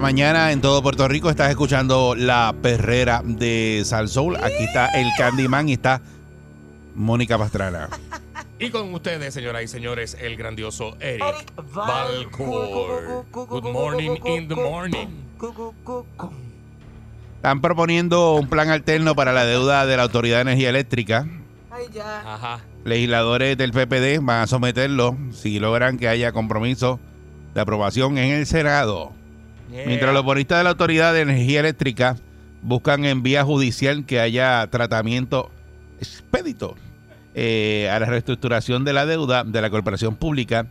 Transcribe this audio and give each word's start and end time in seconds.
La 0.00 0.02
mañana 0.02 0.50
en 0.50 0.62
todo 0.62 0.82
Puerto 0.82 1.06
Rico. 1.08 1.28
Estás 1.28 1.50
escuchando 1.50 2.14
la 2.14 2.54
perrera 2.62 3.20
de 3.22 3.82
Salsoul. 3.84 4.36
Aquí 4.36 4.64
está 4.64 4.86
el 4.98 5.06
Candyman 5.18 5.68
y 5.68 5.74
está 5.74 6.00
Mónica 6.94 7.36
Pastrana. 7.36 7.90
Y 8.58 8.70
con 8.70 8.94
ustedes, 8.94 9.34
señoras 9.34 9.62
y 9.62 9.68
señores, 9.68 10.16
el 10.18 10.38
grandioso 10.38 10.96
Eric, 11.00 11.22
Eric 11.22 11.74
Balcour. 11.74 13.26
Good 13.30 13.64
morning 13.64 14.16
in 14.24 14.48
the 14.48 14.54
morning. 14.54 15.08
Están 17.36 17.60
proponiendo 17.60 18.36
un 18.36 18.48
plan 18.48 18.70
alterno 18.70 19.14
para 19.14 19.34
la 19.34 19.44
deuda 19.44 19.84
de 19.84 19.98
la 19.98 20.04
Autoridad 20.04 20.36
de 20.36 20.42
Energía 20.42 20.70
Eléctrica. 20.70 21.28
Ay, 21.70 21.84
ya. 21.92 22.34
Ajá. 22.34 22.60
Legisladores 22.86 23.58
del 23.58 23.72
PPD 23.72 24.24
van 24.24 24.40
a 24.40 24.46
someterlo 24.46 25.18
si 25.32 25.58
logran 25.58 25.98
que 25.98 26.08
haya 26.08 26.32
compromiso 26.32 26.98
de 27.52 27.60
aprobación 27.60 28.16
en 28.16 28.30
el 28.30 28.46
Senado. 28.46 29.19
Mientras 29.70 30.12
los 30.12 30.24
bonistas 30.24 30.58
de 30.58 30.64
la 30.64 30.70
Autoridad 30.70 31.14
de 31.14 31.20
Energía 31.20 31.60
Eléctrica 31.60 32.16
buscan 32.62 33.04
en 33.04 33.22
vía 33.22 33.44
judicial 33.44 34.04
que 34.04 34.20
haya 34.20 34.66
tratamiento 34.68 35.50
expedito 35.98 36.76
eh, 37.34 37.88
a 37.90 37.98
la 38.00 38.06
reestructuración 38.06 38.84
de 38.84 38.92
la 38.92 39.06
deuda 39.06 39.44
de 39.44 39.60
la 39.62 39.70
corporación 39.70 40.16
pública 40.16 40.66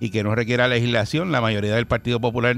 y 0.00 0.10
que 0.10 0.22
no 0.22 0.34
requiera 0.34 0.68
legislación, 0.68 1.32
la 1.32 1.40
mayoría 1.40 1.74
del 1.74 1.86
Partido 1.86 2.20
Popular 2.20 2.56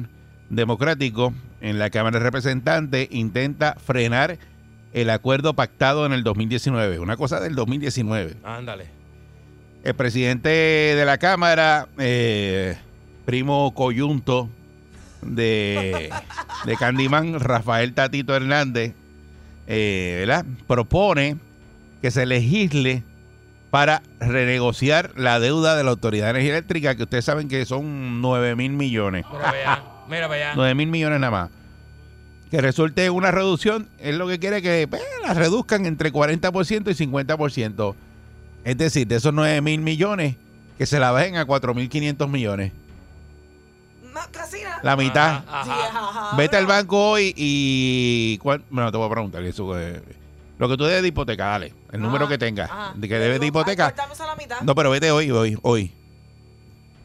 Democrático 0.50 1.32
en 1.60 1.78
la 1.78 1.90
Cámara 1.90 2.18
de 2.18 2.24
Representantes 2.24 3.08
intenta 3.10 3.74
frenar 3.74 4.38
el 4.92 5.10
acuerdo 5.10 5.54
pactado 5.54 6.06
en 6.06 6.12
el 6.12 6.22
2019, 6.22 6.98
una 6.98 7.16
cosa 7.16 7.40
del 7.40 7.54
2019. 7.54 8.36
Ándale. 8.44 8.86
El 9.84 9.94
presidente 9.94 10.48
de 10.48 11.04
la 11.04 11.18
Cámara, 11.18 11.88
eh, 11.98 12.76
primo 13.24 13.72
coyunto 13.74 14.48
de, 15.22 16.10
de 16.64 16.76
Candyman, 16.76 17.40
Rafael 17.40 17.94
Tatito 17.94 18.34
Hernández, 18.34 18.94
eh, 19.66 20.16
¿verdad? 20.20 20.44
propone 20.66 21.36
que 22.02 22.10
se 22.10 22.26
legisle 22.26 23.02
para 23.70 24.02
renegociar 24.20 25.12
la 25.16 25.40
deuda 25.40 25.76
de 25.76 25.84
la 25.84 25.90
Autoridad 25.90 26.26
de 26.26 26.30
Energía 26.30 26.52
Eléctrica, 26.52 26.94
que 26.94 27.02
ustedes 27.02 27.24
saben 27.24 27.48
que 27.48 27.64
son 27.66 28.20
9 28.20 28.56
mil 28.56 28.72
millones. 28.72 29.24
Mira 29.30 29.44
para 29.44 29.58
allá. 29.58 29.82
Mira 30.08 30.26
allá. 30.26 30.52
9 30.54 30.74
mil 30.74 30.88
millones 30.88 31.20
nada 31.20 31.30
más. 31.30 31.50
Que 32.50 32.60
resulte 32.60 33.10
una 33.10 33.32
reducción, 33.32 33.88
es 33.98 34.14
lo 34.14 34.28
que 34.28 34.38
quiere 34.38 34.62
que 34.62 34.86
pues, 34.88 35.02
la 35.22 35.34
reduzcan 35.34 35.84
entre 35.84 36.12
40% 36.12 36.90
y 36.90 37.06
50%. 37.06 37.94
Es 38.64 38.78
decir, 38.78 39.06
de 39.06 39.16
esos 39.16 39.34
9 39.34 39.60
mil 39.60 39.80
millones, 39.80 40.36
que 40.78 40.86
se 40.86 41.00
la 41.00 41.10
bajen 41.10 41.36
a 41.36 41.44
4 41.44 41.74
mil 41.74 41.88
500 41.88 42.28
millones. 42.28 42.72
La 44.82 44.96
mitad. 44.96 45.44
Ajá, 45.48 45.64
Sí, 45.64 45.70
ajá. 45.70 46.08
ajá, 46.08 46.36
Vete 46.36 46.56
al 46.56 46.66
banco 46.66 47.10
hoy 47.10 47.32
y... 47.36 48.38
¿cuán- 48.38 48.64
Bueno, 48.70 48.90
te 48.90 48.98
voy 48.98 49.06
a 49.06 49.10
preguntar 49.10 49.42
eso. 49.44 49.78
eh, 49.78 50.02
lo 50.58 50.68
que 50.68 50.76
tú 50.76 50.84
debes 50.84 51.02
de 51.02 51.08
hipoteca, 51.08 51.46
dale. 51.46 51.74
El 51.92 52.00
número 52.00 52.28
que 52.28 52.38
tengas. 52.38 52.70
que 53.00 53.06
debes 53.18 53.40
de 53.40 53.46
hipoteca. 53.46 53.94
la 53.96 54.36
mitad. 54.36 54.60
No, 54.62 54.74
pero 54.74 54.90
vete 54.90 55.10
hoy, 55.10 55.30
hoy, 55.30 55.58
hoy. 55.62 55.92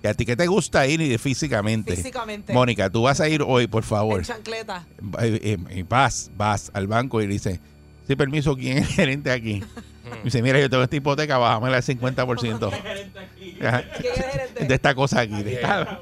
¿Y 0.03 0.07
a 0.07 0.13
ti 0.15 0.25
qué 0.25 0.35
te 0.35 0.47
gusta 0.47 0.87
ir 0.87 0.99
y 1.01 1.17
físicamente? 1.17 1.95
Físicamente. 1.95 2.53
Mónica, 2.53 2.89
tú 2.89 3.03
vas 3.03 3.19
a 3.21 3.29
ir 3.29 3.43
hoy, 3.45 3.67
por 3.67 3.83
favor. 3.83 4.19
En 4.19 4.25
chancleta. 4.25 4.85
Eh, 5.21 5.57
eh, 5.69 5.77
y 5.77 5.83
vas, 5.83 6.31
vas 6.35 6.71
al 6.73 6.87
banco 6.87 7.21
y 7.21 7.27
le 7.27 7.33
dice, 7.33 7.59
sí, 8.07 8.15
permiso, 8.15 8.55
¿quién 8.55 8.79
es 8.79 8.87
el 8.89 8.93
gerente 8.95 9.31
aquí? 9.31 9.63
Y 10.21 10.25
dice, 10.25 10.41
mira, 10.41 10.59
yo 10.59 10.69
tengo 10.69 10.83
esta 10.83 10.95
hipoteca, 10.95 11.37
bájame 11.37 11.67
al 11.73 11.81
50%. 11.83 12.71
Ajá. 13.67 13.83
¿Quién 13.99 14.13
es 14.13 14.25
gerente? 14.25 14.65
De 14.65 14.75
esta 14.75 14.95
cosa 14.95 15.21
aquí. 15.21 15.43
De 15.43 15.53
esta, 15.53 15.99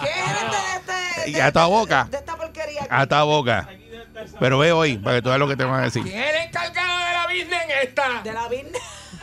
¿Quién 0.00 0.12
es 0.12 0.18
el 0.18 0.34
gerente 0.34 0.56
de 0.56 1.22
este? 1.22 1.30
Y 1.30 1.40
a 1.40 1.52
tu 1.52 1.60
boca. 1.60 2.08
De 2.10 2.16
esta 2.18 2.36
porquería. 2.36 2.82
aquí? 2.82 2.88
a 2.90 3.02
esta 3.02 3.22
boca. 3.22 3.68
Pero 4.38 4.58
ve 4.58 4.72
hoy, 4.72 4.98
para 4.98 5.16
que 5.16 5.22
tú 5.22 5.28
veas 5.28 5.38
lo 5.38 5.48
que 5.48 5.56
te 5.56 5.64
van 5.64 5.80
a 5.80 5.84
decir. 5.84 6.02
¿Quién 6.02 6.18
es 6.22 6.30
el 6.34 6.46
encargado 6.48 6.98
de 6.98 7.12
la 7.12 7.26
business 7.26 7.62
en 7.64 7.88
esta? 7.88 8.22
De 8.22 8.32
la 8.32 8.48
bin. 8.48 8.66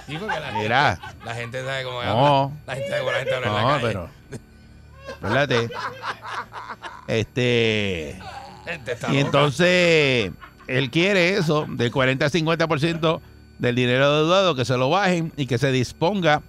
Sí, 0.08 0.18
porque 0.18 0.40
la, 0.40 0.52
Mira, 0.54 1.00
la 1.26 1.36
gente 1.36 1.64
sabe 1.64 1.84
cómo 1.84 2.02
No. 2.04 2.44
habla. 2.44 2.56
La 2.66 2.74
gente 2.76 2.90
sabe 2.90 3.00
cómo 3.02 3.12
la 3.12 3.18
gente 3.20 3.36
habla 3.36 3.48
en 3.48 3.54
la 3.54 3.62
no, 3.62 3.68
calle. 3.68 3.88
pero... 3.88 4.10
Espérate. 5.10 5.70
Este... 7.08 8.20
Gente 8.66 8.98
Y 9.12 9.18
entonces, 9.20 10.32
él 10.68 10.92
quiere 10.92 11.36
eso, 11.38 11.66
del 11.70 11.92
40 11.92 12.26
al 12.26 12.32
50% 12.32 13.22
del 13.60 13.76
dinero 13.76 14.16
deudado, 14.18 14.56
que 14.56 14.66
se 14.66 14.78
lo 14.78 14.90
bajen 14.90 15.32
y 15.38 15.46
que 15.48 15.58
se 15.58 15.72
disponga 15.72 16.42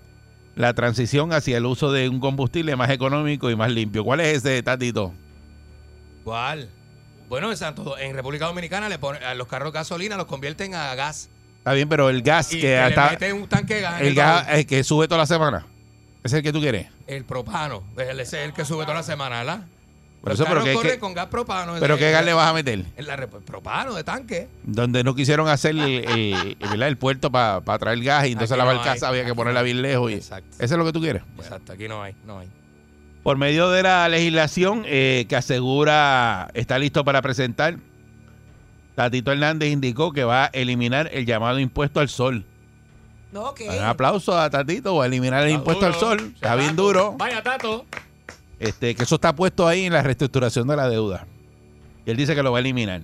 la 0.58 0.74
transición 0.74 1.32
hacia 1.32 1.56
el 1.56 1.66
uso 1.66 1.92
de 1.92 2.08
un 2.08 2.18
combustible 2.18 2.74
más 2.74 2.90
económico 2.90 3.48
y 3.48 3.54
más 3.54 3.70
limpio. 3.70 4.02
¿Cuál 4.02 4.18
es 4.20 4.38
ese, 4.38 4.60
Tatito? 4.60 5.14
¿Cuál? 6.24 6.68
Bueno, 7.28 7.50
en 7.52 7.56
Santo, 7.56 7.96
en 7.96 8.12
República 8.14 8.46
Dominicana 8.46 8.88
le 8.88 8.98
ponen 8.98 9.22
a 9.22 9.34
los 9.34 9.46
carros 9.46 9.72
de 9.72 9.78
gasolina 9.78 10.16
los 10.16 10.26
convierten 10.26 10.74
a 10.74 10.92
gas. 10.96 11.30
Está 11.58 11.74
bien, 11.74 11.88
pero 11.88 12.10
el 12.10 12.22
gas 12.22 12.52
Y 12.52 12.56
que 12.56 12.62
que 12.62 12.66
le 12.68 12.78
hasta 12.80 13.10
meten 13.10 13.34
un 13.34 13.48
tanque 13.48 13.76
de 13.76 13.80
gas. 13.82 14.00
el 14.00 14.14
gas 14.16 14.46
eh, 14.50 14.66
que 14.66 14.82
sube 14.82 15.06
toda 15.06 15.18
la 15.18 15.26
semana. 15.26 15.64
¿Ese 16.24 16.34
es 16.36 16.38
el 16.38 16.42
que 16.42 16.52
tú 16.52 16.60
quieres? 16.60 16.88
El 17.06 17.24
propano. 17.24 17.84
Ese 17.96 18.22
es 18.22 18.32
el 18.34 18.52
que 18.52 18.64
sube 18.64 18.82
toda 18.82 18.96
la 18.96 19.02
semana, 19.04 19.38
¿verdad? 19.38 19.60
Por 20.20 20.30
Los 20.30 20.40
eso, 20.40 20.48
pero 20.48 20.64
que, 20.64 20.76
que- 20.76 20.98
con 20.98 21.14
gas 21.14 21.26
propano. 21.26 21.74
pero 21.78 21.96
qué 21.96 22.10
gas 22.10 22.24
le 22.24 22.32
vas 22.34 22.48
a 22.48 22.52
meter? 22.52 22.84
En 22.96 23.06
la 23.06 23.16
rep- 23.16 23.40
propano 23.44 23.94
de 23.94 24.02
tanque. 24.02 24.48
Donde 24.64 25.04
no 25.04 25.14
quisieron 25.14 25.48
hacer 25.48 25.76
el, 25.78 26.56
el- 26.82 26.96
puerto 26.98 27.30
para 27.30 27.62
traer 27.78 28.00
gas 28.02 28.26
y 28.26 28.32
entonces 28.32 28.50
Aquí 28.52 28.58
la 28.58 28.64
no 28.72 28.76
barcaza 28.78 29.06
hay. 29.06 29.10
había 29.20 29.24
que 29.24 29.34
ponerla 29.34 29.60
no. 29.60 29.64
bien 29.64 29.80
lejos. 29.80 30.10
Y, 30.10 30.14
Exacto. 30.14 30.56
¿Eso 30.58 30.74
es 30.74 30.78
lo 30.78 30.84
que 30.84 30.92
tú 30.92 31.00
quieres? 31.00 31.22
Exacto, 31.38 31.72
aquí 31.72 31.86
no 31.86 32.02
hay, 32.02 32.14
no 32.26 32.40
hay. 32.40 32.48
Por 33.22 33.36
medio 33.36 33.70
de 33.70 33.82
la 33.84 34.08
legislación 34.08 34.82
eh, 34.86 35.26
que 35.28 35.36
asegura 35.36 36.48
está 36.54 36.78
listo 36.78 37.04
para 37.04 37.22
presentar, 37.22 37.76
Tatito 38.96 39.30
Hernández 39.30 39.70
indicó 39.70 40.12
que 40.12 40.24
va 40.24 40.44
a 40.46 40.50
eliminar 40.52 41.08
el 41.12 41.26
llamado 41.26 41.58
impuesto 41.60 42.00
al 42.00 42.08
sol. 42.08 42.44
No, 43.30 43.54
¿qué? 43.54 43.68
Un 43.68 43.84
aplauso 43.84 44.36
a 44.38 44.48
Tatito, 44.50 44.96
va 44.96 45.04
a 45.04 45.06
eliminar 45.06 45.42
el 45.42 45.48
Está 45.50 45.58
impuesto 45.58 45.86
al 45.86 45.94
sol. 45.94 46.32
Está 46.34 46.56
bien 46.56 46.70
Tato. 46.70 46.82
duro. 46.82 47.14
Vaya, 47.18 47.42
Tato. 47.42 47.84
Este, 48.58 48.94
que 48.94 49.02
eso 49.04 49.14
está 49.16 49.34
puesto 49.34 49.66
ahí 49.68 49.84
en 49.84 49.92
la 49.92 50.02
reestructuración 50.02 50.66
de 50.68 50.76
la 50.76 50.88
deuda. 50.88 51.26
Y 52.04 52.10
él 52.10 52.16
dice 52.16 52.34
que 52.34 52.42
lo 52.42 52.50
va 52.52 52.58
a 52.58 52.60
eliminar. 52.60 53.02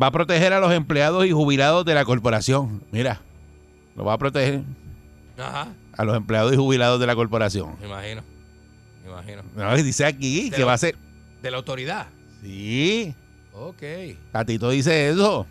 Va 0.00 0.08
a 0.08 0.10
proteger 0.10 0.52
a 0.52 0.60
los 0.60 0.72
empleados 0.72 1.24
y 1.26 1.30
jubilados 1.30 1.84
de 1.84 1.94
la 1.94 2.04
corporación. 2.04 2.82
Mira, 2.90 3.20
lo 3.96 4.04
va 4.04 4.14
a 4.14 4.18
proteger 4.18 4.62
Ajá, 5.38 5.68
a 5.96 6.04
los 6.04 6.16
empleados 6.16 6.52
y 6.52 6.56
jubilados 6.56 6.98
de 7.00 7.06
la 7.06 7.14
corporación. 7.14 7.76
me 7.80 7.86
imagino. 7.86 8.22
Me 9.04 9.10
imagino. 9.10 9.42
No, 9.54 9.76
dice 9.76 10.04
aquí 10.04 10.50
que 10.50 10.64
va 10.64 10.72
a 10.74 10.78
ser. 10.78 10.96
De 11.42 11.50
la 11.50 11.58
autoridad. 11.58 12.06
Sí, 12.42 13.14
Ok. 13.56 13.82
Tatito 14.32 14.70
dice 14.70 15.08
eso. 15.10 15.46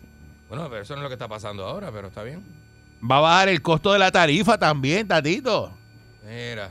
Bueno, 0.49 0.69
pero 0.69 0.81
eso 0.81 0.93
no 0.93 0.99
es 0.99 1.03
lo 1.03 1.09
que 1.09 1.13
está 1.15 1.29
pasando 1.29 1.65
ahora, 1.65 1.89
pero 1.91 2.09
está 2.09 2.21
bien. 2.21 2.43
Va 3.09 3.17
a 3.17 3.21
bajar 3.21 3.49
el 3.49 3.61
costo 3.61 3.93
de 3.93 3.99
la 3.99 4.11
tarifa 4.11 4.57
también, 4.57 5.07
Tatito. 5.07 5.71
Mira. 6.25 6.69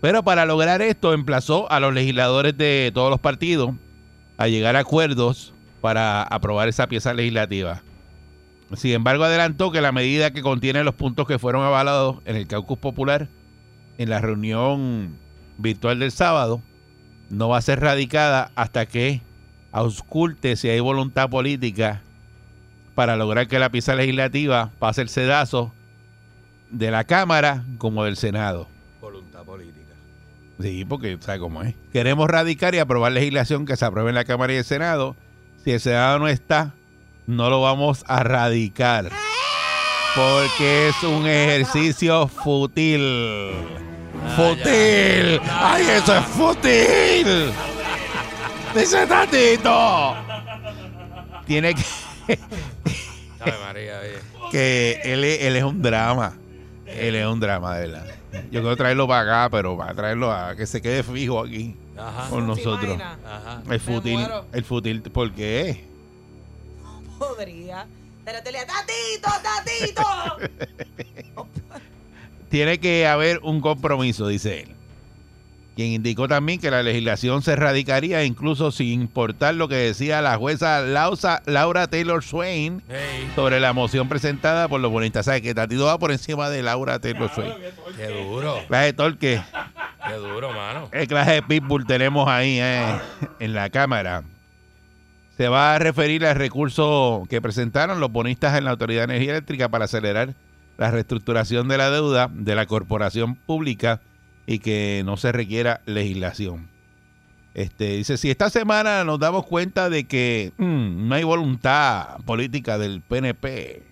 Pero 0.00 0.22
para 0.22 0.46
lograr 0.46 0.82
esto, 0.82 1.12
emplazó 1.12 1.70
a 1.70 1.80
los 1.80 1.92
legisladores 1.92 2.56
de 2.56 2.90
todos 2.94 3.10
los 3.10 3.20
partidos 3.20 3.72
a 4.36 4.46
llegar 4.48 4.76
a 4.76 4.80
acuerdos 4.80 5.52
para 5.80 6.22
aprobar 6.22 6.68
esa 6.68 6.86
pieza 6.86 7.14
legislativa. 7.14 7.82
Sin 8.74 8.92
embargo, 8.92 9.24
adelantó 9.24 9.72
que 9.72 9.80
la 9.80 9.92
medida 9.92 10.32
que 10.32 10.42
contiene 10.42 10.84
los 10.84 10.94
puntos 10.94 11.26
que 11.26 11.38
fueron 11.38 11.64
avalados 11.64 12.18
en 12.26 12.36
el 12.36 12.46
caucus 12.46 12.78
popular 12.78 13.28
en 13.96 14.10
la 14.10 14.20
reunión 14.20 15.16
virtual 15.56 15.98
del 15.98 16.12
sábado 16.12 16.62
no 17.30 17.48
va 17.48 17.58
a 17.58 17.62
ser 17.62 17.80
radicada 17.80 18.52
hasta 18.54 18.86
que 18.86 19.22
ausculte 19.72 20.56
si 20.56 20.68
hay 20.68 20.80
voluntad 20.80 21.28
política 21.28 22.02
para 22.94 23.16
lograr 23.16 23.48
que 23.48 23.58
la 23.58 23.70
pieza 23.70 23.94
legislativa 23.94 24.70
pase 24.78 25.02
el 25.02 25.08
sedazo 25.08 25.72
de 26.70 26.90
la 26.90 27.04
Cámara 27.04 27.64
como 27.78 28.04
del 28.04 28.16
Senado. 28.16 28.68
Voluntad 29.00 29.44
política. 29.44 29.77
Sí, 30.60 30.84
porque 30.84 31.16
sabe 31.20 31.38
cómo 31.38 31.62
es. 31.62 31.74
Queremos 31.92 32.28
radicar 32.28 32.74
y 32.74 32.78
aprobar 32.78 33.12
legislación 33.12 33.64
que 33.64 33.76
se 33.76 33.84
apruebe 33.84 34.08
en 34.08 34.16
la 34.16 34.24
Cámara 34.24 34.52
y 34.52 34.56
el 34.56 34.64
Senado. 34.64 35.14
Si 35.64 35.70
el 35.70 35.80
Senado 35.80 36.18
no 36.18 36.28
está, 36.28 36.74
no 37.26 37.50
lo 37.50 37.60
vamos 37.60 38.04
a 38.08 38.22
radicar. 38.24 39.10
Porque 40.14 40.88
es 40.88 41.02
un 41.04 41.26
ejercicio 41.26 42.26
fútil. 42.26 43.52
¡Fútil! 44.34 45.40
¡Ay, 45.48 45.86
eso 45.96 46.16
es 46.16 46.24
fútil! 46.26 47.52
¡Dice 48.74 49.06
Tatito! 49.06 50.16
Tiene 51.46 51.74
que, 51.74 51.82
que 54.50 55.00
él, 55.04 55.24
él 55.24 55.56
es 55.56 55.62
un 55.62 55.80
drama. 55.80 56.34
Él 56.96 57.14
es 57.14 57.26
un 57.26 57.40
drama, 57.40 57.76
de 57.76 57.88
verdad. 57.88 58.06
Yo 58.50 58.60
quiero 58.60 58.76
traerlo 58.76 59.06
para 59.06 59.44
acá, 59.44 59.50
pero 59.50 59.76
para 59.76 59.94
traerlo 59.94 60.32
a 60.32 60.56
que 60.56 60.66
se 60.66 60.80
quede 60.80 61.02
fijo 61.02 61.40
aquí 61.40 61.76
Ajá. 61.96 62.30
con 62.30 62.40
¿Te 62.42 62.46
nosotros. 62.46 62.98
Ajá. 63.00 63.62
El 63.70 63.80
fútil, 63.80 64.26
el 64.52 64.64
fútil, 64.64 65.02
¿por 65.02 65.32
qué? 65.32 65.84
Podría. 67.18 67.86
Pero 68.24 68.42
te 68.42 68.52
le 68.52 68.60
tatito, 68.64 69.28
tatito. 69.42 70.02
Tiene 72.50 72.78
que 72.78 73.06
haber 73.06 73.40
un 73.42 73.60
compromiso, 73.60 74.26
dice 74.26 74.62
él. 74.62 74.74
Quien 75.78 75.92
indicó 75.92 76.26
también 76.26 76.58
que 76.58 76.72
la 76.72 76.82
legislación 76.82 77.40
se 77.40 77.54
radicaría 77.54 78.24
incluso 78.24 78.72
sin 78.72 79.00
importar 79.00 79.54
lo 79.54 79.68
que 79.68 79.76
decía 79.76 80.20
la 80.20 80.36
jueza 80.36 80.80
Lausa- 80.80 81.40
Laura 81.46 81.86
Taylor 81.86 82.24
Swain 82.24 82.82
sobre 83.36 83.60
la 83.60 83.72
moción 83.72 84.08
presentada 84.08 84.66
por 84.66 84.80
los 84.80 84.90
bonistas. 84.90 85.26
¿Sabes 85.26 85.40
que 85.42 85.54
Tatito 85.54 85.84
va 85.84 85.96
por 85.96 86.10
encima 86.10 86.50
de 86.50 86.64
Laura 86.64 86.98
Taylor 86.98 87.30
Swain? 87.32 87.52
qué 87.96 88.08
duro. 88.08 88.56
Clase 88.66 88.86
de 88.86 88.92
torque, 88.92 89.40
Qué 90.04 90.14
duro, 90.14 90.52
mano. 90.52 90.88
el 90.90 91.06
clase 91.06 91.30
de 91.34 91.42
pitbull 91.42 91.86
tenemos 91.86 92.26
ahí 92.28 92.58
eh, 92.60 92.98
en 93.38 93.54
la 93.54 93.70
Cámara. 93.70 94.24
Se 95.36 95.46
va 95.46 95.76
a 95.76 95.78
referir 95.78 96.26
al 96.26 96.34
recurso 96.34 97.22
que 97.30 97.40
presentaron 97.40 98.00
los 98.00 98.10
bonistas 98.10 98.58
en 98.58 98.64
la 98.64 98.72
Autoridad 98.72 99.02
de 99.06 99.14
Energía 99.14 99.30
Eléctrica 99.30 99.68
para 99.68 99.84
acelerar 99.84 100.34
la 100.76 100.90
reestructuración 100.90 101.68
de 101.68 101.78
la 101.78 101.88
deuda 101.90 102.28
de 102.32 102.56
la 102.56 102.66
corporación 102.66 103.36
pública 103.36 104.00
y 104.48 104.60
que 104.60 105.02
no 105.04 105.18
se 105.18 105.30
requiera 105.30 105.82
legislación. 105.84 106.70
Este, 107.52 107.96
dice, 107.98 108.16
si 108.16 108.30
esta 108.30 108.48
semana 108.48 109.04
nos 109.04 109.18
damos 109.18 109.44
cuenta 109.44 109.90
de 109.90 110.04
que 110.04 110.52
mm, 110.56 111.06
no 111.06 111.14
hay 111.14 111.22
voluntad 111.22 112.16
política 112.24 112.78
del 112.78 113.02
PNP, 113.02 113.82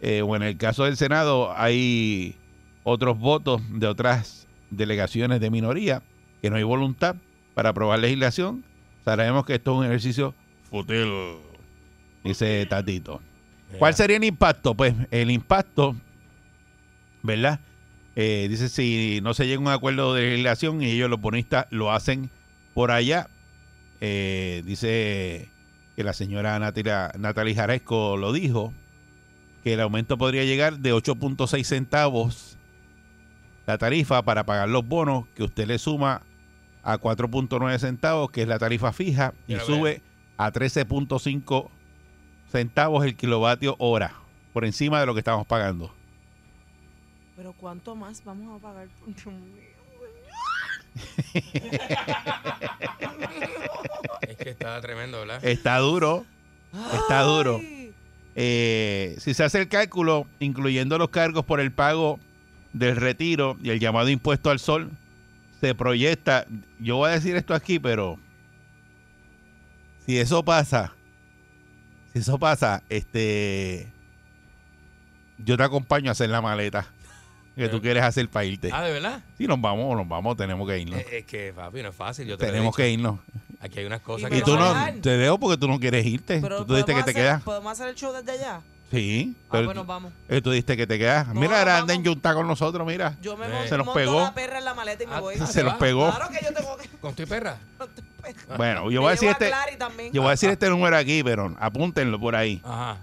eh, 0.00 0.22
o 0.22 0.36
en 0.36 0.42
el 0.42 0.56
caso 0.56 0.84
del 0.84 0.96
Senado 0.96 1.52
hay 1.56 2.36
otros 2.84 3.18
votos 3.18 3.62
de 3.68 3.88
otras 3.88 4.46
delegaciones 4.70 5.40
de 5.40 5.50
minoría, 5.50 6.04
que 6.40 6.50
no 6.50 6.56
hay 6.56 6.62
voluntad 6.62 7.16
para 7.54 7.70
aprobar 7.70 7.98
legislación, 7.98 8.64
sabemos 9.04 9.44
que 9.44 9.56
esto 9.56 9.72
es 9.72 9.78
un 9.78 9.86
ejercicio 9.86 10.34
fútil, 10.70 11.10
dice 12.22 12.64
Tatito. 12.66 13.20
¿Cuál 13.76 13.94
sería 13.94 14.18
el 14.18 14.24
impacto? 14.24 14.74
Pues 14.74 14.94
el 15.10 15.32
impacto, 15.32 15.96
¿verdad? 17.24 17.58
Eh, 18.16 18.46
dice 18.50 18.68
si 18.68 19.20
no 19.22 19.34
se 19.34 19.46
llega 19.46 19.58
a 19.58 19.62
un 19.62 19.68
acuerdo 19.68 20.14
de 20.14 20.22
legislación 20.22 20.82
y 20.82 20.90
ellos 20.90 21.08
los 21.08 21.20
bonistas 21.20 21.66
lo 21.70 21.92
hacen 21.92 22.30
por 22.74 22.90
allá. 22.90 23.28
eh, 24.00 24.62
dice 24.64 25.48
que 25.96 26.04
la 26.04 26.12
señora 26.12 26.58
Natalia, 26.58 27.12
Natalie 27.18 27.54
Jaresco 27.54 28.16
lo 28.16 28.32
dijo, 28.32 28.72
que 29.62 29.74
el 29.74 29.80
aumento 29.80 30.16
podría 30.16 30.44
llegar 30.44 30.78
de 30.78 30.94
8.6 30.94 31.64
centavos 31.64 32.56
la 33.66 33.76
tarifa 33.78 34.22
para 34.22 34.44
pagar 34.44 34.68
los 34.68 34.86
bonos 34.86 35.26
que 35.34 35.42
usted 35.44 35.66
le 35.66 35.78
suma 35.78 36.22
a 36.82 36.98
4.9 36.98 37.78
centavos, 37.78 38.30
que 38.30 38.42
es 38.42 38.48
la 38.48 38.58
tarifa 38.58 38.92
fija, 38.92 39.34
y 39.46 39.56
sube 39.56 40.02
a 40.38 40.50
13.5 40.50 41.68
centavos 42.50 43.04
el 43.04 43.14
kilovatio 43.16 43.76
hora, 43.78 44.14
por 44.52 44.64
encima 44.64 44.98
de 44.98 45.06
lo 45.06 45.12
que 45.14 45.20
estamos 45.20 45.46
pagando. 45.46 45.94
Pero 47.40 47.54
¿cuánto 47.54 47.96
más 47.96 48.22
vamos 48.22 48.54
a 48.54 48.62
pagar? 48.62 48.86
Dios 49.06 49.26
mío. 49.26 49.62
Es 54.20 54.36
que 54.36 54.50
está 54.50 54.78
tremendo, 54.82 55.20
¿verdad? 55.20 55.42
Está 55.42 55.78
duro, 55.78 56.26
está 56.92 57.22
duro. 57.22 57.58
Eh, 58.34 59.16
si 59.18 59.32
se 59.32 59.42
hace 59.42 59.58
el 59.58 59.68
cálculo, 59.68 60.26
incluyendo 60.38 60.98
los 60.98 61.08
cargos 61.08 61.46
por 61.46 61.60
el 61.60 61.72
pago 61.72 62.20
del 62.74 62.96
retiro 62.96 63.56
y 63.62 63.70
el 63.70 63.80
llamado 63.80 64.10
impuesto 64.10 64.50
al 64.50 64.58
sol, 64.58 64.90
se 65.62 65.74
proyecta, 65.74 66.46
yo 66.78 66.96
voy 66.96 67.08
a 67.08 67.14
decir 67.14 67.36
esto 67.36 67.54
aquí, 67.54 67.78
pero 67.78 68.18
si 70.04 70.18
eso 70.18 70.44
pasa, 70.44 70.94
si 72.12 72.18
eso 72.18 72.38
pasa, 72.38 72.82
este, 72.90 73.90
yo 75.38 75.56
te 75.56 75.62
acompaño 75.62 76.10
a 76.10 76.12
hacer 76.12 76.28
la 76.28 76.42
maleta 76.42 76.92
que 77.60 77.68
tú 77.68 77.80
quieres 77.80 78.02
hacer 78.02 78.28
para 78.28 78.44
irte. 78.44 78.70
Ah, 78.72 78.82
¿de 78.82 78.92
verdad? 78.92 79.20
Si 79.38 79.46
nos 79.46 79.60
vamos, 79.60 79.96
nos 79.96 80.08
vamos, 80.08 80.36
tenemos 80.36 80.68
que 80.68 80.78
irnos. 80.78 80.98
Eh, 81.00 81.18
Es 81.18 81.24
que, 81.26 81.52
papi, 81.54 81.82
no 81.82 81.90
es 81.90 81.94
fácil. 81.96 82.26
Yo 82.26 82.36
te 82.36 82.46
tenemos 82.46 82.74
que 82.74 82.90
irnos. 82.90 83.18
Aquí 83.60 83.78
hay 83.80 83.84
unas 83.86 84.00
cosas 84.00 84.28
Y 84.28 84.32
me 84.32 84.36
Y 84.36 84.40
que 84.40 84.44
tú 84.46 84.56
no, 84.56 84.68
dejar? 84.68 84.94
te 84.94 85.10
dejo 85.16 85.38
porque 85.38 85.58
tú 85.58 85.68
no 85.68 85.78
quieres 85.78 86.04
irte. 86.06 86.40
Pero 86.40 86.64
Tú 86.64 86.74
dijiste 86.74 86.92
que 86.94 87.00
¿podemos 87.00 87.04
te 87.04 87.10
hacer- 87.10 87.22
quedas. 87.22 87.42
¿Podemos 87.42 87.72
hacer 87.72 87.88
el 87.88 87.94
show 87.94 88.12
desde 88.12 88.32
allá? 88.32 88.60
Sí, 88.90 89.34
Ah, 89.36 89.48
pero 89.52 89.64
pues 89.66 89.74
tú- 89.74 89.78
nos 89.80 89.86
vamos. 89.86 90.12
eh, 90.28 90.40
tú 90.40 90.50
dijiste 90.50 90.76
que 90.76 90.86
te 90.86 90.98
quedas. 90.98 91.28
No, 91.28 91.34
Mira, 91.40 91.58
ahora 91.60 91.78
anda 91.78 91.94
en 91.94 92.04
Junta 92.04 92.34
con 92.34 92.46
nosotros, 92.48 92.84
mira. 92.86 93.16
Yo 93.22 93.36
me 93.36 93.46
Eh. 93.46 93.68
Se 93.68 93.76
nos 93.78 93.88
pegó. 93.90 94.20
la 94.20 94.34
perra 94.34 94.58
en 94.58 94.64
la 94.64 94.74
maleta 94.74 95.04
y 95.04 95.06
me 95.06 95.14
Ah, 95.14 95.20
voy. 95.20 95.34
ah, 95.40 95.46
Se 95.46 95.62
nos 95.62 95.74
va. 95.74 95.78
pegó. 95.78 96.10
Claro 96.10 96.28
que 96.30 96.44
yo 96.44 96.52
tengo 96.52 96.76
que... 96.76 96.88
¿Con 97.00 97.14
tu 97.14 97.24
perra? 97.26 97.56
Bueno, 98.56 98.90
yo 98.90 99.00
voy 99.00 99.08
a 99.08 99.10
decir 99.12 99.28
este, 99.28 99.50
yo 100.12 100.22
voy 100.22 100.28
a 100.28 100.30
decir 100.32 100.50
este 100.50 100.68
número 100.68 100.96
aquí, 100.96 101.22
pero 101.22 101.54
apúntenlo 101.60 102.18
por 102.18 102.34
ahí. 102.36 102.60
Ajá. 102.64 102.96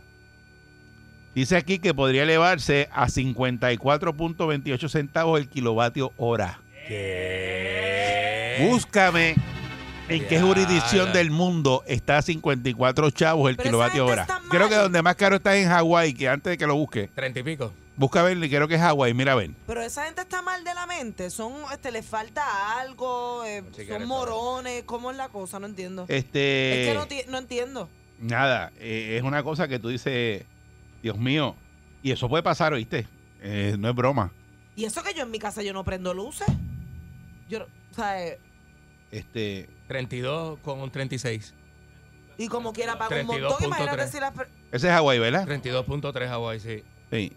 Dice 1.37 1.55
aquí 1.55 1.77
que 1.77 1.93
podría 1.93 2.23
elevarse 2.23 2.89
a 2.91 3.05
54.28 3.05 4.89
centavos 4.89 5.39
el 5.39 5.47
kilovatio 5.47 6.11
hora. 6.17 6.59
¿Qué? 6.87 8.67
Búscame 8.67 9.35
en 10.09 10.25
qué 10.27 10.41
jurisdicción 10.41 11.13
del 11.13 11.29
mundo 11.29 11.83
está 11.85 12.17
a 12.17 12.21
54 12.23 13.11
chavos 13.11 13.51
el 13.51 13.55
Pero 13.55 13.69
esa 13.69 13.69
kilovatio 13.69 14.01
gente 14.07 14.13
hora. 14.13 14.21
está 14.23 14.39
mal. 14.39 14.49
Creo 14.49 14.67
que 14.67 14.75
donde 14.77 15.01
más 15.03 15.15
caro 15.15 15.35
está 15.35 15.55
es 15.55 15.65
en 15.65 15.69
Hawái, 15.71 16.15
que 16.15 16.27
antes 16.27 16.49
de 16.49 16.57
que 16.57 16.65
lo 16.65 16.75
busque. 16.75 17.07
Treinta 17.13 17.39
y 17.39 17.43
pico. 17.43 17.71
Busca 17.97 18.23
ver, 18.23 18.39
creo 18.39 18.67
que 18.67 18.73
es 18.73 18.81
Hawái, 18.81 19.13
mira 19.13 19.33
a 19.33 19.35
ver. 19.35 19.51
Pero 19.67 19.81
esa 19.83 20.05
gente 20.05 20.21
está 20.21 20.41
mal 20.41 20.63
de 20.63 20.73
la 20.73 20.87
mente. 20.87 21.29
Son, 21.29 21.53
este, 21.71 21.91
les 21.91 22.03
falta 22.03 22.79
algo. 22.79 23.45
eh, 23.45 23.63
son 23.87 24.07
morones. 24.07 24.81
¿Cómo 24.87 25.11
es 25.11 25.17
la 25.17 25.29
cosa? 25.29 25.59
No 25.59 25.67
entiendo. 25.67 26.05
Este, 26.07 26.81
es 26.81 26.87
que 26.89 26.95
no, 26.95 27.05
ti- 27.05 27.29
no 27.29 27.37
entiendo. 27.37 27.89
nada, 28.19 28.71
eh, 28.79 29.17
es 29.17 29.21
una 29.23 29.43
cosa 29.43 29.67
que 29.67 29.77
tú 29.77 29.89
dices, 29.89 30.45
Dios 31.01 31.17
mío, 31.17 31.55
y 32.03 32.11
eso 32.11 32.27
puede 32.29 32.43
pasar, 32.43 32.73
¿oíste? 32.73 33.07
Eh, 33.41 33.75
no 33.77 33.89
es 33.89 33.95
broma. 33.95 34.31
Y 34.75 34.85
eso 34.85 35.03
que 35.03 35.13
yo 35.13 35.23
en 35.23 35.31
mi 35.31 35.39
casa 35.39 35.61
yo 35.63 35.73
no 35.73 35.83
prendo 35.83 36.13
luces. 36.13 36.47
Yo, 37.49 37.59
no- 37.59 37.65
o 37.65 37.93
sea, 37.93 38.23
eh, 38.25 38.39
Este, 39.11 39.69
32 39.87 40.59
con 40.59 40.81
un 40.81 40.91
36. 40.91 41.53
y 42.37 42.47
como 42.49 42.73
quiera 42.73 42.97
pago 42.97 43.15
un 43.19 43.25
montón. 43.27 43.51
32.3. 43.59 43.65
Imagínate 43.65 44.07
si 44.09 44.19
las... 44.19 44.33
ese 44.71 44.87
es 44.87 44.93
Hawái, 44.93 45.19
¿verdad? 45.19 45.47
32.3 45.47 46.27
Hawaii, 46.29 46.59
sí. 46.59 46.83
Sí. 47.11 47.31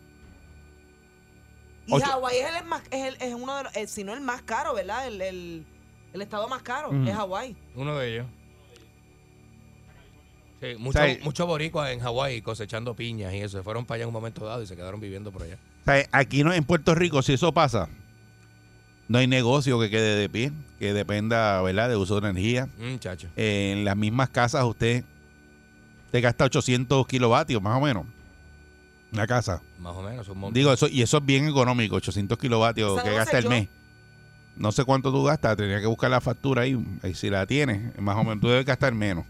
Y 1.86 1.92
Ocho- 1.94 2.04
Hawái 2.06 2.36
es, 2.36 2.56
el 2.56 2.64
más, 2.66 2.82
es, 2.90 3.06
el, 3.06 3.16
es 3.28 3.34
uno 3.34 3.56
de 3.56 3.62
los, 3.64 3.76
eh, 3.76 3.86
si 3.86 4.04
no 4.04 4.12
el 4.14 4.20
más 4.20 4.42
caro, 4.42 4.74
¿verdad? 4.74 5.06
El, 5.06 5.20
el, 5.22 5.66
el 6.12 6.22
estado 6.22 6.48
más 6.48 6.62
caro 6.62 6.88
Ujú. 6.90 7.04
es 7.08 7.14
Hawái. 7.14 7.56
Uno 7.74 7.96
de 7.98 8.12
ellos. 8.14 8.26
Sí, 10.60 10.76
muchos 10.78 11.36
sea, 11.36 11.44
boricuas 11.44 11.90
en 11.90 12.00
Hawái 12.00 12.42
cosechando 12.42 12.94
piñas 12.94 13.32
y 13.32 13.38
eso. 13.38 13.58
Se 13.58 13.64
fueron 13.64 13.86
para 13.86 13.96
allá 13.96 14.02
en 14.02 14.08
un 14.08 14.12
momento 14.12 14.44
dado 14.44 14.62
y 14.62 14.66
se 14.66 14.76
quedaron 14.76 15.00
viviendo 15.00 15.32
por 15.32 15.42
allá. 15.42 15.56
O 15.82 15.84
sea, 15.84 16.06
aquí 16.12 16.44
no, 16.44 16.52
en 16.52 16.64
Puerto 16.64 16.94
Rico, 16.94 17.22
si 17.22 17.32
eso 17.32 17.52
pasa, 17.52 17.88
no 19.08 19.18
hay 19.18 19.26
negocio 19.26 19.80
que 19.80 19.88
quede 19.88 20.16
de 20.16 20.28
pie, 20.28 20.52
que 20.78 20.92
dependa, 20.92 21.62
¿verdad?, 21.62 21.88
de 21.88 21.96
uso 21.96 22.20
de 22.20 22.28
energía. 22.28 22.68
Mm, 22.78 22.98
chacho. 22.98 23.28
Eh, 23.36 23.72
en 23.72 23.84
las 23.84 23.96
mismas 23.96 24.28
casas 24.28 24.64
usted 24.64 25.04
te 26.10 26.20
gasta 26.20 26.44
800 26.44 27.06
kilovatios, 27.06 27.62
más 27.62 27.78
o 27.78 27.80
menos. 27.80 28.04
Una 29.12 29.26
casa. 29.26 29.62
Más 29.78 29.96
o 29.96 30.02
menos, 30.02 30.28
un 30.28 30.38
montón. 30.38 30.54
Digo, 30.54 30.72
eso 30.72 30.88
y 30.88 31.02
eso 31.02 31.18
es 31.18 31.24
bien 31.24 31.48
económico, 31.48 31.96
800 31.96 32.38
kilovatios 32.38 33.02
que 33.02 33.12
gasta 33.12 33.38
el 33.38 33.44
yo. 33.44 33.50
mes. 33.50 33.68
No 34.56 34.72
sé 34.72 34.84
cuánto 34.84 35.10
tú 35.10 35.24
gastas, 35.24 35.56
tendría 35.56 35.80
que 35.80 35.86
buscar 35.86 36.10
la 36.10 36.20
factura 36.20 36.62
ahí, 36.62 36.78
ahí 37.02 37.14
si 37.14 37.30
la 37.30 37.46
tienes, 37.46 37.98
más 37.98 38.16
o 38.16 38.24
menos 38.24 38.40
tú 38.40 38.48
debes 38.48 38.66
gastar 38.66 38.94
menos. 38.94 39.24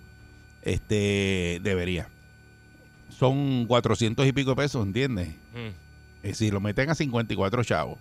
Este, 0.63 1.61
debería. 1.63 2.09
Son 3.09 3.67
400 3.67 4.27
y 4.27 4.33
pico 4.33 4.51
de 4.51 4.57
pesos, 4.57 4.85
¿entiendes? 4.87 5.29
Mm. 5.55 5.69
Eh, 6.23 6.35
si 6.35 6.51
lo 6.51 6.61
meten 6.61 6.91
a 6.91 6.95
54 6.95 7.65
chavos. 7.65 7.99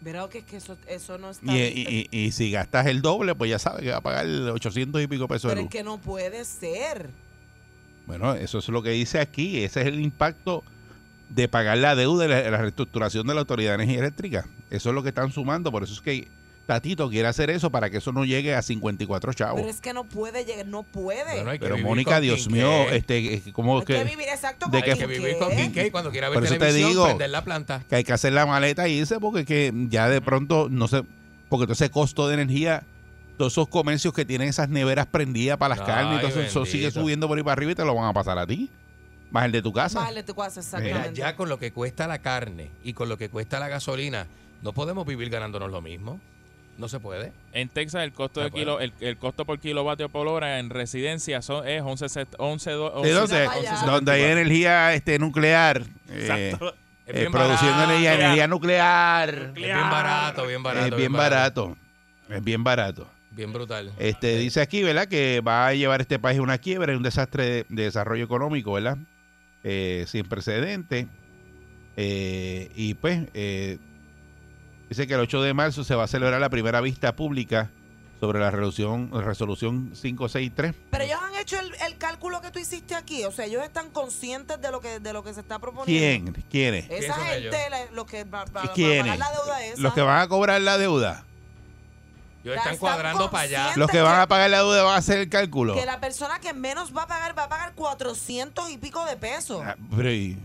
Verá 0.00 0.28
que 0.28 0.38
es 0.38 0.44
que 0.44 0.56
eso, 0.56 0.76
eso 0.88 1.16
no 1.18 1.30
está... 1.30 1.46
Y, 1.56 1.60
y- 1.60 2.08
y- 2.10 2.18
y 2.26 2.32
si 2.32 2.50
gastas 2.50 2.86
el 2.86 3.02
doble, 3.02 3.34
pues 3.34 3.50
ya 3.50 3.58
sabes 3.58 3.82
que 3.82 3.90
va 3.90 3.98
a 3.98 4.00
pagar 4.02 4.26
800 4.26 5.00
y 5.00 5.06
pico 5.06 5.28
pesos 5.28 5.42
de 5.50 5.54
pero 5.54 5.60
luz. 5.62 5.68
es 5.68 5.72
que 5.78 5.84
no 5.84 5.98
puede 5.98 6.44
ser. 6.44 7.10
Bueno, 8.06 8.34
eso 8.34 8.58
es 8.58 8.68
lo 8.68 8.82
que 8.82 8.90
dice 8.90 9.20
aquí. 9.20 9.62
Ese 9.62 9.82
es 9.82 9.86
el 9.86 10.00
impacto 10.00 10.64
de 11.28 11.46
pagar 11.46 11.78
la 11.78 11.94
deuda 11.94 12.24
y 12.24 12.28
la, 12.28 12.50
la 12.50 12.58
reestructuración 12.58 13.26
de 13.28 13.34
la 13.34 13.40
Autoridad 13.40 13.70
de 13.70 13.84
Energía 13.84 14.00
Eléctrica. 14.00 14.44
Eso 14.70 14.88
es 14.88 14.94
lo 14.94 15.02
que 15.04 15.10
están 15.10 15.30
sumando. 15.30 15.70
Por 15.70 15.84
eso 15.84 15.92
es 15.92 16.00
que 16.00 16.26
Tatito 16.66 17.10
quiere 17.10 17.26
hacer 17.28 17.50
eso 17.50 17.70
para 17.70 17.90
que 17.90 17.96
eso 17.98 18.12
no 18.12 18.24
llegue 18.24 18.54
a 18.54 18.62
54 18.62 19.32
chavos. 19.32 19.60
Pero 19.60 19.68
es 19.68 19.80
que 19.80 19.92
no 19.92 20.04
puede 20.04 20.44
llegar, 20.44 20.64
no 20.66 20.84
puede. 20.84 21.42
Bueno, 21.42 21.50
Pero 21.60 21.76
Mónica, 21.78 22.20
Dios 22.20 22.48
mío, 22.48 22.70
este, 22.90 23.42
¿cómo 23.52 23.80
Hay 23.80 23.84
que 23.84 23.94
que, 23.94 24.04
vivir 24.04 24.28
exacto 24.28 24.66
de 24.66 24.78
con 24.78 24.82
que- 24.82 24.92
Hay 24.92 24.98
que 24.98 25.06
vivir 25.06 25.38
con 25.38 25.50
King 25.50 25.70
K 25.70 25.90
cuando 25.90 26.10
quiera 26.10 26.28
ver 26.28 26.36
Por 26.36 26.44
eso 26.44 26.54
te 26.54 26.58
televisión, 26.60 26.90
digo. 26.90 27.04
prender 27.06 27.30
la 27.30 27.42
planta. 27.44 27.82
que 27.88 27.96
hay 27.96 28.04
que 28.04 28.12
hacer 28.12 28.32
la 28.32 28.46
maleta 28.46 28.86
y 28.88 28.92
irse 28.98 29.18
porque 29.18 29.44
que 29.44 29.72
ya 29.88 30.08
de 30.08 30.20
pronto 30.20 30.68
no 30.70 30.86
sé, 30.88 31.02
porque 31.48 31.64
todo 31.66 31.72
ese 31.72 31.90
costo 31.90 32.28
de 32.28 32.34
energía, 32.34 32.84
todos 33.36 33.52
esos 33.54 33.66
comercios 33.68 34.14
que 34.14 34.24
tienen 34.24 34.48
esas 34.48 34.68
neveras 34.68 35.06
prendidas 35.06 35.58
para 35.58 35.70
las 35.76 35.80
Ay, 35.80 35.86
carnes, 35.86 36.14
entonces 36.16 36.46
eso 36.46 36.64
sigue 36.64 36.90
subiendo 36.92 37.26
por 37.26 37.36
ahí 37.36 37.42
para 37.42 37.54
arriba 37.54 37.72
y 37.72 37.74
te 37.74 37.84
lo 37.84 37.94
van 37.94 38.04
a 38.08 38.12
pasar 38.12 38.38
a 38.38 38.46
ti. 38.46 38.70
Más 39.32 39.46
el 39.46 39.52
de 39.52 39.62
tu 39.62 39.72
casa. 39.72 39.98
Vale, 39.98 40.22
tu 40.22 40.34
casa, 40.34 40.60
Mira, 40.60 40.78
exactamente. 40.86 41.18
ya 41.20 41.34
con 41.34 41.48
lo 41.48 41.58
que 41.58 41.72
cuesta 41.72 42.06
la 42.06 42.18
carne 42.20 42.70
y 42.84 42.92
con 42.92 43.08
lo 43.08 43.16
que 43.18 43.30
cuesta 43.30 43.58
la 43.58 43.66
gasolina, 43.68 44.26
no 44.62 44.72
podemos 44.74 45.06
vivir 45.06 45.28
ganándonos 45.30 45.70
lo 45.70 45.80
mismo. 45.80 46.20
No 46.78 46.88
se 46.88 46.98
puede. 47.00 47.32
En 47.52 47.68
Texas 47.68 48.02
el 48.02 48.12
costo 48.12 48.40
de 48.40 48.50
puede. 48.50 48.64
kilo, 48.64 48.80
el, 48.80 48.92
el 49.00 49.16
costo 49.18 49.44
por 49.44 49.58
kilovatio 49.60 50.08
por 50.08 50.26
hora 50.26 50.58
en 50.58 50.70
residencia 50.70 51.42
son, 51.42 51.68
es 51.68 51.82
11, 51.82 52.08
set- 52.08 52.34
11, 52.38 52.70
do- 52.72 52.90
¿De 52.90 52.96
11, 52.96 53.12
dónde? 53.12 53.46
vaya. 53.46 53.82
Donde 53.86 54.12
hay 54.12 54.22
energía 54.22 54.94
este, 54.94 55.18
nuclear. 55.18 55.82
eh, 56.08 56.18
Exacto. 56.20 56.74
Es 57.06 57.14
eh, 57.16 57.20
bien 57.20 57.32
produciendo 57.32 57.82
energía 57.84 58.46
nuclear. 58.46 59.28
Es 59.34 59.52
bien 59.54 59.76
barato, 59.90 60.46
bien 60.46 60.62
barato. 60.62 60.86
es 60.86 60.96
bien 60.96 61.12
barato. 61.12 61.76
Es 62.28 62.42
bien 62.44 62.64
barato. 62.64 63.10
Bien 63.32 63.52
brutal. 63.52 63.92
Este 63.98 64.36
dice 64.38 64.60
aquí, 64.60 64.82
¿verdad? 64.82 65.08
Que 65.08 65.40
va 65.40 65.66
a 65.66 65.74
llevar 65.74 66.00
este 66.00 66.18
país 66.18 66.38
a 66.38 66.42
una 66.42 66.58
quiebra 66.58 66.92
y 66.92 66.96
un 66.96 67.02
desastre 67.02 67.44
de, 67.44 67.66
de 67.68 67.82
desarrollo 67.84 68.24
económico, 68.24 68.72
¿verdad? 68.72 68.96
Eh, 69.64 70.04
sin 70.06 70.24
precedente. 70.26 71.06
Eh, 71.96 72.70
y 72.74 72.94
pues 72.94 73.20
eh, 73.34 73.78
dice 74.92 75.06
que 75.06 75.14
el 75.14 75.20
8 75.20 75.42
de 75.42 75.54
marzo 75.54 75.84
se 75.84 75.94
va 75.94 76.04
a 76.04 76.06
celebrar 76.08 76.40
la 76.40 76.48
primera 76.50 76.80
vista 76.80 77.14
pública 77.16 77.70
sobre 78.20 78.38
la 78.38 78.50
resolución, 78.52 79.10
resolución 79.12 79.92
563. 80.00 80.74
Pero 80.90 81.04
ellos 81.04 81.18
han 81.20 81.34
hecho 81.34 81.58
el, 81.58 81.74
el 81.86 81.98
cálculo 81.98 82.40
que 82.40 82.50
tú 82.52 82.60
hiciste 82.60 82.94
aquí. 82.94 83.24
O 83.24 83.32
sea, 83.32 83.46
ellos 83.46 83.64
están 83.64 83.90
conscientes 83.90 84.60
de 84.60 84.70
lo 84.70 84.80
que, 84.80 85.00
de 85.00 85.12
lo 85.12 85.24
que 85.24 85.34
se 85.34 85.40
está 85.40 85.58
proponiendo. 85.58 86.32
¿Quién? 86.32 86.44
¿Quiénes? 86.48 86.84
Esa 86.84 86.98
¿Quién 86.98 87.12
son 87.14 87.24
gente, 87.24 87.70
la- 87.70 87.90
los 87.92 88.06
que 88.06 88.22
va- 88.24 88.44
va- 88.44 88.62
va- 88.62 88.72
¿Quiénes? 88.74 89.02
pagar 89.02 89.18
la 89.18 89.30
deuda 89.32 89.64
esa. 89.66 89.82
Los 89.82 89.92
que 89.94 90.00
van 90.02 90.20
a 90.20 90.28
cobrar 90.28 90.60
la 90.60 90.78
deuda. 90.78 91.24
Ellos 92.44 92.56
están 92.56 92.74
están 92.74 92.78
cuadrando 92.78 93.30
para 93.30 93.44
allá. 93.44 93.72
Los 93.76 93.90
que 93.90 94.00
van 94.00 94.20
a 94.20 94.26
pagar 94.28 94.50
la 94.50 94.58
deuda 94.58 94.82
van 94.84 94.94
a 94.94 94.98
hacer 94.98 95.18
el 95.18 95.28
cálculo. 95.28 95.74
Que 95.74 95.84
la 95.86 95.98
persona 96.00 96.38
que 96.40 96.52
menos 96.52 96.96
va 96.96 97.02
a 97.02 97.06
pagar 97.08 97.36
va 97.36 97.44
a 97.44 97.48
pagar 97.48 97.72
400 97.74 98.70
y 98.70 98.78
pico 98.78 99.04
de 99.06 99.16
pesos. 99.16 99.62
Ah, 99.64 99.76
Pero, 99.96 100.12
y- 100.12 100.38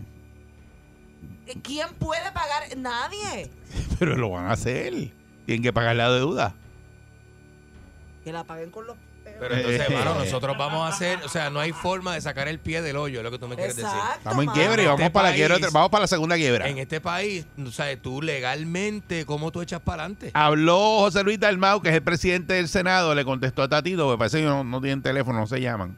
¿Quién 1.62 1.88
puede 1.94 2.30
pagar? 2.32 2.76
Nadie. 2.76 3.50
pero 4.00 4.16
lo 4.16 4.30
van 4.30 4.46
a 4.46 4.52
hacer. 4.52 4.92
Tienen 5.46 5.62
que 5.62 5.72
pagar 5.72 5.96
la 5.96 6.10
deuda. 6.10 6.54
Que 8.24 8.32
la 8.32 8.44
paguen 8.44 8.70
con 8.70 8.86
los 8.86 8.96
Pero 9.40 9.54
entonces, 9.54 9.80
Eh, 9.80 9.84
hermano, 9.88 10.16
eh. 10.16 10.24
nosotros 10.24 10.58
vamos 10.58 10.82
a 10.84 10.94
hacer, 10.94 11.20
o 11.24 11.28
sea, 11.28 11.48
no 11.48 11.60
hay 11.60 11.72
forma 11.72 12.14
de 12.14 12.20
sacar 12.20 12.48
el 12.48 12.58
pie 12.58 12.82
del 12.82 12.96
hoyo, 12.96 13.20
es 13.20 13.24
lo 13.24 13.30
que 13.30 13.38
tú 13.38 13.48
me 13.48 13.56
quieres 13.56 13.76
decir. 13.76 13.90
Estamos 14.16 14.44
en 14.44 14.50
quiebra 14.50 14.82
y 14.82 14.86
vamos 14.86 15.00
Este 15.00 15.10
para 15.10 15.30
la 15.30 15.34
quiebra, 15.34 15.56
vamos 15.72 15.90
para 15.90 16.02
la 16.02 16.08
segunda 16.08 16.36
quiebra. 16.36 16.68
En 16.68 16.78
este 16.78 17.00
país, 17.00 17.46
o 17.64 17.70
sea, 17.70 17.96
tú 18.00 18.20
legalmente, 18.20 19.24
¿cómo 19.24 19.50
tú 19.50 19.62
echas 19.62 19.80
para 19.80 20.02
adelante? 20.02 20.30
Habló 20.34 20.98
José 20.98 21.22
Luis 21.24 21.40
Dalmau, 21.40 21.80
que 21.80 21.88
es 21.88 21.94
el 21.94 22.02
presidente 22.02 22.54
del 22.54 22.68
Senado, 22.68 23.14
le 23.14 23.24
contestó 23.24 23.62
a 23.62 23.68
Tatito, 23.68 24.10
me 24.10 24.18
parece 24.18 24.40
que 24.40 24.44
no, 24.44 24.64
no 24.64 24.80
tienen 24.80 25.02
teléfono, 25.02 25.38
no 25.38 25.46
se 25.46 25.60
llaman. 25.60 25.96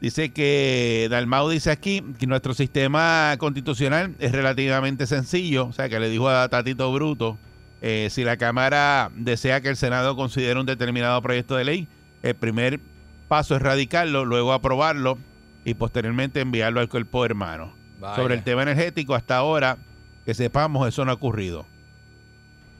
Dice 0.00 0.32
que 0.32 1.08
Dalmau 1.10 1.50
dice 1.50 1.70
aquí 1.70 2.02
que 2.18 2.26
nuestro 2.26 2.54
sistema 2.54 3.34
constitucional 3.38 4.14
es 4.18 4.32
relativamente 4.32 5.06
sencillo, 5.06 5.66
o 5.66 5.72
sea 5.74 5.90
que 5.90 6.00
le 6.00 6.08
dijo 6.08 6.28
a 6.30 6.48
Tatito 6.48 6.90
Bruto, 6.90 7.36
eh, 7.82 8.08
si 8.10 8.24
la 8.24 8.38
Cámara 8.38 9.10
desea 9.14 9.60
que 9.60 9.68
el 9.68 9.76
Senado 9.76 10.16
considere 10.16 10.58
un 10.58 10.64
determinado 10.64 11.20
proyecto 11.20 11.56
de 11.56 11.64
ley, 11.64 11.88
el 12.22 12.34
primer 12.34 12.80
paso 13.28 13.56
es 13.56 13.62
radicarlo, 13.62 14.24
luego 14.24 14.54
aprobarlo 14.54 15.18
y 15.66 15.74
posteriormente 15.74 16.40
enviarlo 16.40 16.80
al 16.80 16.88
cuerpo 16.88 17.24
hermano. 17.26 17.74
Vaya. 18.00 18.16
Sobre 18.16 18.34
el 18.34 18.42
tema 18.42 18.62
energético, 18.62 19.14
hasta 19.14 19.36
ahora, 19.36 19.76
que 20.24 20.32
sepamos, 20.32 20.88
eso 20.88 21.04
no 21.04 21.10
ha 21.10 21.14
ocurrido. 21.14 21.66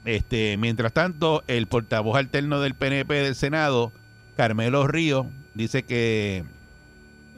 Este, 0.05 0.57
mientras 0.57 0.91
tanto, 0.91 1.43
el 1.45 1.67
portavoz 1.67 2.17
alterno 2.17 2.59
del 2.59 2.73
PNP 2.73 3.13
del 3.13 3.35
Senado, 3.35 3.91
Carmelo 4.35 4.87
Río, 4.87 5.27
dice 5.53 5.83
que 5.83 6.43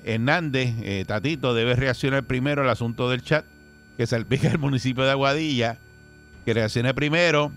Hernández, 0.03 0.75
eh, 0.81 1.05
Tatito, 1.07 1.53
debe 1.53 1.75
reaccionar 1.75 2.23
primero 2.23 2.61
al 2.61 2.69
asunto 2.69 3.09
del 3.09 3.21
chat 3.21 3.45
que 3.97 4.07
salpica 4.07 4.49
el 4.49 4.59
municipio 4.59 5.03
de 5.03 5.11
Aguadilla, 5.11 5.77
que 6.45 6.53
reaccione 6.53 6.93
primero 6.93 7.51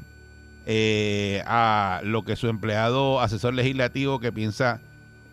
eh, 0.67 1.43
a 1.47 2.01
lo 2.05 2.25
que 2.25 2.37
su 2.37 2.49
empleado 2.49 3.21
asesor 3.21 3.55
legislativo 3.55 4.21
que 4.21 4.33
piensa 4.33 4.81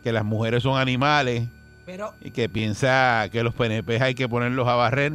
que 0.03 0.11
las 0.11 0.25
mujeres 0.25 0.63
son 0.63 0.79
animales 0.79 1.47
Pero 1.85 2.13
y 2.21 2.31
que 2.31 2.49
piensa 2.49 3.27
que 3.31 3.43
los 3.43 3.53
PNP 3.53 4.01
hay 4.01 4.15
que 4.15 4.29
ponerlos 4.29 4.67
a 4.67 4.75
barrer. 4.75 5.13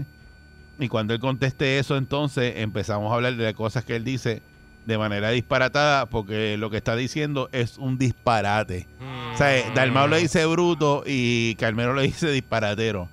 Y 0.80 0.88
cuando 0.88 1.14
él 1.14 1.20
conteste 1.20 1.78
eso, 1.78 1.96
entonces 1.96 2.54
empezamos 2.56 3.10
a 3.10 3.14
hablar 3.14 3.36
de 3.36 3.44
las 3.44 3.54
cosas 3.54 3.84
que 3.84 3.96
él 3.96 4.04
dice 4.04 4.42
de 4.88 4.98
manera 4.98 5.30
disparatada, 5.30 6.06
porque 6.06 6.56
lo 6.56 6.70
que 6.70 6.78
está 6.78 6.96
diciendo 6.96 7.48
es 7.52 7.76
un 7.78 7.98
disparate. 7.98 8.86
O 9.34 9.36
sea, 9.36 9.56
eh, 9.56 9.64
Dalmau 9.74 10.08
le 10.08 10.18
dice 10.18 10.46
bruto 10.46 11.04
y 11.06 11.54
Carmelo 11.56 11.94
le 11.94 12.02
dice 12.04 12.30
disparatero 12.30 13.08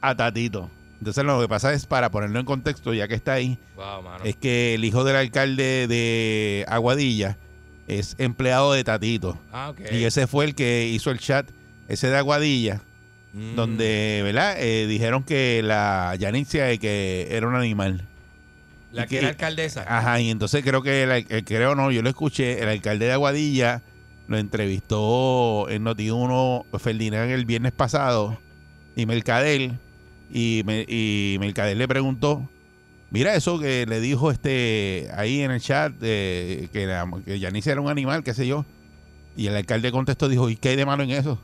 a 0.00 0.16
Tatito. 0.16 0.68
Entonces 0.98 1.24
lo 1.24 1.40
que 1.40 1.48
pasa 1.48 1.72
es, 1.72 1.86
para 1.86 2.10
ponerlo 2.10 2.40
en 2.40 2.44
contexto, 2.44 2.92
ya 2.92 3.06
que 3.06 3.14
está 3.14 3.34
ahí, 3.34 3.56
Wow, 3.76 4.02
es 4.24 4.34
que 4.34 4.74
el 4.74 4.84
hijo 4.84 5.04
del 5.04 5.14
alcalde 5.16 5.86
de 5.86 6.64
Aguadilla 6.68 7.38
es 7.86 8.16
empleado 8.18 8.72
de 8.72 8.82
Tatito. 8.82 9.38
Ah. 9.52 9.72
Y 9.92 10.04
ese 10.04 10.26
fue 10.26 10.44
el 10.44 10.54
que 10.56 10.88
hizo 10.88 11.12
el 11.12 11.20
chat, 11.20 11.48
ese 11.88 12.08
de 12.08 12.16
Aguadilla, 12.16 12.82
Mm. 13.32 13.54
donde, 13.54 14.20
¿verdad? 14.24 14.56
Eh, 14.58 14.86
dijeron 14.86 15.22
que 15.22 15.60
la 15.62 16.14
Yanicia 16.18 16.64
de 16.64 16.78
que 16.78 17.28
era 17.30 17.46
un 17.46 17.54
animal. 17.54 18.00
La 18.96 19.06
que 19.06 19.18
era 19.18 19.28
alcaldesa. 19.28 19.84
Ajá, 19.86 20.20
y 20.20 20.30
entonces 20.30 20.62
creo 20.64 20.82
que, 20.82 21.02
el, 21.04 21.10
eh, 21.12 21.42
creo 21.44 21.74
no, 21.74 21.90
yo 21.90 22.02
lo 22.02 22.08
escuché, 22.08 22.62
el 22.62 22.68
alcalde 22.68 23.06
de 23.06 23.12
Aguadilla 23.12 23.82
lo 24.28 24.38
entrevistó 24.38 25.68
en 25.70 25.84
Noti1 25.84 26.64
Ferdinand 26.78 27.30
el 27.30 27.44
viernes 27.44 27.72
pasado 27.72 28.38
y 28.96 29.06
Mercadel, 29.06 29.78
y, 30.32 30.62
me- 30.66 30.84
y 30.88 31.36
Mercadel 31.38 31.78
le 31.78 31.86
preguntó, 31.86 32.48
mira 33.10 33.34
eso 33.34 33.58
que 33.60 33.86
le 33.86 34.00
dijo 34.00 34.30
este 34.30 35.08
ahí 35.14 35.42
en 35.42 35.50
el 35.52 35.60
chat, 35.60 35.92
eh, 36.02 36.68
que, 36.72 36.86
la- 36.86 37.08
que 37.24 37.38
Yanicia 37.38 37.72
era 37.72 37.80
un 37.80 37.88
animal, 37.90 38.24
qué 38.24 38.34
sé 38.34 38.46
yo, 38.46 38.64
y 39.36 39.46
el 39.46 39.56
alcalde 39.56 39.92
contestó, 39.92 40.28
dijo, 40.28 40.48
¿y 40.50 40.56
qué 40.56 40.70
hay 40.70 40.76
de 40.76 40.86
malo 40.86 41.02
en 41.04 41.10
eso? 41.10 41.38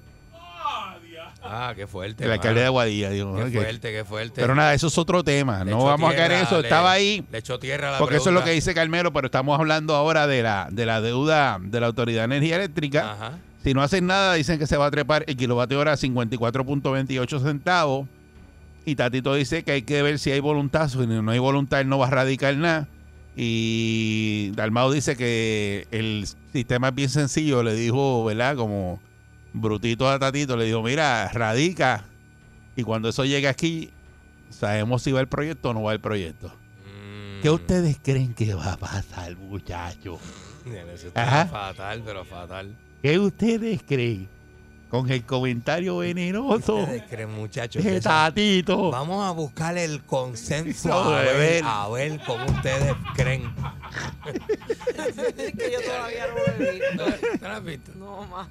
Ah, 1.45 1.73
qué 1.75 1.87
fuerte. 1.87 2.25
El 2.25 2.31
mano. 2.31 2.41
alcalde 2.41 2.61
de 2.61 2.67
Aguadilla, 2.67 3.11
dijo, 3.11 3.35
Qué 3.35 3.41
"¿no? 3.45 3.51
Que- 3.51 3.59
fuerte, 3.59 3.93
qué 3.93 4.05
fuerte. 4.05 4.41
pero 4.41 4.55
nada, 4.55 4.75
eso 4.75 4.87
es 4.87 4.97
otro 4.99 5.25
tema, 5.25 5.65
Le 5.65 5.73
no 5.73 5.85
vamos 5.85 6.13
a 6.13 6.17
caer 6.17 6.33
en 6.33 6.39
eso, 6.41 6.59
le- 6.59 6.63
estaba 6.69 6.93
ahí. 6.93 7.25
Le 7.33 7.39
echó 7.39 7.59
tierra 7.59 7.89
a 7.89 7.93
la 7.93 7.99
Porque 7.99 8.17
eso 8.17 8.29
es 8.31 8.35
lo 8.35 8.45
que 8.45 8.51
dice 8.53 8.75
Carmelo, 8.75 9.13
pero 9.13 9.27
estamos 9.27 9.59
hablando 9.59 9.95
ahora 9.97 10.27
de 10.27 10.43
la, 10.43 10.69
de 10.71 10.87
la 10.87 11.01
deuda 11.01 11.59
de 11.61 11.81
la 11.81 11.87
Autoridad 11.89 12.21
de 12.21 12.37
Energía 12.37 12.57
Eléctrica. 12.57 13.13
Ajá. 13.13 13.39
Si 13.65 13.75
no 13.75 13.83
hacen 13.83 14.07
nada, 14.07 14.35
dicen 14.35 14.59
que 14.59 14.67
se 14.67 14.77
va 14.77 14.87
a 14.87 14.91
trepar 14.91 15.25
el 15.27 15.37
kilovatio 15.37 15.79
hora 15.79 15.93
a 15.93 15.97
54.28 15.97 17.41
centavos. 17.43 18.09
Y 18.85 18.97
Tatito 18.97 19.35
dice 19.35 19.63
que 19.63 19.71
hay 19.73 19.83
que 19.83 20.03
ver 20.03 20.19
si 20.19 20.33
hay 20.33 20.41
voluntad. 20.41 20.89
Si 20.89 20.99
no 20.99 21.31
hay 21.31 21.39
voluntad, 21.39 21.81
él 21.81 21.89
no 21.89 21.99
va 21.99 22.09
a 22.09 22.11
radicar 22.11 22.57
nada. 22.57 22.89
Y 23.37 24.51
Dalmau 24.57 24.91
dice 24.93 25.17
que 25.17 25.87
el 25.91 26.27
sistema 26.53 26.89
es 26.89 26.95
bien 26.95 27.09
sencillo. 27.09 27.63
Le 27.63 27.75
dijo, 27.75 28.25
¿verdad? 28.25 28.57
Como 28.57 29.01
brutito 29.53 30.09
a 30.09 30.19
Tatito, 30.19 30.57
le 30.57 30.65
dijo, 30.65 30.83
mira, 30.83 31.29
radica. 31.33 32.05
Y 32.77 32.83
cuando 32.83 33.09
eso 33.09 33.25
llegue 33.25 33.49
aquí, 33.49 33.91
sabemos 34.51 35.03
si 35.03 35.13
va 35.13 35.21
el 35.21 35.29
proyecto 35.29 35.71
o 35.71 35.75
no 35.75 35.83
va 35.83 35.93
el 35.93 36.01
proyecto. 36.01 36.49
Mm. 36.49 37.43
¿Qué 37.43 37.51
ustedes 37.51 37.99
creen 38.03 38.35
que 38.35 38.55
va 38.55 38.73
a 38.73 38.77
pasar, 38.77 39.37
muchachos? 39.37 40.21
Fatal, 41.15 42.03
pero 42.05 42.25
fatal. 42.25 42.75
¿Qué 43.03 43.19
ustedes 43.19 43.83
creen? 43.87 44.29
Con 44.89 45.11
el 45.11 45.25
comentario 45.25 45.97
venenoso 45.97 46.77
Ustedes 46.77 47.05
creen, 47.09 47.33
muchachos. 47.33 47.83
de 47.83 47.99
Tatito. 47.99 48.91
Vamos 48.91 49.27
a 49.27 49.31
buscar 49.31 49.79
el 49.79 50.03
consenso 50.03 50.93
a 50.93 51.23
ver, 51.23 51.37
ver. 51.39 51.65
a 51.67 51.89
ver 51.89 52.21
cómo 52.27 52.45
ustedes 52.45 52.95
creen. 53.15 53.51
es 55.39 55.53
que 55.55 55.73
yo 55.73 55.81
todavía 55.81 56.27
no 56.27 56.35
lo 56.35 56.65
he 56.65 56.73
visto. 56.73 57.29
¿Te 57.39 57.49
lo 57.49 57.55
has 57.55 57.65
visto? 57.65 57.93
No, 57.97 58.27
más. 58.27 58.49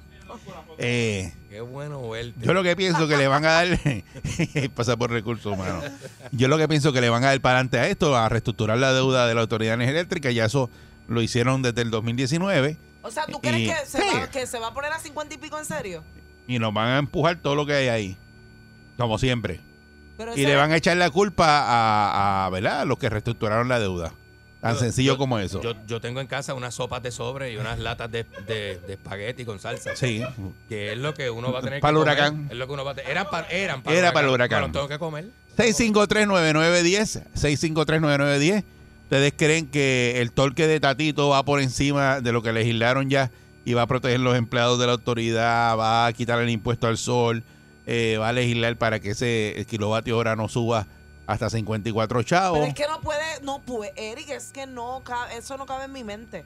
Eh, 0.78 1.32
Qué 1.50 1.60
bueno 1.60 2.08
verte. 2.08 2.34
yo 2.40 2.52
lo 2.54 2.62
que 2.62 2.74
pienso 2.76 3.06
que 3.08 3.16
le 3.16 3.28
van 3.28 3.44
a 3.44 3.50
dar, 3.52 3.78
pasa 4.74 4.96
por 4.96 5.10
recursos 5.10 5.52
humanos. 5.52 5.84
Yo 6.32 6.48
lo 6.48 6.58
que 6.58 6.66
pienso 6.68 6.92
que 6.92 7.00
le 7.00 7.08
van 7.10 7.24
a 7.24 7.28
dar 7.28 7.40
para 7.40 7.56
adelante 7.56 7.78
a 7.78 7.88
esto, 7.88 8.16
a 8.16 8.28
reestructurar 8.28 8.78
la 8.78 8.92
deuda 8.92 9.26
de 9.26 9.34
la 9.34 9.42
Autoridad 9.42 9.72
de 9.72 9.74
Energía 9.84 10.00
Eléctrica, 10.00 10.30
ya 10.30 10.44
eso 10.46 10.70
lo 11.08 11.20
hicieron 11.22 11.62
desde 11.62 11.82
el 11.82 11.90
2019 11.90 12.76
O 13.02 13.10
sea, 13.10 13.26
¿tú 13.26 13.40
crees 13.40 13.58
Y- 13.60 13.66
que 13.66 13.76
se, 13.86 13.98
sí. 13.98 14.04
va, 14.16 14.30
que 14.30 14.46
se 14.46 14.58
va 14.58 14.68
a 14.68 14.74
poner 14.74 14.92
a 14.92 14.98
50 14.98 15.34
y 15.34 15.38
pico 15.38 15.58
en 15.58 15.64
serio? 15.64 16.02
y 16.48 16.58
nos 16.58 16.72
van 16.74 16.88
a 16.88 16.98
empujar 16.98 17.36
todo 17.36 17.54
lo 17.54 17.66
que 17.66 17.74
hay 17.74 17.88
ahí. 17.88 18.16
como 18.96 19.18
siempre. 19.18 19.60
Pero 20.16 20.36
Y 20.36 20.44
le 20.44 20.54
van 20.56 20.70
a 20.72 20.76
echar 20.76 20.96
la 20.96 21.08
culpa 21.10 21.46
a, 21.46 22.46
a, 22.46 22.50
¿verdad? 22.50 22.80
a 22.82 22.84
los 22.84 22.98
que 22.98 23.08
reestructuraron 23.08 23.68
la 23.68 23.78
deuda. 23.80 24.12
Tan 24.62 24.74
Yo- 24.74 24.80
sencillo 24.80 25.12
yo- 25.14 25.18
como 25.18 25.38
eso. 25.40 25.60
Yo, 25.60 25.74
yo 25.86 26.00
tengo 26.00 26.20
en 26.20 26.26
casa 26.28 26.54
unas 26.54 26.72
sopas 26.74 27.02
de 27.02 27.10
sobre 27.10 27.52
y 27.52 27.56
unas 27.56 27.78
latas 27.80 28.10
de, 28.10 28.24
de, 28.46 28.78
de 28.86 28.92
espagueti 28.94 29.44
con 29.44 29.58
salsa. 29.58 29.94
sí. 29.96 30.22
Que 30.68 30.92
es 30.92 30.98
lo 30.98 31.12
que 31.14 31.28
uno 31.30 31.52
va 31.52 31.58
a 31.58 31.62
tener 31.62 31.80
Para 31.80 31.90
el 31.90 31.96
que 31.96 32.00
comer. 32.00 32.16
huracán. 32.16 32.48
Es 32.50 32.56
lo 32.56 32.66
que 32.68 32.72
uno 32.72 32.84
va 32.84 32.92
a 32.92 32.94
tener. 32.94 33.10
Eran 33.10 33.26
para, 33.28 33.48
eran 33.48 33.82
Era 33.86 34.12
para 34.12 34.26
el 34.28 34.32
huracán. 34.32 34.60
Pero 34.62 34.72
tengo 34.72 34.88
que 34.88 34.98
comer. 34.98 35.26
6539910, 35.58 37.22
6539910. 37.34 38.64
¿Ustedes 39.04 39.34
creen 39.36 39.66
que 39.66 40.20
el 40.22 40.32
torque 40.32 40.66
de 40.66 40.80
Tatito 40.80 41.28
va 41.28 41.44
por 41.44 41.60
encima 41.60 42.20
de 42.20 42.32
lo 42.32 42.42
que 42.42 42.52
legislaron 42.52 43.10
ya 43.10 43.30
y 43.64 43.74
va 43.74 43.82
a 43.82 43.86
proteger 43.86 44.20
los 44.20 44.36
empleados 44.36 44.78
de 44.78 44.86
la 44.86 44.92
autoridad, 44.92 45.76
va 45.76 46.06
a 46.06 46.12
quitar 46.12 46.40
el 46.40 46.48
impuesto 46.50 46.86
al 46.86 46.96
sol, 46.98 47.42
eh, 47.86 48.16
va 48.18 48.30
a 48.30 48.32
legislar 48.32 48.76
para 48.76 49.00
que 49.00 49.10
ese 49.10 49.66
kilovatio 49.68 50.16
hora 50.16 50.34
no 50.34 50.48
suba 50.48 50.86
hasta 51.26 51.48
54 51.50 52.22
chavos? 52.22 52.58
Pero 52.58 52.68
es 52.70 52.74
que 52.74 52.86
no 52.88 53.00
puede, 53.00 53.40
no 53.42 53.60
puede, 53.60 53.92
Eric, 53.96 54.30
es 54.30 54.52
que 54.52 54.66
no 54.66 55.02
cabe, 55.04 55.36
eso 55.36 55.56
no 55.56 55.66
cabe 55.66 55.84
en 55.84 55.92
mi 55.92 56.04
mente. 56.04 56.44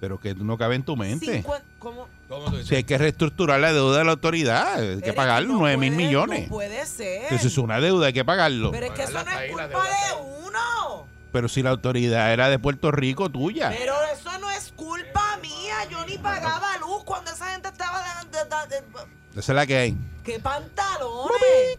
Pero 0.00 0.20
que 0.20 0.34
no 0.34 0.58
cabe 0.58 0.74
en 0.74 0.82
tu 0.82 0.94
mente. 0.96 1.42
Cincuen- 1.42 1.62
¿cómo? 1.78 2.06
¿Cómo 2.28 2.44
tú 2.50 2.50
dices? 2.52 2.68
Si 2.68 2.74
hay 2.74 2.84
que 2.84 2.98
reestructurar 2.98 3.58
la 3.60 3.72
deuda 3.72 3.98
de 3.98 4.04
la 4.04 4.10
autoridad, 4.12 4.74
hay 4.74 4.98
que 4.98 5.06
Eric, 5.06 5.14
pagarlo, 5.14 5.54
no 5.54 5.58
9 5.60 5.76
mil 5.78 5.92
millones. 5.92 6.42
No 6.42 6.48
puede 6.48 6.84
ser. 6.86 7.32
Eso 7.32 7.46
es 7.48 7.56
una 7.58 7.80
deuda, 7.80 8.08
hay 8.08 8.12
que 8.12 8.24
pagarlo. 8.24 8.72
Pero 8.72 8.86
es 8.86 8.92
que 8.92 9.02
eso 9.04 9.12
no 9.24 9.30
es 9.30 9.50
culpa 9.50 9.66
de 9.68 10.22
uno. 10.44 11.06
Pero 11.32 11.48
si 11.48 11.62
la 11.62 11.70
autoridad 11.70 12.32
era 12.32 12.48
de 12.50 12.58
Puerto 12.58 12.90
Rico, 12.90 13.30
tuya. 13.30 13.70
Pero 13.76 13.94
eso 14.12 14.38
no 14.38 14.50
es 14.50 14.72
culpa 14.76 15.38
mía. 15.42 15.76
Yo 15.90 16.04
ni 16.06 16.18
pagaba 16.18 16.76
luz 16.78 17.02
cuando 17.04 17.30
esa 17.30 17.52
gente 17.52 17.68
estaba 17.68 18.02
de, 18.24 18.38
de- 18.38 18.44
de- 18.44 18.80
de- 18.82 19.40
Esa 19.40 19.52
es 19.52 19.56
la 19.56 19.66
que 19.66 19.76
hay. 19.76 19.96
¿Qué 20.26 20.38
pantalones? 20.40 21.78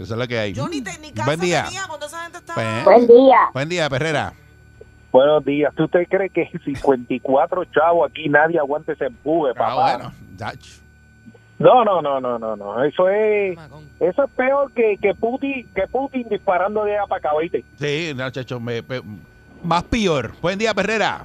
Esa 0.00 0.14
es 0.14 0.18
la 0.18 0.26
que 0.26 0.38
hay. 0.38 0.52
Yo 0.52 0.68
ni, 0.68 0.80
te- 0.80 0.98
ni 1.00 1.10
casa 1.12 1.26
Buen 1.26 1.40
día. 1.40 1.64
tenía 1.64 1.82
cuando 1.88 2.06
esa 2.06 2.22
gente 2.22 2.38
estaba. 2.38 2.62
Pues, 2.62 2.84
Buen 2.84 3.06
día. 3.08 3.38
Buen 3.52 3.68
día, 3.68 3.90
Perrera. 3.90 4.32
Buenos 5.10 5.44
días. 5.44 5.74
¿Tú 5.74 5.84
usted 5.84 6.06
cree 6.08 6.30
que 6.30 6.48
54 6.64 7.64
chavos 7.66 8.08
aquí 8.10 8.28
nadie 8.28 8.58
aguante 8.58 8.92
ese 8.92 9.06
empuje, 9.06 9.52
Ah, 9.56 9.58
papá? 9.58 9.96
bueno. 9.96 10.12
Dach. 10.36 10.58
No, 11.58 11.84
no, 11.84 12.00
no, 12.00 12.20
no, 12.20 12.38
no, 12.38 12.54
no. 12.54 12.84
Eso 12.84 13.08
es 13.08 13.58
eso 13.98 14.24
es 14.24 14.30
peor 14.36 14.70
que, 14.72 14.96
que 15.02 15.12
Putin 15.14 15.68
que 15.74 15.88
Putin 15.88 16.28
disparando 16.28 16.84
de 16.84 16.96
allá 16.96 17.06
para 17.08 17.18
acá, 17.18 17.34
¿oíste? 17.34 17.64
Sí, 17.80 18.12
no, 18.14 18.30
chacho, 18.30 18.60
me- 18.60 18.82
pe- 18.84 19.02
más 19.64 19.82
peor. 19.84 20.34
Buen 20.40 20.56
día, 20.58 20.72
Perrera. 20.72 21.24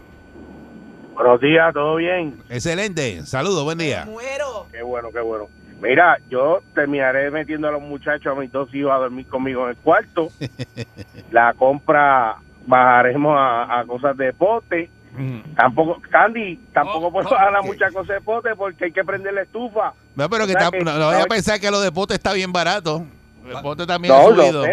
Buenos 1.13 1.39
días, 1.39 1.71
¿todo 1.71 1.97
bien? 1.97 2.41
Excelente. 2.49 3.23
Saludos, 3.27 3.63
buen 3.63 3.77
Me 3.77 3.83
día. 3.83 4.05
muero. 4.05 4.65
Qué 4.71 4.81
bueno, 4.81 5.09
qué 5.13 5.19
bueno. 5.19 5.45
Mira, 5.83 6.17
yo 6.29 6.61
terminaré 6.73 7.29
metiendo 7.29 7.67
a 7.67 7.71
los 7.71 7.81
muchachos, 7.81 8.25
a 8.35 8.39
mis 8.39 8.51
dos 8.51 8.73
hijos, 8.73 8.91
a 8.91 8.95
dormir 8.95 9.27
conmigo 9.27 9.63
en 9.65 9.71
el 9.71 9.75
cuarto. 9.77 10.29
La 11.31 11.53
compra 11.53 12.37
bajaremos 12.65 13.35
a, 13.37 13.79
a 13.81 13.85
cosas 13.85 14.15
de 14.17 14.31
pote. 14.33 14.89
Mm. 15.15 15.41
Tampoco, 15.55 16.01
Candy, 16.09 16.57
tampoco 16.73 17.07
Oh, 17.07 17.11
puedo 17.11 17.27
oh, 17.27 17.31
bajar 17.31 17.55
a 17.55 17.59
ok. 17.59 17.65
muchas 17.67 17.91
cosas 17.93 18.15
de 18.15 18.21
pote 18.21 18.55
porque 18.55 18.85
hay 18.85 18.91
que 18.91 19.03
prender 19.03 19.33
la 19.33 19.41
estufa. 19.43 19.93
No, 20.15 20.29
pero 20.29 20.47
que 20.47 20.55
O 20.55 20.57
sea 20.59 20.67
tam- 20.69 20.71
que- 20.71 20.83
no, 20.83 20.97
no 20.97 21.07
vaya 21.07 21.23
a 21.23 21.27
pensar 21.27 21.59
que 21.59 21.69
lo 21.69 21.81
de 21.81 21.91
pote 21.91 22.13
está 22.15 22.33
bien 22.33 22.51
barato. 22.51 23.05
El 23.45 23.61
pote 23.61 23.85
también 23.85 24.13
ha 24.13 24.17
No, 24.23 24.29
subido. 24.35 24.63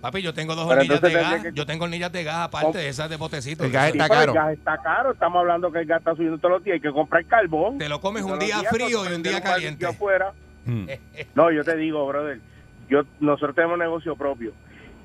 Papi, 0.00 0.20
yo 0.20 0.34
tengo 0.34 0.54
dos 0.54 0.66
Pero 0.68 0.80
hornillas 0.80 1.00
de 1.00 1.12
gas. 1.12 1.42
que- 1.42 1.52
Yo 1.52 1.64
tengo 1.66 1.84
hornillas 1.84 2.10
de 2.12 2.24
gas 2.24 2.36
aparte 2.36 2.78
de 2.78 2.88
esas 2.88 3.08
de 3.08 3.16
potecito. 3.18 3.64
El 3.64 3.70
gas 3.70 3.88
está 3.88 4.08
caro. 4.08 4.32
El 4.32 4.38
gas 4.38 4.52
está 4.52 4.78
caro. 4.78 5.12
Estamos 5.12 5.40
hablando 5.40 5.70
que 5.72 5.78
el 5.80 5.86
gas 5.86 5.98
está 6.00 6.14
subiendo 6.14 6.38
todos 6.38 6.52
los 6.56 6.64
días. 6.64 6.74
Hay 6.74 6.80
que 6.80 6.90
comprar 6.92 7.24
carbón. 7.26 7.78
Te 7.78 7.88
lo 7.88 8.00
comes 8.00 8.22
un 8.22 8.38
día 8.38 8.58
días, 8.60 8.70
frío 8.70 9.08
y 9.10 9.12
un 9.14 9.22
día 9.22 9.40
caliente. 9.42 9.86
afuera. 9.86 10.32
Mm. 10.64 10.86
No, 11.34 11.50
yo 11.50 11.64
te 11.64 11.76
digo, 11.76 12.06
brother. 12.06 12.40
Yo, 12.88 13.02
nosotros 13.20 13.54
tenemos 13.54 13.78
negocio 13.78 14.14
propio 14.16 14.52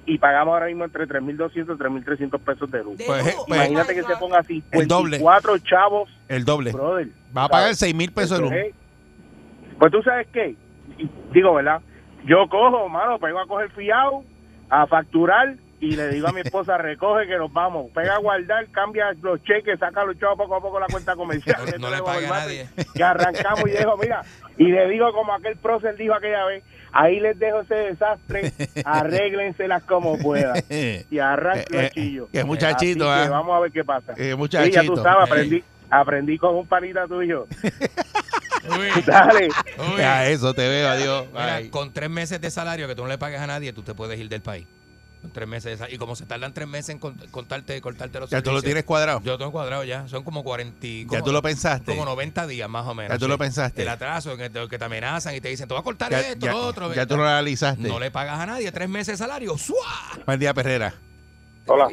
y 0.06 0.18
pagamos 0.18 0.54
ahora 0.54 0.66
mismo 0.68 0.86
entre 0.86 1.08
3.200 1.08 1.52
y 1.54 1.62
3.300 1.62 2.40
pesos 2.40 2.72
de 2.72 2.84
luz. 2.84 2.98
De 2.98 3.06
Pues, 3.06 3.24
luz. 3.26 3.34
pues, 3.48 3.60
Imagínate 3.60 3.96
que 3.96 4.04
se 4.04 4.16
ponga 4.18 4.40
así, 4.40 4.64
El 4.72 4.88
doble. 4.88 5.12
24 5.18 5.58
chavos, 5.60 6.10
El 6.28 6.46
doble. 6.46 6.72
brother. 6.72 7.08
Va 7.36 7.44
a 7.46 7.50
pagar 7.50 7.76
6 7.76 7.94
mil 7.96 8.12
pesos 8.12 8.38
de 8.40 8.44
luz. 8.44 8.54
Pues 9.78 9.92
tú 9.92 10.02
sabes 10.04 10.28
qué, 10.34 10.56
digo, 11.32 11.54
¿verdad? 11.54 11.82
Yo 12.26 12.48
cojo, 12.50 12.90
mano, 12.90 13.18
pego 13.20 13.40
a 13.40 13.48
coger 13.48 13.70
fiado, 13.72 14.24
a 14.70 14.86
facturar 14.88 15.56
y 15.82 15.96
le 15.96 16.10
digo 16.10 16.28
a 16.28 16.32
mi 16.34 16.42
esposa, 16.42 16.78
recoge 16.78 17.26
que 17.28 17.38
nos 17.38 17.52
vamos. 17.54 17.90
Pega 17.94 18.16
a 18.16 18.20
guardar, 18.20 18.68
cambia 18.72 19.14
los 19.22 19.42
cheques, 19.44 19.80
saca 19.80 20.04
los 20.04 20.18
chavos 20.20 20.38
poco 20.38 20.56
a 20.56 20.62
poco 20.62 20.80
la 20.80 20.88
cuenta 20.88 21.16
comercial. 21.16 21.62
No- 21.80 21.90
no 21.90 21.96
le 21.96 22.02
pague 22.04 22.28
a 22.28 22.30
nadie. 22.30 22.70
Que 22.94 23.04
arrancamos 23.04 23.64
y 23.68 23.72
dejo, 23.72 23.96
mira, 23.98 24.22
y 24.58 24.66
le 24.66 24.90
digo 24.90 25.12
como 25.14 25.34
aquel 25.34 25.56
prócer 25.58 25.96
dijo 25.96 26.14
aquella 26.14 26.44
vez, 26.46 26.64
ahí 26.92 27.20
les 27.20 27.38
dejo 27.40 27.62
ese 27.62 27.76
desastre, 27.76 28.52
arréglenselas 28.84 29.84
como 29.84 30.18
puedan. 30.20 30.62
Y 30.70 31.20
arranco 31.20 31.60
Eh, 31.74 31.78
eh, 31.78 31.80
el 31.86 31.90
chillo. 31.92 32.28
qué 32.32 32.44
muchachito, 32.44 33.10
Así 33.12 33.22
que 33.22 33.28
¿ah? 33.28 33.38
vamos 33.38 33.56
a 33.56 33.60
ver 33.60 33.72
qué 33.72 33.84
pasa. 33.84 34.14
Eh, 34.18 34.32
Sí, 34.32 34.36
muchachito. 34.36 34.82
ya 34.82 34.84
tú 34.88 34.98
sabes, 34.98 35.30
aprendí, 35.30 35.64
aprendí 35.90 36.38
con 36.38 36.56
un 36.56 36.68
panita 36.68 37.08
tuyo. 37.08 37.48
Uy, 38.70 39.02
Dale. 39.06 39.48
uy. 39.96 40.02
A 40.02 40.28
eso 40.28 40.54
te 40.54 40.68
veo, 40.68 40.90
adiós. 40.90 41.26
Mira, 41.32 41.62
con 41.72 41.94
tres 41.94 42.10
meses 42.10 42.42
de 42.42 42.52
salario 42.52 42.88
que 42.88 42.96
tú 42.96 43.04
no 43.04 43.08
le 43.08 43.18
pagues 43.18 43.40
a 43.40 43.48
nadie, 43.48 43.72
tú 43.74 43.82
te 43.82 43.94
puedes 43.94 44.20
ir 44.20 44.28
del 44.30 44.42
país. 44.42 44.68
Tres 45.34 45.48
meses. 45.50 45.80
Y 45.92 45.98
como 45.98 46.16
se 46.16 46.26
tardan 46.26 46.54
tres 46.54 46.68
meses 46.68 46.90
en 46.90 47.00
con- 47.00 47.16
contarte, 47.30 47.80
cortarte 47.82 48.20
los 48.22 48.30
Ya 48.30 48.42
tú 48.42 48.52
lo 48.52 48.62
tienes 48.62 48.86
cuadrado. 48.86 49.22
Yo 49.22 49.34
lo 49.34 49.38
tengo 49.38 49.52
cuadrado 49.52 49.84
ya. 49.84 50.08
Son 50.08 50.24
como 50.24 50.44
40. 50.46 50.88
y- 50.88 51.06
Ya 51.10 51.22
tú 51.22 51.34
lo 51.34 51.42
pensaste. 51.42 51.92
Como 51.92 52.06
90 52.06 52.48
días 52.48 52.70
más 52.70 52.88
o 52.88 52.96
menos. 52.96 53.12
Ya 53.12 53.20
tú 53.20 53.26
sí. 53.26 53.32
lo 53.32 53.38
pensaste. 53.38 53.82
El 53.82 53.90
atraso 53.90 54.32
en 54.32 54.40
el 54.40 54.70
que 54.70 54.78
te 54.80 54.86
amenazan 54.86 55.36
y 55.36 55.42
te 55.42 55.50
dicen, 55.50 55.68
te 55.68 55.74
voy 55.74 55.82
a 55.82 55.84
cortar 55.84 56.10
Ya, 56.10 56.22
esto, 56.22 56.46
ya- 56.46 56.52
lo 56.54 56.60
otro. 56.66 56.94
ya 56.94 57.06
tú 57.06 57.18
lo 57.18 57.24
analizaste. 57.24 57.88
No 57.88 58.00
le 58.00 58.12
pagas 58.12 58.40
a 58.40 58.46
nadie 58.46 58.72
tres 58.72 58.88
meses 58.88 59.16
de 59.16 59.18
salario. 59.18 59.58
¡Suá! 59.58 59.76
Buen 60.26 60.40
día, 60.40 60.54
Perrera. 60.54 60.94
Hola. 61.66 61.90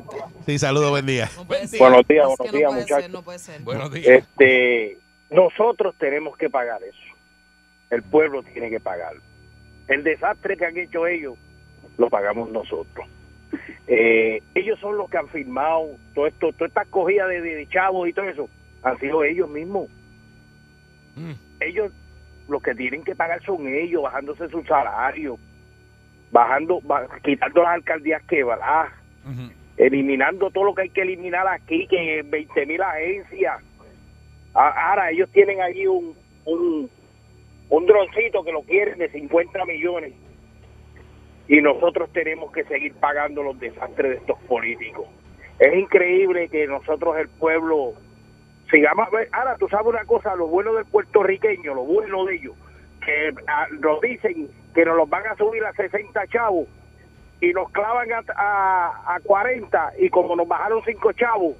Sí, 0.47 0.59
saludos, 0.59 0.91
buen 0.91 1.05
día. 1.05 1.29
No. 1.37 1.45
Buenos 1.45 1.71
días, 1.71 1.81
buenos 1.81 2.07
días, 2.09 2.25
no 2.29 2.37
puede 2.37 2.62
muchachos. 2.65 3.03
ser, 3.03 3.11
no 3.11 3.23
puede 3.23 3.39
ser. 3.41 3.61
Buenos 3.62 3.93
días. 3.93 4.07
Este, 4.07 4.99
nosotros 5.31 5.95
tenemos 5.99 6.37
que 6.39 6.49
pagar 6.49 6.81
eso. 6.83 6.97
El 7.91 8.03
pueblo 8.03 8.43
tiene 8.45 8.71
que 8.71 8.81
pagarlo. 8.81 9.21
El 9.89 10.03
desastre 10.05 10.57
que 10.57 10.65
han 10.65 10.77
hecho 10.79 11.07
ellos 11.07 11.35
lo 11.99 12.09
pagamos 12.09 12.51
nosotros. 12.51 13.07
Eh, 13.87 14.42
ellos 14.55 14.79
son 14.81 14.97
los 14.97 15.09
que 15.11 15.19
han 15.19 15.29
firmado 15.29 15.90
todo 16.14 16.27
esto, 16.27 16.53
toda 16.53 16.66
esta 16.69 16.85
cogida 16.87 17.27
de, 17.27 17.40
de, 17.40 17.66
chavos 17.69 18.09
y 18.09 18.12
todo 18.12 18.27
eso. 18.27 18.49
Han 18.83 18.99
sido 18.99 19.25
ellos 19.25 19.49
mismos. 19.49 19.88
Mm. 21.16 21.33
Ellos, 21.61 21.92
los 22.49 22.62
que 22.62 22.75
tienen 22.75 23.03
que 23.05 23.14
pagar 23.14 23.42
son 23.45 23.66
ellos, 23.69 24.03
bajándose 24.03 24.49
su 24.49 24.62
salario, 24.64 25.38
bajando, 26.31 26.81
ba- 26.83 27.09
quitando 27.25 27.62
las 27.62 27.75
alcaldías 27.75 28.23
que 28.25 28.42
va, 28.42 28.92
Ujú. 29.25 29.51
eliminando 29.77 30.51
todo 30.51 30.64
lo 30.64 30.75
que 30.75 30.83
hay 30.83 30.90
que 30.90 31.03
eliminar 31.03 31.47
aquí, 31.49 31.87
que 31.88 32.23
20 32.23 32.66
mil 32.66 32.83
agencias. 32.83 33.62
Ahora 34.55 35.11
ellos 35.11 35.29
tienen 35.33 35.61
allí 35.61 35.87
un, 35.87 36.14
un, 36.47 36.90
un 37.69 37.87
droncito 37.87 38.42
que 38.42 38.53
lo 38.53 38.62
quieren 38.62 38.99
de 38.99 39.09
50 39.11 39.64
millones 39.66 40.12
y 41.48 41.61
nosotros 41.61 42.11
tenemos 42.12 42.52
que 42.52 42.64
seguir 42.64 42.94
pagando 42.94 43.42
los 43.42 43.59
desastres 43.59 44.11
de 44.11 44.16
estos 44.16 44.38
políticos. 44.40 45.06
Es 45.59 45.74
increíble 45.74 46.48
que 46.48 46.66
nosotros, 46.66 47.16
el 47.18 47.28
pueblo, 47.28 47.94
sigamos. 48.70 49.09
Ahora, 49.32 49.56
tú 49.56 49.68
sabes 49.68 49.87
una 49.87 50.04
cosa, 50.04 50.35
lo 50.35 50.48
bueno 50.48 50.74
del 50.74 50.85
puertorriqueño, 50.87 51.74
lo 51.74 51.85
bueno 51.85 52.24
de 52.24 52.35
ellos, 52.35 52.54
que 53.04 53.32
ah, 53.46 53.66
nos 53.80 54.00
dicen 54.00 54.48
que 54.74 54.85
nos 54.85 54.96
los 54.96 55.09
van 55.09 55.26
a 55.26 55.37
subir 55.37 55.64
a 55.64 55.72
60 55.72 56.26
chavos 56.26 56.66
y 57.40 57.52
nos 57.52 57.70
clavan 57.70 58.12
a, 58.12 58.24
a, 58.35 59.14
a 59.14 59.20
40 59.20 59.92
y 59.98 60.11
como 60.11 60.37
nos 60.37 60.48
bajaron 60.48 60.82
5 60.85 61.12
chavos, 61.12 61.56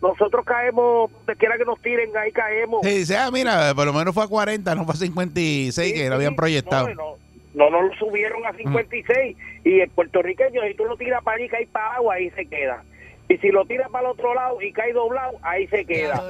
nosotros 0.00 0.44
caemos, 0.44 1.10
donde 1.10 1.34
quiera 1.36 1.56
que 1.56 1.64
nos 1.64 1.80
tiren, 1.80 2.16
ahí 2.16 2.30
caemos. 2.30 2.82
Sí, 2.84 2.98
dice, 2.98 3.16
ah, 3.16 3.30
mira, 3.32 3.74
por 3.74 3.86
lo 3.86 3.92
menos 3.92 4.14
fue 4.14 4.24
a 4.24 4.28
40, 4.28 4.74
no 4.74 4.84
fue 4.84 4.94
a 4.94 4.98
56 4.98 5.92
que 5.92 5.98
Sí, 5.98 6.08
lo 6.08 6.14
habían 6.14 6.36
proyectado. 6.36 6.88
No, 6.90 6.94
no, 6.94 7.27
no, 7.54 7.70
no 7.70 7.82
lo 7.82 7.94
subieron 7.94 8.46
a 8.46 8.52
56 8.52 9.36
y 9.64 9.80
el 9.80 9.90
puertorriqueño, 9.90 10.62
si 10.62 10.74
tú 10.74 10.84
lo 10.84 10.96
tiras 10.96 11.22
para 11.22 11.36
allí, 11.36 11.48
cae 11.48 11.66
para 11.66 11.94
agua, 11.94 12.14
ahí 12.14 12.30
se 12.30 12.46
queda. 12.46 12.84
Y 13.28 13.36
si 13.38 13.48
lo 13.48 13.66
tiras 13.66 13.90
para 13.90 14.06
el 14.06 14.12
otro 14.12 14.34
lado 14.34 14.60
y 14.62 14.72
cae 14.72 14.92
doblado, 14.94 15.38
ahí 15.42 15.66
se 15.66 15.84
queda. 15.84 16.22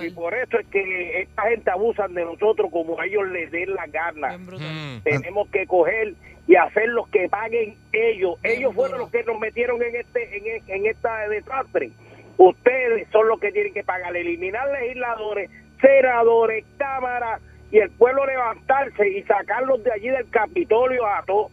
Y 0.00 0.10
por 0.10 0.34
eso 0.34 0.58
es 0.58 0.66
que 0.68 1.22
esta 1.22 1.42
gente 1.42 1.70
abusan 1.70 2.14
de 2.14 2.24
nosotros 2.24 2.70
como 2.70 2.98
a 3.00 3.06
ellos 3.06 3.26
les 3.28 3.50
den 3.50 3.74
la 3.74 3.86
gana. 3.88 4.38
Mm. 4.38 5.02
Tenemos 5.02 5.48
que 5.48 5.66
coger 5.66 6.14
y 6.46 6.54
hacer 6.54 6.88
los 6.90 7.08
que 7.08 7.28
paguen 7.28 7.76
ellos. 7.92 8.40
Bien 8.40 8.58
ellos 8.58 8.74
fueron 8.74 8.98
duro. 8.98 9.04
los 9.04 9.10
que 9.10 9.24
nos 9.24 9.38
metieron 9.40 9.82
en 9.82 9.96
este 9.96 10.36
en, 10.36 10.62
en 10.68 10.86
esta 10.86 11.28
desastre. 11.28 11.90
Ustedes 12.36 13.08
son 13.10 13.26
los 13.26 13.40
que 13.40 13.50
tienen 13.50 13.74
que 13.74 13.82
pagar, 13.82 14.16
eliminar 14.16 14.68
legisladores, 14.70 15.50
senadores, 15.80 16.64
cámaras 16.76 17.42
y 17.70 17.78
el 17.78 17.90
pueblo 17.90 18.24
levantarse 18.26 19.08
y 19.08 19.22
sacarlos 19.24 19.82
de 19.84 19.92
allí 19.92 20.08
del 20.08 20.28
Capitolio 20.30 21.06
a 21.06 21.22
todos. 21.26 21.50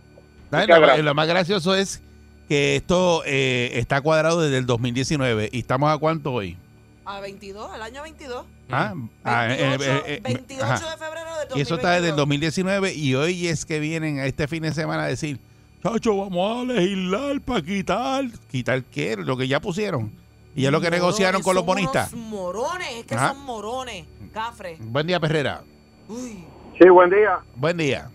Lo, 0.52 0.98
lo 1.04 1.14
más 1.14 1.28
gracioso 1.28 1.76
es 1.76 2.02
que 2.48 2.76
esto 2.76 3.24
eh, 3.26 3.72
está 3.74 4.02
cuadrado 4.02 4.42
desde 4.42 4.58
el 4.58 4.66
2019 4.66 5.50
y 5.52 5.60
estamos 5.60 5.94
a 5.94 5.98
cuánto 5.98 6.32
hoy? 6.32 6.58
A 7.06 7.20
22, 7.20 7.76
el 7.76 7.82
año 7.82 8.02
22. 8.04 8.46
Ah, 8.72 8.96
ah, 9.24 9.54
eh, 9.54 9.78
28, 9.78 9.84
eh, 9.84 10.02
eh, 10.08 10.20
28 10.24 10.64
ajá. 10.64 10.74
de 10.74 10.98
febrero 10.98 11.38
del 11.38 11.50
2022. 11.50 11.58
Y 11.58 11.62
eso 11.62 11.76
está 11.76 11.92
desde 11.92 12.10
el 12.10 12.16
2019 12.16 12.94
y 12.94 13.16
hoy 13.16 13.48
es 13.48 13.66
que 13.66 13.80
vienen 13.80 14.20
a 14.20 14.26
este 14.26 14.48
fin 14.48 14.64
de 14.64 14.74
semana 14.74 15.04
a 15.04 15.08
decir, 15.08 15.40
chacho, 15.84 16.18
vamos 16.18 16.62
a 16.70 16.74
legislar 16.74 17.42
para 17.42 17.62
quitar. 17.62 18.26
¿Quitar 18.50 18.84
qué? 18.86 19.18
Lo 19.18 19.38
que 19.38 19.48
ya 19.48 19.60
pusieron. 19.60 20.12
Y 20.56 20.64
ya 20.64 20.72
lo 20.72 20.82
que 20.82 20.90
negociaron 20.90 21.44
con 21.44 21.54
los 21.54 21.66
bonistas. 21.66 22.14
morones, 22.14 22.88
es 22.92 23.06
que 23.06 23.16
Ajá. 23.16 23.34
son 23.34 23.44
morones. 23.44 24.06
Cafre. 24.34 24.78
Buen 24.80 25.06
día, 25.06 25.20
Perrera. 25.20 25.64
Uy. 26.08 26.46
Sí, 26.80 26.90
buen 26.90 27.10
día. 27.10 27.40
Buen 27.56 27.78
día. 27.78 28.10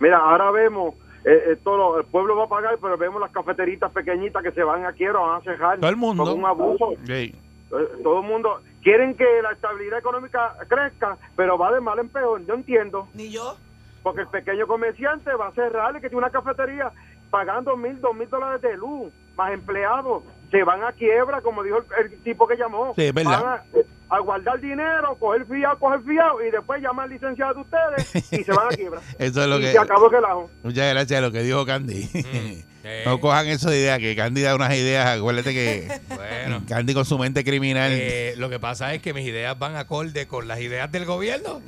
Mira, 0.00 0.18
ahora 0.18 0.50
vemos, 0.50 0.94
eh, 1.24 1.52
eh, 1.52 1.56
todo, 1.62 1.98
el 1.98 2.04
pueblo 2.06 2.36
va 2.36 2.44
a 2.44 2.48
pagar, 2.48 2.78
pero 2.80 2.96
vemos 2.98 3.20
las 3.20 3.30
cafeteritas 3.30 3.90
pequeñitas 3.92 4.42
que 4.42 4.52
se 4.52 4.62
van 4.62 4.84
a 4.84 4.92
quiebra, 4.92 5.20
van 5.20 5.40
a 5.40 5.44
cejar. 5.44 5.78
Todo 5.78 5.90
el 5.90 5.96
mundo. 5.96 6.24
Con 6.24 6.38
un 6.38 6.44
abuso. 6.44 6.94
Sí. 7.06 7.34
Eh, 7.72 7.88
Todo 8.02 8.20
el 8.20 8.26
mundo. 8.26 8.60
Quieren 8.82 9.14
que 9.16 9.24
la 9.42 9.52
estabilidad 9.52 9.98
económica 9.98 10.54
crezca, 10.68 11.16
pero 11.34 11.58
va 11.58 11.72
de 11.72 11.80
mal 11.80 11.98
en 11.98 12.08
peor. 12.08 12.44
Yo 12.46 12.54
entiendo. 12.54 13.08
Ni 13.14 13.30
yo. 13.30 13.56
Porque 14.02 14.20
el 14.20 14.28
pequeño 14.28 14.66
comerciante 14.68 15.34
va 15.34 15.48
a 15.48 15.52
cerrar 15.52 15.96
y 15.96 16.00
que 16.00 16.08
tiene 16.08 16.18
una 16.18 16.30
cafetería 16.30 16.92
pagando 17.30 17.76
mil, 17.76 18.00
dos 18.00 18.14
mil 18.14 18.30
dólares 18.30 18.62
de 18.62 18.76
luz, 18.76 19.12
más 19.36 19.52
empleados. 19.52 20.22
Se 20.52 20.62
van 20.62 20.84
a 20.84 20.92
quiebra, 20.92 21.40
como 21.40 21.64
dijo 21.64 21.78
el, 21.98 22.12
el 22.12 22.22
tipo 22.22 22.46
que 22.46 22.56
llamó. 22.56 22.94
Sí, 22.94 23.06
es 23.06 23.14
verdad. 23.14 23.42
Van 23.42 23.52
a, 23.54 23.62
a 24.08 24.20
guardar 24.20 24.60
dinero, 24.60 25.16
coger 25.18 25.44
fiado, 25.46 25.78
coger 25.78 26.00
fiado 26.02 26.44
y 26.46 26.50
después 26.50 26.80
llamar 26.80 27.04
al 27.04 27.10
licenciado 27.10 27.54
de 27.54 27.60
ustedes 27.60 28.32
y 28.32 28.44
se 28.44 28.52
van 28.52 28.66
a 28.72 28.76
quiebra. 28.76 29.00
Eso 29.18 29.42
es 29.42 29.48
lo 29.48 29.58
y 29.58 29.62
que. 29.62 29.72
se 29.72 29.78
acabó 29.78 30.06
el 30.06 30.12
relajo. 30.12 30.50
Muchas 30.62 30.92
gracias 30.92 31.18
a 31.18 31.20
lo 31.22 31.32
que 31.32 31.42
dijo 31.42 31.66
Candy. 31.66 32.02
sí. 32.04 32.64
No 33.04 33.18
cojan 33.18 33.48
eso 33.48 33.68
de 33.68 33.80
idea, 33.80 33.98
que 33.98 34.14
Candy 34.14 34.42
da 34.42 34.54
unas 34.54 34.72
ideas. 34.72 35.18
Acuérdate 35.18 35.52
que 35.52 35.88
Bueno. 36.08 36.62
Candy 36.68 36.94
con 36.94 37.04
su 37.04 37.18
mente 37.18 37.42
criminal. 37.42 37.90
Eh, 37.92 38.34
lo 38.36 38.48
que 38.48 38.60
pasa 38.60 38.94
es 38.94 39.02
que 39.02 39.12
mis 39.12 39.26
ideas 39.26 39.58
van 39.58 39.74
acorde 39.74 40.28
con 40.28 40.46
las 40.46 40.60
ideas 40.60 40.92
del 40.92 41.04
gobierno. 41.04 41.62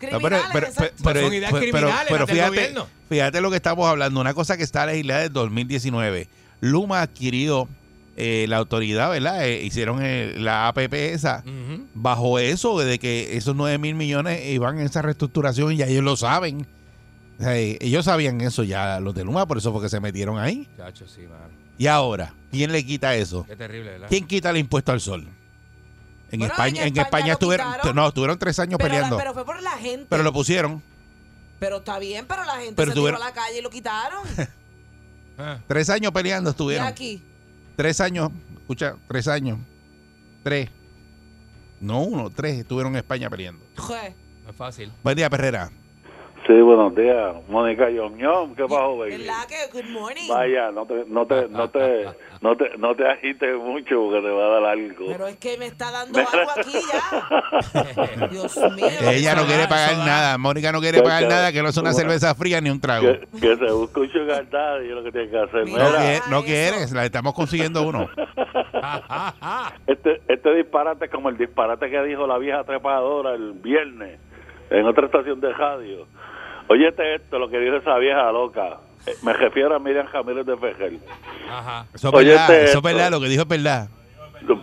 No, 0.00 0.18
exacto. 0.28 1.20
Son 1.20 1.34
ideas 1.34 1.52
criminales, 1.52 2.10
las 2.10 2.18
del 2.20 2.28
fíjate, 2.28 2.48
gobierno. 2.48 2.86
fíjate 3.08 3.40
lo 3.40 3.50
que 3.50 3.56
estamos 3.56 3.86
hablando. 3.88 4.20
Una 4.20 4.32
cosa 4.32 4.56
que 4.56 4.62
está 4.62 4.86
legislada 4.86 5.22
desde 5.22 5.32
2019. 5.34 6.28
Luma 6.60 7.02
adquirió 7.02 7.68
eh, 8.20 8.46
la 8.48 8.58
autoridad, 8.58 9.10
¿verdad? 9.10 9.46
Eh, 9.46 9.62
hicieron 9.62 10.00
eh, 10.02 10.34
la 10.36 10.68
APP 10.68 10.92
esa. 10.94 11.42
Bajo 11.94 12.38
eso, 12.38 12.78
de 12.78 12.98
que 12.98 13.36
esos 13.36 13.56
9 13.56 13.78
mil 13.78 13.94
millones 13.94 14.44
iban 14.46 14.78
en 14.78 14.86
esa 14.86 15.02
reestructuración 15.02 15.72
y 15.72 15.76
ya 15.78 15.86
ellos 15.86 16.04
lo 16.04 16.16
saben. 16.16 16.66
O 17.38 17.42
sea, 17.42 17.56
eh, 17.58 17.78
ellos 17.80 18.04
sabían 18.04 18.40
eso 18.42 18.62
ya, 18.64 19.00
los 19.00 19.14
de 19.14 19.24
Luma, 19.24 19.46
por 19.46 19.58
eso 19.58 19.72
fue 19.72 19.80
que 19.82 19.88
se 19.88 19.98
metieron 20.00 20.38
ahí. 20.38 20.68
Chacho, 20.76 21.06
sí, 21.08 21.22
mano. 21.22 21.48
Y 21.78 21.86
ahora, 21.86 22.34
¿quién 22.50 22.70
le 22.72 22.84
quita 22.84 23.14
eso? 23.16 23.46
Qué 23.48 23.56
terrible, 23.56 23.92
¿verdad? 23.92 24.08
¿Quién 24.10 24.26
quita 24.26 24.50
el 24.50 24.58
impuesto 24.58 24.92
al 24.92 25.00
sol? 25.00 25.26
En 26.30 26.38
Bueno, 26.40 26.52
España, 26.52 26.82
en 26.82 26.88
en 26.88 26.98
España 27.02 27.32
estuvieron, 27.32 27.66
no, 27.94 28.06
estuvieron 28.08 28.38
tres 28.38 28.58
años 28.58 28.76
pero, 28.78 28.88
la- 28.88 28.94
peleando, 28.94 29.16
pero 29.16 29.32
fue 29.34 29.44
por 29.46 29.62
la 29.62 29.72
gente. 29.78 30.06
pero 30.10 30.22
lo 30.22 30.32
pusieron. 30.32 30.82
Pero 31.58 31.78
está 31.78 31.98
bien, 31.98 32.24
pero 32.28 32.44
la 32.44 32.56
gente 32.56 32.74
Pero 32.76 32.90
se 32.90 32.94
tiró 32.94 33.02
tuvieron- 33.02 33.22
a 33.22 33.24
la 33.26 33.32
calle 33.32 33.58
y 33.58 33.62
lo 33.62 33.70
quitaron. 33.70 34.22
Ah, 35.38 35.58
Tres 35.66 35.88
años 35.90 36.12
peleando 36.12 36.50
y 36.50 36.52
estuvieron. 36.52 36.86
aquí. 36.86 37.22
Tres 37.80 37.98
años, 38.02 38.30
escucha, 38.60 38.96
tres 39.08 39.26
años. 39.26 39.58
Tres. 40.44 40.68
No 41.80 42.02
uno, 42.02 42.28
tres 42.28 42.58
estuvieron 42.58 42.92
en 42.92 42.98
España 42.98 43.30
peleando. 43.30 43.64
No 44.44 44.50
es 44.50 44.54
fácil. 44.54 44.92
Buen 45.02 45.16
día, 45.16 45.30
Perrera. 45.30 45.70
Sí, 46.50 46.60
buenos 46.62 46.92
días, 46.96 47.36
Mónica 47.48 47.88
Yoñón, 47.90 48.56
¿qué 48.56 48.64
pasó, 48.64 48.98
baby? 48.98 49.18
¿Verdad 49.18 49.46
que 49.48 49.54
good 49.72 49.88
morning? 49.90 50.28
Vaya, 50.28 50.72
no 50.72 50.84
te, 50.84 51.04
no 51.06 51.24
te, 51.24 51.48
no 51.48 51.70
te, 51.70 52.06
no 52.40 52.56
te, 52.56 52.76
no 52.76 52.96
te 52.96 53.08
agites 53.08 53.56
mucho 53.56 53.94
porque 54.00 54.20
te 54.20 54.30
va 54.30 54.46
a 54.46 54.48
dar 54.60 54.64
algo. 54.64 55.04
Pero 55.06 55.28
es 55.28 55.36
que 55.36 55.56
me 55.58 55.66
está 55.66 55.92
dando 55.92 56.18
algo 56.18 56.50
aquí 56.58 56.72
ya. 56.72 58.26
Dios 58.32 58.56
mío. 58.74 58.86
Ella 59.12 59.36
no 59.36 59.46
quiere 59.46 59.68
pagar 59.68 59.96
nada. 59.98 60.38
Mónica 60.38 60.72
no 60.72 60.80
quiere 60.80 60.98
Que- 60.98 61.04
pagar 61.04 61.22
que- 61.22 61.28
nada, 61.28 61.52
que 61.52 61.62
no 61.62 61.68
es 61.68 61.76
una 61.76 61.92
bueno. 61.92 61.98
cerveza 62.08 62.34
fría 62.34 62.60
ni 62.60 62.68
un 62.70 62.80
trago. 62.80 63.06
Que, 63.06 63.20
que 63.40 63.56
se 63.56 63.70
busque 63.72 64.00
un 64.00 64.10
sugar 64.10 64.50
daddy, 64.50 64.88
es 64.88 64.94
lo 64.96 65.04
que 65.04 65.12
tiene 65.12 65.30
que 65.30 65.38
hacer. 65.38 65.64
Mira. 65.66 65.84
No, 65.84 65.90
Mira, 65.90 66.00
quiere- 66.00 66.20
no 66.30 66.36
eso. 66.38 66.46
quieres, 66.46 66.90
la 66.92 67.04
estamos 67.04 67.32
consiguiendo 67.32 67.82
uno. 67.84 68.08
este, 69.86 70.20
este 70.26 70.54
disparate 70.56 71.04
es 71.04 71.10
como 71.12 71.28
el 71.28 71.38
disparate 71.38 71.88
que 71.88 72.02
dijo 72.02 72.26
la 72.26 72.38
vieja 72.38 72.64
trepadora 72.64 73.34
el 73.34 73.52
viernes 73.52 74.18
en 74.70 74.86
otra 74.86 75.06
estación 75.06 75.40
de 75.40 75.52
radio. 75.52 76.06
Óyete 76.72 77.16
esto, 77.16 77.38
lo 77.38 77.50
que 77.50 77.58
dijo 77.58 77.76
esa 77.76 77.98
vieja 77.98 78.30
loca. 78.30 78.78
Eh, 79.06 79.12
Me 79.24 79.32
refiero 79.32 79.74
a 79.74 79.78
Miriam 79.80 80.06
Jamírez 80.06 80.46
de 80.46 80.56
Fejel. 80.56 81.00
Ajá. 81.50 81.86
Eso 81.92 82.08
es 82.08 82.14
Óyete 82.14 82.30
verdad, 82.30 82.50
eso 82.54 82.62
es 82.62 82.68
esto. 82.70 82.82
verdad, 82.82 83.10
lo 83.10 83.20
que 83.20 83.28
dijo 83.28 83.42
es 83.42 83.48
verdad. 83.48 83.88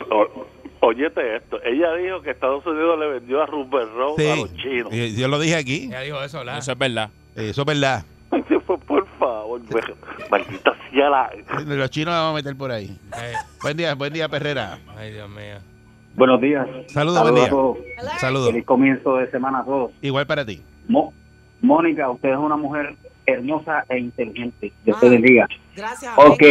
O- 0.10 0.46
Óyete 0.80 1.36
esto, 1.36 1.60
ella 1.63 1.91
dijo 1.96 2.22
que 2.22 2.30
Estados 2.32 2.63
Unidos 2.65 3.00
le 3.00 3.08
vendió 3.08 3.41
a 3.41 3.46
Rupert 3.48 3.91
Road 3.96 4.20
a 4.20 4.36
los 4.38 4.56
chinos. 4.56 4.93
Eh, 4.93 5.13
yo 5.17 5.28
lo 5.28 5.39
dije 5.39 5.56
aquí, 5.56 5.89
Ya 5.89 6.02
dijo 6.02 6.22
eso, 6.24 6.38
¿verdad? 6.38 6.60
Eso 6.60 6.72
es 6.72 6.78
verdad. 6.78 7.10
Eh, 7.36 7.50
eso 7.50 7.62
es 7.62 7.65
verdad. 7.67 8.06
Por, 8.67 8.80
por 8.82 9.08
favor, 9.17 9.60
me- 9.62 10.30
maldita 10.30 10.74
sea 10.91 11.10
la... 11.10 11.32
Los 11.65 11.89
chinos 11.89 12.13
la 12.13 12.20
vamos 12.22 12.34
a 12.34 12.36
meter 12.43 12.56
por 12.58 12.72
ahí. 12.72 12.96
Eh, 13.17 13.34
Buen 13.62 13.76
día, 13.78 13.96
buen 13.96 14.13
día, 14.13 14.30
Perrera. 14.30 14.78
ay, 14.98 15.13
Dios 15.13 15.30
mío. 15.30 15.58
Buenos 16.15 16.39
días. 16.41 16.67
Saludos, 16.88 17.22
buen 17.24 17.36
día. 17.36 17.50
todos. 17.50 17.78
Saludos. 18.20 18.52
Feliz 18.52 18.65
comienzo 18.65 19.15
de 19.17 19.30
semana 19.32 19.60
a 19.60 19.65
todos. 19.65 19.91
Igual 20.02 20.28
para 20.28 20.46
ti. 20.46 20.62
Mo- 20.88 21.13
Mónica, 21.62 22.10
usted 22.10 22.30
es 22.30 22.38
una 22.38 22.56
mujer 22.58 22.96
hermosa 23.26 23.84
e 23.89 23.98
inteligente. 24.00 24.72
Dios 24.86 24.98
Ah. 24.98 25.02
te 25.02 25.10
bendiga. 25.10 25.48
Gracias. 25.76 26.13
Ok. 26.17 26.41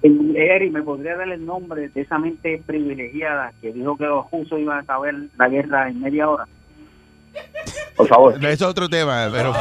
Eri, 0.00 0.70
¿me 0.70 0.82
podría 0.82 1.16
dar 1.16 1.28
el 1.28 1.44
nombre 1.44 1.88
de 1.88 2.00
esa 2.02 2.18
mente 2.18 2.62
privilegiada 2.64 3.52
que 3.60 3.72
dijo 3.72 3.96
que 3.96 4.04
los 4.04 4.30
rusos 4.30 4.60
iban 4.60 4.78
a 4.78 4.80
acabar 4.82 5.12
la 5.36 5.48
guerra 5.48 5.88
en 5.88 6.00
media 6.00 6.28
hora? 6.28 6.44
Por 7.96 8.06
favor. 8.06 8.34
Eso 8.36 8.46
es 8.48 8.62
otro 8.62 8.88
tema, 8.88 9.28
pero, 9.32 9.52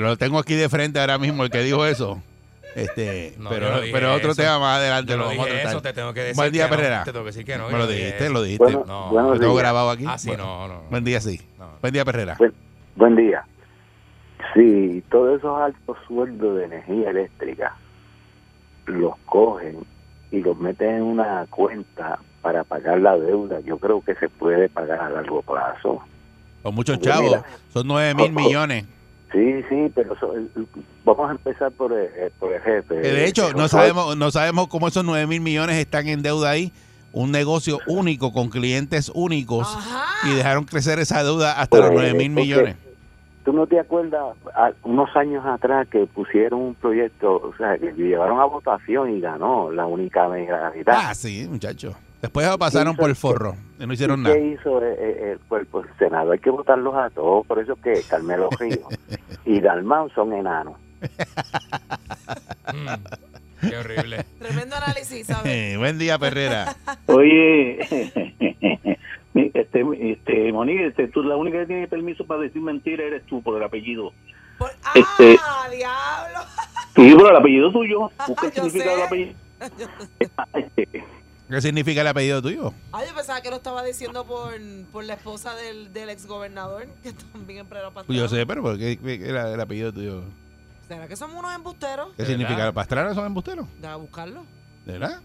lo 0.00 0.16
tengo 0.16 0.38
aquí 0.38 0.54
de 0.54 0.68
frente 0.68 0.98
ahora 0.98 1.18
mismo, 1.18 1.44
el 1.44 1.50
que 1.50 1.60
dijo 1.62 1.86
eso. 1.86 2.20
Este, 2.74 3.34
No, 3.38 3.48
pero, 3.48 3.68
yo 3.80 3.86
no 3.86 3.92
pero 3.92 4.14
otro 4.14 4.32
eso. 4.32 4.42
tema 4.42 4.58
más 4.58 4.78
adelante 4.78 5.12
Yo 5.12 5.16
lo 5.18 5.26
vamos 5.28 5.46
a 5.46 5.48
tratar. 5.50 5.66
eso, 5.70 5.80
te 5.82 5.92
tengo 5.94 6.12
que 6.12 6.20
decir 6.20 6.36
Buen 6.36 6.52
día, 6.52 6.68
que 6.68 6.76
no. 6.76 7.04
Te 7.04 7.12
tengo 7.12 7.24
que 7.24 7.30
decir 7.30 7.44
que 7.46 7.56
no. 7.56 7.66
Me 7.66 7.72
yo 7.72 7.78
lo 7.78 7.86
dijiste, 7.86 8.24
eso. 8.24 8.32
lo 8.34 8.42
dijiste. 8.42 8.64
Bueno, 8.64 8.84
No, 8.86 9.08
buenos 9.10 9.32
Lo 9.34 9.38
tengo 9.40 9.54
grabado 9.54 9.90
aquí. 9.90 10.04
Ah, 10.06 10.18
sí, 10.18 10.28
Bueno, 10.28 10.44
no, 10.44 10.68
no. 10.68 10.80
Buen 10.90 11.04
día, 11.04 11.20
sí. 11.20 11.40
No. 11.58 11.68
Buen 11.80 11.92
día, 11.94 12.04
Perrera. 12.04 12.34
Buen, 12.38 12.52
buen 12.96 13.16
día. 13.16 13.44
Sí, 14.54 15.02
todos 15.10 15.38
esos 15.38 15.58
altos 15.60 15.96
sueldos 16.06 16.56
de 16.58 16.64
energía 16.64 17.10
eléctrica 17.10 17.76
los 18.86 19.14
cogen 19.26 19.78
y 20.30 20.40
los 20.40 20.56
meten 20.58 20.96
en 20.96 21.02
una 21.02 21.46
cuenta 21.50 22.18
para 22.42 22.64
pagar 22.64 23.00
la 23.00 23.16
deuda. 23.18 23.60
Yo 23.60 23.78
creo 23.78 24.00
que 24.02 24.14
se 24.14 24.28
puede 24.28 24.68
pagar 24.68 25.00
a 25.00 25.10
largo 25.10 25.42
plazo. 25.42 26.00
Con 26.62 26.74
muchos 26.74 26.96
Porque 26.96 27.10
chavos. 27.10 27.28
mira, 27.30 27.44
Son 27.72 27.86
9 27.86 28.14
mil 28.14 28.24
oh, 28.26 28.28
oh. 28.28 28.44
millones. 28.46 28.84
Sí, 29.32 29.62
sí, 29.68 29.92
pero 29.94 30.14
eso- 30.14 30.34
vamos 31.04 31.28
a 31.28 31.32
empezar 31.32 31.72
por 31.72 31.92
el, 31.92 32.06
eh, 32.14 32.30
por 32.38 32.52
el 32.52 32.62
jefe. 32.62 32.94
Que 33.02 33.08
de 33.08 33.26
hecho, 33.26 33.48
Eh, 33.48 33.52
no 33.54 33.62
Josué. 33.62 33.68
sabemos, 33.80 34.16
no 34.16 34.30
sabemos 34.30 34.68
cómo 34.68 34.88
esos 34.88 35.04
9 35.04 35.26
mil 35.26 35.40
millones 35.40 35.76
están 35.76 36.06
en 36.08 36.22
deuda 36.22 36.50
ahí. 36.50 36.72
Un 37.12 37.32
negocio 37.32 37.78
único 37.86 38.32
con 38.32 38.50
clientes 38.50 39.10
únicos. 39.14 39.66
Ajá. 39.74 40.28
Y 40.30 40.34
dejaron 40.36 40.64
crecer 40.64 40.98
esa 40.98 41.24
deuda 41.24 41.60
hasta 41.60 41.78
los 41.78 41.86
Pues, 41.90 41.98
9 42.12 42.14
mil 42.18 42.30
millones. 42.30 42.76
¿Tú 43.46 43.52
no 43.52 43.64
te 43.68 43.78
acuerdas 43.78 44.36
a- 44.56 44.72
unos 44.82 45.08
años 45.16 45.46
atrás 45.46 45.86
que 45.88 46.04
pusieron 46.06 46.60
un 46.60 46.74
proyecto, 46.74 47.36
o 47.36 47.54
sea, 47.56 47.78
que 47.78 47.92
llevaron 47.92 48.40
a 48.40 48.44
votación 48.44 49.16
y 49.16 49.20
ganó 49.20 49.70
la 49.70 49.86
única 49.86 50.28
megavidad? 50.28 50.94
Ah, 50.98 51.14
sí, 51.14 51.46
muchachos. 51.48 51.94
Después 52.20 52.44
lo 52.48 52.58
pasaron 52.58 52.94
hizo 52.94 52.96
por 53.00 53.04
el 53.08 53.10
el- 53.10 53.16
forro. 53.16 53.54
Y 53.78 53.86
no 53.86 53.92
hicieron 53.92 54.18
¿Y 54.20 54.22
nada. 54.24 54.34
¿Qué 54.34 54.46
hizo 54.48 54.82
el 54.82 55.38
cuerpo 55.48 55.82
del 55.82 55.90
Senado? 55.96 56.32
Hay 56.32 56.40
que 56.40 56.50
votarlos 56.50 56.96
a 56.96 57.08
todos, 57.10 57.46
por 57.46 57.60
eso 57.60 57.74
es 57.74 57.78
que 57.82 58.02
Carmelo 58.10 58.48
Ríos 58.58 58.80
y 59.46 59.60
Dalmau 59.60 60.10
son 60.10 60.32
enanos. 60.32 60.74
Mm, 62.74 63.68
qué 63.68 63.76
horrible. 63.78 64.24
Tremendo 64.40 64.74
análisis, 64.74 65.24
¿sabes? 65.26 65.46
Eh, 65.52 65.76
buen 65.76 65.98
día, 65.98 66.18
Perrera. 66.18 66.74
Oye, 67.06 67.78
este, 69.54 69.84
este, 70.12 70.52
Mónica, 70.52 70.82
este, 70.84 71.08
tú 71.08 71.22
la 71.22 71.36
única 71.36 71.58
que 71.60 71.66
tiene 71.66 71.88
permiso 71.88 72.26
para 72.26 72.40
decir 72.40 72.60
mentira 72.62 73.04
eres 73.04 73.24
tú 73.26 73.42
por 73.42 73.56
el 73.56 73.62
apellido. 73.62 74.12
Por- 74.58 74.70
¡Ah, 74.84 74.92
Este- 74.94 75.38
diablo! 75.76 76.38
Sí, 76.94 77.14
por 77.14 77.30
el 77.30 77.36
apellido 77.36 77.72
tuyo. 77.72 78.10
¿Qué 78.40 78.50
Yo 78.56 78.64
significa 78.64 78.84
sé. 78.84 78.94
el 78.94 79.02
apellido? 79.02 79.32
Este, 80.54 81.04
¿Qué 81.48 81.60
significa 81.60 82.00
el 82.00 82.06
apellido 82.08 82.42
tuyo? 82.42 82.74
Ah, 82.92 83.04
yo 83.08 83.14
pensaba 83.14 83.40
que 83.40 83.50
lo 83.50 83.56
estaba 83.56 83.84
diciendo 83.84 84.24
por, 84.26 84.52
por 84.92 85.04
la 85.04 85.14
esposa 85.14 85.54
del, 85.54 85.92
del 85.92 86.08
exgobernador, 86.10 86.86
que 87.02 87.12
también 87.32 87.66
patrón. 87.66 88.04
Pues 88.06 88.18
yo 88.18 88.28
sé, 88.28 88.44
pero 88.46 88.62
¿por 88.62 88.76
qué, 88.78 88.98
era 89.22 89.52
el 89.54 89.60
apellido 89.60 89.92
tuyo? 89.92 90.22
¿Será 90.88 91.06
que 91.06 91.14
somos 91.16 91.36
unos 91.38 91.54
embusteros? 91.54 92.08
¿Qué 92.16 92.22
¿De 92.24 92.28
significa? 92.28 92.72
¿Pastrana 92.72 93.14
son 93.14 93.26
embusteros? 93.26 93.66
Deja 93.80 93.96
buscarlo. 93.96 94.42
¿De 94.86 94.92
verdad? 94.98 95.20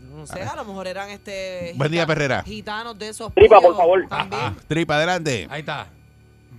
No 0.00 0.26
sé, 0.26 0.42
a 0.42 0.56
lo 0.56 0.64
mejor 0.64 0.86
eran 0.86 1.10
este. 1.10 1.72
Buen 1.76 1.90
día, 1.90 2.06
Perrera. 2.06 2.42
Gitanos 2.42 2.98
de 2.98 3.08
esos. 3.08 3.32
Tripa, 3.34 3.60
por 3.60 3.76
favor. 3.76 4.08
También. 4.08 4.56
Tripa, 4.68 4.96
adelante. 4.96 5.46
Ahí 5.50 5.60
está. 5.60 5.86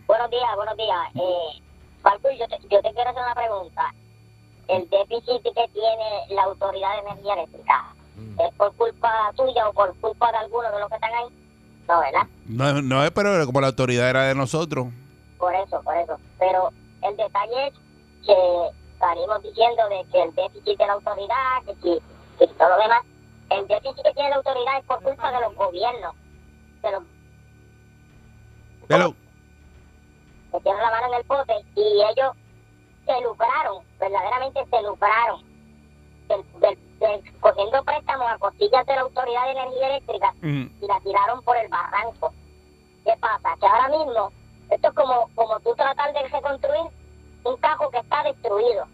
Buenos 0.06 0.30
días, 0.30 0.56
buenos 0.56 0.78
días. 0.78 0.98
Eh, 1.16 1.62
Falco, 2.02 2.30
yo 2.32 2.48
te, 2.48 2.58
yo 2.70 2.82
te 2.82 2.94
quiero 2.94 3.10
hacer 3.10 3.24
una 3.24 3.36
pregunta. 3.36 3.94
El 4.68 4.90
déficit 4.90 5.44
que 5.44 5.70
tiene 5.74 6.36
la 6.36 6.44
Autoridad 6.44 6.94
de 6.96 7.10
Energía 7.10 7.34
Eléctrica 7.34 7.94
es 8.18 8.54
por 8.56 8.74
culpa 8.76 9.32
tuya 9.36 9.70
o 9.70 9.74
por 9.74 9.96
culpa 9.98 10.32
de 10.32 10.38
alguno 10.38 10.72
de 10.72 10.80
los 10.80 10.90
que 10.90 10.96
están 10.96 11.14
ahí. 11.14 11.26
No, 11.88 12.00
¿verdad? 12.00 12.28
No, 12.48 12.82
no 12.82 13.04
es, 13.04 13.12
pero 13.12 13.46
como 13.46 13.62
la 13.62 13.68
autoridad 13.68 14.10
era 14.10 14.24
de 14.24 14.36
nosotros. 14.36 14.88
Por 15.38 15.54
eso, 15.56 15.82
por 15.82 15.96
eso. 15.96 16.20
Pero 16.38 16.72
el 17.04 17.16
detalle 17.16 17.68
es 17.68 17.74
que 18.26 18.36
salimos 19.00 19.42
diciendo 19.42 19.88
de 19.90 20.06
que 20.12 20.24
el 20.24 20.36
déficit 20.36 20.78
de 20.78 20.88
la 20.88 20.94
autoridad, 20.94 21.64
que 21.66 21.74
si 21.76 22.02
que 22.40 22.48
todo 22.54 22.70
lo 22.70 22.78
demás, 22.78 23.02
el 23.50 23.68
déficit 23.68 24.04
que 24.04 24.14
tiene 24.14 24.30
la 24.30 24.36
autoridad 24.38 24.78
es 24.80 24.86
por 24.86 25.02
culpa 25.04 25.32
de 25.32 25.42
los 25.42 25.56
gobiernos, 25.56 26.16
de 26.82 26.92
los 26.92 27.04
Hello. 28.90 29.16
que 30.52 30.60
tienen 30.62 30.82
la 30.82 30.92
mano 30.92 31.08
en 31.08 31.14
el 31.16 31.26
pote 31.26 31.54
y 31.76 32.02
ellos 32.12 32.36
se 33.06 33.22
lucraron, 33.22 33.84
verdaderamente 34.00 34.66
se 34.70 34.82
lucraron, 34.82 35.42
del- 36.28 36.60
del- 36.60 37.00
del- 37.00 37.40
cogiendo 37.40 37.84
préstamos 37.84 38.28
a 38.30 38.38
costillas 38.38 38.86
de 38.86 38.96
la 38.96 39.02
Autoridad 39.02 39.46
de 39.46 39.52
Energía 39.52 39.88
Eléctrica 39.90 40.34
y 40.82 40.88
la 40.88 41.00
tiraron 41.02 41.42
por 41.44 41.56
el 41.58 41.68
barranco. 41.70 42.34
¿Qué 43.06 43.14
pasa? 43.22 43.56
Que 43.60 43.68
ahora 43.68 43.88
mismo, 43.90 44.32
esto 44.70 44.88
es 44.90 44.94
como, 44.94 45.30
como 45.36 45.60
tú 45.62 45.74
tratar 45.76 46.12
de 46.14 46.28
reconstruir 46.28 46.92
un 47.46 47.58
cajo 47.58 47.90
que 47.90 48.00
está 48.00 48.24
destruido. 48.24 48.86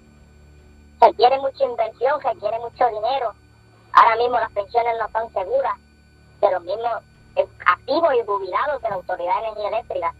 Requiere 1.01 1.39
mucha 1.39 1.63
inversión, 1.65 2.21
requiere 2.21 2.59
mucho 2.59 2.85
dinero. 2.89 3.33
Ahora 3.93 4.15
mismo 4.15 4.39
las 4.39 4.51
pensiones 4.51 4.93
no 4.99 5.07
son 5.09 5.33
seguras 5.33 5.77
de 6.41 6.51
los 6.51 6.63
mismos 6.63 7.03
activos 7.65 8.13
y 8.13 8.25
jubilados 8.25 8.81
de 8.81 8.89
la 8.89 8.95
Autoridad 8.95 9.41
de 9.41 9.47
Energía 9.47 9.67
Eléctrica. 9.69 10.13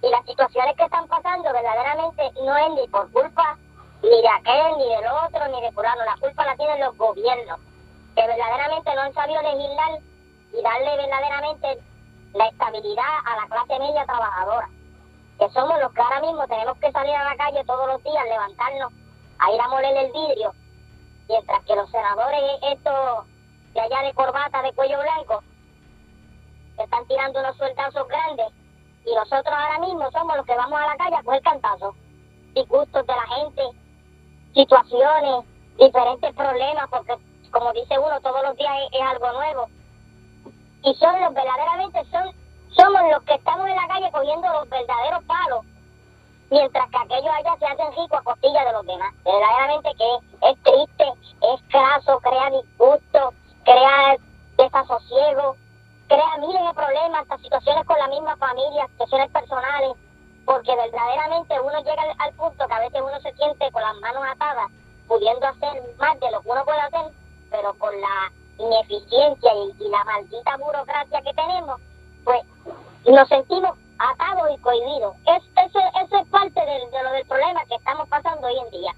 Y 0.00 0.10
las 0.10 0.24
situaciones 0.26 0.76
que 0.76 0.84
están 0.84 1.08
pasando 1.08 1.52
verdaderamente 1.52 2.30
no 2.44 2.56
es 2.56 2.70
ni 2.74 2.88
por 2.88 3.10
culpa 3.12 3.56
ni 4.02 4.22
de 4.22 4.28
aquel, 4.28 4.78
ni 4.78 4.88
del 4.88 5.06
otro, 5.06 5.48
ni 5.48 5.60
de 5.60 5.72
fulano. 5.72 6.04
La 6.04 6.16
culpa 6.18 6.46
la 6.46 6.56
tienen 6.56 6.80
los 6.80 6.96
gobiernos, 6.96 7.58
que 8.14 8.26
verdaderamente 8.26 8.94
no 8.94 9.00
han 9.02 9.14
sabido 9.14 9.42
legislar 9.42 9.98
y 10.52 10.62
darle 10.62 10.96
verdaderamente 10.96 11.78
la 12.34 12.46
estabilidad 12.46 13.14
a 13.26 13.36
la 13.36 13.46
clase 13.48 13.78
media 13.78 14.06
trabajadora. 14.06 14.68
Que 15.38 15.48
somos 15.50 15.80
los 15.80 15.92
que 15.92 16.00
ahora 16.00 16.20
mismo 16.20 16.46
tenemos 16.46 16.78
que 16.78 16.92
salir 16.92 17.14
a 17.14 17.24
la 17.24 17.36
calle 17.36 17.64
todos 17.64 17.86
los 17.88 18.02
días, 18.02 18.24
levantarnos, 18.24 18.92
a 19.38 19.52
ir 19.52 19.60
a 19.60 19.68
moler 19.68 19.96
el 19.96 20.12
vidrio, 20.12 20.52
mientras 21.28 21.64
que 21.64 21.76
los 21.76 21.90
senadores, 21.90 22.40
estos 22.62 23.26
de 23.74 23.80
allá 23.80 24.02
de 24.02 24.14
corbata, 24.14 24.62
de 24.62 24.72
cuello 24.72 24.98
blanco, 25.00 25.42
están 26.78 27.06
tirando 27.06 27.40
unos 27.40 27.56
sueltazos 27.56 28.08
grandes 28.08 28.46
y 29.04 29.14
nosotros 29.14 29.54
ahora 29.54 29.78
mismo 29.80 30.10
somos 30.10 30.36
los 30.36 30.46
que 30.46 30.56
vamos 30.56 30.80
a 30.80 30.86
la 30.86 30.96
calle 30.96 31.16
a 31.16 31.22
coger 31.22 31.42
cantazos. 31.42 31.94
Disgustos 32.54 33.06
de 33.06 33.12
la 33.14 33.26
gente, 33.36 33.62
situaciones, 34.54 35.44
diferentes 35.78 36.34
problemas, 36.34 36.88
porque 36.90 37.16
como 37.50 37.72
dice 37.72 37.98
uno, 37.98 38.20
todos 38.20 38.42
los 38.42 38.56
días 38.56 38.72
es, 38.84 39.00
es 39.00 39.06
algo 39.06 39.32
nuevo. 39.32 39.68
Y 40.82 40.94
son 40.94 41.20
los 41.20 41.34
verdaderamente, 41.34 42.04
son 42.10 42.32
somos 42.70 43.02
los 43.10 43.22
que 43.22 43.34
estamos 43.34 43.68
en 43.68 43.76
la 43.76 43.88
calle 43.88 44.10
cogiendo 44.12 44.48
los 44.52 44.68
verdaderos 44.68 45.24
palos, 45.24 45.64
mientras 46.50 46.90
que 46.90 46.96
aquellos 46.96 47.34
allá 47.34 47.56
se 47.58 47.66
hacen 47.66 47.92
ricos 47.92 48.18
a 48.18 48.22
costillas 48.22 48.64
de 48.64 48.72
los 48.72 48.86
demás. 48.86 49.14
Verdaderamente 49.24 49.90
que 49.96 50.48
es 50.50 50.62
triste, 50.62 51.04
es 51.42 51.62
craso, 51.68 52.20
crea 52.20 52.50
disgusto, 52.50 53.34
crea 53.64 54.16
desasosiego, 54.56 55.56
crea 56.08 56.36
miles 56.38 56.62
de 56.62 56.74
problemas, 56.74 57.22
hasta 57.22 57.38
situaciones 57.38 57.84
con 57.84 57.98
la 57.98 58.08
misma 58.08 58.36
familia, 58.36 58.88
situaciones 58.88 59.30
personales, 59.30 59.92
porque 60.44 60.74
verdaderamente 60.74 61.60
uno 61.60 61.78
llega 61.80 62.02
al, 62.18 62.32
punto 62.32 62.66
que 62.66 62.74
a 62.74 62.80
veces 62.80 63.00
uno 63.00 63.20
se 63.20 63.32
siente 63.34 63.70
con 63.70 63.82
las 63.82 63.96
manos 63.96 64.22
atadas, 64.32 64.70
pudiendo 65.06 65.46
hacer 65.46 65.82
más 65.98 66.18
de 66.20 66.30
lo 66.30 66.40
que 66.40 66.50
uno 66.50 66.64
puede 66.64 66.80
hacer, 66.80 67.12
pero 67.50 67.74
con 67.74 67.92
la 68.00 68.32
ineficiencia 68.58 69.52
y 69.54 69.88
la 69.88 70.04
maldita 70.04 70.56
burocracia 70.56 71.22
que 71.22 71.34
tenemos, 71.34 71.80
pues 72.24 72.42
nos 73.06 73.28
sentimos 73.28 73.78
atados 73.98 74.48
y 74.54 74.58
cohibidos. 74.58 75.14
Es, 75.26 75.42
eso, 75.66 75.78
eso 76.04 76.16
es 76.18 76.28
parte 76.28 76.60
del- 76.60 76.90
de 76.90 77.02
lo 77.02 77.10
del 77.12 77.26
problema 77.26 77.64
que 77.66 77.74
estamos 77.74 78.08
pasando 78.08 78.46
hoy 78.46 78.58
en 78.58 78.70
día. 78.70 78.92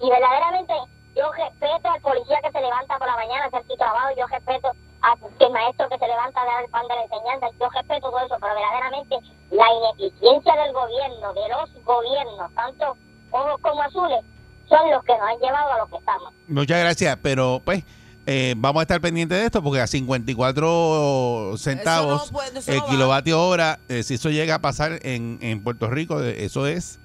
Y 0.00 0.08
verdaderamente 0.10 0.74
yo 1.14 1.30
respeto 1.32 1.88
al 1.90 2.00
policía 2.00 2.40
que 2.42 2.52
se 2.52 2.60
levanta 2.60 2.98
por 2.98 3.06
la 3.06 3.16
mañana 3.16 3.44
a 3.44 3.46
hacer 3.48 3.64
su 3.66 3.76
trabajo, 3.76 4.08
yo 4.16 4.26
respeto 4.26 4.72
al 5.02 5.52
maestro 5.52 5.88
que 5.88 5.98
se 5.98 6.06
levanta 6.08 6.42
a 6.42 6.44
dar 6.44 6.64
el 6.64 6.70
pan 6.70 6.86
de 6.88 6.94
la 6.96 7.02
enseñanza, 7.04 7.46
yo 7.60 7.68
respeto 7.70 8.10
todo 8.10 8.18
eso, 8.20 8.36
pero 8.40 8.54
verdaderamente 8.54 9.16
la 9.50 9.66
ineficiencia 9.72 10.56
del 10.56 10.72
gobierno, 10.72 11.32
de 11.32 11.48
los 11.48 11.84
gobiernos, 11.84 12.54
tanto 12.54 12.96
ojos 13.30 13.60
como 13.62 13.82
azules, 13.82 14.20
son 14.68 14.90
los 14.90 15.04
que 15.04 15.16
nos 15.16 15.28
han 15.28 15.38
llevado 15.38 15.72
a 15.72 15.78
lo 15.78 15.86
que 15.86 15.96
estamos. 15.96 16.32
Muchas 16.48 16.80
gracias, 16.80 17.16
pero 17.22 17.60
pues 17.64 17.84
eh, 18.26 18.54
vamos 18.56 18.80
a 18.80 18.82
estar 18.82 19.00
pendientes 19.00 19.38
de 19.38 19.44
esto 19.46 19.62
porque 19.62 19.80
a 19.80 19.86
54 19.86 21.54
centavos 21.58 22.26
no 22.26 22.32
puede- 22.32 22.58
el 22.66 22.76
no 22.78 22.84
va. 22.84 22.90
kilovatio 22.90 23.42
hora, 23.46 23.78
eh, 23.88 24.02
si 24.02 24.14
eso 24.14 24.30
llega 24.30 24.56
a 24.56 24.58
pasar 24.60 24.98
en, 25.02 25.38
en 25.40 25.62
Puerto 25.62 25.88
Rico, 25.88 26.22
eh, 26.22 26.44
eso 26.44 26.66
es 26.66 26.98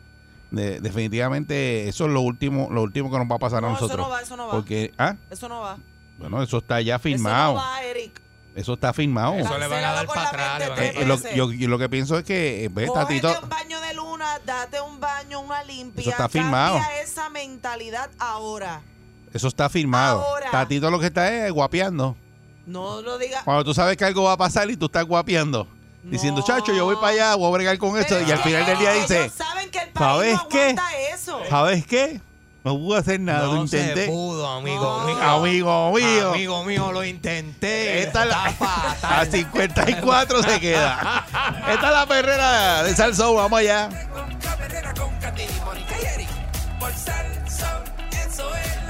de- 0.51 0.79
definitivamente 0.81 1.88
eso 1.88 2.05
es 2.05 2.12
lo 2.12 2.21
último 2.21 2.69
lo 2.71 2.81
último 2.81 3.10
que 3.12 3.17
nos 3.17 3.29
va 3.29 3.36
a 3.36 3.39
pasar 3.39 3.60
a 3.60 3.67
No, 3.69 3.75
eso 3.75 3.86
nosotros. 3.86 4.07
no 4.07 4.12
va, 4.12 4.21
eso 4.21 4.36
no 4.38 4.47
va. 4.47 4.51
Porque 4.51 4.93
ah, 4.97 5.15
Eso 5.29 5.47
no 5.47 5.62
va. 5.62 5.77
bueno, 6.17 6.41
eso 6.43 6.57
está 6.57 6.81
ya 6.81 6.95
Eso 6.95 7.03
firmado. 7.03 7.53
no 7.53 7.60
va, 7.60 7.84
Eric. 7.84 8.19
Eso 8.53 8.73
está 8.73 8.91
firmado. 8.91 9.36
Eso 9.36 9.57
le 9.57 9.65
van 9.67 9.81
a 9.86 9.91
dar 9.93 10.07
para 10.07 10.27
atrás. 10.27 10.62
Eh, 10.77 10.93
eh, 10.97 11.05
lo, 11.05 11.15
yo, 11.34 11.53
yo 11.53 11.69
lo 11.69 11.79
que 11.79 11.88
pienso 11.88 12.17
es 12.17 12.25
que 12.25 12.65
eh, 12.65 12.69
pues, 12.69 12.91
Tatito, 12.93 13.34
un 13.41 13.47
baño 13.47 13.79
de 13.79 13.93
luna, 13.93 14.39
date 14.45 14.81
un 14.81 14.99
baño, 14.99 15.39
una 15.39 15.63
limpia. 15.63 16.01
Eso 16.01 16.10
está 16.10 16.27
firmado. 16.27 16.75
Cambia 16.77 17.01
esa 17.01 17.29
mentalidad 17.29 18.10
ahora. 18.19 18.81
Eso 19.33 19.47
está 19.47 19.69
firmado. 19.69 20.21
Ahora. 20.21 20.51
Tatito 20.51 20.89
lo 20.91 20.99
que 20.99 21.07
está 21.07 21.45
es 21.47 21.51
guapeando. 21.51 22.15
No 22.65 23.01
lo 23.01 23.17
digas. 23.17 23.43
Cuando 23.43 23.63
tú 23.63 23.73
sabes 23.73 23.97
que 23.97 24.05
algo 24.05 24.23
va 24.23 24.33
a 24.33 24.37
pasar 24.37 24.69
y 24.69 24.77
tú 24.77 24.85
estás 24.85 25.05
guapeando. 25.05 25.67
Diciendo, 26.03 26.41
chacho, 26.43 26.73
yo 26.73 26.85
voy 26.85 26.95
para 26.95 27.07
allá, 27.09 27.35
voy 27.35 27.47
a 27.47 27.51
bregar 27.51 27.77
con 27.77 27.97
esto. 27.97 28.15
Pero 28.15 28.27
Y 28.27 28.31
al 28.31 28.39
final 28.39 28.65
del 28.65 28.77
día 28.79 28.93
ellos 28.95 29.07
dice, 29.07 29.29
saben 29.29 29.69
que 29.69 29.79
el 29.79 29.89
país 29.89 29.99
¿sabes 29.99 30.33
no 30.35 30.47
qué? 30.49 30.75
eso. 31.13 31.41
¿sabes 31.49 31.85
qué? 31.85 32.21
No 32.63 32.75
pude 32.77 32.99
hacer 32.99 33.19
nada, 33.19 33.45
lo 33.47 33.53
No 33.55 33.67
se 33.67 33.79
intenté. 33.79 34.05
pudo, 34.07 34.47
amigo 34.47 34.99
No. 34.99 35.05
mío. 35.07 35.21
Amigo 35.23 35.91
mío. 35.93 36.29
Amigo 36.31 36.63
mío, 36.63 36.91
lo 36.91 37.03
intenté. 37.03 38.03
Esta 38.03 38.23
es 38.23 38.29
la- 38.29 38.49
Está 38.49 38.65
fatal. 38.65 39.19
A 39.21 39.25
54 39.25 40.43
se 40.43 40.59
queda. 40.59 41.25
Esta 41.71 41.87
es 41.87 41.93
la 41.93 42.05
perrera 42.07 42.83
de 42.83 42.95
Salsón, 42.95 43.35
vamos 43.35 43.59
allá. 43.59 43.89
La 44.43 44.57
perrera 44.57 44.93
con 44.93 45.09
Katy, 45.19 45.43
Mónica 45.65 45.95
y 46.01 46.05
Eric. 46.05 46.29
Por 46.79 46.91
Salsón, 46.93 47.83
eso 48.11 48.49
es 48.55 48.80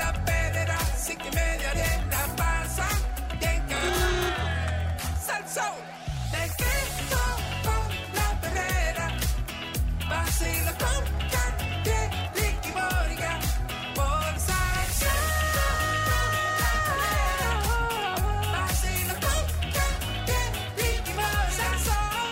Te 5.51 5.59
con 5.59 5.67
la 8.15 8.27
perrera. 8.39 9.05
Vacila 10.09 10.71
con 10.77 11.03
Katy, 11.29 11.91
Ricky, 12.35 12.71
Mónica. 12.71 13.31
Por 13.93 14.31
Salsón, 14.47 15.23
la 16.61 16.71
perrera. 16.87 17.51
Vacila 18.53 19.15
con 19.15 19.43
Katy, 19.75 20.39
Ricky, 20.77 21.11
por 21.19 21.47
Salsón. 21.59 22.31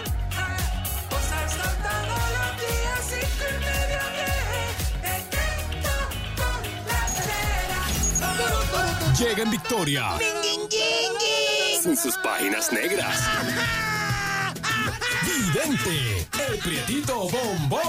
Por 1.10 1.22
Salsón 1.22 1.76
todos 1.84 2.30
los 2.38 2.52
días, 2.64 3.00
cinco 3.10 3.44
y 3.50 3.58
media, 3.66 4.02
diez. 4.16 4.76
Te 5.04 5.16
quedo 5.36 5.96
con 6.40 6.60
la 6.88 7.02
perrera. 7.18 7.80
Llega 9.20 9.42
en 9.44 9.52
victoria. 9.52 10.04
Sin 11.82 11.96
sus 11.96 12.18
páginas 12.18 12.74
negras. 12.74 13.18
Vidente, 15.24 16.28
el 16.50 16.60
prietito 16.60 17.30
bombón. 17.30 17.82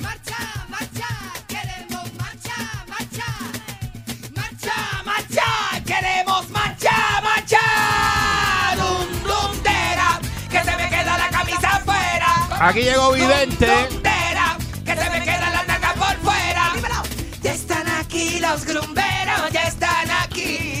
Marcha, 0.00 0.66
marcha, 0.68 1.06
queremos 1.46 2.12
marcha, 2.14 2.84
marcha. 2.88 3.24
Marcha, 4.34 5.02
marcha, 5.04 5.44
queremos 5.86 6.50
marcha, 6.50 7.20
marcha. 7.22 7.60
Dum, 8.76 9.22
dum, 9.22 9.62
dera, 9.62 10.18
que 10.50 10.58
se 10.58 10.76
me 10.76 10.88
queda 10.88 11.16
la 11.16 11.28
camisa 11.30 11.76
afuera. 11.76 12.48
Aquí 12.58 12.82
llegó 12.82 13.12
Vidente. 13.12 13.66
Dum, 13.66 13.88
dum, 13.88 14.02
dera, 14.02 14.58
que 14.84 14.96
se 14.96 15.10
me 15.10 15.22
queda 15.22 15.50
la 15.50 15.62
naca 15.62 15.94
por 15.94 16.16
fuera. 16.24 16.72
Ya 17.40 17.52
están 17.52 17.86
aquí 17.88 18.40
los 18.40 18.64
grumberos, 18.64 19.52
ya 19.52 19.62
están 19.62 20.10
aquí. 20.10 20.73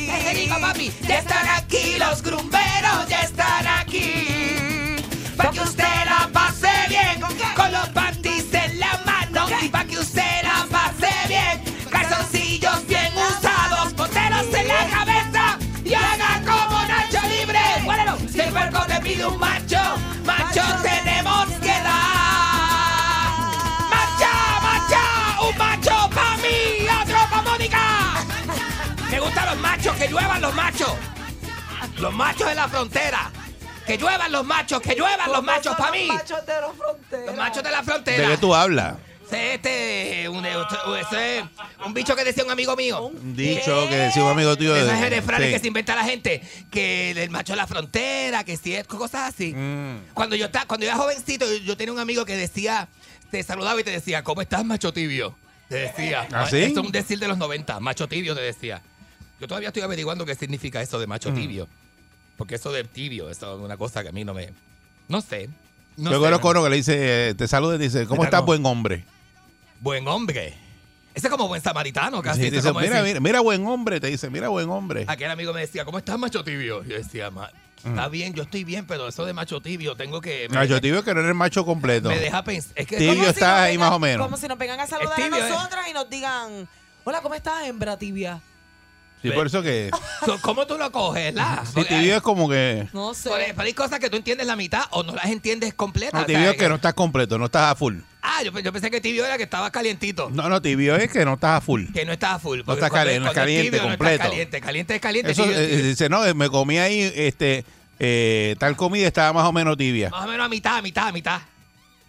Ya 1.06 1.18
están 1.18 1.48
aquí 1.48 1.96
los 1.96 2.20
grumberos, 2.20 3.08
ya 3.08 3.20
están 3.20 3.66
aquí. 3.68 4.96
Para 5.36 5.50
que 5.52 5.60
usted 5.60 5.84
la 6.06 6.28
pase 6.32 6.68
bien, 6.88 7.20
con 7.54 7.70
los 7.70 7.88
panties 7.90 8.52
en 8.52 8.80
la 8.80 9.00
mano. 9.06 9.46
Y 9.62 9.68
para 9.68 9.84
que 9.84 9.98
usted 9.98 10.42
la 10.42 10.66
pase 10.68 11.12
bien, 11.28 11.62
calzoncillos 11.88 12.84
bien 12.88 13.12
usados, 13.14 13.94
boteros 13.94 14.46
en 14.54 14.66
la 14.66 14.88
cabeza. 14.90 15.58
Y 15.84 15.94
haga 15.94 16.42
como 16.44 16.84
Nacho 16.84 17.20
Libre. 17.28 17.60
El 18.34 18.50
puerco 18.50 18.84
te 18.86 19.00
pide 19.02 19.26
un 19.26 19.38
macho, 19.38 19.82
macho 20.24 20.62
tenemos 20.82 21.63
gustan 29.34 29.46
los 29.46 29.62
machos, 29.62 29.96
que 29.96 30.08
lluevan 30.08 30.40
los 30.40 30.54
machos. 30.54 30.92
Los 31.98 32.14
machos 32.14 32.48
de 32.48 32.54
la 32.54 32.68
frontera. 32.68 33.30
Que 33.86 33.98
lluevan 33.98 34.32
los 34.32 34.44
machos, 34.44 34.80
que 34.80 34.94
lluevan 34.94 35.30
los 35.30 35.42
machos 35.42 35.76
para 35.76 35.90
mí. 35.90 36.06
Los 36.06 36.16
machos 36.16 36.46
de 36.46 36.52
la 36.60 36.72
frontera. 36.72 37.26
Los 37.26 37.36
machos 37.36 37.62
de 37.62 37.70
la 37.70 37.78
¿De 37.78 37.84
frontera. 37.84 38.28
qué 38.28 38.36
tú 38.38 38.54
hablas? 38.54 38.94
Este, 39.30 40.28
un, 40.28 40.44
ese 40.46 41.38
es 41.38 41.44
un 41.84 41.92
bicho 41.92 42.14
que 42.14 42.22
decía 42.22 42.44
un 42.44 42.50
amigo 42.52 42.76
mío. 42.76 43.06
Un 43.06 43.34
dicho 43.34 43.88
que 43.88 43.96
decía 43.96 44.22
un 44.22 44.30
amigo 44.30 44.56
tuyo. 44.56 44.76
Esos 44.76 45.00
de- 45.00 45.10
refranes 45.10 45.48
sí. 45.48 45.54
que 45.54 45.58
se 45.58 45.66
inventa 45.66 45.96
la 45.96 46.04
gente, 46.04 46.40
que 46.70 47.10
el 47.10 47.30
macho 47.30 47.54
de 47.54 47.56
la 47.56 47.66
frontera, 47.66 48.44
que 48.44 48.56
si 48.56 48.74
es 48.74 48.86
cosas 48.86 49.34
así. 49.34 49.52
Mm. 49.52 50.12
Cuando 50.14 50.36
yo 50.36 50.46
estaba, 50.46 50.66
cuando 50.66 50.86
yo 50.86 50.92
era 50.92 51.00
jovencito, 51.00 51.46
yo, 51.46 51.56
yo 51.56 51.76
tenía 51.76 51.92
un 51.92 51.98
amigo 51.98 52.24
que 52.24 52.36
decía, 52.36 52.88
te 53.30 53.42
saludaba 53.42 53.80
y 53.80 53.84
te 53.84 53.90
decía, 53.90 54.22
¿cómo 54.22 54.40
estás, 54.40 54.64
macho 54.64 54.92
tibio? 54.92 55.36
Te 55.68 55.76
decía. 55.76 56.28
¿Ah, 56.32 56.46
sí? 56.48 56.58
Esto 56.58 56.80
es 56.80 56.86
un 56.86 56.92
decir 56.92 57.18
de 57.18 57.26
los 57.26 57.36
90, 57.38 57.80
macho 57.80 58.06
tibio 58.06 58.34
te 58.36 58.42
decía. 58.42 58.82
Yo 59.40 59.48
todavía 59.48 59.68
estoy 59.68 59.82
averiguando 59.82 60.24
qué 60.24 60.34
significa 60.34 60.80
eso 60.80 60.98
de 60.98 61.06
macho 61.06 61.30
Mm. 61.30 61.34
tibio. 61.34 61.68
Porque 62.36 62.56
eso 62.56 62.72
de 62.72 62.84
tibio, 62.84 63.30
eso 63.30 63.56
es 63.56 63.60
una 63.62 63.76
cosa 63.76 64.02
que 64.02 64.08
a 64.08 64.12
mí 64.12 64.24
no 64.24 64.34
me. 64.34 64.52
No 65.08 65.20
sé. 65.20 65.48
No 65.96 66.10
Yo 66.10 66.16
sé, 66.18 66.24
conozco 66.24 66.50
uno 66.50 66.64
que 66.64 66.70
le 66.70 66.76
dice, 66.76 67.28
eh, 67.30 67.34
te 67.34 67.46
saluda 67.46 67.76
y 67.76 67.78
dice, 67.78 68.06
¿cómo 68.06 68.24
Está 68.24 68.38
estás, 68.38 68.46
buen 68.46 68.64
hombre? 68.66 69.04
Buen 69.80 70.08
hombre. 70.08 70.54
Ese 71.14 71.28
es 71.28 71.30
como 71.30 71.46
buen 71.46 71.62
samaritano, 71.62 72.20
casi. 72.22 72.40
Sí, 72.40 72.46
Ese 72.46 72.56
dice, 72.56 72.68
es 72.68 72.72
como 72.72 72.80
mira, 72.84 73.02
mira, 73.02 73.20
mira, 73.20 73.40
buen 73.40 73.64
hombre, 73.66 74.00
te 74.00 74.08
dice, 74.08 74.28
mira, 74.30 74.48
buen 74.48 74.68
hombre. 74.68 75.04
Aquel 75.06 75.30
amigo 75.30 75.52
me 75.52 75.60
decía, 75.60 75.84
¿cómo 75.84 75.98
estás, 75.98 76.18
macho 76.18 76.42
tibio? 76.42 76.82
Yo 76.82 76.96
decía, 76.96 77.30
"Ma- 77.30 77.50
está 77.76 78.08
bien, 78.08 78.34
yo 78.34 78.42
estoy 78.42 78.64
bien, 78.64 78.84
pero 78.86 79.06
eso 79.06 79.24
de 79.24 79.32
macho 79.32 79.60
tibio, 79.60 79.94
tengo 79.94 80.20
que... 80.20 80.48
Macho 80.48 80.74
deja- 80.74 80.80
tibio 80.80 81.04
que 81.04 81.14
no 81.14 81.20
eres 81.20 81.34
macho 81.36 81.64
completo. 81.64 82.08
Me 82.08 82.18
deja 82.18 82.42
pensar. 82.42 82.72
Es 82.74 82.86
que 82.88 82.96
Tibio 82.96 83.22
si 83.24 83.28
está 83.30 83.62
ahí 83.64 83.76
vengan- 83.76 83.80
más 83.88 83.92
o 83.92 83.98
menos. 84.00 84.26
Como 84.26 84.36
si 84.36 84.48
nos 84.48 84.58
vengan 84.58 84.80
a 84.80 84.86
saludar 84.88 85.16
Es 85.20 85.24
tibio, 85.24 85.40
a 85.44 85.46
¿eh? 85.46 85.50
nosotras 85.50 85.86
y 85.88 85.92
nos 85.92 86.10
digan, 86.10 86.68
hola, 87.04 87.20
¿cómo 87.20 87.34
estás, 87.36 87.64
hembra 87.68 87.96
tibia? 87.96 88.40
Sí, 89.24 89.30
por 89.30 89.46
eso 89.46 89.62
que 89.62 89.90
¿Cómo 90.42 90.66
tú 90.66 90.76
lo 90.76 90.92
coges, 90.92 91.32
la? 91.34 91.64
sí, 91.74 91.82
tibio 91.84 92.16
es 92.16 92.22
como 92.22 92.48
que... 92.48 92.86
No 92.92 93.14
sé. 93.14 93.30
Por- 93.30 93.38
pero 93.38 93.62
hay 93.62 93.72
cosas 93.72 93.98
que 93.98 94.10
tú 94.10 94.16
entiendes 94.18 94.46
la 94.46 94.54
mitad 94.54 94.84
o 94.90 95.02
no 95.02 95.14
las 95.14 95.26
entiendes 95.26 95.72
completas. 95.72 96.20
No, 96.20 96.26
tibio 96.26 96.50
es 96.50 96.56
que 96.56 96.68
no 96.68 96.74
estás 96.74 96.92
completo, 96.94 97.38
no 97.38 97.46
estás 97.46 97.72
a 97.72 97.74
full. 97.74 97.96
Ah, 98.20 98.42
yo, 98.42 98.58
yo 98.58 98.72
pensé 98.72 98.90
que 98.90 99.00
tibio 99.00 99.24
era 99.24 99.36
que 99.36 99.44
estaba 99.44 99.70
calientito. 99.70 100.28
No, 100.30 100.48
no, 100.48 100.60
tibio 100.60 100.96
es 100.96 101.10
que 101.10 101.24
no 101.24 101.34
estás 101.34 101.58
a 101.58 101.60
full. 101.60 101.86
Que 101.92 102.04
no 102.04 102.12
estaba 102.12 102.38
full. 102.38 102.58
No 102.58 102.64
porque 102.66 102.80
está 102.80 102.90
cuando- 102.90 103.06
caliente, 103.06 103.24
no 103.24 103.30
es 103.30 103.34
cuando 103.34 103.40
es 103.40 103.56
caliente, 103.56 103.70
tibio, 103.70 103.82
no 103.82 103.92
está 103.92 104.04
completo. 104.04 104.30
caliente, 104.30 104.60
caliente 104.60 104.94
es 104.94 105.00
caliente. 105.00 105.30
Eso 105.32 105.42
tibio 105.44 105.58
eh, 105.58 105.66
tibio. 105.68 105.84
dice, 105.86 106.08
no, 106.08 106.34
me 106.34 106.48
comí 106.50 106.78
ahí, 106.78 107.12
este, 107.14 107.64
eh, 107.98 108.56
tal 108.58 108.76
comida 108.76 109.06
estaba 109.06 109.32
más 109.32 109.44
o 109.46 109.52
menos 109.52 109.76
tibia. 109.76 110.10
Más 110.10 110.24
o 110.24 110.28
menos 110.28 110.44
a 110.44 110.48
mitad, 110.48 110.76
a 110.76 110.82
mitad, 110.82 111.08
a 111.08 111.12
mitad. 111.12 111.40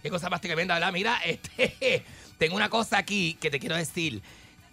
Qué 0.02 0.10
cosa 0.10 0.28
más 0.28 0.40
tremenda, 0.40 0.74
¿verdad? 0.74 0.92
Mira, 0.92 1.18
este, 1.24 2.04
tengo 2.38 2.56
una 2.56 2.68
cosa 2.68 2.98
aquí 2.98 3.36
que 3.40 3.50
te 3.50 3.58
quiero 3.58 3.76
decir. 3.76 4.22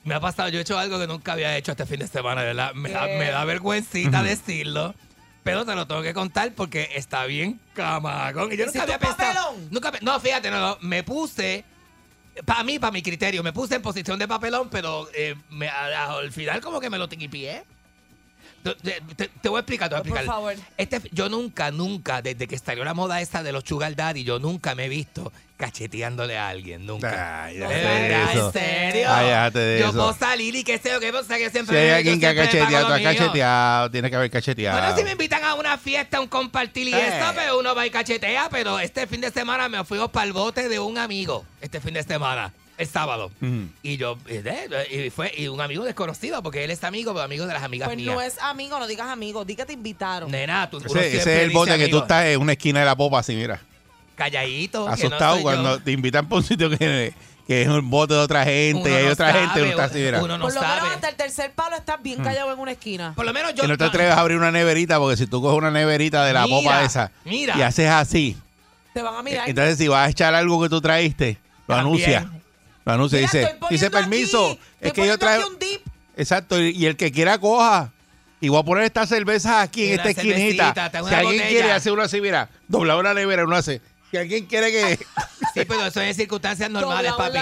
Me 0.03 0.13
ha 0.15 0.19
pasado, 0.19 0.49
yo 0.49 0.59
he 0.59 0.61
hecho 0.61 0.77
algo 0.77 0.99
que 0.99 1.07
nunca 1.07 1.33
había 1.33 1.55
hecho 1.55 1.71
este 1.71 1.85
fin 1.85 1.99
de 1.99 2.07
semana, 2.07 2.43
¿verdad? 2.43 2.73
Me, 2.73 2.89
da, 2.91 3.03
me 3.07 3.29
da 3.31 3.45
vergüencita 3.45 4.21
decirlo. 4.23 4.93
Pero 5.43 5.65
te 5.65 5.75
lo 5.75 5.85
tengo 5.87 6.01
que 6.01 6.13
contar 6.13 6.53
porque 6.53 6.89
está 6.95 7.25
bien 7.25 7.59
camagón. 7.73 8.51
Y 8.53 8.57
yo 8.57 8.65
nunca 8.65 8.79
¿Hiciste 8.79 8.93
había 8.93 8.99
pensado. 8.99 9.33
papelón? 9.33 9.67
Nunca, 9.71 9.91
no, 10.01 10.19
fíjate, 10.19 10.49
no, 10.51 10.59
no. 10.59 10.77
Me 10.81 11.03
puse. 11.03 11.65
Para 12.45 12.63
mí, 12.63 12.79
para 12.79 12.91
mi 12.91 13.01
criterio, 13.03 13.43
me 13.43 13.53
puse 13.53 13.75
en 13.75 13.81
posición 13.81 14.17
de 14.17 14.27
papelón, 14.27 14.69
pero 14.69 15.07
eh, 15.13 15.35
me- 15.49 15.67
a- 15.69 16.11
al 16.17 16.31
final 16.31 16.61
como 16.61 16.79
que 16.79 16.89
me 16.89 16.97
lo 16.97 17.07
tiquipié. 17.09 17.63
Te, 18.63 19.01
te- 19.15 19.27
te 19.41 19.49
voy 19.49 19.57
a 19.57 19.59
explicar, 19.59 19.89
te 19.89 19.95
voy 19.95 19.99
a 19.99 20.03
Por 20.03 20.11
explicar. 20.11 20.25
favor. 20.35 20.55
Este, 20.77 21.01
yo 21.11 21.27
nunca, 21.27 21.69
nunca, 21.71 22.21
desde 22.21 22.47
que 22.47 22.57
salió 22.57 22.83
la 22.85 22.93
moda 22.93 23.19
esa 23.19 23.43
de 23.43 23.51
los 23.51 23.63
sugar 23.65 23.93
daddy, 23.95 24.23
yo 24.23 24.39
nunca 24.39 24.73
me 24.73 24.85
he 24.85 24.89
visto 24.89 25.31
cacheteándole 25.57 26.37
a 26.37 26.49
alguien, 26.49 26.85
nunca. 26.85 27.45
Ay, 27.45 27.57
¿De 27.57 27.67
verdad? 27.67 28.31
¿En 28.47 28.51
serio? 28.53 29.07
Ay, 29.09 29.25
déjate 29.27 29.59
de 29.59 29.79
yo 29.79 29.85
eso. 29.89 29.97
puedo 29.97 30.13
salir 30.13 30.55
y 30.55 30.63
qué 30.63 30.77
sé 30.77 30.89
yo, 30.91 30.99
qué 30.99 31.11
pasa 31.11 31.37
que 31.37 31.45
Si 31.45 31.51
siempre... 31.51 31.79
hay 31.79 31.89
yo 31.89 31.95
alguien 31.95 32.19
que 32.19 32.27
ha 32.27 32.35
cacheteado, 32.35 32.87
tú 32.87 32.93
has 32.93 33.01
cacheteado, 33.01 33.91
tiene 33.91 34.09
que 34.09 34.15
haber 34.15 34.31
cacheteado. 34.31 34.79
Bueno, 34.79 34.97
si 34.97 35.03
me 35.03 35.11
invitan 35.11 35.43
a 35.43 35.55
una 35.55 35.77
fiesta, 35.77 36.17
a 36.17 36.21
un 36.21 36.27
compartir 36.27 36.87
y 36.87 36.93
Eh. 36.93 37.07
eso, 37.19 37.31
pero 37.35 37.59
uno 37.59 37.73
va 37.75 37.85
y 37.85 37.89
cachetea, 37.91 38.49
pero 38.49 38.79
este 38.79 39.07
fin 39.07 39.21
de 39.21 39.31
semana 39.31 39.69
me 39.69 39.83
fuimos 39.85 40.09
para 40.11 40.25
el 40.25 40.33
bote 40.33 40.67
de 40.69 40.79
un 40.79 40.97
amigo, 40.97 41.45
este 41.61 41.79
fin 41.79 41.93
de 41.93 42.03
semana, 42.03 42.53
el 42.77 42.87
sábado. 42.87 43.31
Y 43.83 43.97
yo, 43.97 44.17
y 44.27 44.37
de- 44.39 45.05
y 45.05 45.09
fue 45.09 45.31
y 45.37 45.47
un 45.47 45.61
amigo 45.61 45.83
desconocido, 45.83 46.41
porque 46.41 46.63
él 46.63 46.71
es 46.71 46.83
amigo, 46.83 47.13
pero 47.13 47.23
amigo 47.23 47.45
de 47.45 47.53
las 47.53 47.63
amigas 47.63 47.87
Pues 47.87 47.97
mías. 47.97 48.13
no 48.15 48.21
es 48.21 48.37
amigo, 48.39 48.79
no 48.79 48.87
digas 48.87 49.07
amigo, 49.09 49.45
di 49.45 49.55
que 49.55 49.65
te 49.65 49.73
invitaron. 49.73 50.31
Nena, 50.31 50.69
tú 50.69 50.77
uno 50.77 50.99
Ese, 50.99 51.17
es 51.17 51.27
el 51.27 51.51
bote 51.51 51.77
que 51.77 51.87
tú 51.87 51.99
estás 51.99 52.25
en 52.25 52.41
una 52.41 52.53
esquina 52.53 52.79
de 52.79 52.85
la 52.85 52.95
popa 52.95 53.19
así, 53.19 53.35
mira. 53.35 53.59
calladito. 54.15 54.83
que 54.85 54.89
no 54.89 54.93
Asustado 54.93 55.37
yo. 55.37 55.41
cuando 55.43 55.79
te 55.81 55.91
invitan 55.91 56.27
por 56.27 56.39
un 56.39 56.43
sitio 56.43 56.69
que, 56.69 57.13
que 57.47 57.61
es 57.63 57.67
un 57.67 57.89
bote 57.89 58.13
de 58.13 58.19
otra 58.19 58.43
gente 58.45 58.79
Uno 58.81 58.89
y 58.89 58.93
hay 58.93 59.05
no 59.05 59.11
otra 59.11 59.33
gente, 59.33 59.47
sabe, 59.49 59.61
uno 59.63 59.69
está 59.71 59.83
así, 59.85 59.99
mira. 59.99 60.23
uno 60.23 60.37
no 60.37 60.45
Por 60.45 60.53
lo 60.53 60.61
sabe. 60.61 60.75
menos 60.81 60.95
hasta 60.95 61.09
el 61.09 61.15
tercer 61.15 61.51
palo 61.51 61.75
estás 61.75 62.01
bien 62.01 62.21
Mm. 62.21 62.23
callado 62.23 62.53
en 62.53 62.59
una 62.59 62.71
esquina. 62.71 63.13
Por 63.15 63.25
lo 63.25 63.33
menos 63.33 63.53
yo. 63.55 63.63
Que 63.63 63.67
no 63.67 63.77
te 63.77 63.83
atreves 63.85 64.13
a 64.13 64.19
abrir 64.19 64.37
una 64.37 64.51
neverita 64.51 64.99
porque 64.99 65.17
si 65.17 65.27
tú 65.27 65.41
coges 65.41 65.57
una 65.57 65.71
neverita 65.71 66.23
de 66.25 66.33
la 66.33 66.45
Mira, 66.45 66.57
popa 66.57 66.83
esa 66.83 67.11
mira. 67.25 67.55
y 67.57 67.61
haces 67.61 67.89
así, 67.89 68.37
Te 68.93 69.01
van 69.01 69.15
a 69.15 69.23
mirar. 69.23 69.49
entonces 69.49 69.77
si 69.77 69.87
vas 69.87 70.07
a 70.07 70.09
echar 70.11 70.33
algo 70.35 70.61
que 70.61 70.69
tú 70.69 70.79
traíste, 70.79 71.37
lo 71.67 71.75
También. 71.75 72.09
anuncia. 72.19 72.31
Lo 72.85 72.93
anuncia 72.93 73.19
y 73.19 73.21
Mira, 73.21 73.31
dice, 73.31 73.57
dice 73.69 73.89
permiso, 73.89 74.51
aquí, 74.51 74.59
es 74.81 74.93
que 74.93 75.07
yo 75.07 75.17
traigo... 75.17 75.47
un 75.47 75.59
dip. 75.59 75.81
Exacto, 76.15 76.59
y, 76.59 76.85
el 76.85 76.95
que 76.95 77.11
quiera 77.11 77.37
coja. 77.37 77.91
Y 78.39 78.49
voy 78.49 78.59
a 78.59 78.63
poner 78.63 78.83
estas 78.83 79.07
cervezas 79.07 79.63
aquí 79.63 79.85
en 79.85 79.93
Una 79.99 80.09
esta 80.09 80.21
esquinita. 80.21 80.91
Si 80.91 80.97
una 80.97 81.17
alguien 81.17 81.47
quiere 81.47 81.71
hacer 81.71 81.93
uno 81.93 82.01
así, 82.01 82.19
mira, 82.19 82.49
doblar 82.67 82.97
una 82.97 83.13
nevera, 83.13 83.45
uno 83.45 83.55
hace. 83.55 83.81
Si 84.13 84.17
alguien 84.19 84.45
quiere 84.45 84.71
que. 84.71 84.99
Sí, 85.55 85.65
pero 85.67 85.85
eso 85.85 86.01
es 86.01 86.07
en 86.09 86.15
circunstancias 86.15 86.67
normales, 86.71 87.11
papi. 87.15 87.37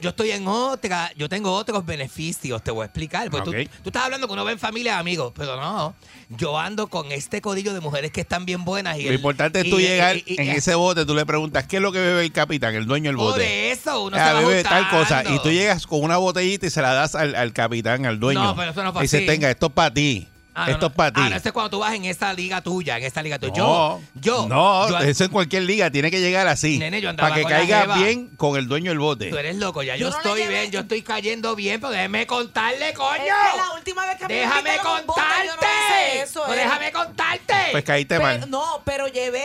Yo, 0.00 0.08
estoy 0.10 0.32
en 0.32 0.48
otra, 0.48 1.12
yo 1.16 1.28
tengo 1.28 1.52
otros 1.52 1.86
beneficios, 1.86 2.64
te 2.64 2.72
voy 2.72 2.82
a 2.82 2.86
explicar. 2.86 3.30
Porque 3.30 3.48
Ok. 3.50 3.56
tú, 3.70 3.78
tú 3.84 3.88
estás 3.90 4.04
hablando 4.06 4.26
que 4.26 4.32
uno 4.32 4.44
ve 4.44 4.52
en 4.54 4.58
familia 4.58 4.98
amigos, 4.98 5.32
pero 5.36 5.54
no. 5.54 5.94
Yo 6.30 6.58
ando 6.58 6.88
con 6.88 7.12
este 7.12 7.40
código 7.40 7.72
de 7.74 7.78
mujeres 7.80 8.10
que 8.10 8.22
están 8.22 8.44
bien 8.44 8.64
buenas. 8.64 8.98
Y 8.98 9.02
Lo 9.04 9.10
el- 9.10 9.14
importante 9.16 9.60
es 9.60 9.70
tú 9.70 9.78
y- 9.78 9.82
llegar 9.82 10.16
y- 10.16 10.24
y- 10.26 10.40
en 10.40 10.48
ese 10.48 10.74
bote, 10.74 11.06
tú 11.06 11.14
le 11.14 11.24
preguntas, 11.26 11.64
¿qué 11.68 11.76
es 11.76 11.82
lo 11.82 11.92
que 11.92 12.00
bebe 12.00 12.22
el 12.24 12.32
capitán, 12.32 12.74
el 12.74 12.86
dueño 12.86 13.10
del 13.10 13.16
Por 13.16 13.32
bote? 13.34 13.70
eso, 13.70 14.02
uno 14.02 14.16
Ah, 14.18 14.26
se 14.26 14.32
va 14.34 14.40
bebe 14.40 14.64
tal 14.64 14.88
cosa. 14.90 15.22
Y 15.32 15.38
tú 15.40 15.50
llegas 15.52 15.86
con 15.86 16.02
una 16.02 16.16
botellita 16.16 16.66
y 16.66 16.70
se 16.70 16.82
la 16.82 16.92
das 16.92 17.14
al, 17.14 17.36
al 17.36 17.52
capitán, 17.52 18.04
al 18.04 18.18
dueño. 18.18 18.42
No, 18.42 18.56
pero 18.56 18.72
eso 18.72 18.82
no 18.82 18.92
fue 18.92 19.02
y 19.02 19.06
así. 19.06 19.24
tenga, 19.26 19.48
esto 19.48 19.66
es 19.66 19.72
para 19.72 19.94
ti. 19.94 20.26
Ah, 20.58 20.66
no, 20.66 20.72
esto 20.72 20.80
no. 20.86 20.86
es 20.88 20.92
para 20.94 21.12
ti. 21.12 21.20
Ah, 21.24 21.28
no, 21.30 21.36
eso 21.36 21.48
es 21.48 21.52
cuando 21.52 21.70
tú 21.70 21.78
vas 21.78 21.94
en 21.94 22.04
esa 22.04 22.32
liga 22.32 22.60
tuya, 22.60 22.96
en 22.98 23.04
esa 23.04 23.22
liga 23.22 23.38
tuya. 23.38 23.52
no, 23.56 24.00
yo, 24.14 24.42
yo, 24.42 24.48
no, 24.48 24.88
yo- 24.88 24.98
eso 24.98 25.24
en 25.24 25.30
cualquier 25.30 25.62
liga 25.62 25.90
tiene 25.90 26.10
que 26.10 26.20
llegar 26.20 26.46
así. 26.48 26.78
Nene, 26.78 27.00
yo 27.00 27.10
andaba 27.10 27.28
para 27.28 27.36
que 27.36 27.42
con 27.42 27.52
la 27.52 27.58
caiga 27.58 27.80
jeva. 27.82 27.96
bien 27.96 28.28
con 28.36 28.56
el 28.56 28.66
dueño 28.68 28.90
del 28.90 28.98
bote. 28.98 29.30
Tú 29.30 29.36
eres 29.38 29.56
loco, 29.56 29.82
ya 29.82 29.96
Yo 29.96 30.06
yo, 30.06 30.10
no 30.10 30.16
le 30.16 30.22
estoy 30.28 30.40
llevé- 30.42 30.48
bien, 30.60 30.70
yo 30.70 30.80
estoy 30.80 31.02
cayendo 31.02 31.54
bien, 31.54 31.80
pero 31.80 31.92
déjame 31.92 32.26
contarle, 32.26 32.92
coño. 32.94 33.16
Es 33.16 33.52
que 33.52 33.58
la 33.58 33.72
última 33.76 34.06
vez 34.06 34.16
que 34.18 34.24
a 34.24 34.28
mí 34.28 34.34
me 34.34 34.40
déjame 34.40 34.58
invitaron 34.70 34.86
a 34.96 35.00
un 35.00 35.06
bote, 35.06 35.20
contarte. 35.20 35.46
yo 35.46 35.54
no 35.56 35.60
hice 35.62 36.22
eso, 36.22 36.42
Pues 36.46 36.58
eh. 36.58 36.62
déjame 36.62 36.92
contarte. 36.92 37.54
Pues 37.72 37.84
caíste 37.84 38.14
Pero- 38.16 38.22
mal. 38.40 38.50
no, 38.50 38.82
pero 38.84 39.06
llevé, 39.08 39.44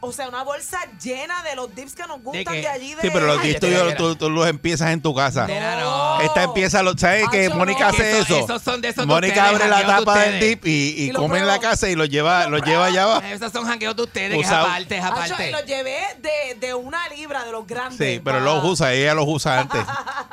o 0.00 0.12
sea, 0.12 0.28
una 0.28 0.42
bolsa 0.42 0.78
llena 1.02 1.42
de 1.42 1.54
los 1.56 1.74
dips 1.74 1.94
que 1.94 2.06
nos 2.06 2.22
gustan 2.22 2.54
qué? 2.54 2.60
de, 2.62 2.68
allí. 2.68 2.94
De, 2.94 3.02
Sí, 3.02 3.10
pero 3.12 3.26
los 3.26 3.40
tuyos 3.42 3.60
verás. 3.60 3.96
tú, 3.96 4.16
tú 4.16 4.30
los 4.30 4.48
empiezas 4.48 4.90
en 4.90 5.02
tu 5.02 5.14
casa. 5.14 5.46
No. 5.46 6.20
Esta 6.20 6.42
empieza, 6.44 6.82
lo, 6.82 6.96
¿sabes 6.96 7.28
que 7.30 7.50
Mónica 7.50 7.80
no. 7.80 7.88
hace 7.88 8.18
eso? 8.20 8.38
esos 8.38 8.62
son 8.62 8.80
de 8.80 8.88
esos 8.88 9.06
de 9.06 9.12
Mónica 9.12 9.48
abre 9.48 9.68
la 9.68 9.78
de 9.78 9.84
tapa 9.84 10.18
del 10.20 10.40
dip 10.40 10.66
y, 10.66 11.04
y 11.04 11.12
come 11.12 11.38
en 11.38 11.46
la 11.46 11.58
casa 11.58 11.88
y 11.88 11.94
lo 11.94 12.04
lleva, 12.06 12.46
lo 12.46 12.58
lleva 12.58 12.86
allá 12.86 13.04
abajo. 13.04 13.22
Esos 13.26 13.52
son 13.52 13.66
jangueos 13.66 13.94
de 13.94 14.02
ustedes, 14.02 14.34
que 14.34 14.40
es 14.40 14.50
aparte, 14.50 14.96
es 14.96 15.04
Acho, 15.04 15.12
aparte. 15.14 15.48
y 15.48 15.52
los 15.52 15.66
llevé 15.66 15.98
de, 16.20 16.54
de 16.58 16.74
una 16.74 17.08
libra, 17.08 17.44
de 17.44 17.52
los 17.52 17.66
grandes. 17.66 17.98
Sí, 17.98 18.20
pero 18.24 18.40
los 18.40 18.64
usa, 18.64 18.92
ella 18.94 19.14
los 19.14 19.26
usa 19.28 19.60
antes. 19.60 19.82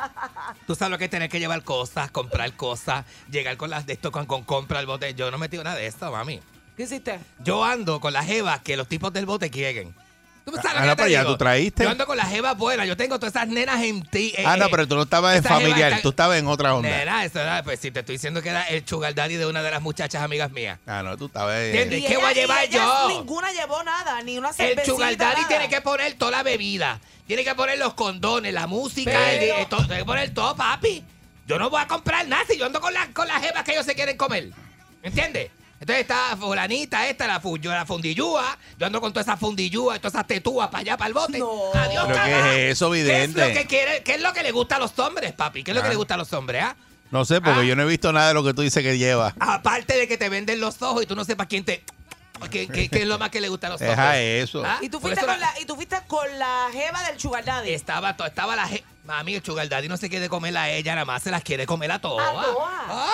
Tú 0.66 0.76
sabes 0.76 0.92
lo 0.92 0.98
que 0.98 1.06
es 1.06 1.10
tener 1.10 1.30
que 1.30 1.40
llevar 1.40 1.64
cosas, 1.64 2.10
comprar 2.12 2.54
cosas, 2.54 3.06
llegar 3.30 3.58
con 3.58 3.70
las 3.70 3.86
de 3.86 3.94
esto 3.94 4.12
con, 4.12 4.26
con 4.26 4.44
compra 4.44 4.80
el 4.80 4.86
bote. 4.86 5.14
Yo 5.14 5.30
no 5.32 5.38
metí 5.38 5.58
nada 5.58 5.76
de 5.76 5.88
esto, 5.88 6.12
mami. 6.12 6.40
¿Qué 6.78 6.84
hiciste? 6.84 7.20
Yo 7.40 7.64
ando 7.66 8.00
con 8.00 8.14
las 8.14 8.26
jevas 8.26 8.62
que 8.62 8.78
los 8.78 8.88
tipos 8.88 9.12
del 9.12 9.26
bote 9.26 9.50
quieren. 9.50 9.94
¿Tú 10.46 10.54
sabes 10.56 10.64
lo 10.64 10.70
Ah, 10.70 10.74
que 10.74 10.80
no, 10.80 10.86
yo 10.86 10.92
te 10.92 10.96
pero 10.96 11.10
ya 11.10 11.20
digo? 11.22 11.32
tú 11.34 11.38
traíste. 11.40 11.84
Yo 11.84 11.90
ando 11.90 12.06
con 12.06 12.16
las 12.16 12.30
jevas 12.30 12.58
buenas. 12.58 12.88
Yo 12.88 12.96
tengo 12.96 13.20
todas 13.20 13.36
esas 13.36 13.50
nenas 13.50 13.84
en 13.84 14.02
ti. 14.04 14.34
eh, 14.38 14.44
Ah, 14.46 14.56
no, 14.56 14.66
eh, 14.66 14.70
pero 14.72 14.88
tú 14.88 14.96
no 14.96 15.02
estabas 15.02 15.34
en 15.34 15.40
esa 15.40 15.50
jeva 15.50 15.60
familiar, 15.60 15.92
está- 15.92 16.02
tú 16.04 16.10
estabas 16.10 16.38
en 16.40 16.48
otra 16.48 16.74
onda. 16.74 16.88
Nena, 16.90 17.26
eso 17.26 17.42
era, 17.42 17.64
pues 17.64 17.82
si 17.82 17.92
te 17.92 18.00
estoy 18.00 18.16
diciendo 18.16 18.42
que 18.42 18.48
era 18.50 18.64
el 18.70 18.88
sugar 18.88 19.14
daddy 19.14 19.36
de 19.36 19.46
una 19.46 19.62
de 19.62 19.72
las 19.72 19.82
muchachas 19.82 20.22
amigas 20.24 20.50
mías. 20.52 20.80
Ah, 20.88 21.02
no, 21.04 21.18
tú 21.18 21.26
estabas. 21.26 21.54
eh, 21.58 21.68
¿Entiendes? 21.72 22.00
Y 22.00 22.02
¿Qué 22.04 22.08
ella- 22.14 22.20
voy 22.20 22.28
a 22.28 22.32
y 22.32 22.36
llevar 22.36 22.64
ellas 22.64 22.82
yo? 22.86 23.08
Ninguna 23.10 23.52
llevó 23.52 23.84
nada, 23.84 24.22
ni 24.22 24.38
una 24.38 24.50
El 24.50 24.56
cervecita. 24.56 24.86
sugar 24.86 25.18
daddy 25.18 25.36
nada. 25.42 25.48
tiene 25.50 25.68
que 25.68 25.82
poner 25.82 26.14
toda 26.14 26.32
la 26.32 26.44
bebida. 26.44 27.02
Tiene 27.26 27.44
que 27.44 27.54
poner 27.56 27.78
los 27.78 27.94
condones, 27.96 28.54
la 28.54 28.68
música, 28.68 29.12
Pero- 29.12 29.26
el- 29.56 29.60
el- 29.62 29.68
todo, 29.68 29.82
tiene 29.86 29.98
que 29.98 30.06
poner 30.06 30.34
todo, 30.34 30.56
papi. 30.56 31.04
Yo 31.46 31.60
no 31.60 31.70
voy 31.70 31.82
a 31.82 31.88
comprar 31.88 32.26
nada 32.26 32.44
si 32.50 32.58
yo 32.58 32.66
ando 32.68 32.80
con, 32.80 32.94
la, 32.94 33.08
con 33.08 33.28
las 33.28 33.42
jevas 33.44 33.64
que 33.66 33.72
ellos 33.74 33.86
se 33.86 33.96
quieren 33.96 34.16
comer. 34.16 34.52
¿Entiendes? 35.04 35.52
Entonces 35.80 36.02
está 36.02 36.36
fulanita 36.38 37.08
esta, 37.08 37.28
la, 37.28 37.40
fu- 37.40 37.58
yo, 37.58 37.72
la 37.72 37.86
fundillúa. 37.86 38.58
Yo 38.80 38.88
ando 38.88 39.00
con 39.00 39.14
todas 39.14 39.28
esas 39.28 39.40
fundillúas, 39.40 40.00
todas 40.00 40.14
esas 40.16 40.28
tetúas 40.28 40.68
para 40.70 40.80
allá, 40.82 40.98
para 40.98 41.08
el 41.10 41.14
bote. 41.14 41.38
No. 41.40 41.72
Adiós, 41.74 42.06
¿Pero 42.08 42.24
qué 42.24 42.32
es 42.70 42.72
eso, 42.78 42.92
¿Qué 42.92 43.00
es 43.00 43.06
vidente? 43.06 43.48
lo 43.48 43.54
que 43.54 43.68
quiere, 43.68 44.04
qué 44.04 44.16
es 44.16 44.22
lo 44.22 44.34
que 44.34 44.44
le 44.44 44.52
gusta 44.52 44.78
a 44.78 44.80
los 44.80 44.98
hombres, 45.00 45.34
papi? 45.34 45.64
¿Qué 45.64 45.72
es 45.72 45.76
lo 45.76 45.82
que 45.82 45.88
Ah. 45.88 45.92
le 45.92 45.96
gusta 45.98 46.16
a 46.16 46.18
los 46.18 46.32
hombres, 46.34 46.64
ah? 46.64 46.76
No 47.12 47.24
sé, 47.26 47.40
porque 47.42 47.60
Ah. 47.62 47.64
yo 47.64 47.76
no 47.76 47.84
he 47.84 47.86
visto 47.86 48.12
nada 48.12 48.30
de 48.30 48.34
lo 48.34 48.44
que 48.44 48.54
tú 48.54 48.62
dices 48.64 48.82
que 48.84 48.98
lleva. 48.98 49.34
Aparte 49.40 49.96
de 49.98 50.08
que 50.08 50.18
te 50.18 50.30
venden 50.30 50.60
los 50.60 50.82
ojos 50.82 51.04
y 51.04 51.06
tú 51.06 51.16
no 51.16 51.24
sepas 51.24 51.48
quién 51.48 51.64
te... 51.64 51.84
¿Qué, 52.52 52.68
qué- 52.68 52.88
qué 52.90 53.00
es 53.02 53.08
lo 53.08 53.18
más 53.18 53.30
que 53.32 53.42
le 53.42 53.50
gusta 53.50 53.66
a 53.68 53.70
los 53.72 53.82
hombres? 53.82 53.98
Deja 53.98 54.20
eso. 54.20 54.64
¿Ah? 54.64 54.78
¿Y 54.82 54.90
tú, 54.90 55.00
fuiste 55.00 55.20
eso 55.20 55.28
con 55.28 55.40
la, 55.40 55.54
y 55.60 55.66
tú 55.66 55.76
fuiste 55.76 55.98
con 56.08 56.38
la 56.38 56.68
jeva 56.72 57.02
del 57.10 57.20
sugar 57.20 57.44
daddy. 57.44 57.72
Estaba, 57.74 58.16
to- 58.16 58.28
estaba 58.28 58.56
la 58.56 58.68
je- 58.70 58.84
Mami, 59.08 59.36
el 59.36 59.44
sugar 59.44 59.70
daddy 59.70 59.88
no 59.88 59.96
se 59.96 60.10
quiere 60.10 60.28
comer 60.28 60.56
a 60.58 60.70
ella, 60.70 60.94
nada 60.94 61.06
más 61.06 61.24
se 61.24 61.32
las 61.32 61.42
quiere 61.42 61.66
comer 61.66 61.90
a 61.94 62.00
todas. 62.00 62.28
¿A 62.28 62.32
todas? 62.34 62.70
¡Ah! 62.90 63.14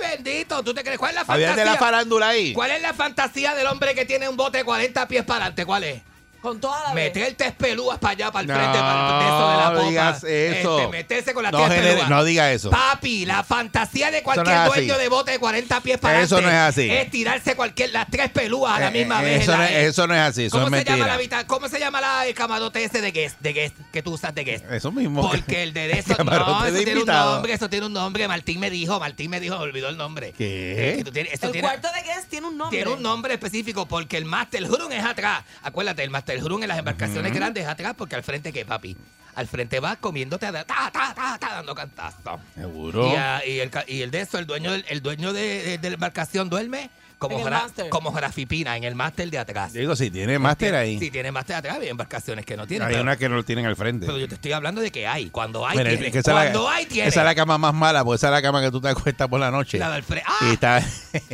bendito. 0.00 0.62
¿Tú 0.62 0.72
te 0.72 0.82
crees? 0.82 0.98
¿Cuál 0.98 1.10
es 1.10 1.16
la 1.16 1.24
fantasía? 1.24 1.54
de 1.54 1.64
la 1.64 1.76
farándula 1.76 2.28
ahí. 2.28 2.54
¿Cuál 2.54 2.70
es 2.70 2.80
la 2.80 2.94
fantasía 2.94 3.54
del 3.54 3.66
hombre 3.66 3.94
que 3.94 4.06
tiene 4.06 4.26
un 4.26 4.36
bote 4.36 4.58
de 4.58 4.64
40 4.64 5.06
pies 5.06 5.24
para 5.24 5.44
adelante? 5.44 5.66
¿Cuál 5.66 5.84
es? 5.84 6.02
Con 6.44 6.60
toda 6.60 6.78
la 6.88 6.92
vez. 6.94 7.06
Meterte 7.14 7.50
pelúas 7.52 7.98
para 7.98 8.12
allá, 8.12 8.30
para 8.30 8.42
el 8.42 8.48
No, 8.48 8.54
frente, 8.54 8.78
para 8.78 8.92
el 8.92 9.06
de 9.06 9.24
la 9.24 9.70
no 9.70 9.74
popa. 9.76 9.88
digas 9.88 10.24
eso. 10.24 10.78
Este, 10.78 10.88
meterse 10.92 11.32
con 11.34 11.42
las 11.42 11.52
No 11.52 11.58
genere- 11.66 11.90
pelúas. 11.92 12.10
no 12.10 12.24
diga 12.24 12.52
eso. 12.52 12.68
Papi, 12.70 13.24
la 13.24 13.42
fantasía 13.44 14.10
de 14.10 14.22
cualquier 14.22 14.54
así. 14.54 14.68
dueño 14.80 14.98
de 14.98 15.08
bote 15.08 15.30
de 15.30 15.38
40 15.38 15.80
pies 15.80 15.98
para 15.98 16.20
Eso 16.20 16.36
adelante 16.36 16.54
no 16.56 16.62
es 16.62 16.68
así. 16.68 16.90
es 16.90 17.10
tirarse 17.10 17.56
cualquier, 17.56 17.90
las 17.92 18.08
tres 18.10 18.30
pelúas 18.30 18.76
a 18.76 18.80
la 18.80 18.88
Eh, 18.88 18.90
misma 18.90 19.22
eh, 19.22 19.24
vez. 19.24 19.42
eso 19.42 19.52
en 19.54 19.58
la- 19.58 19.64
no 19.64 19.70
es- 19.70 19.84
eso 19.86 20.06
no 20.06 20.14
es 20.14 20.20
así, 20.20 20.44
eso 20.44 20.56
¿Cómo 20.60 20.66
es 20.66 20.82
se 20.82 20.84
llama 20.84 20.96
mentira. 20.96 21.06
la 21.06 21.14
habita- 21.14 21.46
¿Cómo 21.46 21.68
se 21.68 21.78
llama 21.80 22.00
la, 22.02 22.26
el 22.26 22.34
camarote 22.34 22.84
ese 22.84 23.00
de 23.00 23.10
guest, 23.10 23.40
de 23.40 23.52
guest 23.54 23.76
que 23.90 24.02
tú 24.02 24.12
usas 24.12 24.34
de 24.34 24.44
guest? 24.44 24.64
Eso 24.70 24.92
mismo. 24.92 25.22
Porque 25.28 25.62
el 25.62 25.72
de 25.72 25.92
eso, 25.98 26.14
Camarote 26.14 26.50
no, 26.50 26.62
de 26.62 26.68
eso 26.68 26.76
tiene 26.76 26.92
un 26.92 26.98
invitado. 26.98 27.32
nombre, 27.36 27.52
eso 27.54 27.70
tiene 27.70 27.86
un 27.86 27.92
nombre. 27.94 28.28
Martín 28.28 28.60
me 28.60 28.68
dijo, 28.68 29.00
Martín 29.00 29.30
me 29.30 29.40
dijo, 29.40 29.56
me 29.56 29.62
olvidó 29.62 29.88
el 29.88 29.96
nombre. 29.96 30.32
¿Qué? 30.36 30.98
Eh, 30.98 31.04
El 31.06 31.10
tiene- 31.12 31.60
cuarto 31.62 31.88
de 31.94 32.02
guest 32.02 32.28
tiene 32.28 32.46
un 32.48 32.58
nombre. 32.58 32.76
tiene 32.76 32.90
un 32.92 33.02
nombre 33.02 33.32
específico 33.32 33.86
porque 33.86 34.18
el 34.18 34.26
Master 34.26 34.62
Hurun 34.64 34.92
es 34.92 35.04
atrás. 35.04 35.42
Acuérdate, 35.62 36.02
el 36.02 36.10
Master 36.10 36.33
Hurun 36.42 36.62
en 36.62 36.68
las 36.68 36.78
embarcaciones 36.78 37.32
grandes 37.32 37.64
es 37.64 37.68
atrás 37.68 37.94
porque 37.96 38.14
al 38.16 38.22
frente, 38.22 38.52
¿qué, 38.52 38.64
papi? 38.64 38.96
Al 39.34 39.48
frente 39.48 39.80
va 39.80 39.96
comiéndote, 39.96 40.46
ta, 40.50 40.64
ta, 40.64 40.90
ta, 40.92 41.36
ta, 41.40 41.54
dando 41.56 41.74
cantazos. 41.74 42.40
Seguro. 42.54 43.10
Y, 43.12 43.16
ah, 43.16 43.42
y 43.44 43.58
el, 43.58 43.70
y 43.88 44.02
el 44.02 44.10
de 44.10 44.20
eso, 44.20 44.38
el 44.38 44.46
dueño, 44.46 44.72
el 44.74 45.02
dueño 45.02 45.32
de, 45.32 45.62
de- 45.64 45.78
de 45.78 45.90
la 45.90 45.94
embarcación 45.94 46.48
duerme 46.48 46.88
como, 47.18 47.48
el 47.48 47.88
como 47.88 48.12
grafipina 48.12 48.76
en 48.76 48.84
el 48.84 48.94
máster 48.94 49.30
de 49.30 49.38
atrás. 49.38 49.72
Digo, 49.72 49.96
si 49.96 50.10
tiene 50.10 50.38
máster 50.38 50.74
ahí. 50.74 50.98
Sí, 50.98 51.10
tiene 51.10 51.32
máster 51.32 51.56
atrás, 51.56 51.78
hay 51.80 51.88
embarcaciones 51.88 52.44
que 52.44 52.54
no 52.56 52.66
tienen. 52.66 52.86
Hay 52.86 52.92
pero, 52.94 53.02
una 53.02 53.16
que 53.16 53.28
no 53.28 53.36
lo 53.36 53.44
tienen 53.44 53.64
al 53.66 53.76
frente. 53.76 54.04
pero 54.06 54.18
yo 54.18 54.28
te 54.28 54.34
estoy 54.34 54.52
hablando 54.52 54.80
de 54.82 54.92
que 54.92 55.06
hay. 55.06 55.30
Cuando 55.30 55.66
hay, 55.66 55.78
Mira, 55.78 55.90
tiene. 55.90 56.10
que 56.12 56.18
esa 56.18 56.30
es 56.30 56.34
la- 56.36 56.42
Cuando 56.42 56.68
hay, 56.68 56.86
tiene. 56.86 57.08
Esa 57.08 57.20
es 57.20 57.24
la 57.24 57.34
cama 57.34 57.56
más 57.56 57.72
mala, 57.74 58.04
porque 58.04 58.16
esa 58.16 58.26
es 58.28 58.32
la 58.32 58.42
cama 58.42 58.60
que 58.60 58.70
tú 58.70 58.80
te 58.80 58.88
acuestas 58.88 59.26
por 59.28 59.40
la 59.40 59.50
noche. 59.50 59.78
La 59.78 59.90
del 59.90 60.04
fre- 60.04 60.18
Y 60.20 60.22
¡Ah! 60.26 60.50
está, 60.52 60.82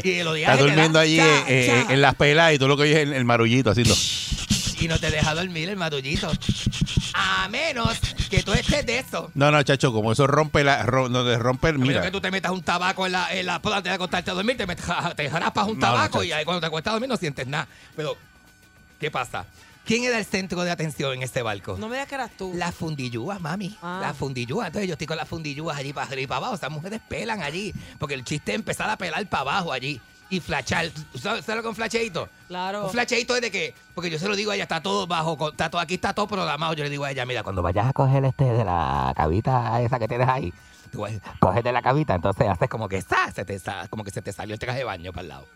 Y 0.05 0.11
está 0.20 0.57
durmiendo 0.59 0.98
allí 0.98 1.18
eh, 1.20 1.84
en 1.88 2.01
las 2.01 2.14
pelas 2.14 2.55
y 2.55 2.59
tú 2.59 2.68
lo 2.68 2.76
que 2.76 2.84
oyes 2.84 2.96
es 2.96 3.03
el, 3.03 3.12
el 3.12 3.24
marullito 3.24 3.70
haciendo. 3.70 3.94
Y 4.81 4.89
no 4.89 4.99
te 4.99 5.11
deja 5.11 5.35
dormir 5.35 5.68
el 5.68 5.76
matullito. 5.76 6.31
A 7.14 7.49
menos 7.49 7.99
que 8.31 8.43
tú 8.43 8.53
estés 8.53 8.87
de 8.87 8.99
eso. 8.99 9.31
No, 9.35 9.51
no, 9.51 9.62
chacho, 9.62 9.93
como 9.93 10.12
eso 10.12 10.26
rompe 10.26 10.64
la, 10.64 10.85
ro- 10.85 11.09
no, 11.09 11.24
te 11.24 11.37
rompe 11.39 11.68
el, 11.68 11.78
mira. 11.78 12.01
que 12.03 12.11
tú 12.11 12.20
te 12.20 12.31
metas 12.31 12.51
un 12.53 12.62
tabaco 12.62 13.05
en 13.07 13.12
la, 13.12 13.33
en 13.35 13.47
la 13.47 13.57
antes 13.57 13.83
de 13.85 13.91
acostarte 13.91 14.31
a 14.31 14.35
dormir, 14.35 14.57
te, 14.57 14.66
metes- 14.66 15.14
te 15.16 15.28
raspas 15.28 15.66
un 15.68 15.78
No, 15.78 15.87
no, 15.87 15.93
tabaco 15.95 16.24
y 16.24 16.33
ahí 16.33 16.45
cuando 16.45 16.61
te 16.61 16.66
acuestas 16.66 16.93
a 16.93 16.95
dormir 16.95 17.09
no 17.11 17.16
sientes 17.16 17.47
nada. 17.47 17.68
Pero, 17.97 18.16
¿qué 18.99 19.11
pasa? 19.11 19.45
¿Quién 19.85 20.05
era 20.05 20.18
el 20.18 20.24
centro 20.24 20.62
de 20.62 20.70
atención 20.70 21.14
en 21.14 21.22
este 21.22 21.43
barco? 21.43 21.76
No 21.78 21.89
me 21.89 21.95
digas 21.97 22.09
que 22.09 22.14
eras 22.14 22.31
tú. 22.37 22.53
Las 22.55 22.74
fundillúas, 22.74 23.41
mami. 23.41 23.76
Ah. 23.83 23.99
Las 24.01 24.16
fundillúas. 24.16 24.68
Entonces 24.68 24.87
yo 24.89 24.93
estoy 24.93 25.07
con 25.07 25.16
las 25.16 25.26
fundillúas 25.28 25.76
allí 25.76 25.93
para 25.93 26.07
arriba 26.07 26.22
y 26.22 26.26
para 26.26 26.37
abajo. 26.39 26.55
Esas 26.55 26.70
mujeres 26.70 27.01
pelan 27.09 27.43
allí. 27.43 27.72
Porque 27.99 28.14
el 28.14 28.22
chiste 28.24 28.53
es 28.53 28.57
empezar 28.57 28.89
a 28.89 28.97
pelar 28.97 29.26
para 29.28 29.41
abajo 29.41 29.72
allí. 29.72 30.01
Y 30.31 30.39
flachar. 30.41 30.87
¿Sabes, 31.20 31.47
lo 31.49 31.55
que 31.55 31.61
es 31.61 31.66
un 31.66 31.74
flacheito? 31.74 32.28
Claro. 32.49 32.85
Un 32.85 32.91
flacheito 32.91 33.35
es 33.35 33.43
de 33.43 33.51
que, 33.51 33.74
porque 33.95 34.09
yo 34.11 34.18
se 34.18 34.28
lo 34.28 34.37
digo 34.37 34.53
a 34.53 34.55
ella, 34.55 34.62
está 34.64 34.81
todo 34.81 35.07
bajo, 35.07 35.51
está 35.51 35.68
todo, 35.68 35.81
aquí 35.81 35.95
está 35.95 36.12
todo 36.14 36.28
programado. 36.28 36.72
Yo 36.74 36.85
le 36.85 36.91
digo 36.91 37.05
a 37.05 37.11
ella, 37.11 37.26
mira, 37.26 37.43
cuando 37.43 37.62
vayas 37.62 37.87
a 37.89 37.93
coger 37.93 38.24
este 38.24 38.45
de 38.45 38.64
la 38.64 39.12
cabita 39.16 39.81
esa 39.83 39.99
que 39.99 40.07
tienes 40.07 40.28
ahí, 40.28 40.55
tú 40.93 41.05
coges 41.41 41.64
de 41.64 41.72
la 41.72 41.83
cabita, 41.83 42.14
entonces 42.14 42.49
haces 42.49 42.68
como 42.68 42.89
que 42.89 43.03
sa, 43.03 43.31
se 43.33 43.45
te 43.45 43.59
sa- 43.59 43.89
como 43.89 44.05
que 44.05 44.11
se 44.12 44.22
te 44.22 44.33
salió 44.33 44.55
el 44.55 44.61
traje 44.61 44.78
de 44.78 44.85
baño 44.85 45.12
para 45.12 45.22
el 45.22 45.28
lado. 45.28 45.47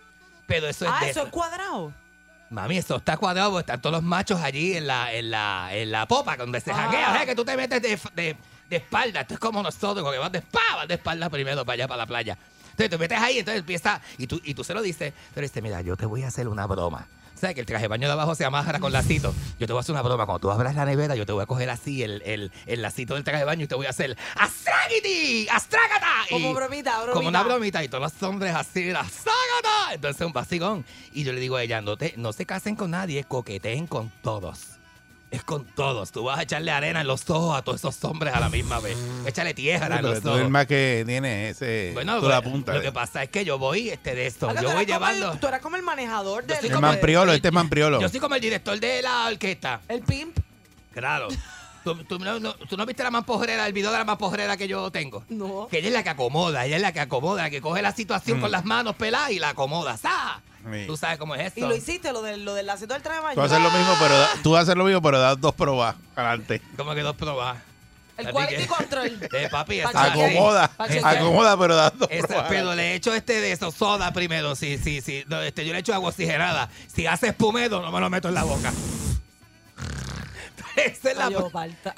Pero 0.47 0.67
eso 0.69 0.85
es 0.87 0.91
Ah, 0.93 1.05
de 1.05 1.11
eso 1.11 1.23
es 1.23 1.29
cuadrado. 1.31 1.93
Mami, 2.51 2.77
eso 2.79 2.97
está 2.97 3.17
cuadrado, 3.17 3.51
porque 3.53 3.63
están 3.63 3.81
todos 3.81 3.95
los 3.95 4.03
machos 4.03 4.41
allí 4.41 4.77
en 4.77 4.87
la, 4.87 5.13
en 5.13 5.31
la, 5.31 5.69
en 5.73 5.91
la 5.93 6.07
popa, 6.07 6.37
donde 6.37 6.61
se 6.61 6.73
Ah. 6.73 6.75
janguea. 6.75 7.11
O 7.11 7.15
sea, 7.15 7.27
que 7.27 7.35
tú 7.35 7.45
te 7.45 7.57
metes 7.57 7.81
de, 7.81 7.99
de- 8.15 8.37
de 8.69 8.77
espalda. 8.77 9.21
Esto 9.23 9.35
es 9.35 9.41
como 9.41 9.63
nosotros, 9.63 10.11
que 10.11 10.19
vas 10.19 10.33
de 10.33 10.39
espalda, 10.39 10.87
de 10.87 10.95
espalda 10.95 11.31
primero 11.31 11.65
para 11.65 11.75
allá, 11.75 11.89
para 11.89 11.99
la 11.99 12.07
playa. 12.07 12.37
Entonces 12.75 12.91
te 12.91 12.99
metes 12.99 13.19
ahí, 13.21 13.39
entonces 13.39 13.61
empieza, 13.61 14.01
y 14.19 14.27
tú, 14.27 14.41
y 14.45 14.55
tú 14.55 14.65
se 14.65 14.75
lo 14.75 14.83
dices, 14.83 15.13
pero 15.33 15.47
dices, 15.47 15.63
mira, 15.63 15.81
yo 15.81 15.97
te 15.97 16.07
voy 16.07 16.25
a 16.25 16.29
hacer 16.29 16.49
una 16.49 16.67
broma. 16.67 17.07
¿Sabes 17.37 17.55
que 17.55 17.61
el 17.61 17.67
traje 17.67 17.83
de 17.83 17.89
baño 17.89 18.07
de 18.07 18.13
abajo 18.13 18.35
se 18.37 18.45
amarra 18.45 18.79
con 18.79 18.93
lacito? 18.93 19.35
Yo 19.59 19.67
te 19.67 19.73
voy 19.73 19.79
a 19.79 19.83
hacer 19.83 19.93
una 19.93 20.03
broma. 20.03 20.25
Cuando 20.25 20.39
tú 20.41 20.51
abras 20.53 20.75
la 20.77 20.85
nevera, 20.85 21.15
yo 21.17 21.27
te 21.27 21.33
voy 21.33 21.43
a 21.43 21.47
coger 21.47 21.69
así 21.69 22.03
el, 22.03 22.23
el, 22.25 22.53
el 22.67 22.81
lacito 22.81 23.15
del 23.15 23.25
traje 23.25 23.41
de 23.41 23.45
baño 23.45 23.65
y 23.65 23.67
te 23.67 23.75
voy 23.75 23.87
a 23.87 23.91
hacer 23.91 24.17
¡Astragiti! 24.37 25.49
¡Astragata! 25.51 26.07
Como 26.31 26.51
Y- 26.51 26.55
bromita, 26.55 26.93
bromita. 26.99 27.13
Como 27.13 27.29
una 27.29 27.43
bromita 27.43 27.83
y 27.85 27.89
todos 27.89 28.03
los 28.13 28.23
hombres 28.23 28.55
así, 28.55 28.85
la 28.93 29.03
ságata. 29.05 29.95
Entonces 29.95 30.25
un 30.27 30.33
vacigón. 30.33 30.85
Y 31.13 31.25
yo 31.25 31.33
le 31.33 31.41
digo 31.41 31.57
a 31.57 31.63
ella, 31.63 31.81
no, 31.81 31.97
te, 31.97 32.15
no 32.17 32.33
se 32.33 32.47
casen 32.47 32.77
con 32.77 32.93
nadie, 32.93 33.25
coqueteen 33.25 33.87
con 33.89 34.11
todos. 34.23 34.74
Es 35.35 35.45
con 35.45 35.65
todos. 35.65 36.13
Tú 36.13 36.25
vas 36.25 36.39
a 36.39 36.43
echarle 36.43 36.71
arena 36.71 37.01
en 37.01 37.07
los 37.07 37.29
ojos 37.29 37.57
a 37.59 37.63
todos 37.63 37.81
esos 37.81 38.03
hombres 38.05 38.35
a 38.35 38.41
la 38.41 38.49
misma 38.49 38.79
vez. 38.81 38.97
Échale 39.27 39.53
tierra 39.55 39.97
en 39.97 40.03
los 40.03 40.25
ojos. 40.25 40.49
más 40.51 40.67
que 40.67 41.03
tiene 41.07 41.49
ese. 41.51 41.91
Bueno, 41.95 42.21
tú 42.21 42.29
la 42.29 42.41
pues, 42.41 42.53
punta. 42.53 42.73
lo 42.73 42.79
de- 42.79 42.85
que 42.85 42.93
pasa 42.93 43.23
es 43.23 43.31
que 43.31 43.45
yo 43.45 43.59
voy 43.59 43.91
este 43.91 44.15
de 44.15 44.27
esto. 44.27 44.49
Ah, 44.49 44.55
Yo 44.55 44.69
tú 44.69 44.73
voy 44.75 44.83
el- 44.83 44.87
llevando. 44.87 45.37
Tú 45.39 45.47
eras 45.49 45.61
como 45.61 45.77
el 45.77 45.83
manejador 45.83 46.45
del... 46.45 46.65
el 46.65 46.79
manpriolo, 46.81 47.33
este 47.33 47.49
es 47.49 47.55
manpriolo. 47.55 48.01
Yo 48.01 48.09
soy 48.09 48.21
como 48.21 48.35
el 48.37 48.41
director 48.41 48.79
de 48.79 49.03
la 49.03 49.27
orquesta. 49.27 49.81
El 49.89 50.03
pimp. 50.03 50.39
Claro. 50.93 51.29
¿Tú, 51.83 51.97
tú 52.05 52.19
no, 52.19 52.41
no- 52.41 52.55
tú 52.55 52.77
no 52.79 52.87
viste 52.87 53.03
la 53.03 53.11
mampojerera, 53.11 53.67
el 53.67 53.73
video 53.75 53.91
de 53.93 53.99
la 53.99 54.05
mampojerera 54.05 54.57
que 54.57 54.67
yo 54.69 54.91
tengo? 54.91 55.23
No. 55.29 55.69
Que 55.71 55.79
ella 55.81 55.89
es 55.89 55.93
la 55.95 56.03
que 56.03 56.09
acomoda, 56.11 56.65
ella 56.65 56.77
es 56.77 56.83
la 56.83 56.93
que 56.93 57.01
acomoda, 57.01 57.43
la 57.43 57.51
que 57.51 57.61
coge 57.61 57.83
la 57.83 57.93
situación 57.93 58.39
Mm. 58.39 58.41
con 58.41 58.51
las 58.53 58.65
manos 58.65 58.95
peladas 58.97 59.33
y 59.33 59.39
la 59.39 59.51
acomoda. 59.51 59.97
¡Sa! 59.99 60.41
Sí. 60.73 60.85
Tú 60.87 60.97
sabes 60.97 61.19
cómo 61.19 61.35
es 61.35 61.47
esto. 61.49 61.61
Y 61.61 61.63
lo 61.63 61.75
hiciste, 61.77 62.13
lo 62.13 62.23
del, 62.23 62.45
lo 62.45 62.55
del 62.55 62.67
lacito 62.67 62.95
del 62.95 63.03
traje 63.03 63.19
de 63.19 63.25
baño. 63.25 63.35
Tú 63.35 63.43
haces 63.43 63.61
lo 63.61 63.71
mismo, 63.71 63.95
pero 64.01 64.19
da- 64.19 64.31
tú 64.43 64.57
haces 64.57 64.75
lo 64.75 64.85
mismo, 64.85 65.03
pero 65.03 65.19
das 65.19 65.41
dos 65.41 65.55
probas 65.55 65.95
adelante. 66.17 66.63
¿Cómo 66.77 66.95
que 66.95 67.03
dos 67.03 67.17
probas? 67.17 67.59
El 68.17 68.31
quality 68.31 68.63
que- 68.63 68.67
control. 68.69 69.19
Eh, 69.33 69.49
papi, 69.51 69.77
chequear. 69.83 70.07
Acomoda, 70.13 70.71
acomoda, 71.03 71.59
pero 71.59 71.75
das 71.75 71.99
dos 71.99 72.09
probas. 72.09 72.47
pero 72.49 72.75
le 72.75 72.95
echo 72.95 73.13
este 73.13 73.41
de 73.41 73.53
eso, 73.53 73.71
soda 73.73 74.13
primero. 74.13 74.55
Sí, 74.55 74.79
sí, 74.83 75.01
sí. 75.01 75.25
No, 75.27 75.43
este, 75.43 75.67
yo 75.67 75.73
le 75.73 75.81
echo 75.81 75.93
agua 75.93 76.11
oxigenada. 76.11 76.71
Si 76.87 77.07
hace 77.07 77.29
espumedo, 77.29 77.83
no 77.83 77.91
me 77.91 78.01
lo 78.01 78.09
meto 78.11 78.29
en 78.29 78.35
la 78.35 78.45
boca. 78.45 78.73
Esa 80.77 81.11
es 81.13 81.17
la, 81.17 81.29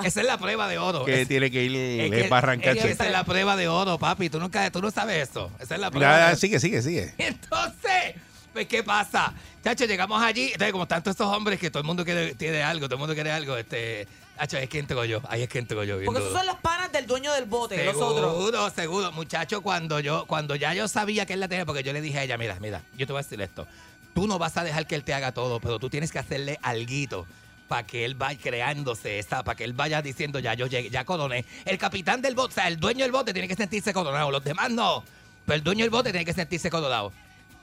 esa 0.05 0.21
es 0.21 0.27
la 0.27 0.37
prueba 0.37 0.69
de 0.69 0.77
oro. 0.79 1.05
que 1.07 1.23
Es- 1.23 1.29
tiene 1.29 1.51
que 1.51 1.63
ir 1.63 1.75
es 1.75 2.11
que- 2.23 2.29
para 2.29 2.55
esa 2.55 3.05
es 3.07 3.11
la 3.11 3.25
prueba 3.25 3.57
de 3.57 3.69
oro, 3.69 3.99
papi. 3.99 4.29
Tú, 4.29 4.39
nunca, 4.39 4.71
tú 4.71 4.83
no 4.83 4.91
sabes 4.91 5.31
eso. 5.31 5.51
Esa 5.59 5.75
es 5.77 5.81
la 5.81 5.91
prueba. 5.91 6.11
Nada, 6.13 6.31
de- 6.31 6.37
sigue, 6.37 6.61
sigue, 6.61 6.83
sigue. 6.83 7.15
Entonces, 7.19 8.17
pues, 8.57 8.69
¿qué 8.69 8.83
pasa? 8.83 9.35
Chacho, 9.63 9.85
llegamos 9.85 10.23
allí. 10.23 10.47
Entonces, 10.47 10.73
como 10.73 10.89
tanto 10.89 11.11
estos 11.11 11.27
hombres 11.27 11.61
que 11.61 11.71
todo 11.71 11.81
el 11.81 11.87
mundo 11.87 12.05
quiere, 12.05 12.35
tiene 12.35 12.63
algo, 12.63 12.87
todo 12.87 12.95
el 12.95 13.01
mundo 13.01 13.15
quiere 13.15 13.31
algo, 13.31 13.57
este. 13.57 14.09
Chacho, 14.39 14.57
es 14.57 14.69
que 14.69 14.79
entro 14.79 15.05
yo. 15.05 15.21
Ahí 15.29 15.43
es 15.43 15.49
que 15.49 15.59
entro 15.59 15.85
yo. 15.85 15.99
Porque 16.05 16.21
esos 16.21 16.33
son 16.33 16.47
los 16.47 16.57
panas 16.57 16.91
del 16.91 17.07
dueño 17.07 17.33
del 17.35 17.45
bote, 17.45 17.85
los 17.85 17.97
otros. 17.97 18.33
Seguro, 18.33 18.71
seguro. 18.71 19.13
Muchacho, 19.13 19.61
cuando 19.61 20.01
yo, 20.01 20.25
cuando 20.27 20.57
ya 20.57 20.73
yo 20.73 20.89
sabía 20.89 21.27
que 21.27 21.35
él 21.35 21.41
la 21.41 21.49
tenía, 21.49 21.67
porque 21.67 21.83
yo 21.83 21.93
le 21.93 22.01
dije 22.01 22.19
a 22.19 22.25
ella, 22.25 22.39
mira, 22.39 22.57
mira, 22.61 22.83
yo 22.97 23.07
te 23.07 23.13
voy 23.13 23.21
a 23.21 23.23
decir 23.23 23.41
esto. 23.43 23.67
Tú 24.15 24.27
no 24.27 24.39
vas 24.39 24.57
a 24.57 24.65
dejar 24.65 24.87
que 24.87 24.95
él 24.95 25.05
te 25.05 25.13
haga 25.13 25.33
todo, 25.33 25.61
pero 25.61 25.79
tú 25.79 25.91
tienes 25.91 26.13
que 26.13 26.19
hacerle 26.19 26.59
alguito 26.63 27.27
para 27.69 27.87
que 27.87 28.05
él 28.05 28.15
vaya 28.15 28.39
creándose 28.41 29.19
esa, 29.19 29.43
para 29.45 29.57
que 29.57 29.65
él 29.65 29.75
vaya 29.75 30.01
diciendo, 30.01 30.39
ya 30.39 30.55
yo 30.55 30.67
llegué, 30.67 30.89
ya 30.89 31.05
coroné. 31.05 31.45
El 31.67 31.77
capitán 31.77 32.23
del 32.23 32.35
bote, 32.35 32.53
o 32.53 32.55
sea, 32.55 32.69
el 32.69 32.79
dueño 32.79 33.05
del 33.05 33.13
bote 33.13 33.33
tiene 33.33 33.49
que 33.49 33.57
sentirse 33.57 33.93
coronado, 33.93 34.31
los 34.31 34.45
demás 34.45 34.71
no. 34.71 35.05
Pero 35.45 35.57
el 35.57 35.63
dueño 35.63 35.85
del 35.85 35.91
bote 35.91 36.11
tiene 36.11 36.25
que 36.25 36.33
sentirse 36.33 36.71
coronado. 36.71 37.13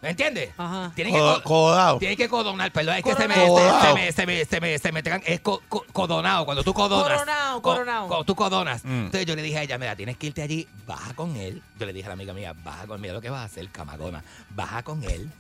¿Me 0.03 0.09
entiendes? 0.09 0.49
Ajá. 0.57 0.91
Tiene 0.93 1.13
que, 1.13 1.17
Co- 1.17 1.33
co- 1.35 1.43
codado. 1.43 1.97
tiene 1.97 2.17
que 2.17 2.27
codonar, 2.27 2.71
perdón, 2.73 2.95
es 2.97 3.03
que 3.05 3.15
se 3.15 3.25
me, 3.27 3.35
Coronado. 3.35 3.81
se, 3.81 3.87
se 3.87 3.93
me, 3.95 4.11
se 4.11 4.25
me, 4.25 4.45
se 4.45 4.59
me, 4.61 4.77
se 4.77 4.91
me 4.91 5.01
tragan- 5.01 5.23
es 5.25 5.39
co- 5.39 5.61
co- 5.69 5.85
codonado, 5.93 6.43
cuando 6.43 6.61
tú 6.61 6.73
codonas. 6.73 7.19
Coronado, 7.19 7.61
co- 7.61 7.71
coronado. 7.73 8.07
co- 8.09 8.23
tú 8.25 8.35
codonas. 8.35 8.83
Mm. 8.83 9.05
Entonces 9.05 9.25
yo 9.25 9.35
le 9.35 9.41
dije 9.41 9.59
a 9.59 9.63
ella, 9.63 9.77
mira, 9.77 9.95
tienes 9.95 10.17
que 10.17 10.27
irte 10.27 10.41
allí, 10.41 10.67
baja 10.85 11.13
con 11.13 11.37
él. 11.37 11.63
Yo 11.79 11.85
le 11.85 11.93
dije 11.93 12.05
a 12.05 12.09
la 12.09 12.13
amiga 12.15 12.33
mía, 12.33 12.53
baja 12.65 12.85
con 12.85 12.97
él, 12.97 13.01
mira 13.01 13.13
lo 13.13 13.21
que 13.21 13.29
vas 13.29 13.39
a 13.41 13.45
hacer, 13.45 13.69
camagona. 13.69 14.21
Baja 14.49 14.83
con 14.83 15.01
él, 15.05 15.31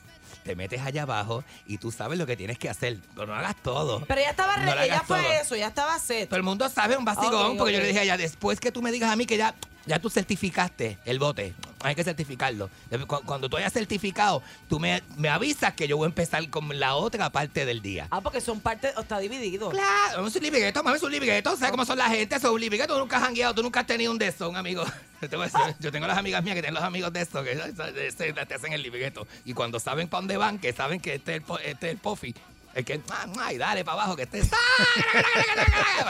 te 0.45 0.55
metes 0.55 0.81
allá 0.81 1.01
abajo 1.03 1.43
y 1.67 1.77
tú 1.77 1.91
sabes 1.91 2.17
lo 2.17 2.25
que 2.25 2.37
tienes 2.37 2.57
que 2.57 2.69
hacer. 2.69 2.99
Pero 3.15 3.27
no 3.27 3.35
hagas 3.35 3.57
todo. 3.61 4.05
Pero 4.07 4.21
ella 4.21 4.29
estaba 4.29 4.55
No 4.55 4.73
re- 4.75 4.87
le 4.87 4.91
hagas 4.93 5.05
fue 5.05 5.21
todo. 5.21 5.31
eso, 5.41 5.55
ya 5.57 5.67
estaba 5.67 5.99
set. 5.99 6.29
Todo 6.29 6.37
el 6.37 6.43
mundo 6.43 6.69
sabe 6.69 6.95
un 6.95 7.03
vacigón, 7.03 7.51
Ok, 7.51 7.57
porque 7.57 7.73
yo 7.73 7.79
ok. 7.79 7.83
le 7.83 7.87
dije 7.89 7.99
a 7.99 8.03
ella, 8.03 8.15
después 8.17 8.61
que 8.61 8.71
tú 8.71 8.81
me 8.81 8.93
digas 8.93 9.11
a 9.11 9.17
mí 9.17 9.25
que 9.25 9.35
ya, 9.35 9.53
ya 9.85 9.99
tú 9.99 10.09
certificaste 10.09 10.97
el 11.05 11.19
bote, 11.19 11.53
hay 11.81 11.95
que 11.95 12.03
certificarlo. 12.03 12.69
Cu- 13.07 13.21
Cuando 13.25 13.49
tú 13.49 13.57
hayas 13.57 13.73
certificado, 13.73 14.41
tú 14.69 14.79
me, 14.79 15.03
me 15.17 15.29
avisas 15.29 15.73
que 15.73 15.87
yo 15.87 15.97
voy 15.97 16.05
a 16.05 16.09
empezar 16.09 16.49
con 16.49 16.79
la 16.79 16.95
otra 16.95 17.29
parte 17.29 17.65
del 17.65 17.81
día. 17.81 18.07
Ah, 18.09 18.21
porque 18.21 18.39
son 18.41 18.59
parte, 18.61 18.93
está 18.97 19.19
dividido. 19.19 19.69
Claro, 19.69 20.25
es 20.27 20.35
un 20.35 20.41
librigueto, 20.43 20.83
mami, 20.83 20.97
es 20.97 21.03
un 21.03 21.11
librigueto. 21.11 21.55
¿Sabes 21.57 21.71
cómo 21.71 21.85
son 21.85 21.97
la 21.97 22.09
gente? 22.09 22.39
Son 22.39 22.53
un 22.53 22.61
librigueto. 22.61 22.93
Tú 22.93 22.99
nunca 22.99 23.17
has 23.17 23.23
jangueado, 23.23 23.53
tú 23.53 23.63
nunca 23.63 23.81
has 23.81 23.87
tenido 23.87 24.11
un 24.11 24.17
de 24.17 24.27
esos, 24.27 24.47
un 24.49 24.55
amigo. 24.55 24.83
Yo, 25.79 25.91
tengo 25.91 26.05
las 26.07 26.17
amigas 26.17 26.43
mías 26.43 26.55
que 26.55 26.61
tienen 26.61 26.73
los 26.75 26.83
amigos 26.83 27.11
de 27.13 27.21
esos, 27.21 27.43
que 27.45 27.55
te 28.47 28.53
hacen 28.55 28.73
el 28.73 28.81
librigueto. 28.83 29.25
Y 29.45 29.53
cuando 29.53 29.79
saben 29.79 30.07
para 30.07 30.21
dónde 30.21 30.37
van, 30.37 30.59
que 30.59 30.73
saben 30.73 30.99
que 30.99 31.15
este 31.15 31.37
es 31.37 31.43
el, 31.47 31.55
este 31.65 31.87
es 31.87 31.91
el 31.93 31.97
pofi, 31.97 32.33
es 32.75 32.85
que, 32.85 33.01
ay, 33.39 33.57
dale 33.57 33.83
para 33.85 33.99
abajo, 34.01 34.15
que 34.15 34.23
está. 34.23 34.39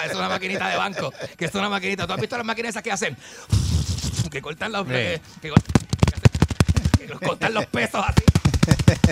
Es 0.06 0.14
una 0.16 0.30
maquinita 0.30 0.68
de 0.70 0.78
banco, 0.78 1.14
que 1.38 1.46
es 1.46 1.56
una 1.56 1.70
maquinita. 1.70 2.08
¿Tú 2.08 2.14
has 2.14 2.20
visto 2.22 2.38
las 2.38 2.46
máquinas 2.46 2.70
esas 2.72 2.84
que 2.84 2.92
hacen? 2.92 3.18
Que 4.32 4.42
cortan 4.42 4.72
los, 4.72 4.88
Sí. 4.88 4.94
que, 4.94 5.22
que 5.42 5.50
cortan- 5.52 6.98
que 6.98 7.08
los 7.08 7.20
cortan 7.20 7.54
los 7.54 7.66
pesos 7.68 8.04
así. 8.08 8.24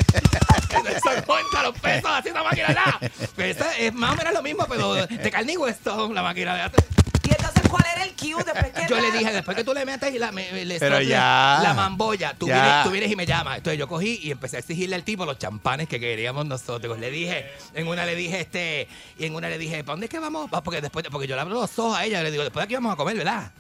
Eso 0.95 1.23
cuenta 1.25 1.63
los 1.63 1.77
pesos 1.79 2.09
así 2.11 2.29
esa 2.29 2.43
máquina. 2.43 2.69
nada. 2.69 2.99
Esa 3.37 3.77
es 3.77 3.93
más 3.93 4.13
o 4.13 4.15
menos 4.15 4.33
lo 4.33 4.41
mismo, 4.41 4.65
pero 4.69 4.95
de 4.95 5.31
carne 5.31 5.53
y 5.53 5.57
hueso, 5.57 6.11
la 6.13 6.23
máquina 6.23 6.55
de 6.55 6.61
cuál 7.71 7.83
era 7.95 8.03
el 8.03 8.11
cue 8.15 8.43
después 8.43 8.71
que 8.73 8.87
Yo 8.87 8.95
la- 8.97 9.01
le 9.01 9.11
dije, 9.11 9.31
después 9.33 9.57
que 9.57 9.63
tú 9.63 9.73
le 9.73 9.85
metes 9.85 10.13
y 10.13 10.19
la, 10.19 10.31
me- 10.31 10.65
le 10.65 10.79
Pero 10.79 11.01
ya. 11.01 11.59
la 11.63 11.73
mamboya, 11.73 12.33
tú 12.37 12.47
Ya. 12.47 12.61
vienes, 12.61 12.83
tú 12.83 12.91
vienes 12.91 13.11
y 13.11 13.15
me 13.15 13.25
llamas. 13.25 13.57
Entonces 13.57 13.79
yo 13.79 13.87
cogí 13.87 14.19
y 14.21 14.31
empecé 14.31 14.57
a 14.57 14.59
exigirle 14.59 14.95
al 14.95 15.03
tipo 15.03 15.25
los 15.25 15.37
champanes 15.39 15.87
que 15.87 15.99
queríamos 15.99 16.45
nosotros. 16.45 16.99
Le 16.99 17.09
dije, 17.09 17.49
en 17.73 17.87
una 17.87 18.05
le 18.05 18.15
dije, 18.15 18.41
este, 18.41 18.87
y 19.17 19.25
en 19.25 19.35
una 19.35 19.49
le 19.49 19.57
dije, 19.57 19.83
¿para 19.83 19.93
dónde 19.93 20.05
es 20.05 20.09
que 20.11 20.19
vamos? 20.19 20.49
Va, 20.53 20.61
Porque 20.61 20.81
después, 20.81 21.05
porque 21.11 21.27
yo 21.27 21.35
le 21.35 21.41
abro 21.41 21.53
los 21.55 21.79
ojos 21.79 21.97
a 21.97 22.05
ella, 22.05 22.21
le 22.21 22.31
digo, 22.31 22.43
después 22.43 22.61
de 22.61 22.65
aquí 22.65 22.73
vamos 22.75 22.93
a 22.93 22.95
comer, 22.97 23.15
¿verdad? 23.17 23.51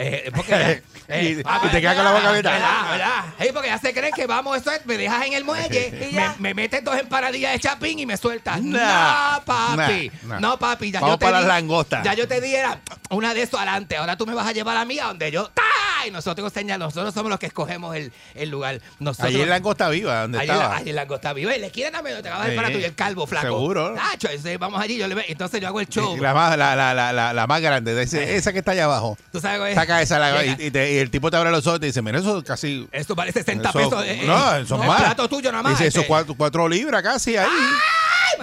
Eh, 0.00 0.30
porque, 0.34 0.82
Y- 1.08 1.40
y 1.40 1.68
te 1.72 1.80
quedas 1.80 1.96
con 1.96 2.04
la 2.04 2.12
boca 2.12 2.28
abierta. 2.28 2.52
¿Verdad? 2.52 2.90
¿verdad? 2.90 3.24
Ey, 3.40 3.50
porque 3.52 3.68
ya 3.68 3.78
se 3.78 3.92
creen 3.92 4.12
que 4.14 4.26
vamos, 4.26 4.56
eso 4.56 4.70
es, 4.70 4.86
me 4.86 4.96
dejas 4.96 5.26
en 5.26 5.32
el 5.32 5.44
muelle, 5.44 5.88
Y 6.10 6.12
me, 6.14 6.20
ya. 6.20 6.34
me 6.38 6.54
metes 6.54 6.84
dos 6.84 6.96
empanadillas 6.96 7.52
de 7.52 7.58
chapín 7.58 7.98
y 7.98 8.06
me 8.06 8.16
sueltas. 8.16 8.62
Nah, 8.62 9.38
no, 9.38 9.44
papi. 9.44 10.10
nah, 10.22 10.28
nah. 10.34 10.40
No, 10.40 10.58
papi. 10.58 10.92
Ya 10.92 11.00
Vamos 11.00 11.14
yo 11.14 11.18
te 11.18 11.24
para 11.26 11.38
di- 11.40 11.44
las 11.46 11.54
langostas. 11.54 12.04
Ya 12.04 12.14
yo 12.14 12.28
te 12.28 12.40
diera 12.40 12.78
una 13.10 13.34
de 13.34 13.42
eso 13.42 13.56
adelante. 13.56 13.96
Ahora 13.96 14.16
tú 14.16 14.24
me 14.26 14.34
vas 14.34 14.46
a 14.46 14.52
llevar 14.52 14.76
a 14.76 14.84
mí 14.84 14.98
a 15.00 15.06
donde 15.06 15.30
yo. 15.32 15.48
¡Ta! 15.48 15.62
Y 16.06 16.12
nosotros 16.12 16.52
señalamos, 16.52 16.94
nosotros 16.94 17.12
somos 17.12 17.28
los 17.28 17.40
que 17.40 17.46
escogemos 17.46 17.96
el, 17.96 18.12
el 18.36 18.48
lugar. 18.50 18.80
Nosotros, 19.00 19.30
Allí 19.34 19.42
en 19.42 19.48
Langosta 19.50 19.88
Viva, 19.88 20.20
donde 20.22 20.38
Allí 20.38 20.48
estaba. 20.50 20.76
allí 20.76 20.90
en 20.90 20.96
Langosta 20.96 21.32
Viva. 21.32 21.56
Y 21.56 21.60
la 21.60 21.66
esquina 21.66 21.90
también, 21.90 22.22
te 22.22 22.28
acabas 22.28 22.46
de 22.46 22.52
Sí. 22.52 22.56
para 22.56 22.70
tú 22.70 22.78
y 22.78 22.84
el 22.84 22.94
calvo 22.94 23.26
flaco. 23.26 23.46
Seguro. 23.48 23.94
Tacho, 23.94 24.28
ese, 24.28 24.58
vamos 24.58 24.80
allí. 24.80 24.96
Yo 24.96 25.08
le, 25.08 25.16
ve- 25.16 25.24
entonces 25.28 25.60
yo 25.60 25.66
hago 25.66 25.80
el 25.80 25.88
show. 25.88 26.16
La 26.18 26.34
más, 26.34 26.56
la, 26.56 26.76
la, 26.76 26.94
la, 26.94 27.12
la, 27.12 27.32
la 27.32 27.46
más 27.48 27.60
grande, 27.60 27.94
de 27.94 28.04
ese- 28.04 28.36
esa 28.36 28.52
que 28.52 28.60
está 28.60 28.70
allá 28.72 28.84
abajo. 28.84 29.18
¿Tú 29.32 29.40
sabes 29.40 29.58
cuál 29.58 29.70
es? 29.70 29.74
La- 29.88 30.42
Llega. 30.42 30.44
y, 30.62 30.66
y 30.66 30.70
te- 30.70 30.92
y 30.92 30.98
el 30.98 31.10
tipo 31.10 31.30
te 31.30 31.36
abre 31.36 31.50
los 31.50 31.66
ojos 31.66 31.78
y 31.78 31.80
te 31.80 31.86
dice, 31.86 32.02
mira, 32.02 32.18
eso 32.18 32.42
casi... 32.44 32.86
Esto 32.92 33.14
vale 33.14 33.32
60 33.32 33.68
eso- 33.70 33.78
pesos. 33.78 34.04
eh, 34.04 34.20
eh, 34.22 34.26
no, 34.26 34.66
son 34.66 34.86
más. 34.86 35.02
plato 35.02 35.28
tuyo 35.28 35.50
nada 35.50 35.62
más. 35.62 35.72
Dice, 35.72 35.86
eso 35.88 36.00
este. 36.00 36.08
cuatro, 36.08 36.34
cuatro 36.36 36.68
libras 36.68 37.02
casi 37.02 37.36
ahí. 37.36 37.48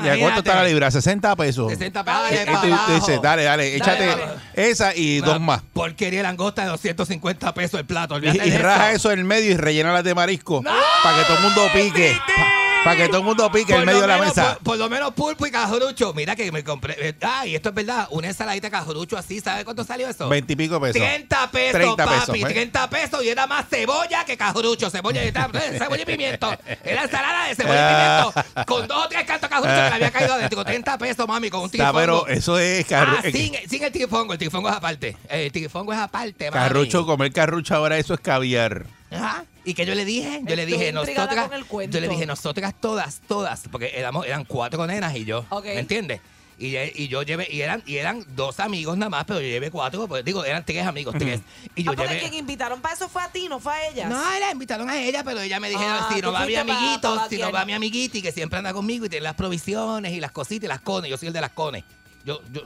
¿Y 0.03 0.09
a 0.09 0.17
cuánto 0.19 0.39
está 0.39 0.55
la 0.55 0.63
libra? 0.65 0.89
60 0.91 1.35
pesos. 1.35 1.69
60 1.71 2.03
pesos. 2.03 2.21
Dale, 2.21 2.33
Y 2.33 2.37
Dale, 2.37 2.45
tú- 2.45 2.53
pa' 2.53 2.61
tú 2.61 2.73
abajo. 2.73 2.93
dices, 2.95 3.21
dale, 3.21 3.43
dale, 3.43 3.75
échate 3.75 4.05
Dale, 4.07 4.23
esa 4.55 4.95
y 4.95 5.19
dos 5.21 5.39
más. 5.39 5.61
Porquería 5.73 6.21
langosta 6.23 6.63
de 6.63 6.69
250 6.69 7.53
pesos 7.53 7.79
el 7.79 7.85
plato. 7.85 8.17
Y, 8.19 8.57
raja 8.57 8.91
eso 8.91 9.11
en 9.11 9.19
el 9.19 9.25
medio 9.25 9.51
y 9.51 9.57
rellena 9.57 9.93
las 9.93 10.03
de 10.03 10.13
marisco. 10.15 10.61
Para 11.03 11.17
que 11.19 11.23
todo 11.25 11.37
el 11.37 11.43
mundo 11.43 11.61
pique. 11.73 12.17
Para 12.85 12.97
que 12.97 13.07
todo 13.07 13.17
el 13.17 13.23
mundo 13.25 13.51
pique 13.51 13.75
en 13.75 13.83
medio 13.85 14.01
de 14.01 14.07
la 14.07 14.17
menos- 14.17 14.35
mesa. 14.35 14.53
Por, 14.55 14.63
por 14.63 14.77
lo 14.77 14.89
menos 14.89 15.13
pulpo 15.13 15.45
y 15.45 15.51
cajurucho. 15.51 16.13
Mira 16.13 16.35
que 16.35 16.49
me 16.51 16.63
compré. 16.63 16.95
eh, 16.99 17.13
Ah, 17.21 17.45
y 17.45 17.55
esto 17.55 17.69
es 17.69 17.75
verdad. 17.75 18.07
Una 18.11 18.27
ensaladita 18.27 18.67
de 18.67 18.71
cajurucho 18.71 19.17
así. 19.17 19.41
¿Sabes 19.41 19.65
cuánto 19.65 19.83
salió 19.83 20.07
eso? 20.07 20.29
Veintipico 20.29 20.79
pesos. 20.79 21.01
30 21.01 21.51
pesos, 21.51 21.71
30 21.73 22.05
papi. 22.05 22.15
pesos, 22.19 22.37
pues. 22.39 22.53
30 22.53 22.89
pesos 22.89 23.23
y 23.23 23.29
era 23.29 23.47
más 23.47 23.65
cebolla 23.69 24.23
que 24.23 24.37
cajurucho. 24.37 24.89
Cebolla 24.89 25.23
y, 25.25 25.31
cebolla 25.31 26.01
y 26.01 26.05
pimiento. 26.05 26.49
Era 26.83 27.03
ensalada 27.03 27.47
de 27.47 27.55
cebolla 27.55 27.89
y 28.31 28.33
pimiento. 28.33 28.65
Con 28.65 28.87
dos 28.87 29.05
o 29.05 29.09
tres 29.09 29.23
cantos 29.25 29.49
de 29.49 29.55
cajurucho 29.55 29.75
que 29.75 29.89
le 29.89 29.95
había 29.95 30.11
caído 30.11 30.33
adentro. 30.35 30.63
30 30.63 30.97
pesos, 30.97 31.27
mami, 31.27 31.49
con 31.49 31.61
un 31.61 31.69
tifongo. 31.69 31.93
pero 31.93 32.27
eso 32.27 32.57
es 32.59 32.85
Ah, 32.91 33.21
sin, 33.23 33.53
sin 33.69 33.83
el 33.83 33.91
tifongo. 33.91 34.33
El 34.33 34.39
tifongo 34.39 34.69
es 34.69 34.75
aparte. 34.75 35.17
El 35.29 35.51
tifongo 35.51 35.91
es 35.93 35.99
aparte, 35.99 36.51
mami. 36.51 36.63
carrucho. 36.63 37.05
Comer 37.05 37.31
carrucho 37.33 37.75
ahora 37.75 37.97
eso 37.97 38.13
es 38.13 38.19
caviar. 38.19 38.85
Ajá. 39.11 39.43
¿Y 39.65 39.73
que 39.73 39.85
yo 39.85 39.95
le 39.95 40.05
dije? 40.05 40.41
Yo 40.43 40.55
le 40.55 40.65
dije, 40.65 40.91
nosotras. 40.93 41.47
con 41.47 41.53
el 41.57 41.65
cuento. 41.65 41.97
Yo 41.97 42.01
le 42.01 42.07
dije, 42.07 42.25
nosotras 42.25 42.73
todas, 42.79 43.21
todas, 43.27 43.63
porque 43.71 43.91
éramos, 43.95 44.25
eran 44.25 44.45
cuatro 44.45 44.85
nenas 44.87 45.15
y 45.15 45.25
yo. 45.25 45.45
Ok. 45.49 45.65
¿Me 45.65 45.79
entiendes? 45.79 46.21
Y, 46.57 46.77
y 46.77 47.09
yo 47.09 47.21
llevé, 47.23 47.49
y 47.51 47.59
eran, 47.61 47.83
y 47.85 47.97
eran 47.97 48.23
dos 48.33 48.61
amigos 48.61 48.97
nada 48.97 49.09
más, 49.09 49.25
pero 49.25 49.41
yo 49.41 49.47
llevé 49.47 49.69
cuatro, 49.71 50.07
pues 50.07 50.23
digo, 50.23 50.45
eran 50.45 50.63
tres 50.63 50.87
amigos, 50.87 51.13
tres. 51.19 51.41
Y 51.75 51.83
yo 51.83 51.91
Ah, 51.91 51.95
llevé. 51.95 52.19
quien 52.19 52.33
invitaron 52.33 52.79
para 52.79 52.93
eso 52.95 53.09
fue 53.09 53.21
a 53.23 53.27
ti, 53.29 53.49
no 53.49 53.59
fue 53.59 53.73
a 53.73 53.89
ellas. 53.89 54.09
No, 54.09 54.39
la 54.39 54.51
invitaron 54.51 54.89
a 54.89 55.01
ella, 55.01 55.21
pero 55.25 55.41
ella 55.41 55.59
me 55.59 55.67
dijeron, 55.69 55.97
Ah, 55.99 56.09
si 56.13 56.21
no 56.21 56.31
va 56.31 56.45
mi 56.45 56.55
amiguito, 56.55 57.21
si 57.29 57.37
no 57.39 57.51
va 57.51 57.65
mi 57.65 57.73
amiguita 57.73 58.17
y 58.19 58.21
que 58.21 58.31
siempre 58.31 58.57
anda 58.59 58.71
conmigo 58.71 59.05
y 59.05 59.09
tiene 59.09 59.23
las 59.25 59.35
provisiones 59.35 60.13
y 60.13 60.21
las 60.21 60.31
cositas 60.31 60.63
y 60.63 60.67
las 60.69 60.79
cones. 60.79 61.09
Yo 61.11 61.17
soy 61.17 61.27
el 61.27 61.33
de 61.33 61.41
las 61.41 61.51
cones. 61.51 61.83
Yo, 62.23 62.39
yo, 62.53 62.61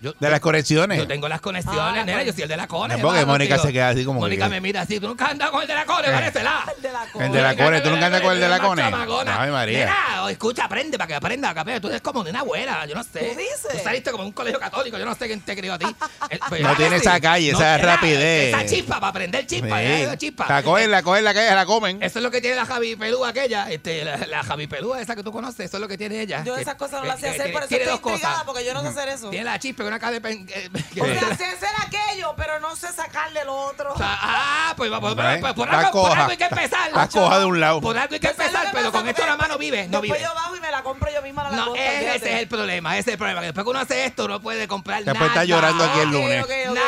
yo. 0.00 0.12
De 0.18 0.30
las 0.30 0.40
conexiones. 0.40 0.98
Yo 0.98 1.06
tengo 1.06 1.28
las 1.28 1.40
conexiones, 1.40 1.80
Ah, 1.80 1.92
nena, 2.04 2.12
pues. 2.18 2.26
yo 2.26 2.32
soy 2.32 2.42
el 2.42 2.48
de 2.48 2.56
la 2.56 2.66
cone. 2.66 2.96
No, 2.96 3.02
porque 3.02 3.24
Mónica 3.26 3.54
tío. 3.56 3.64
se 3.64 3.72
queda 3.72 3.88
así 3.90 4.04
como 4.04 4.20
Mónica 4.20 4.44
que- 4.44 4.50
me 4.50 4.60
mira 4.60 4.82
así, 4.82 4.98
tú 5.00 5.08
nunca 5.08 5.26
andas 5.26 5.50
con 5.50 5.62
el 5.62 5.68
de 5.68 5.74
la 5.74 5.84
cone, 5.86 6.08
parece 6.08 6.42
la. 6.42 6.64
El 6.76 6.82
de 6.82 6.92
la 6.92 7.04
El 7.26 7.32
de 7.32 7.42
la 7.42 7.56
cone, 7.56 7.80
¿tú 7.80 7.90
nunca 7.90 8.06
andas 8.06 8.20
con 8.22 8.32
el 8.34 8.40
de 8.40 8.48
la 8.48 8.58
cone? 8.60 8.82
Ay, 8.82 9.50
María. 9.50 9.78
Nena, 9.86 10.30
escucha, 10.30 10.64
aprende 10.64 10.96
para 10.98 11.08
que 11.08 11.14
aprenda, 11.14 11.54
capaz. 11.54 11.80
Tú 11.80 11.88
eres 11.88 12.00
como 12.00 12.24
de 12.24 12.30
una 12.30 12.40
abuela, 12.40 12.86
yo 12.86 12.94
no 12.94 13.02
sé. 13.04 13.20
¿Tú 13.20 13.38
dices? 13.38 13.82
saliste 13.82 14.10
como 14.10 14.24
un 14.24 14.32
colegio 14.32 14.58
católico, 14.60 14.98
yo 14.98 15.04
no 15.04 15.14
sé 15.14 15.26
quién 15.26 15.40
te 15.40 15.56
crió 15.56 15.74
a 15.74 15.78
ti. 15.78 15.86
Eh, 16.30 16.38
pues, 16.48 16.60
No 16.60 16.68
¿verdad 16.68 16.76
tiene 16.76 16.96
esa 16.96 17.20
calle, 17.20 17.50
esa 17.50 17.78
rapidez. 17.78 18.54
Esa 18.54 18.66
chispa, 18.66 18.94
para 19.00 19.08
aprender 19.08 19.46
chispa, 19.46 19.78
chispa. 20.16 20.46
La 20.48 20.62
cogen, 20.62 20.90
la 20.90 21.02
cogen, 21.02 21.24
la 21.24 21.34
calle, 21.34 21.54
la 21.54 21.66
comen. 21.66 22.02
Eso 22.02 22.18
es 22.18 22.22
lo 22.22 22.30
que 22.30 22.40
tiene 22.40 22.56
la 22.56 22.66
Javi 22.66 22.96
Pelúa 22.96 23.28
aquella, 23.28 23.70
este, 23.70 24.04
la, 24.04 24.16
la 24.18 24.42
Javi 24.42 24.66
Pelúa 24.66 25.00
esa 25.00 25.14
que 25.16 25.22
tú 25.22 25.32
conoces, 25.32 25.66
eso 25.66 25.76
es 25.76 25.80
lo 25.80 25.88
que 25.88 25.96
tiene 25.98 26.20
ella. 26.20 26.42
Yo 26.44 26.56
esas 26.56 26.74
cosas 26.74 27.00
no 27.02 27.06
las 27.06 27.20
sé 27.20 27.28
hacer, 27.30 27.52
por 27.52 27.62
eso 27.64 27.74
estoy 27.74 27.86
dos 27.90 28.00
cosas. 28.00 28.18
intrigada, 28.20 28.44
porque 28.44 28.64
yo 28.64 28.74
no 28.74 28.82
sé 28.82 28.88
hacer 28.88 29.08
eso. 29.10 29.30
Tiene 29.30 29.44
la 29.44 29.58
chispa 29.58 29.89
una 29.96 30.20
pen- 30.20 30.46
eh, 30.52 30.68
que- 30.94 31.02
O 31.02 31.06
sea, 31.06 31.36
sé 31.36 31.44
hacer 31.46 31.68
aquello, 31.86 32.34
pero 32.36 32.60
no 32.60 32.74
sé 32.76 32.92
sacarle 32.92 33.44
lo 33.44 33.54
otro. 33.54 33.92
O 33.94 33.96
sea, 33.98 34.18
ah, 34.20 34.74
pues, 34.76 34.90
pues, 34.90 35.00
pues, 35.00 35.14
por, 35.14 35.24
algo, 35.26 35.54
por 35.54 35.68
coja. 35.90 36.20
algo 36.20 36.30
hay 36.30 36.36
que 36.36 36.44
empezar. 36.44 36.92
La 36.92 37.08
coja 37.08 37.38
de 37.38 37.44
un 37.44 37.60
lado. 37.60 37.80
Por 37.80 37.96
algo 37.98 38.14
hay 38.14 38.20
que 38.20 38.26
¿Sabes 38.28 38.38
lo 38.38 38.58
empezar, 38.58 38.72
pero 38.72 38.86
pasa? 38.90 38.98
con 38.98 39.08
esto 39.08 39.26
la 39.26 39.36
mano 39.36 39.58
vive, 39.58 39.84
no 39.88 40.00
Después 40.00 40.20
vive. 40.20 40.20
yo 40.22 40.34
bajo 40.34 40.56
y 40.56 40.60
me 40.60 40.70
la 40.70 40.82
compro 40.82 41.10
yo 41.12 41.22
misma 41.22 41.44
la 41.44 41.50
No, 41.56 41.74
ese 41.74 42.14
es 42.16 42.22
el 42.40 42.48
problema, 42.48 42.96
ese 42.98 43.10
es 43.10 43.14
el 43.14 43.18
problema. 43.18 43.40
que 43.40 43.46
Después 43.46 43.64
que 43.64 43.70
uno 43.70 43.78
hace 43.80 44.04
esto, 44.06 44.28
no 44.28 44.40
puede 44.40 44.66
comprar 44.68 44.98
Después 45.04 45.14
nada. 45.20 45.26
está 45.42 45.44
llorando 45.44 45.84
aquí 45.84 46.00
el 46.00 46.10
lunes. 46.10 46.46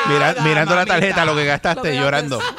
Mira- 0.08 0.32
Nada, 0.32 0.42
mirando 0.42 0.74
la 0.76 0.86
tarjeta, 0.86 1.24
lo 1.24 1.34
que 1.34 1.40
Lo 1.42 1.46
gastaste, 1.46 1.82
que 1.90 1.96
llorando. 1.96 2.40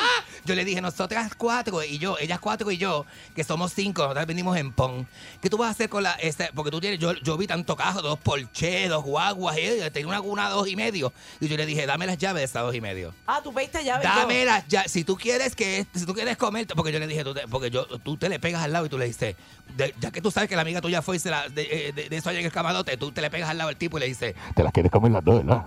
Yo 0.45 0.55
le 0.55 0.65
dije, 0.65 0.81
nosotras 0.81 1.31
cuatro 1.37 1.81
y 1.83 1.99
yo, 1.99 2.17
ellas 2.19 2.37
cuatro 2.41 2.69
y 2.69 2.77
yo, 2.77 3.05
que 3.33 3.45
somos 3.45 3.71
cinco, 3.73 4.01
nosotras 4.01 4.25
venimos 4.27 4.57
en 4.57 4.73
PON. 4.73 5.07
¿Qué 5.41 5.49
tú 5.49 5.57
vas 5.57 5.69
a 5.69 5.71
hacer 5.71 5.87
con 5.87 6.03
la, 6.03 6.11
este, 6.15 6.49
porque 6.53 6.69
tú 6.69 6.81
tienes, 6.81 6.99
yo, 6.99 7.13
yo 7.13 7.37
vi 7.37 7.47
tanto 7.47 7.77
cajo, 7.77 8.01
dos 8.01 8.19
Porsche, 8.19 8.89
dos 8.89 9.05
guaguas, 9.05 9.55
eh, 9.57 9.89
tenía 9.93 10.09
una, 10.09 10.19
una 10.33 10.49
dos 10.49 10.67
y 10.67 10.75
medio. 10.75 11.13
Y 11.39 11.47
yo 11.47 11.55
le 11.57 11.65
dije, 11.65 11.85
dame 11.85 12.05
las 12.05 12.17
llaves 12.17 12.41
de 12.41 12.45
esas 12.45 12.63
dos 12.63 12.75
y 12.75 12.81
medio. 12.81 13.13
Ah, 13.25 13.39
tú 13.43 13.53
pediste 13.53 13.83
llave. 13.83 14.03
Dame 14.03 14.45
las 14.45 14.67
llaves. 14.67 14.91
Si 14.91 15.03
tú 15.03 15.15
quieres 15.15 15.55
que, 15.55 15.85
si 15.95 16.05
tú 16.05 16.13
quieres 16.13 16.35
comer, 16.37 16.67
porque 16.75 16.91
yo 16.91 16.99
le 16.99 17.07
dije, 17.07 17.23
tú 17.23 17.33
te- 17.33 17.47
porque 17.47 17.69
yo, 17.69 17.85
tú 17.99 18.17
te 18.17 18.27
le 18.29 18.39
pegas 18.39 18.61
al 18.63 18.73
lado 18.73 18.85
y 18.85 18.89
tú 18.89 18.97
le 18.97 19.05
dices, 19.05 19.35
de- 19.77 19.93
ya 19.99 20.11
que 20.11 20.21
tú 20.21 20.31
sabes 20.31 20.49
que 20.49 20.55
la 20.55 20.61
amiga 20.63 20.81
tuya 20.81 21.01
fue 21.01 21.15
y 21.15 21.19
se 21.19 21.29
la, 21.29 21.47
de, 21.49 21.61
eh, 21.89 21.91
de- 21.93 22.09
de 22.09 22.17
eso 22.17 22.29
allá 22.29 22.39
en 22.39 22.45
el 22.45 22.51
camarote, 22.51 22.97
tú 22.97 23.11
te 23.11 23.21
le 23.21 23.29
pegas 23.29 23.49
al 23.49 23.57
lado 23.57 23.69
al 23.69 23.77
tipo 23.77 23.97
y 23.97 24.01
le 24.01 24.07
dices, 24.07 24.35
Te 24.55 24.63
las 24.63 24.71
quieres 24.73 24.91
comer 24.91 25.11
las 25.11 25.23
dos, 25.23 25.45
¿verdad? 25.45 25.63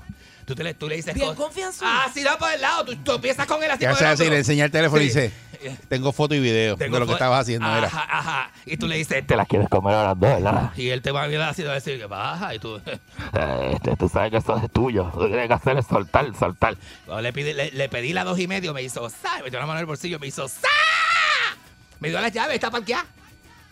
Tú, 0.46 0.54
te 0.54 0.64
le, 0.64 0.72
tú 0.72 0.88
le 0.88 0.96
dices, 0.96 1.12
Bien 1.14 1.26
cosas. 1.26 1.42
confianzudo. 1.42 1.88
Ah, 1.90 2.08
sí, 2.14 2.22
no 2.22 2.38
por 2.38 2.50
el 2.50 2.60
lado, 2.62 2.84
tú, 2.86 2.96
tú 2.96 3.12
empiezas 3.12 3.46
con 3.46 3.62
él 3.62 3.70
así 3.70 3.84
hace 3.84 4.04
el 4.04 4.10
así, 4.10 4.30
le 4.30 4.38
enseña 4.38 4.64
el 4.64 4.70
teléfono 4.70 5.02
y 5.02 5.06
dice, 5.06 5.30
tengo 5.88 6.12
foto 6.12 6.34
y 6.34 6.40
video 6.40 6.76
Tengo 6.76 6.94
de 6.94 7.00
lo 7.00 7.06
que 7.06 7.12
estabas 7.12 7.40
haciendo. 7.42 7.66
Ajá. 7.66 8.50
Y 8.64 8.76
tú 8.78 8.86
le 8.88 8.96
dices, 8.96 9.26
Te 9.26 9.36
las 9.36 9.46
quieres 9.46 9.68
comer 9.68 9.94
a 9.94 10.04
las 10.04 10.18
dos, 10.20 10.42
¿verdad? 10.42 10.72
y 10.76 10.88
él 10.88 11.02
te 11.02 11.10
va 11.10 11.24
a 11.24 11.28
mirar 11.28 11.50
así 11.50 11.62
y 11.62 11.64
va 11.66 11.72
a 11.72 11.74
decir 11.74 11.98
que 11.98 12.06
baja 12.06 12.54
y 12.54 12.58
tú 12.58 12.80
Eh, 13.34 13.70
este, 13.74 13.96
tú 13.96 14.08
sabes 14.08 14.30
que 14.30 14.38
eso 14.38 14.56
es 14.64 14.70
tuyo. 14.72 15.10
Que 15.12 15.26
tienes 15.26 15.48
que 15.48 15.54
hacer 15.54 15.76
es 15.78 15.86
soltar, 15.86 16.26
soltar. 16.38 16.76
Cuando 17.04 17.22
le, 17.22 17.32
pide- 17.32 17.52
le, 17.54 17.70
le 17.72 17.88
pedí 17.88 18.12
la 18.12 18.24
dos 18.24 18.38
y 18.38 18.46
medio, 18.46 18.72
me 18.72 18.82
hizo 18.82 19.08
¡sa! 19.10 19.36
Me 19.38 19.44
metió 19.44 19.58
la 19.58 19.66
mano 19.66 19.78
en 19.78 19.82
el 19.82 19.86
bolsillo, 19.86 20.18
me 20.18 20.26
hizo 20.28 20.48
¡sa! 20.48 20.68
Me 22.00 22.08
dio 22.10 22.20
las 22.20 22.32
llaves, 22.32 22.54
está 22.54 22.70
parqueada. 22.70 23.06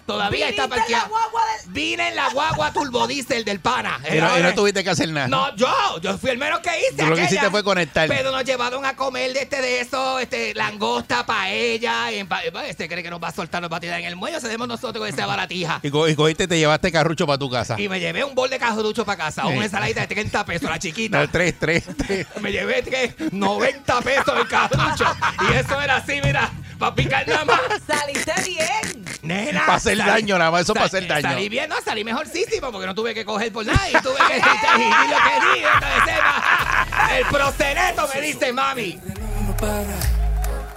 Todavía 0.07 0.49
está 0.51 0.67
guagua 0.67 1.41
del- 1.63 1.73
Vine 1.73 2.09
en 2.09 2.17
la 2.17 2.29
guagua 2.31 2.73
turbodiesel 2.73 3.45
del 3.45 3.61
pana. 3.61 3.99
Y 4.13 4.19
no, 4.19 4.39
y 4.39 4.43
no 4.43 4.55
tuviste 4.55 4.85
que 4.85 4.91
hacer 4.91 5.09
nada. 5.09 5.29
No, 5.29 5.55
yo, 5.57 5.73
yo 6.03 6.19
fui 6.19 6.31
el 6.31 6.39
menos 6.39 6.61
que 6.61 6.71
hice. 6.79 7.03
Tú 7.03 7.07
lo 7.09 7.17
que 7.17 7.25
hiciste 7.25 7.51
fue 7.51 7.65
conectar. 7.65 8.07
Pero 8.09 8.31
nos 8.31 8.45
llevaron 8.45 8.85
a 8.85 8.95
comer 8.97 9.33
de 9.33 9.43
este 9.43 9.63
de 9.63 9.81
eso, 9.81 10.19
este, 10.19 10.55
langosta, 10.55 11.25
paella. 11.25 12.13
Y 12.13 12.19
en 12.19 12.29
pa- 12.29 12.43
este 12.67 12.89
cree 12.89 13.03
que 13.03 13.11
nos 13.11 13.23
va 13.23 13.29
a 13.29 13.33
soltar, 13.33 13.63
nos 13.63 13.73
va 13.73 13.79
a 13.79 13.81
tirar 13.81 13.99
en 13.99 14.07
el 14.07 14.17
muelle. 14.17 14.37
Hacemos 14.37 14.69
nosotros 14.69 15.05
con 15.05 15.09
esa 15.09 15.27
baratija. 15.27 15.81
Y, 15.83 15.91
co- 15.91 16.07
y 16.09 16.15
cogiste 16.15 16.45
y 16.45 16.49
te 16.49 16.59
llevaste 16.59 16.93
carrucho 16.93 17.27
para 17.27 17.39
tu 17.39 17.49
casa. 17.51 17.81
Y 17.81 17.89
me 17.89 17.99
llevé 17.99 18.25
un 18.25 18.35
bol 18.35 18.51
de 18.51 18.59
cajurucho 18.59 19.05
para 19.07 19.17
casa, 19.25 19.43
Sí. 19.43 19.49
una 19.49 19.65
ensaladita 19.65 20.03
de 20.03 20.07
30 20.09 20.45
pesos, 20.45 20.69
la 20.69 20.79
chiquita. 20.79 21.19
No, 21.25 21.31
tres, 21.31 21.55
tres, 21.59 21.85
tres. 21.97 22.27
Me 22.41 22.53
llevé 22.53 22.83
tres, 22.83 23.15
90 23.33 24.01
pesos 24.03 24.35
el 24.39 24.49
cajurucho. 24.49 25.07
Y 25.49 25.55
eso 25.55 25.81
era 25.81 25.97
así, 25.97 26.21
mira, 26.23 26.51
para 26.79 26.95
picar 26.95 27.27
nada 27.29 27.45
más. 27.45 27.61
Saliste 27.87 28.33
bien. 28.45 29.05
Nena. 29.23 29.65
Pa' 29.67 29.75
hacer 29.77 29.97
salí- 29.99 30.07
daño, 30.11 30.39
nada 30.39 30.51
más, 30.51 30.63
eso 30.63 30.75
pa' 30.75 30.81
sal- 30.81 30.87
hacer 31.05 31.07
daño. 31.09 31.29
Salí 31.31 31.49
bien, 31.49 31.69
no, 31.69 31.77
salí 31.85 32.05
mejorcísimo 32.05 32.71
porque 32.71 32.87
no 32.87 32.95
tuve 32.95 33.15
que 33.15 33.25
coger 33.25 33.53
por 33.53 33.65
nada 33.65 33.89
y 33.89 33.93
tuve 34.03 34.17
que 34.29 34.37
y 34.37 34.41
lo 34.41 35.17
que 35.17 35.59
di, 35.59 35.65
entonces, 35.65 36.05
sepa. 36.05 36.87
El 37.19 37.25
proceneto 37.27 38.09
me 38.15 38.21
dice, 38.21 38.53
mami. 38.53 39.01
no 39.47 39.57
para. 39.57 39.85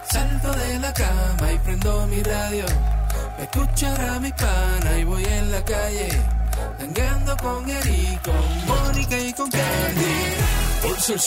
Salto 0.09 0.51
de 0.53 0.79
la 0.79 0.93
cama 0.93 1.51
y 1.53 1.57
prendo 1.59 2.07
mi 2.07 2.23
radio. 2.23 2.65
Me 3.37 3.43
escuchará 3.43 4.19
mi 4.19 4.31
pana 4.31 4.97
y 4.97 5.03
voy 5.03 5.25
en 5.25 5.51
la 5.51 5.63
calle. 5.65 6.09
Tangando 6.79 7.35
con 7.37 7.69
Eric, 7.69 8.21
con 8.23 8.65
Mónica 8.65 9.17
y 9.19 9.33
con 9.33 9.49
Candy. 9.51 10.33
Pulse 10.81 11.13
el 11.13 11.19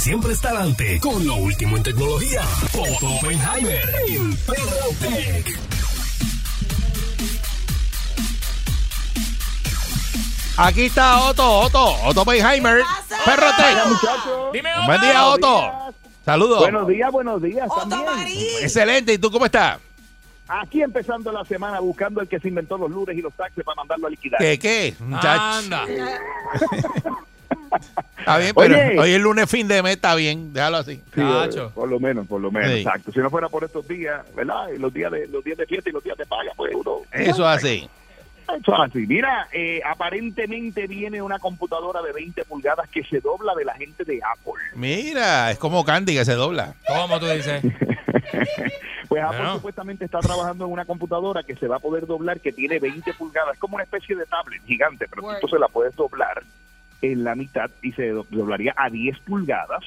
siempre 0.00 0.32
está 0.32 0.48
adelante 0.48 0.98
con 0.98 1.26
lo 1.26 1.36
último 1.36 1.76
en 1.76 1.82
tecnología. 1.82 2.42
Otto 2.72 3.16
Oppenheimer 3.16 3.88
en 4.08 4.36
Perrotec. 4.38 5.58
Aquí 10.56 10.86
está 10.86 11.20
Otto, 11.20 11.60
Otto, 11.60 11.96
Otto 12.04 12.22
Oppenheimer. 12.22 12.82
Perrotec. 13.24 14.52
Dime, 14.52 14.70
Buen 14.86 15.00
día, 15.02 15.26
Otto. 15.26 15.72
Saludos. 16.24 16.60
Buenos 16.60 16.88
días, 16.88 17.12
buenos 17.12 17.42
días 17.42 17.68
Otto 17.70 17.88
también. 17.88 18.28
Excelente. 18.62 19.12
¿Y 19.12 19.18
tú 19.18 19.30
cómo 19.30 19.44
estás? 19.44 19.78
Aquí 20.48 20.82
empezando 20.82 21.30
la 21.30 21.44
semana 21.44 21.78
buscando 21.78 22.20
el 22.20 22.28
que 22.28 22.40
se 22.40 22.48
inventó 22.48 22.76
los 22.76 22.90
lunes 22.90 23.16
y 23.16 23.20
los 23.20 23.32
taxes 23.34 23.62
para 23.64 23.76
mandarlo 23.76 24.06
a 24.06 24.10
liquidar. 24.10 24.40
¿Qué, 24.40 24.58
qué? 24.58 24.94
Muchacho. 24.98 25.76
Está 28.18 28.38
bien, 28.38 28.52
pero 28.54 28.74
Oye. 28.76 28.98
hoy 28.98 29.10
es 29.12 29.20
lunes 29.20 29.50
fin 29.50 29.66
de 29.68 29.82
mes, 29.82 29.92
está 29.96 30.14
bien. 30.14 30.52
Déjalo 30.52 30.78
así. 30.78 30.96
Sí, 31.14 31.20
eh, 31.20 31.68
por 31.74 31.88
lo 31.88 32.00
menos, 32.00 32.26
por 32.26 32.40
lo 32.40 32.50
menos, 32.50 32.70
Sí. 32.70 32.78
exacto. 32.78 33.12
Si 33.12 33.18
no 33.20 33.30
fuera 33.30 33.48
por 33.48 33.64
estos 33.64 33.86
días, 33.88 34.22
¿verdad? 34.34 34.68
Y 34.74 34.78
Los 34.78 34.92
días 34.92 35.10
de 35.12 35.26
los 35.28 35.42
días 35.44 35.56
de 35.58 35.66
fiesta 35.66 35.88
y 35.90 35.92
los 35.92 36.02
días 36.04 36.16
de 36.18 36.26
paga, 36.26 36.52
pues 36.56 36.74
uno. 36.74 36.98
Eso 37.12 37.42
es 37.50 37.56
así. 37.56 37.88
Eso 38.48 38.72
es 38.74 38.80
así. 38.80 39.06
Mira, 39.06 39.46
eh, 39.52 39.80
aparentemente 39.86 40.86
viene 40.88 41.22
una 41.22 41.38
computadora 41.38 42.02
de 42.02 42.12
20 42.12 42.44
pulgadas 42.46 42.88
que 42.88 43.04
se 43.04 43.20
dobla 43.20 43.54
de 43.54 43.64
la 43.64 43.74
gente 43.74 44.04
de 44.04 44.20
Apple. 44.24 44.54
Mira, 44.74 45.52
es 45.52 45.58
como 45.58 45.84
Candy 45.84 46.14
que 46.14 46.24
se 46.24 46.34
dobla. 46.34 46.74
¿Cómo 46.86 47.18
tú 47.20 47.26
dices? 47.26 47.62
Pues 49.08 49.24
Apple 49.24 49.38
Bueno. 49.38 49.54
supuestamente 49.56 50.04
está 50.04 50.20
trabajando 50.20 50.66
en 50.66 50.70
una 50.70 50.84
computadora 50.84 51.42
que 51.42 51.56
se 51.56 51.66
va 51.66 51.76
a 51.76 51.80
poder 51.80 52.06
doblar, 52.06 52.38
que 52.38 52.52
tiene 52.52 52.78
20 52.78 53.12
pulgadas. 53.14 53.54
Es 53.54 53.58
como 53.58 53.74
una 53.74 53.82
especie 53.82 54.14
de 54.14 54.24
tablet 54.26 54.62
gigante, 54.64 55.06
pero 55.10 55.22
tú 55.22 55.30
entonces 55.32 55.58
la 55.58 55.66
puedes 55.66 55.96
doblar 55.96 56.44
en 57.02 57.24
la 57.24 57.34
mitad 57.34 57.70
y 57.82 57.92
se 57.92 58.08
do- 58.08 58.26
doblaría 58.30 58.74
a 58.76 58.90
10 58.90 59.18
pulgadas. 59.20 59.82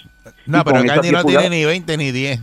No, 0.45 0.63
pero 0.63 0.83
Candy 0.83 1.09
10 1.09 1.13
no 1.13 1.23
tiene 1.23 1.39
pulgadas- 1.43 1.49
ni 1.51 1.65
20 1.65 1.97
ni 1.97 2.11
10. 2.11 2.39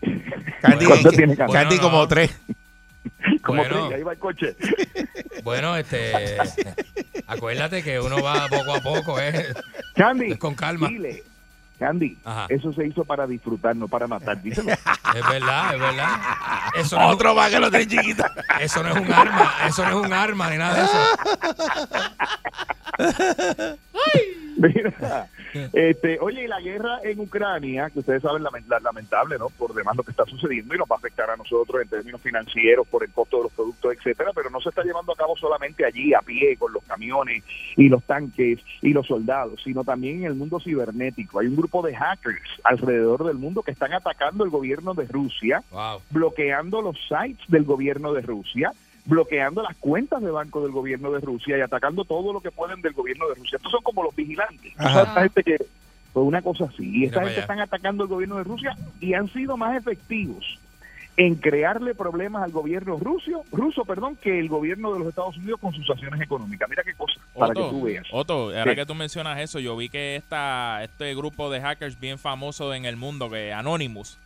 Candy, 0.62 0.84
¿Cuánto 0.86 1.10
tiene 1.10 1.36
Candy? 1.36 1.52
Candy 1.52 1.76
Bueno, 1.76 1.82
como 1.90 1.98
no. 1.98 2.08
3. 2.08 2.40
Como 3.42 3.58
Bueno. 3.62 3.88
tres, 3.88 3.96
ahí 3.98 4.02
va 4.02 4.12
el 4.12 4.18
coche. 4.18 4.56
Bueno, 5.42 5.74
este. 5.74 6.36
Acuérdate 7.26 7.82
que 7.82 7.98
uno 7.98 8.22
va 8.22 8.46
poco 8.48 8.74
a 8.74 8.80
poco, 8.80 9.18
¿eh? 9.20 9.46
Candy, 9.94 10.32
Es 10.32 10.38
con 10.38 10.54
calma. 10.54 10.88
dile, 10.88 11.22
Candy, 11.80 12.16
Ajá. 12.24 12.46
eso 12.48 12.72
se 12.72 12.86
hizo 12.86 13.04
para 13.04 13.26
disfrutar, 13.26 13.74
no 13.74 13.88
para 13.88 14.06
matar. 14.06 14.40
Díselo. 14.40 14.70
Es 15.12 15.28
verdad, 15.28 15.74
es 15.74 15.80
verdad. 15.80 16.08
Eso 16.76 16.96
no, 16.96 17.08
Otro 17.08 17.34
más 17.34 17.50
que 17.50 17.58
lo 17.58 17.68
tiene 17.68 17.84
chiquito. 17.88 18.22
eso 18.60 18.80
no 18.84 18.90
es 18.90 18.96
un 19.00 19.12
arma, 19.12 19.52
eso 19.66 19.82
no 19.84 19.88
es 20.00 20.06
un 20.06 20.12
arma 20.12 20.50
ni 20.50 20.56
nada 20.58 20.74
de 20.76 20.84
eso. 20.84 20.98
Mira, 24.56 25.28
este, 25.72 26.18
oye, 26.20 26.44
y 26.44 26.46
la 26.46 26.60
guerra 26.60 26.98
en 27.02 27.18
Ucrania, 27.20 27.88
que 27.90 28.00
ustedes 28.00 28.20
saben, 28.22 28.42
lamen- 28.42 28.66
la- 28.68 28.78
lamentable, 28.80 29.38
¿no? 29.38 29.48
Por 29.48 29.72
demás 29.74 29.96
lo 29.96 30.02
que 30.02 30.10
está 30.10 30.24
sucediendo 30.26 30.74
y 30.74 30.78
nos 30.78 30.86
va 30.88 30.96
a 30.96 30.98
afectar 30.98 31.30
a 31.30 31.36
nosotros 31.36 31.80
en 31.82 31.88
términos 31.88 32.20
financieros, 32.20 32.86
por 32.86 33.02
el 33.02 33.10
costo 33.10 33.38
de 33.38 33.42
los 33.44 33.52
productos, 33.52 33.94
etcétera, 33.96 34.32
pero 34.34 34.50
no 34.50 34.60
se 34.60 34.68
está 34.68 34.82
llevando 34.84 35.12
a 35.12 35.16
cabo 35.16 35.34
solamente 35.36 35.84
allí, 35.86 36.12
a 36.12 36.20
pie, 36.20 36.56
con 36.58 36.72
los 36.74 36.82
camiones 36.84 37.42
y 37.76 37.88
los 37.88 38.02
tanques 38.04 38.58
y 38.82 38.92
los 38.92 39.06
soldados, 39.06 39.60
sino 39.64 39.82
también 39.82 40.18
en 40.18 40.24
el 40.26 40.34
mundo 40.34 40.60
cibernético. 40.60 41.40
Hay 41.40 41.46
un 41.46 41.56
grupo 41.56 41.69
de 41.82 41.94
hackers 41.94 42.40
alrededor 42.64 43.24
del 43.24 43.36
mundo 43.36 43.62
que 43.62 43.70
están 43.70 43.92
atacando 43.92 44.44
el 44.44 44.50
gobierno 44.50 44.94
de 44.94 45.06
Rusia, 45.06 45.62
Wow. 45.70 46.00
bloqueando 46.10 46.82
los 46.82 46.96
sites 47.08 47.46
del 47.48 47.64
gobierno 47.64 48.12
de 48.12 48.22
Rusia, 48.22 48.72
bloqueando 49.06 49.62
las 49.62 49.76
cuentas 49.76 50.20
de 50.22 50.30
banco 50.30 50.62
del 50.62 50.72
gobierno 50.72 51.10
de 51.12 51.20
Rusia 51.20 51.56
y 51.56 51.60
atacando 51.60 52.04
todo 52.04 52.32
lo 52.32 52.40
que 52.40 52.50
pueden 52.50 52.82
del 52.82 52.92
gobierno 52.92 53.28
de 53.28 53.36
Rusia. 53.36 53.56
Estos 53.56 53.72
son 53.72 53.82
como 53.82 54.02
los 54.02 54.14
vigilantes. 54.14 54.72
Esta 54.72 55.22
gente 55.22 55.42
que 55.42 55.56
fue 56.12 56.22
una 56.22 56.42
cosa 56.42 56.64
así. 56.64 56.88
Y 56.90 57.04
esta 57.04 57.22
gente 57.24 57.40
están 57.40 57.60
atacando 57.60 58.02
el 58.04 58.08
gobierno 58.10 58.36
de 58.36 58.44
Rusia 58.44 58.76
y 59.00 59.14
han 59.14 59.28
sido 59.32 59.56
más 59.56 59.76
efectivos 59.76 60.58
en 61.26 61.34
crearle 61.34 61.94
problemas 61.94 62.42
al 62.42 62.50
gobierno 62.50 62.96
ruso, 62.98 63.44
ruso, 63.52 63.84
perdón, 63.84 64.16
que 64.16 64.38
el 64.40 64.48
gobierno 64.48 64.90
de 64.94 65.00
los 65.00 65.08
Estados 65.08 65.36
Unidos 65.36 65.60
con 65.60 65.74
sus 65.74 65.88
acciones 65.90 66.18
económicas. 66.20 66.66
Mira 66.70 66.82
qué 66.82 66.94
cosa, 66.94 67.20
para 67.38 67.52
que 67.52 67.60
tú 67.60 67.82
veas. 67.82 68.06
Otto, 68.10 68.56
ahora 68.56 68.74
que 68.74 68.86
tú 68.86 68.94
mencionas 68.94 69.38
eso, 69.38 69.58
yo 69.58 69.76
vi 69.76 69.90
que 69.90 70.16
esta, 70.16 70.82
este 70.82 71.14
grupo 71.14 71.50
de 71.50 71.60
hackers 71.60 72.00
bien 72.00 72.18
famoso 72.18 72.72
en 72.72 72.86
el 72.86 72.96
mundo, 72.96 73.28
que 73.28 73.52
Anonymous, 73.52 74.16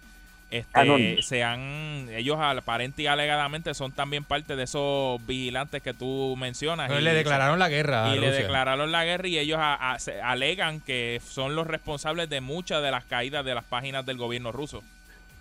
este, 0.53 0.79
Anonymous. 0.79 1.27
se 1.27 1.43
han, 1.43 2.07
ellos 2.13 2.37
aparente 2.39 3.03
y 3.03 3.07
alegadamente 3.09 3.75
son 3.75 3.91
también 3.91 4.23
parte 4.23 4.55
de 4.55 4.63
esos 4.63 5.19
vigilantes 5.27 5.83
que 5.83 5.95
tú 5.95 6.37
mencionas. 6.39 6.87
Pero 6.87 7.01
y 7.01 7.03
le 7.03 7.13
declararon 7.13 7.59
la 7.59 7.69
guerra. 7.71 8.13
a 8.13 8.15
y 8.15 8.21
le 8.21 8.31
declararon 8.31 8.93
la 8.93 9.05
guerra 9.05 9.27
y 9.27 9.39
ellos 9.39 9.59
a- 9.59 9.95
a- 9.95 9.99
se- 9.99 10.23
alegan 10.23 10.79
que 10.81 11.21
son 11.27 11.57
los 11.57 11.67
responsables 11.67 12.29
de 12.31 12.41
muchas 12.41 12.85
de 12.85 12.93
las 12.93 13.03
caídas 13.05 13.45
de 13.45 13.53
las 13.57 13.65
páginas 13.65 14.07
del 14.07 14.17
gobierno 14.17 14.53
ruso. 14.53 14.85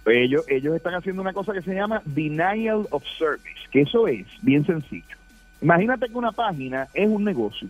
Ellos, 0.06 0.44
ellos 0.48 0.76
están 0.76 0.96
haciendo 0.96 1.22
una 1.22 1.34
cosa 1.34 1.54
que 1.54 1.62
se 1.62 1.74
llama 1.74 2.02
denial 2.06 2.88
of 2.92 3.04
service, 3.18 3.70
que 3.72 3.82
eso 3.82 4.08
es 4.08 4.26
bien 4.42 4.66
sencillo. 4.66 5.18
Imagínate 5.62 6.08
que 6.08 6.18
una 6.18 6.32
página 6.32 6.88
es 6.94 7.08
un 7.08 7.24
negocio 7.24 7.70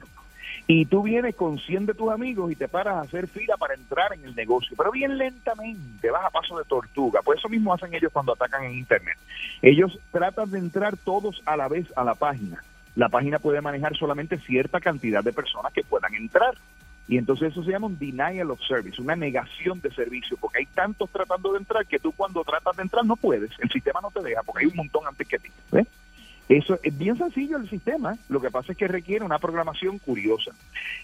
y 0.66 0.86
tú 0.86 1.04
vienes 1.04 1.36
con 1.36 1.60
100 1.60 1.88
de 1.88 1.94
tus 1.94 2.10
amigos 2.12 2.52
y 2.52 2.56
te 2.56 2.68
paras 2.68 2.96
a 2.96 3.02
hacer 3.02 3.28
fila 3.28 3.58
para 3.58 3.74
entrar 3.74 4.14
en 4.14 4.24
el 4.24 4.36
negocio, 4.36 4.76
pero 4.78 4.92
bien 4.92 5.18
lentamente, 5.18 6.10
vas 6.10 6.26
a 6.26 6.30
paso 6.30 6.58
de 6.58 6.64
tortuga. 6.64 7.22
Pues 7.22 7.40
eso 7.40 7.50
mismo 7.50 7.74
hacen 7.74 7.94
ellos 7.94 8.12
cuando 8.14 8.34
atacan 8.34 8.64
en 8.64 8.74
Internet. 8.74 9.18
Ellos 9.62 10.00
tratan 10.12 10.52
de 10.52 10.60
entrar 10.60 10.96
todos 10.96 11.42
a 11.46 11.58
la 11.58 11.68
vez 11.68 11.88
a 11.98 12.04
la 12.04 12.16
página. 12.16 12.64
La 12.96 13.10
página 13.10 13.40
puede 13.40 13.60
manejar 13.60 13.96
solamente 13.98 14.38
cierta 14.40 14.80
cantidad 14.80 15.24
de 15.24 15.34
personas 15.34 15.74
que 15.74 15.84
puedan 15.84 16.14
entrar. 16.14 16.56
Y 17.08 17.18
entonces 17.18 17.52
eso 17.52 17.64
se 17.64 17.72
llama 17.72 17.88
un 17.88 18.00
denial 18.00 18.52
of 18.52 18.62
service, 18.62 19.02
una 19.02 19.16
negación 19.16 19.82
de 19.82 19.92
servicio, 19.92 20.38
porque 20.38 20.60
hay 20.60 20.66
tantos 20.68 21.10
tratando 21.10 21.52
de 21.52 21.60
entrar 21.60 21.86
que 21.86 22.00
tú 22.00 22.12
cuando 22.14 22.44
tratas 22.44 22.76
de 22.78 22.84
entrar 22.84 23.06
no 23.06 23.16
puedes, 23.16 23.52
el 23.60 23.70
sistema 23.70 24.00
no 24.02 24.10
te 24.10 24.22
deja, 24.22 24.42
porque 24.44 24.64
hay 24.64 24.72
un 24.72 24.78
montón 24.78 25.06
antes 25.06 25.28
que 25.28 25.40
ti. 25.40 25.50
¿ves? 25.72 25.88
Eso 26.48 26.80
es 26.82 26.98
bien 26.98 27.18
sencillo 27.18 27.58
el 27.58 27.70
sistema, 27.70 28.18
lo 28.30 28.42
que 28.42 28.52
pasa 28.52 28.72
es 28.72 28.78
que 28.78 28.88
requiere 28.88 29.26
una 29.26 29.40
programación 29.40 29.98
curiosa. 30.00 30.52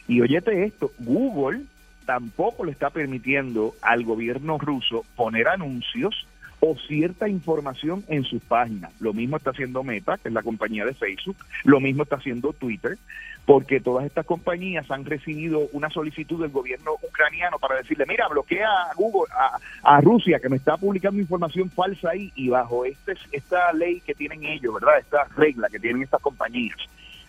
Y 0.08 0.22
oyete 0.22 0.64
esto, 0.64 0.91
Google 1.00 1.64
tampoco 2.06 2.66
le 2.66 2.72
está 2.72 2.89
permitiendo 2.89 3.76
al 3.82 4.04
gobierno 4.04 4.58
ruso 4.58 5.06
poner 5.16 5.47
anuncios 5.47 6.26
o 6.60 6.76
cierta 6.88 7.30
información 7.30 8.03
en 8.07 8.24
sus 8.24 8.41
páginas. 8.41 8.91
Lo 8.99 9.14
mismo 9.14 9.38
está 9.38 9.51
haciendo 9.51 9.84
Meta, 9.84 10.18
que 10.18 10.28
es 10.28 10.34
la 10.34 10.43
compañía 10.43 10.86
de 10.86 10.93
Facebook, 10.93 11.38
lo 11.64 11.80
mismo 11.80 12.03
está 12.03 12.18
haciendo 12.18 12.53
Twitter, 12.53 12.97
porque 13.45 13.80
todas 13.80 14.05
estas 14.05 14.26
compañías 14.26 14.91
han 14.91 15.05
recibido 15.05 15.70
una 15.72 15.89
solicitud 15.89 16.41
del 16.41 16.51
gobierno 16.51 16.91
ucraniano 17.01 17.57
para 17.57 17.78
decirle, 17.78 18.05
mira, 18.07 18.28
bloquea 18.28 18.68
a 18.68 18.93
Google, 18.95 19.32
a, 19.84 20.01
Rusia, 20.01 20.39
que 20.39 20.49
me 20.49 20.57
está 20.57 20.78
publicando 20.78 21.20
información 21.20 21.70
falsa 21.72 22.12
ahí, 22.12 22.32
y 22.36 22.49
bajo 22.49 22.86
este, 22.86 23.14
esta 23.32 23.74
ley 23.74 24.01
que 24.01 24.14
tienen 24.14 24.45
ellos, 24.45 24.74
¿verdad? 24.74 24.99
Esta 24.99 25.24
regla 25.36 25.68
que 25.70 25.80
tienen 25.80 26.03
estas 26.03 26.22
compañías, 26.22 26.78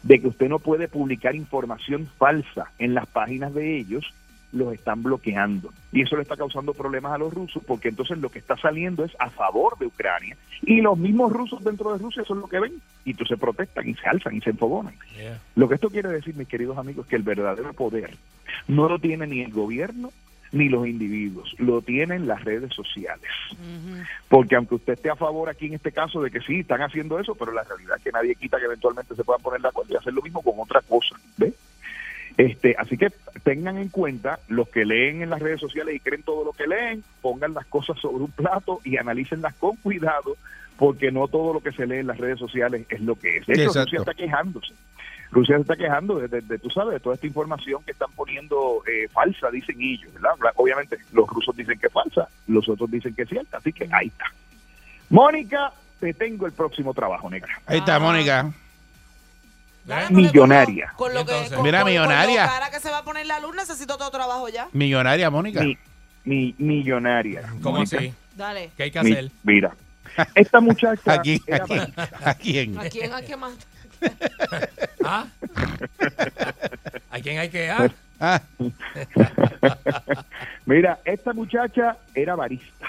de 0.02 0.20
que 0.20 0.28
usted 0.28 0.48
no 0.48 0.58
puede 0.58 0.88
publicar 0.88 1.34
información 1.34 2.08
falsa 2.18 2.70
en 2.78 2.94
las 2.94 3.06
páginas 3.06 3.54
de 3.54 3.78
ellos, 3.78 4.12
los 4.52 4.72
están 4.72 5.02
bloqueando. 5.02 5.72
Y 5.92 6.02
eso 6.02 6.16
le 6.16 6.22
está 6.22 6.36
causando 6.36 6.74
problemas 6.74 7.12
a 7.12 7.18
los 7.18 7.32
rusos 7.32 7.62
porque 7.66 7.88
entonces 7.88 8.18
lo 8.18 8.28
que 8.28 8.38
está 8.38 8.56
saliendo 8.56 9.04
es 9.04 9.12
a 9.18 9.30
favor 9.30 9.78
de 9.78 9.86
Ucrania. 9.86 10.36
Y 10.62 10.80
los 10.80 10.98
mismos 10.98 11.32
rusos 11.32 11.62
dentro 11.64 11.92
de 11.92 11.98
Rusia 11.98 12.24
son 12.24 12.40
lo 12.40 12.48
que 12.48 12.60
ven. 12.60 12.80
Y 13.04 13.12
entonces 13.12 13.38
protestan 13.38 13.88
y 13.88 13.94
se 13.94 14.08
alzan 14.08 14.34
y 14.34 14.40
se 14.40 14.50
enfogonan. 14.50 14.94
Yeah. 15.16 15.40
Lo 15.54 15.68
que 15.68 15.74
esto 15.76 15.90
quiere 15.90 16.08
decir, 16.08 16.34
mis 16.34 16.48
queridos 16.48 16.78
amigos, 16.78 17.06
que 17.06 17.16
el 17.16 17.22
verdadero 17.22 17.72
poder 17.72 18.14
no 18.68 18.88
lo 18.88 18.98
tiene 18.98 19.26
ni 19.26 19.40
el 19.40 19.52
gobierno 19.52 20.10
ni 20.52 20.68
los 20.68 20.86
individuos, 20.86 21.54
lo 21.58 21.80
tienen 21.80 22.26
las 22.26 22.42
redes 22.44 22.74
sociales. 22.74 23.30
Porque 24.28 24.56
aunque 24.56 24.74
usted 24.74 24.94
esté 24.94 25.10
a 25.10 25.16
favor 25.16 25.48
aquí 25.48 25.66
en 25.66 25.74
este 25.74 25.92
caso 25.92 26.20
de 26.22 26.30
que 26.30 26.40
sí, 26.40 26.60
están 26.60 26.82
haciendo 26.82 27.18
eso, 27.20 27.34
pero 27.34 27.52
la 27.52 27.62
realidad 27.62 27.96
es 27.96 28.02
que 28.02 28.10
nadie 28.10 28.34
quita 28.34 28.58
que 28.58 28.64
eventualmente 28.64 29.14
se 29.14 29.22
puedan 29.24 29.42
poner 29.42 29.60
de 29.60 29.68
acuerdo 29.68 29.94
y 29.94 29.96
hacer 29.96 30.12
lo 30.12 30.22
mismo 30.22 30.42
con 30.42 30.54
otra 30.58 30.80
cosa. 30.82 31.14
¿Ve? 31.36 31.52
Este, 32.36 32.74
así 32.78 32.96
que 32.96 33.08
tengan 33.42 33.76
en 33.78 33.88
cuenta 33.88 34.38
los 34.48 34.68
que 34.68 34.84
leen 34.84 35.22
en 35.22 35.30
las 35.30 35.40
redes 35.40 35.60
sociales 35.60 35.94
y 35.94 36.00
creen 36.00 36.22
todo 36.22 36.44
lo 36.44 36.52
que 36.52 36.66
leen, 36.66 37.02
pongan 37.20 37.54
las 37.54 37.66
cosas 37.66 37.98
sobre 38.00 38.24
un 38.24 38.30
plato 38.30 38.80
y 38.84 38.96
analícenlas 38.96 39.54
con 39.54 39.76
cuidado, 39.76 40.36
porque 40.78 41.12
no 41.12 41.28
todo 41.28 41.52
lo 41.52 41.60
que 41.60 41.72
se 41.72 41.86
lee 41.86 41.98
en 41.98 42.06
las 42.06 42.18
redes 42.18 42.38
sociales 42.38 42.86
es 42.88 43.00
lo 43.00 43.14
que 43.16 43.38
es. 43.38 43.46
De 43.46 43.54
hecho, 43.54 43.62
Exacto. 43.64 43.82
Rusia 43.82 43.98
está 43.98 44.14
quejándose. 44.14 44.72
Rusia 45.32 45.56
se 45.56 45.62
está 45.62 45.76
quejando 45.76 46.18
de, 46.18 46.28
de- 46.28 46.40
de, 46.40 46.58
tú 46.58 46.70
sabes, 46.70 46.94
de 46.94 47.00
toda 47.00 47.14
esta 47.14 47.26
información 47.26 47.82
que 47.84 47.92
están 47.92 48.10
poniendo 48.16 48.82
eh, 48.86 49.06
falsa, 49.12 49.50
dicen 49.50 49.76
ellos, 49.80 50.12
¿verdad? 50.14 50.30
Obviamente 50.56 50.96
los 51.12 51.28
rusos 51.28 51.54
dicen 51.56 51.78
que 51.78 51.86
es 51.86 51.92
falsa, 51.92 52.28
los 52.48 52.68
otros 52.68 52.90
dicen 52.90 53.14
que 53.14 53.22
es 53.22 53.28
cierta, 53.28 53.58
así 53.58 53.72
que 53.72 53.86
ahí 53.92 54.08
está. 54.08 54.24
Mónica, 55.08 55.72
te 56.00 56.14
tengo 56.14 56.46
el 56.46 56.52
próximo 56.52 56.94
trabajo, 56.94 57.28
negra. 57.30 57.60
Ahí 57.66 57.78
está, 57.78 57.98
Mónica. 57.98 58.50
Porque 59.86 60.14
Millonaria. 60.14 60.92
Con 60.96 61.14
lo, 61.14 61.20
con 61.20 61.20
lo 61.20 61.26
que, 61.26 61.32
Entonces. 61.32 61.56
con- 61.56 61.64
Mira, 61.64 61.78
con- 61.80 61.86
con 61.86 61.94
lo 61.94 62.00
millonaria. 62.00 62.46
cara 62.46 62.70
que 62.70 62.80
se 62.80 62.90
va 62.90 62.98
a 62.98 63.04
poner 63.04 63.26
la 63.26 63.40
luz, 63.40 63.54
necesito 63.56 63.96
todo 63.96 64.10
trabajo 64.10 64.48
ya. 64.48 64.68
Millonaria, 64.72 65.30
Mónica. 65.30 65.60
Mi, 65.62 65.76
mi- 66.24 66.54
millonaria. 66.58 67.42
¿Cómo 67.62 67.78
Mónica. 67.78 67.96
así? 67.98 68.14
Dale. 68.36 68.70
¿Qué 68.76 68.84
hay 68.84 68.90
que 68.90 69.02
Mi- 69.02 69.12
hacer? 69.12 69.30
mira, 69.42 69.72
esta 70.34 70.60
muchacha 70.60 71.12
¿A 71.14 71.20
quién? 71.22 71.40
era 71.46 71.64
¿A 71.64 71.66
quién? 71.66 71.94
¿A 72.24 72.34
quién? 72.34 72.78
¿A 72.78 72.88
quién 72.88 73.12
hay 73.12 73.24
que 73.24 73.36
más? 73.36 73.52
¿Ah? 75.04 75.26
¿A 77.10 77.20
quién 77.20 77.38
hay 77.38 77.48
que 77.50 77.70
ah? 77.70 77.90
Ah, 78.22 78.42
Mira, 80.66 80.98
esta 81.06 81.32
muchacha 81.32 81.96
era 82.14 82.34
barista. 82.36 82.88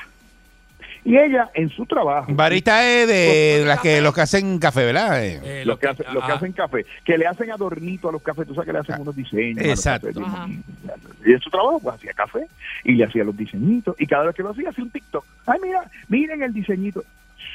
Y 1.03 1.17
ella, 1.17 1.49
en 1.53 1.69
su 1.69 1.85
trabajo... 1.85 2.31
barista 2.33 2.87
es 2.87 3.07
de 3.07 3.63
las 3.65 3.79
que 3.79 4.01
los 4.01 4.13
que 4.13 4.21
hacen 4.21 4.59
café, 4.59 4.85
¿verdad? 4.85 5.23
Eh, 5.23 5.39
Eh, 5.43 5.65
los 5.65 5.79
que, 5.79 5.87
hacen, 5.87 6.05
los 6.13 6.23
que 6.23 6.31
hacen 6.31 6.51
café, 6.51 6.85
que 7.03 7.17
le 7.17 7.25
hacen 7.25 7.51
adornito 7.51 8.09
a 8.09 8.11
los 8.11 8.21
cafés, 8.21 8.47
tú 8.47 8.53
sabes 8.53 8.67
que 8.67 8.73
le 8.73 8.79
hacen 8.79 9.01
unos 9.01 9.15
diseños. 9.15 9.65
Exacto. 9.65 10.09
Y 11.25 11.31
en 11.31 11.39
su 11.39 11.49
trabajo, 11.49 11.79
pues 11.79 11.95
hacía 11.95 12.13
café 12.13 12.47
y 12.83 12.93
le 12.93 13.05
hacía 13.05 13.23
los 13.23 13.35
diseñitos. 13.35 13.95
Y 13.99 14.05
cada 14.05 14.25
vez 14.25 14.35
que 14.35 14.43
lo 14.43 14.51
hacía, 14.51 14.69
hacía 14.69 14.83
un 14.83 14.91
TikTok. 14.91 15.25
Ay, 15.47 15.59
mira, 15.63 15.81
miren 16.07 16.43
el 16.43 16.53
diseñito. 16.53 17.03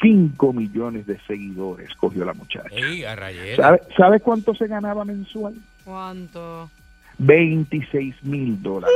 5 0.02 0.52
millones 0.52 1.06
de 1.06 1.18
seguidores 1.26 1.94
cogió 1.94 2.24
la 2.24 2.34
muchacha. 2.34 2.68
Ey, 2.70 3.04
a 3.04 3.14
rayera. 3.14 3.56
¿Sabe, 3.62 3.80
¿Sabe 3.96 4.20
cuánto 4.20 4.54
se 4.54 4.66
ganaba 4.66 5.04
mensual? 5.04 5.54
¿Cuánto? 5.84 6.68
26 7.18 8.22
mil 8.24 8.62
dólares 8.62 8.94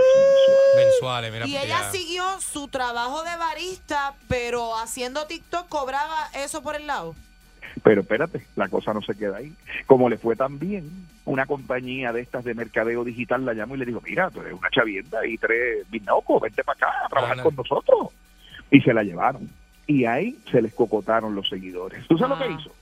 Mensuales, 0.77 1.33
mira. 1.33 1.47
Y 1.47 1.57
ella 1.57 1.91
siguió 1.91 2.23
su 2.41 2.69
trabajo 2.69 3.23
de 3.25 3.37
barista, 3.37 4.15
pero 4.29 4.77
haciendo 4.77 5.27
TikTok 5.27 5.69
cobraba 5.69 6.29
eso 6.35 6.63
por 6.63 6.77
el 6.77 6.87
lado. 6.87 7.15
Pero 7.83 8.03
espérate, 8.03 8.47
la 8.57 8.69
cosa 8.69 8.93
no 8.95 9.01
se 9.03 9.15
queda 9.17 9.39
ahí. 9.39 9.53
Como 9.87 10.09
le 10.09 10.17
fue 10.19 10.37
tan 10.37 10.59
bien, 10.59 10.89
una 11.25 11.47
compañía 11.47 12.13
de 12.13 12.21
estas 12.21 12.45
de 12.45 12.55
mercadeo 12.55 13.05
digital 13.05 13.45
la 13.45 13.53
llamó 13.55 13.75
y 13.75 13.79
le 13.79 13.87
dijo, 13.87 14.01
mira, 14.05 14.31
tú 14.31 14.41
eres 14.43 14.53
una 14.53 14.71
chavienda 14.71 15.27
y 15.27 15.37
tres 15.39 15.89
binocos, 15.91 16.41
vente 16.41 16.63
para 16.63 16.77
acá 16.77 17.07
a 17.07 17.09
trabajar 17.09 17.43
con 17.43 17.57
nosotros. 17.57 18.09
Y 18.71 18.81
se 18.81 18.93
la 18.95 19.03
llevaron. 19.03 19.49
Y 19.87 20.05
ahí 20.05 20.39
se 20.53 20.63
les 20.63 20.73
cocotaron 20.75 21.35
los 21.35 21.49
seguidores. 21.49 22.07
¿Tú 22.07 22.17
sabes 22.17 22.39
lo 22.39 22.45
Ah. 22.45 22.49
que 22.49 22.55
hizo? 22.63 22.73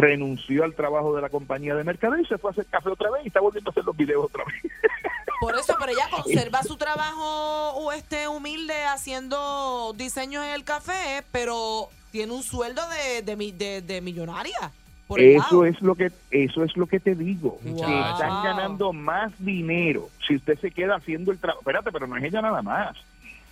Renunció 0.00 0.62
al 0.64 0.74
trabajo 0.74 1.14
de 1.16 1.22
la 1.22 1.28
compañía 1.28 1.74
de 1.74 1.82
mercadeo 1.82 2.20
y 2.20 2.24
se 2.26 2.38
fue 2.38 2.50
a 2.50 2.52
hacer 2.52 2.66
café 2.66 2.88
otra 2.88 3.10
vez 3.10 3.24
y 3.24 3.28
está 3.28 3.40
volviendo 3.40 3.70
a 3.70 3.72
hacer 3.72 3.84
los 3.84 3.96
videos 3.96 4.26
otra 4.26 4.44
vez. 4.44 4.62
Por 5.40 5.54
eso, 5.56 5.74
pero 5.78 5.92
ella 5.92 6.08
conserva 6.10 6.62
su 6.62 6.76
trabajo 6.76 7.90
este 7.92 8.28
humilde 8.28 8.74
haciendo 8.84 9.92
diseños 9.96 10.44
en 10.44 10.50
el 10.52 10.64
café, 10.64 11.22
pero 11.32 11.88
tiene 12.12 12.32
un 12.32 12.42
sueldo 12.42 12.82
de, 12.90 13.22
de, 13.22 13.36
mi- 13.36 13.52
de- 13.52 13.82
de 13.82 14.00
millonaria. 14.00 14.70
Por 15.08 15.20
el 15.20 15.36
Eso 15.36 15.62
lado. 15.62 15.64
es 15.64 15.80
lo 15.80 15.94
que 15.94 16.10
eso 16.30 16.62
es 16.64 16.76
lo 16.76 16.86
que 16.86 17.00
te 17.00 17.14
digo. 17.14 17.58
Que 17.64 17.70
están 17.70 18.44
ganando 18.44 18.92
más 18.92 19.32
dinero 19.38 20.10
si 20.26 20.36
usted 20.36 20.58
se 20.60 20.70
queda 20.70 20.96
haciendo 20.96 21.32
el 21.32 21.38
trabajo. 21.38 21.60
Espérate, 21.60 21.90
pero 21.92 22.06
no 22.06 22.16
es 22.16 22.24
ella 22.24 22.42
nada 22.42 22.60
más. 22.62 22.96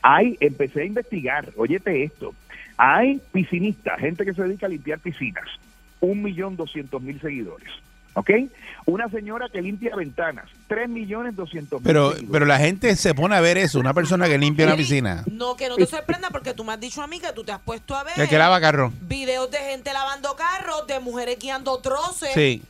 Hay, 0.03 0.37
empecé 0.41 0.83
a 0.83 0.85
investigar, 0.85 1.49
óyete 1.57 2.05
esto. 2.05 2.35
Hay 2.77 3.21
piscinistas, 3.33 3.99
gente 3.99 4.25
que 4.25 4.35
se 4.35 4.43
dedica 4.43 4.67
a 4.67 4.69
limpiar 4.69 4.99
piscinas, 4.99 5.47
un 6.07 6.23
millón 6.23 6.57
doscientos 6.57 7.01
mil 7.03 7.21
seguidores. 7.21 7.69
¿Ok? 8.15 8.31
Una 8.87 9.11
señora 9.11 9.49
que 9.51 9.61
limpia 9.61 9.95
ventanas, 9.95 10.47
tres 10.69 10.89
millones 10.89 11.37
doscientos 11.37 11.81
mil 11.81 11.87
pero, 11.87 12.09
seguidores. 12.13 12.31
pero 12.33 12.47
la 12.47 12.59
gente 12.59 12.97
se 12.97 13.15
pone 13.15 13.37
a 13.37 13.41
ver 13.43 13.59
eso, 13.59 13.79
una 13.79 13.93
persona 13.93 14.27
que 14.27 14.39
limpia 14.39 14.65
una 14.65 14.77
piscina, 14.77 15.23
No, 15.31 15.55
que 15.55 15.69
no 15.69 15.77
te 15.77 15.85
sorprenda 15.85 16.31
porque 16.31 16.55
tú 16.55 16.65
me 16.65 16.73
has 16.73 16.81
dicho 16.81 17.03
a 17.03 17.07
mí 17.07 17.21
que 17.21 17.31
tú 17.35 17.45
te 17.45 17.53
has 17.53 17.61
puesto 17.61 17.95
a 17.95 18.05
ver 18.05 18.15
el 18.19 18.27
que 18.29 18.39
lava 18.39 18.59
carro. 18.59 18.91
videos 19.03 19.51
de 19.51 19.59
gente 19.59 19.93
lavando 19.93 20.35
carros, 20.35 20.87
de 20.87 20.99
mujeres 21.01 21.39
guiando 21.39 21.79
troces. 21.81 22.33
Sí, 22.33 22.63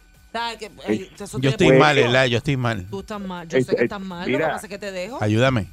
yo 1.40 1.50
estoy 1.50 1.72
mal, 1.78 1.96
¿verdad? 1.96 2.26
Yo 2.26 2.38
estoy 2.38 2.56
mal. 2.56 2.84
Tú 2.90 3.00
estás 3.00 3.20
mal. 3.20 3.48
Yo 3.48 3.58
sé 3.60 3.66
que 3.66 3.76
es- 3.76 3.82
estás 3.82 4.00
mal. 4.00 4.30
Lo 4.30 4.38
que 4.38 4.44
pasa 4.44 4.66
es 4.66 4.70
que 4.70 4.78
te 4.78 4.90
dejo. 4.92 5.22
Ayúdame. 5.22 5.68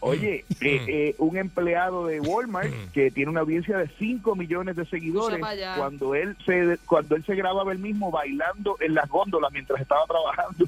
Oye, 0.00 0.44
eh, 0.60 0.84
eh, 0.86 1.14
un 1.18 1.36
empleado 1.36 2.06
de 2.06 2.20
Walmart 2.20 2.70
que 2.92 3.10
tiene 3.10 3.30
una 3.30 3.40
audiencia 3.40 3.76
de 3.78 3.88
5 3.98 4.36
millones 4.36 4.76
de 4.76 4.86
seguidores, 4.86 5.40
cuando 5.76 6.14
él 6.14 6.36
se 6.46 6.78
cuando 6.86 7.16
él 7.16 7.24
se 7.24 7.34
grababa 7.34 7.72
él 7.72 7.78
mismo 7.78 8.10
bailando 8.10 8.76
en 8.80 8.94
las 8.94 9.08
góndolas 9.08 9.50
mientras 9.52 9.80
estaba 9.80 10.02
trabajando. 10.06 10.66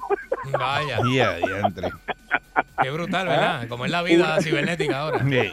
Vaya, 0.59 0.99
Ya, 1.14 1.37
diantre. 1.37 1.91
qué 2.83 2.91
brutal, 2.91 3.28
¿verdad? 3.28 3.68
Como 3.68 3.85
es 3.85 3.91
la 3.91 4.03
vida 4.03 4.41
cibernética 4.43 5.01
ahora. 5.01 5.24
Sí. 5.24 5.53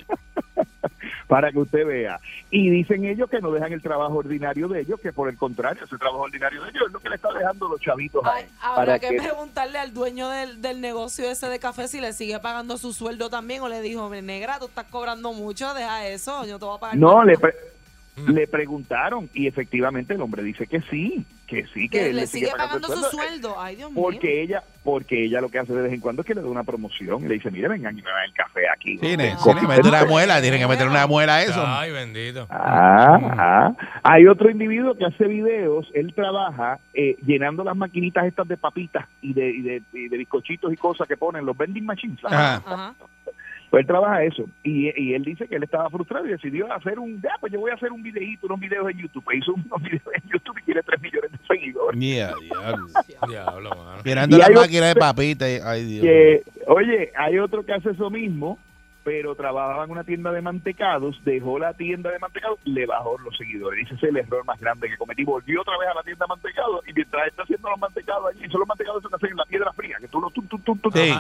Para 1.28 1.52
que 1.52 1.60
usted 1.60 1.86
vea. 1.86 2.20
Y 2.50 2.70
dicen 2.70 3.04
ellos 3.06 3.30
que 3.30 3.42
no 3.42 3.52
dejan 3.52 3.74
el 3.74 3.82
trabajo 3.82 4.16
ordinario 4.16 4.68
de 4.70 4.80
ellos, 4.82 5.00
que 5.00 5.12
por 5.12 5.28
el 5.30 5.36
contrario, 5.38 5.84
ese 5.84 5.98
trabajo 5.98 6.22
ordinario 6.24 6.64
de 6.64 6.70
ellos 6.70 6.84
es 6.88 6.94
lo 6.94 7.00
que 7.00 7.10
le 7.10 7.16
está 7.16 7.32
dejando 7.34 7.68
los 7.68 7.80
chavitos 7.82 8.26
a 8.26 8.34
Ay, 8.34 8.44
él. 8.46 8.50
habrá 8.62 8.76
Para 8.86 9.00
que, 9.00 9.10
que- 9.10 9.18
preguntarle 9.22 9.78
al 9.80 9.94
dueño 9.94 10.30
del, 10.30 10.62
del 10.62 10.80
negocio 10.82 11.30
ese 11.30 11.48
de 11.50 11.60
café 11.60 11.88
si 11.88 12.00
le 12.00 12.14
sigue 12.14 12.40
pagando 12.40 12.78
su 12.78 12.94
sueldo 12.94 13.30
también 13.30 13.62
o 13.62 13.68
le 13.70 13.82
dijo, 13.82 14.10
negra, 14.10 14.58
tú 14.60 14.66
estás 14.66 14.86
cobrando 14.86 15.34
mucho, 15.34 15.74
deja 15.74 16.08
eso, 16.08 16.46
yo 16.46 16.58
te 16.60 16.66
voy 16.66 16.78
a 16.78 16.80
pagar. 16.80 16.98
No, 16.98 17.18
más". 17.18 17.26
le, 17.28 17.38
pre- 17.38 17.56
le 18.28 18.48
preguntaron 18.48 19.30
y 19.34 19.48
efectivamente 19.48 20.14
el 20.14 20.22
hombre 20.22 20.44
dice 20.44 20.66
que 20.66 20.82
sí, 20.90 21.26
que 21.48 21.66
sí, 21.74 21.88
que, 21.90 22.00
que 22.00 22.10
él 22.10 22.16
le 22.18 22.28
sigue 22.28 22.50
pagando 22.56 22.94
el 22.94 23.00
su 23.00 23.06
sueldo. 23.10 23.56
Ay, 23.58 23.78
Dios 23.78 23.90
mío. 23.92 24.02
Porque 24.04 24.42
ella, 24.44 24.64
porque 24.84 25.24
ella 25.26 25.40
lo 25.42 25.50
que 25.50 25.60
hace 25.60 25.74
de 25.74 25.82
vez 25.82 25.94
en 25.94 26.02
cuando 26.02 26.22
es 26.22 26.26
que 26.28 26.36
le 26.36 26.42
da 26.42 26.48
una 26.48 26.64
promoción 26.64 27.24
y 27.24 27.28
le 27.28 27.36
dice, 27.36 27.50
mire, 27.50 27.68
vengan 27.70 27.98
y 27.98 28.02
me 28.02 28.10
dan 28.12 28.26
el 28.26 28.34
café 28.34 28.62
aquí. 28.74 28.98
Sí, 28.98 29.16
ne- 29.18 29.32
Ah. 29.32 29.38
sí, 29.42 29.50
le 29.54 29.68
mete 29.68 29.88
una 29.88 30.06
muela, 30.06 30.42
tiene 30.42 30.60
que 30.60 30.68
meter 30.68 30.88
una 30.88 31.08
muela 31.08 31.36
a 31.38 31.42
eso. 31.44 31.64
Ay, 31.66 31.92
bendito. 31.92 32.48
Ah, 32.50 33.18
ah. 33.38 33.72
Hay 34.04 34.28
otro 34.28 34.50
individuo 34.50 34.96
que 34.98 35.06
hace 35.06 35.26
videos, 35.26 35.90
él 35.94 36.14
trabaja 36.14 36.80
eh, 36.94 37.16
llenando 37.26 37.64
las 37.64 37.76
maquinitas 37.76 38.26
estas 38.26 38.48
de 38.48 38.58
papitas 38.58 39.08
y 39.22 39.34
de, 39.34 39.50
y 39.50 39.62
de, 39.62 39.82
y 39.94 40.10
de 40.10 40.18
bizcochitos 40.18 40.72
y 40.74 40.76
cosas 40.78 41.08
que 41.08 41.16
ponen 41.18 41.46
los 41.46 41.56
vending 41.58 41.86
machines. 41.86 42.20
¿sabes? 42.22 42.38
Ajá. 42.38 42.64
Ajá. 42.66 42.94
Pues 43.70 43.82
él 43.82 43.88
trabaja 43.88 44.24
eso. 44.24 44.46
Y, 44.64 44.90
y 45.02 45.14
él 45.14 45.24
dice 45.24 45.48
que 45.48 45.56
él 45.58 45.64
estaba 45.64 45.90
frustrado 45.90 46.26
y 46.26 46.30
decidió 46.30 46.72
hacer 46.72 47.00
un, 47.00 47.22
ya, 47.22 47.32
pues 47.42 47.52
yo 47.52 47.60
voy 47.60 47.72
a 47.72 47.74
hacer 47.76 47.92
un 47.92 48.02
videíto, 48.02 48.46
unos 48.48 48.60
videos 48.62 48.90
en 48.90 48.98
YouTube. 48.98 49.26
E 49.34 49.38
hizo 49.38 49.54
unos 49.56 49.82
videos 49.82 50.04
en 50.16 50.30
YouTube 50.30 50.58
y 50.60 50.64
tiene 50.64 50.84
3 50.84 51.02
millones 51.02 51.32
de 51.34 51.38
seguidores. 51.48 52.00
Yeah, 52.00 52.32
diablo. 52.42 52.88
Diablo, 53.28 53.70
Y 54.06 54.38
la 54.38 54.50
máquina 54.50 54.86
de 54.86 54.92
otro- 54.92 55.00
papitas. 55.02 55.50
y- 55.50 55.60
Ay, 55.64 55.86
Dios. 55.86 56.02
Que, 56.04 56.44
oye, 56.68 57.12
hay 57.18 57.40
otro 57.40 57.66
que 57.66 57.74
hace 57.74 57.90
eso 57.92 58.10
mismo, 58.10 58.58
pero 59.08 59.36
trabajaba 59.36 59.86
en 59.86 59.92
una 59.92 60.04
tienda 60.04 60.34
de 60.34 60.42
mantecados, 60.42 61.24
dejó 61.24 61.58
la 61.58 61.74
tienda 61.74 62.12
de 62.12 62.20
mantecados, 62.20 62.60
le 62.66 62.86
bajó 62.86 63.18
los 63.20 63.38
seguidores. 63.38 63.86
Ese 63.86 63.96
es 63.96 64.04
el 64.04 64.18
error 64.18 64.44
más 64.44 64.60
grande 64.60 64.90
que 64.90 64.98
cometí. 64.98 65.24
Volvió 65.24 65.62
otra 65.62 65.78
vez 65.78 65.88
a 65.88 65.94
la 65.94 66.04
tienda 66.04 66.26
de 66.26 66.28
mantecados 66.28 66.86
y 66.86 66.92
mientras 66.92 67.26
está 67.26 67.44
haciendo 67.44 67.70
los 67.70 67.80
mantecados 67.80 68.26
allí, 68.26 68.50
son 68.50 68.60
los 68.60 68.68
mantecados 68.68 69.02
que 69.02 69.16
hacen 69.16 69.30
en 69.30 69.38
la 69.38 69.46
piedra 69.46 69.72
fría, 69.72 69.96
que 70.02 70.10
tú 70.10 70.20
lo... 70.20 70.30
Tú, 70.32 70.42
tú, 70.42 70.60
tú, 70.60 70.76
tú, 70.76 70.92
Sí. 70.92 71.14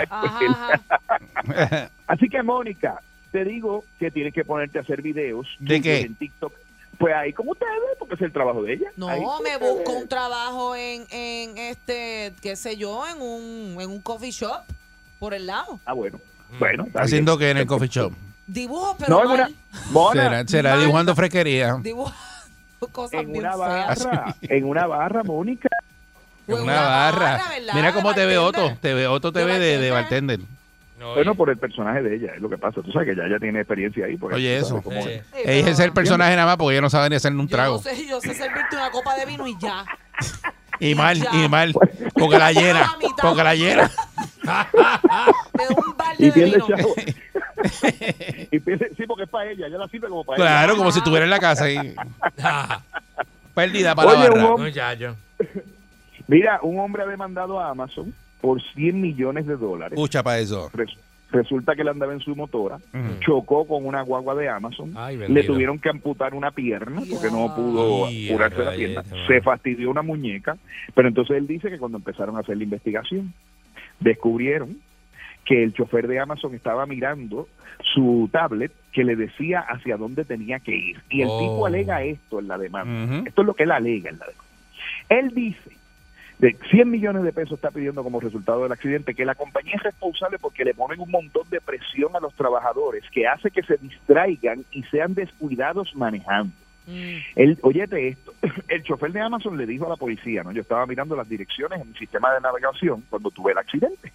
Pues. 1.46 1.92
Así 2.08 2.28
que, 2.28 2.44
Mónica, 2.44 3.02
te 3.32 3.46
digo 3.46 3.86
que 4.00 4.12
tienes 4.12 4.34
que 4.34 4.44
ponerte 4.44 4.80
a 4.80 4.82
hacer 4.82 5.02
videos 5.02 5.48
¿De 5.58 5.82
qué? 5.82 6.02
en 6.02 6.16
TikTok. 6.16 6.52
Pues 6.98 7.16
ahí 7.16 7.32
como 7.32 7.52
ustedes, 7.52 7.72
porque 7.98 8.16
es 8.16 8.22
el 8.22 8.34
trabajo 8.34 8.64
de 8.64 8.74
ella. 8.74 8.92
No, 8.98 9.08
Ahí 9.08 9.22
me 9.46 9.56
busco 9.66 9.94
un 9.94 10.10
trabajo 10.10 10.76
en, 10.76 11.06
en 11.10 11.58
este, 11.58 12.34
qué 12.42 12.58
sé 12.58 12.76
yo, 12.76 13.08
en 13.08 13.22
un, 13.22 13.80
en 13.80 13.90
un 13.90 14.02
coffee 14.02 14.32
shop 14.32 14.66
por 15.20 15.34
el 15.34 15.48
lado. 15.48 15.80
Ah, 15.86 15.94
bueno. 15.94 16.20
Bueno, 16.60 16.86
está 16.88 17.02
Haciendo 17.02 17.38
bien. 17.38 17.48
que 17.48 17.52
en 17.52 17.58
el 17.58 17.66
coffee 17.68 17.88
shop. 17.89 18.14
Dibujo, 18.48 18.95
pero 18.98 19.10
No, 19.24 19.34
una... 19.34 19.43
mal. 19.43 19.56
Mona, 19.91 20.24
Será, 20.24 20.48
será 20.48 20.70
mal. 20.72 20.80
dibujando 20.82 21.16
fresquería. 21.16 21.76
Dibujo 21.82 22.14
cosas 22.91 23.22
en 23.22 23.32
bien 23.34 23.45
una 23.45 23.56
barra, 23.56 24.36
en 24.41 24.64
una 24.66 24.86
barra, 24.88 25.24
Mónica. 25.24 25.70
En 26.48 26.56
una 26.62 26.82
barra. 26.82 27.41
Mira 27.74 27.91
cómo 27.93 28.14
te 28.14 28.26
ve. 28.26 28.38
Otto. 28.38 28.78
Te 28.80 28.93
ve 28.93 29.08
Otto 29.08 29.32
te 29.34 29.39
De 29.39 29.45
ve 29.45 29.60
de, 29.60 29.78
de 29.80 29.91
bartender. 29.91 30.39
No, 30.98 31.14
Bueno, 31.14 31.32
oye. 31.32 31.38
por 31.38 31.50
el 31.50 31.58
personaje 31.58 32.02
de 32.02 32.16
ella, 32.16 32.32
es 32.36 32.41
lo 32.41 32.50
que 32.50 32.58
pasa. 32.58 32.82
Tú 32.82 32.91
sabes 32.91 33.10
que 33.10 33.16
ya 33.16 33.24
ella 33.24 33.38
tiene 33.39 33.60
experiencia 33.60 34.06
ahí. 34.06 34.16
porque 34.18 34.38
Oye, 34.38 34.58
eso. 34.58 34.82
cómo 34.82 35.02
Sí. 35.04 35.10
es. 35.10 35.24
Sí, 35.34 35.41
Ella 35.45 35.70
es 35.72 35.80
el 35.80 35.91
personaje 35.91 36.36
nada 36.36 36.48
más 36.48 36.58
porque 36.58 36.74
ella 36.76 36.82
no 36.82 36.89
sabe 36.89 37.10
ni 37.10 37.18
hacer 37.18 37.34
un 37.34 37.48
Yo 37.48 37.56
trago. 37.56 37.76
no 37.76 37.82
sé, 37.84 38.08
yo 38.08 38.20
sé 38.22 38.34
servirte 38.34 38.76
una 38.76 38.89
copa 38.89 39.16
de 39.16 39.26
vino 39.26 39.45
y 39.45 39.56
ya. 39.60 39.86
Y 40.80 40.95
mal, 40.95 41.17
y 41.34 41.47
mal. 41.49 41.73
Porque 42.13 42.38
la 42.38 42.51
llena. 42.51 42.95
Porque 43.21 43.43
la 43.43 43.55
llena. 43.55 43.91
Me 44.43 45.65
da 45.65 45.75
un 45.75 45.97
balde 45.97 46.15
Y 46.19 46.25
de 46.25 46.32
pierde 46.32 46.51
vino. 46.53 46.67
chavo. 46.67 46.93
y 48.51 48.59
pierde, 48.59 48.91
sí, 48.95 49.03
porque 49.07 49.23
es 49.23 49.30
para 49.30 49.49
ella, 49.51 49.67
ella 49.67 49.78
la 49.80 49.88
sirve 49.88 50.07
como 50.07 50.23
para 50.23 50.38
Claro, 50.38 50.71
ella. 50.73 50.78
como 50.78 50.91
si 50.91 50.99
estuviera 50.99 51.25
en 51.25 51.32
la 51.32 51.39
casa 51.39 51.65
ahí. 51.65 51.95
Ah, 52.43 52.82
Perdida 53.53 53.95
para 53.95 54.09
Oye, 54.11 54.19
la 54.19 54.25
un 54.28 54.34
barra. 54.36 54.47
hombre- 54.53 54.69
Muchacho. 54.69 55.15
Mira, 56.28 56.59
un 56.61 56.80
hombre 56.80 57.03
ha 57.03 57.07
demandado 57.07 57.59
a 57.59 57.69
Amazon 57.69 58.13
por 58.41 58.61
100 58.61 59.01
millones 59.01 59.47
de 59.47 59.57
dólares. 59.57 59.93
Escucha 59.97 60.21
para 60.21 60.38
eso. 60.39 60.69
Res- 60.73 60.95
Resulta 61.32 61.75
que 61.75 61.82
él 61.82 61.89
andaba 61.89 62.13
en 62.13 62.21
su 62.21 62.36
motora, 62.36 62.80
chocó 63.19 63.67
con 63.67 63.86
una 63.86 64.01
guagua 64.01 64.34
de 64.36 64.47
Amazon, 64.47 64.93
Ay, 64.95 65.17
le 65.17 65.43
tuvieron 65.43 65.78
que 65.78 65.89
amputar 65.89 66.34
una 66.34 66.51
pierna 66.51 67.01
porque 67.09 67.30
no 67.30 67.53
pudo 67.53 68.07
curarse 68.32 68.63
la 68.63 68.71
pierna, 68.71 69.03
se 69.28 69.41
fastidió 69.41 69.91
una 69.91 70.01
muñeca, 70.03 70.57
pero 70.95 71.07
entonces 71.09 71.36
él 71.38 71.45
dice 71.47 71.69
que 71.69 71.80
cuando 71.80 71.97
empezaron 71.97 72.38
a 72.38 72.39
hacer 72.39 72.55
la 72.57 72.63
investigación, 72.63 73.34
descubrieron 73.99 74.78
que 75.45 75.63
el 75.63 75.73
chofer 75.73 76.07
de 76.07 76.19
Amazon 76.19 76.53
estaba 76.55 76.86
mirando 76.86 77.47
su 77.93 78.30
tablet 78.32 78.71
que 78.91 79.03
le 79.03 79.15
decía 79.15 79.59
hacia 79.61 79.97
dónde 79.97 80.25
tenía 80.25 80.59
que 80.59 80.75
ir. 80.75 81.01
Y 81.09 81.21
el 81.21 81.30
Oh. 81.30 81.39
tipo 81.39 81.65
alega 81.65 82.03
esto 82.03 82.39
en 82.39 82.47
la 82.47 82.57
demanda. 82.57 83.23
Esto 83.28 83.41
es 83.41 83.45
lo 83.47 83.53
que 83.53 83.63
él 83.63 83.71
alega 83.71 84.09
en 84.09 84.19
la 84.19 84.25
demanda. 84.25 84.43
Él 85.09 85.34
dice, 85.34 85.71
de 86.40 86.56
100 86.70 86.90
millones 86.90 87.24
de 87.24 87.34
pesos 87.34 87.54
está 87.54 87.72
pidiendo 87.72 88.04
como 88.04 88.20
resultado 88.20 88.64
del 88.64 88.72
accidente, 88.72 89.16
que 89.16 89.26
la 89.26 89.36
compañía 89.36 89.76
es 89.76 89.84
responsable 89.84 90.38
porque 90.38 90.66
le 90.66 90.74
ponen 90.74 91.00
un 91.00 91.10
montón 91.10 91.50
de 91.50 91.62
presión 91.62 92.16
a 92.16 92.20
los 92.20 92.34
trabajadores 92.36 93.04
que 93.12 93.28
hace 93.28 93.50
que 93.50 93.64
se 93.64 93.78
distraigan 93.78 94.64
y 94.72 94.84
sean 94.84 95.16
descuidados 95.16 95.96
manejando. 95.96 96.54
Mm. 96.86 97.18
El, 97.36 97.60
esto, 97.92 98.34
el 98.70 98.84
chofer 98.84 99.12
de 99.12 99.22
Amazon 99.22 99.58
le 99.58 99.66
dijo 99.66 99.88
a 99.88 99.90
la 99.90 99.96
policía, 99.96 100.44
¿no? 100.44 100.52
Yo 100.52 100.62
estaba 100.62 100.86
mirando 100.86 101.16
las 101.16 101.28
direcciones 101.28 101.82
en 101.82 101.90
mi 101.90 101.98
sistema 101.98 102.34
de 102.34 102.42
navegación 102.42 103.04
cuando 103.10 103.32
tuve 103.32 103.52
el 103.52 103.58
accidente. 103.58 104.14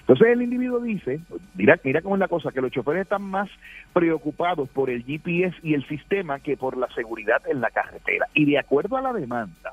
Entonces 0.00 0.28
el 0.28 0.42
individuo 0.42 0.80
dice, 0.80 1.20
mira, 1.54 1.80
mira 1.82 2.02
cómo 2.02 2.14
es 2.14 2.20
la 2.20 2.28
cosa, 2.28 2.52
que 2.52 2.60
los 2.60 2.70
choferes 2.70 3.02
están 3.02 3.22
más 3.22 3.48
preocupados 3.92 4.68
por 4.68 4.90
el 4.90 5.02
GPS 5.02 5.56
y 5.62 5.74
el 5.74 5.86
sistema 5.88 6.38
que 6.40 6.56
por 6.56 6.76
la 6.76 6.88
seguridad 6.94 7.42
en 7.48 7.60
la 7.60 7.70
carretera. 7.70 8.26
Y 8.34 8.44
de 8.44 8.58
acuerdo 8.58 8.98
a 8.98 9.02
la 9.02 9.12
demanda, 9.12 9.72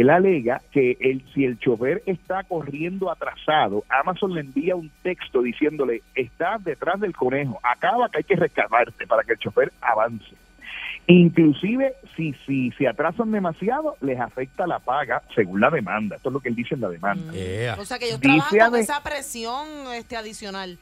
él 0.00 0.10
alega 0.10 0.60
que 0.70 0.96
el, 1.00 1.24
si 1.34 1.44
el 1.44 1.58
chofer 1.58 2.02
está 2.06 2.44
corriendo 2.44 3.10
atrasado, 3.10 3.84
Amazon 3.88 4.34
le 4.34 4.40
envía 4.40 4.76
un 4.76 4.90
texto 5.02 5.42
diciéndole, 5.42 6.02
estás 6.14 6.62
detrás 6.64 7.00
del 7.00 7.14
conejo, 7.14 7.60
acaba 7.62 8.08
que 8.08 8.18
hay 8.18 8.24
que 8.24 8.36
rescatarte 8.36 9.06
para 9.06 9.22
que 9.22 9.32
el 9.32 9.38
chofer 9.38 9.72
avance. 9.80 10.34
Inclusive, 11.08 11.94
si, 12.16 12.32
si 12.46 12.70
se 12.72 12.86
atrasan 12.86 13.32
demasiado, 13.32 13.96
les 14.00 14.20
afecta 14.20 14.66
la 14.66 14.78
paga 14.78 15.22
según 15.34 15.60
la 15.60 15.68
demanda. 15.68 16.16
Esto 16.16 16.28
es 16.28 16.32
lo 16.32 16.40
que 16.40 16.48
él 16.48 16.54
dice 16.54 16.74
en 16.76 16.80
la 16.80 16.88
demanda. 16.88 17.32
O 17.78 17.84
sea 17.84 17.98
que 17.98 18.06
ellos 18.06 18.20
Dice 18.20 18.38
trabajan 18.38 18.70
con 18.70 18.80
esa 18.80 19.02
presión 19.02 19.66
este, 19.94 20.16
adicional. 20.16 20.78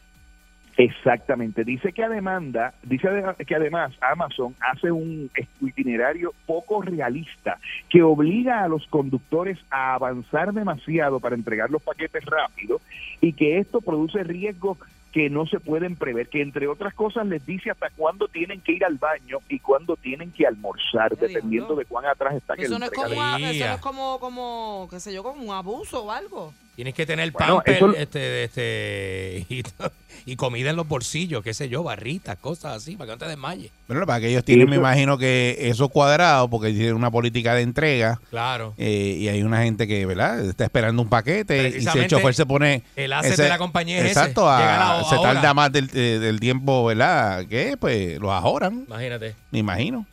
Exactamente. 0.77 1.65
Dice 1.65 1.93
que 1.93 2.03
a 2.03 2.09
demanda, 2.09 2.75
dice 2.83 3.09
que 3.47 3.55
además 3.55 3.93
Amazon 4.01 4.55
hace 4.61 4.91
un 4.91 5.31
itinerario 5.61 6.33
poco 6.47 6.83
realista 6.83 7.59
que 7.89 8.03
obliga 8.03 8.63
a 8.63 8.69
los 8.69 8.87
conductores 8.87 9.59
a 9.71 9.95
avanzar 9.95 10.53
demasiado 10.53 11.21
para 11.21 11.35
entregar 11.35 11.71
los 11.71 11.83
paquetes 11.83 12.25
rápido 12.25 12.81
y 13.21 13.33
que 13.33 13.59
esto 13.59 13.81
produce 13.81 14.23
riesgos 14.25 14.79
que 15.13 15.29
no 15.29 15.47
se 15.47 15.59
pueden 15.59 15.97
prever, 15.97 16.29
que 16.29 16.41
entre 16.41 16.69
otras 16.69 16.95
cosas 16.95 17.27
les 17.27 17.45
dice 17.45 17.71
hasta 17.71 17.91
cuándo 17.91 18.29
tienen 18.29 18.61
que 18.61 18.73
ir 18.73 18.85
al 18.85 18.97
baño 18.97 19.39
y 19.49 19.59
cuándo 19.59 19.97
tienen 19.97 20.31
que 20.31 20.47
almorzar, 20.47 21.17
dependiendo 21.17 21.75
de 21.75 21.85
cuán 21.85 22.07
atrás 22.07 22.37
está 22.37 22.55
que 22.55 22.63
Eso 22.63 22.79
no 22.79 22.87
es 22.87 22.93
como, 22.93 23.07
eso 23.09 23.67
no 23.67 23.75
es 23.75 23.81
como, 23.81 24.21
como, 24.21 24.89
qué 24.91 25.01
sé 25.01 25.13
yo, 25.13 25.23
como 25.23 25.43
un 25.43 25.51
abuso 25.51 26.05
o 26.05 26.11
algo. 26.11 26.55
Tienes 26.81 26.95
que 26.95 27.05
tener 27.05 27.31
Bueno, 27.31 27.57
pamper, 27.57 27.75
eso- 27.77 27.95
este, 27.95 28.45
este, 28.45 29.47
y, 29.51 29.63
y 30.33 30.37
comida 30.37 30.71
en 30.71 30.77
los 30.77 30.89
bolsillos, 30.89 31.43
qué 31.45 31.53
sé 31.53 31.69
yo, 31.69 31.83
barritas, 31.83 32.39
cosas 32.39 32.75
así, 32.79 32.97
para 32.97 33.09
que 33.09 33.13
no 33.13 33.19
te 33.19 33.27
desmayes. 33.29 33.71
Bueno, 33.87 34.07
para 34.07 34.19
que 34.21 34.29
ellos 34.29 34.43
tienen, 34.47 34.71
me 34.71 34.77
imagino 34.77 35.19
que 35.19 35.59
eso 35.61 35.91
cuadrado, 35.91 36.49
porque 36.49 36.71
tienen 36.73 36.95
una 36.95 37.11
política 37.11 37.53
de 37.55 37.61
entrega. 37.61 38.19
Claro. 38.31 38.73
eh, 38.79 39.15
y 39.19 39.29
hay 39.29 39.43
una 39.43 39.63
gente 39.63 39.87
que, 39.87 40.07
¿verdad? 40.07 40.41
Está 40.43 40.65
esperando 40.65 41.03
un 41.03 41.11
paquete. 41.11 41.69
Y 41.69 41.83
si 41.83 41.99
el 41.99 42.07
chofer 42.07 42.35
se 42.35 42.47
pone. 42.47 42.83
el 42.97 43.13
asset 43.13 43.37
de 43.37 43.49
la 43.51 43.59
compañía 43.59 43.99
es 43.99 44.05
ese, 44.05 44.13
Exacto, 44.13 44.49
a- 44.49 44.59
llegar 44.59 44.81
a- 44.81 45.05
se 45.05 45.15
ahora. 45.17 45.35
tarda 45.35 45.53
más 45.53 45.71
del, 45.73 45.91
eh, 45.93 46.19
del 46.19 46.41
tiempo, 46.41 46.87
¿verdad? 46.87 47.45
Que 47.47 47.77
pues 47.79 48.19
los 48.19 48.31
ajoran. 48.33 48.85
Imagínate. 48.87 49.35
Me 49.51 49.59
imagino. 49.59 50.07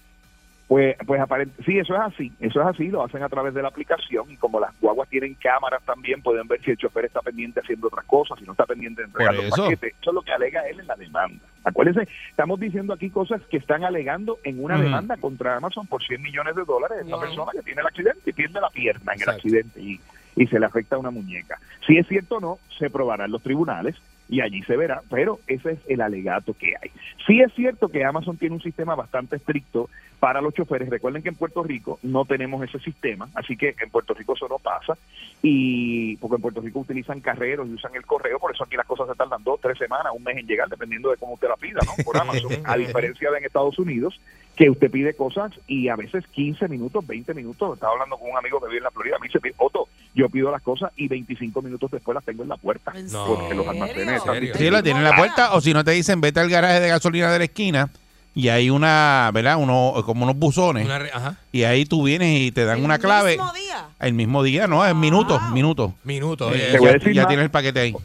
Pues, 0.67 0.97
pues 1.05 1.21
sí, 1.65 1.79
eso 1.79 1.95
es 1.95 2.01
así, 2.01 2.33
eso 2.41 2.59
es 2.59 2.67
así, 2.67 2.89
lo 2.89 3.01
hacen 3.01 3.23
a 3.23 3.29
través 3.29 3.53
de 3.53 3.61
la 3.61 3.69
aplicación 3.69 4.29
y 4.29 4.35
como 4.35 4.59
las 4.59 4.77
guaguas 4.81 5.07
tienen 5.07 5.33
cámaras 5.35 5.81
también, 5.83 6.21
pueden 6.21 6.45
ver 6.45 6.61
si 6.61 6.71
el 6.71 6.77
chofer 6.77 7.05
está 7.05 7.21
pendiente 7.21 7.61
haciendo 7.61 7.87
otras 7.87 8.03
cosas, 8.03 8.37
si 8.37 8.45
no 8.45 8.51
está 8.51 8.65
pendiente 8.65 9.01
de 9.01 9.07
entregar 9.07 9.33
los 9.33 9.49
paquetes. 9.49 9.95
Eso 10.01 10.11
es 10.11 10.13
lo 10.13 10.21
que 10.21 10.33
alega 10.33 10.67
él 10.67 10.81
en 10.81 10.87
la 10.87 10.95
demanda. 10.97 11.39
Acuérdense, 11.63 12.09
estamos 12.29 12.59
diciendo 12.59 12.93
aquí 12.93 13.09
cosas 13.09 13.41
que 13.49 13.57
están 13.57 13.85
alegando 13.85 14.39
en 14.43 14.61
una 14.61 14.77
demanda 14.77 15.15
contra 15.15 15.55
Amazon 15.55 15.87
por 15.87 16.03
100 16.03 16.21
millones 16.21 16.55
de 16.55 16.65
dólares. 16.65 16.97
Esta 17.01 17.17
persona 17.17 17.51
que 17.53 17.61
tiene 17.61 17.79
el 17.79 17.87
accidente 17.87 18.29
y 18.29 18.33
pierde 18.33 18.59
la 18.59 18.69
pierna 18.69 19.13
en 19.13 19.21
el 19.21 19.29
accidente 19.29 19.81
y, 19.81 20.01
y 20.35 20.47
se 20.47 20.59
le 20.59 20.65
afecta 20.65 20.97
una 20.97 21.11
muñeca. 21.11 21.59
Si 21.85 21.97
es 21.97 22.05
cierto 22.07 22.37
o 22.37 22.39
no, 22.41 22.59
se 22.77 22.89
probará 22.89 23.25
en 23.25 23.31
los 23.31 23.41
tribunales 23.41 23.95
y 24.29 24.41
allí 24.41 24.61
se 24.63 24.75
verá, 24.75 25.01
pero 25.09 25.39
ese 25.47 25.73
es 25.73 25.79
el 25.87 26.01
alegato 26.01 26.53
que 26.53 26.73
hay. 26.81 26.91
Sí 27.25 27.41
es 27.41 27.53
cierto 27.53 27.89
que 27.89 28.03
Amazon 28.03 28.37
tiene 28.37 28.55
un 28.55 28.61
sistema 28.61 28.95
bastante 28.95 29.37
estricto 29.37 29.89
para 30.19 30.41
los 30.41 30.53
choferes. 30.53 30.89
Recuerden 30.89 31.21
que 31.21 31.29
en 31.29 31.35
Puerto 31.35 31.63
Rico 31.63 31.99
no 32.03 32.25
tenemos 32.25 32.63
ese 32.63 32.79
sistema, 32.79 33.29
así 33.35 33.55
que 33.55 33.75
en 33.79 33.89
Puerto 33.89 34.13
Rico 34.13 34.33
eso 34.33 34.47
no 34.47 34.59
pasa. 34.59 34.97
Y 35.41 36.17
porque 36.17 36.35
en 36.35 36.41
Puerto 36.41 36.61
Rico 36.61 36.79
utilizan 36.79 37.21
carreros 37.21 37.67
y 37.67 37.73
usan 37.73 37.95
el 37.95 38.05
correo, 38.05 38.39
por 38.39 38.53
eso 38.53 38.63
aquí 38.63 38.75
las 38.75 38.87
cosas 38.87 39.07
se 39.07 39.15
tardan 39.15 39.43
dos, 39.43 39.59
tres 39.61 39.77
semanas, 39.77 40.13
un 40.15 40.23
mes 40.23 40.37
en 40.37 40.47
llegar, 40.47 40.67
dependiendo 40.67 41.11
de 41.11 41.17
cómo 41.17 41.33
usted 41.33 41.47
la 41.47 41.55
pida, 41.55 41.79
¿no? 41.85 42.03
Por 42.03 42.17
Amazon. 42.21 42.51
A 42.65 42.75
diferencia 42.75 43.31
de 43.31 43.37
en 43.37 43.45
Estados 43.45 43.77
Unidos, 43.77 44.19
que 44.55 44.69
usted 44.71 44.89
pide 44.89 45.13
cosas 45.13 45.51
y 45.67 45.87
a 45.87 45.95
veces 45.95 46.25
15 46.27 46.67
minutos, 46.67 47.05
20 47.05 47.33
minutos. 47.35 47.75
Estaba 47.75 47.93
hablando 47.93 48.17
con 48.17 48.31
un 48.31 48.37
amigo 48.37 48.59
que 48.59 48.67
vive 48.67 48.79
en 48.79 48.83
la 48.83 48.91
Florida, 48.91 49.17
me 49.21 49.27
dice, 49.27 49.39
Otto, 49.57 49.87
yo 50.17 50.29
pido 50.29 50.51
las 50.51 50.61
cosas 50.61 50.91
y 50.97 51.07
25 51.07 51.61
minutos 51.61 51.91
después 51.91 52.15
las 52.15 52.25
tengo 52.25 52.43
en 52.43 52.49
la 52.49 52.57
puerta. 52.57 52.91
Porque 52.91 53.53
los 53.55 53.67
almacenes 53.67 54.15
están 54.17 54.35
Sí, 54.55 54.69
lo 54.69 54.81
tienen 54.83 55.03
en 55.03 55.09
la 55.09 55.15
puerta. 55.15 55.53
O 55.53 55.61
si 55.61 55.73
no 55.73 55.83
te 55.83 55.91
dicen, 55.91 56.19
vete 56.19 56.39
al 56.39 56.49
garaje 56.49 56.79
de 56.79 56.89
gasolina 56.89 57.31
de 57.31 57.37
la 57.37 57.45
esquina 57.45 57.89
y 58.33 58.49
hay 58.49 58.69
una, 58.69 59.29
¿verdad? 59.33 59.57
Uno, 59.57 59.93
como 60.05 60.23
unos 60.23 60.35
buzones. 60.35 60.85
Una 60.85 60.99
re- 60.99 61.11
ajá. 61.13 61.37
Y 61.51 61.63
ahí 61.63 61.85
tú 61.85 62.03
vienes 62.03 62.41
y 62.41 62.51
te 62.51 62.65
dan 62.65 62.83
una 62.83 62.97
clave. 62.99 63.31
mismo 63.37 63.53
día? 63.53 63.85
El 63.99 64.13
mismo 64.13 64.43
día, 64.43 64.67
no, 64.67 64.85
en 64.87 64.99
minutos, 64.99 65.41
minutos. 65.51 65.91
Minutos. 66.03 66.51
Eh, 66.55 66.77
a 66.77 66.81
ya 66.81 67.11
ya 67.13 67.27
tienes 67.27 67.43
el 67.45 67.51
paquete 67.51 67.79
ahí. 67.79 67.95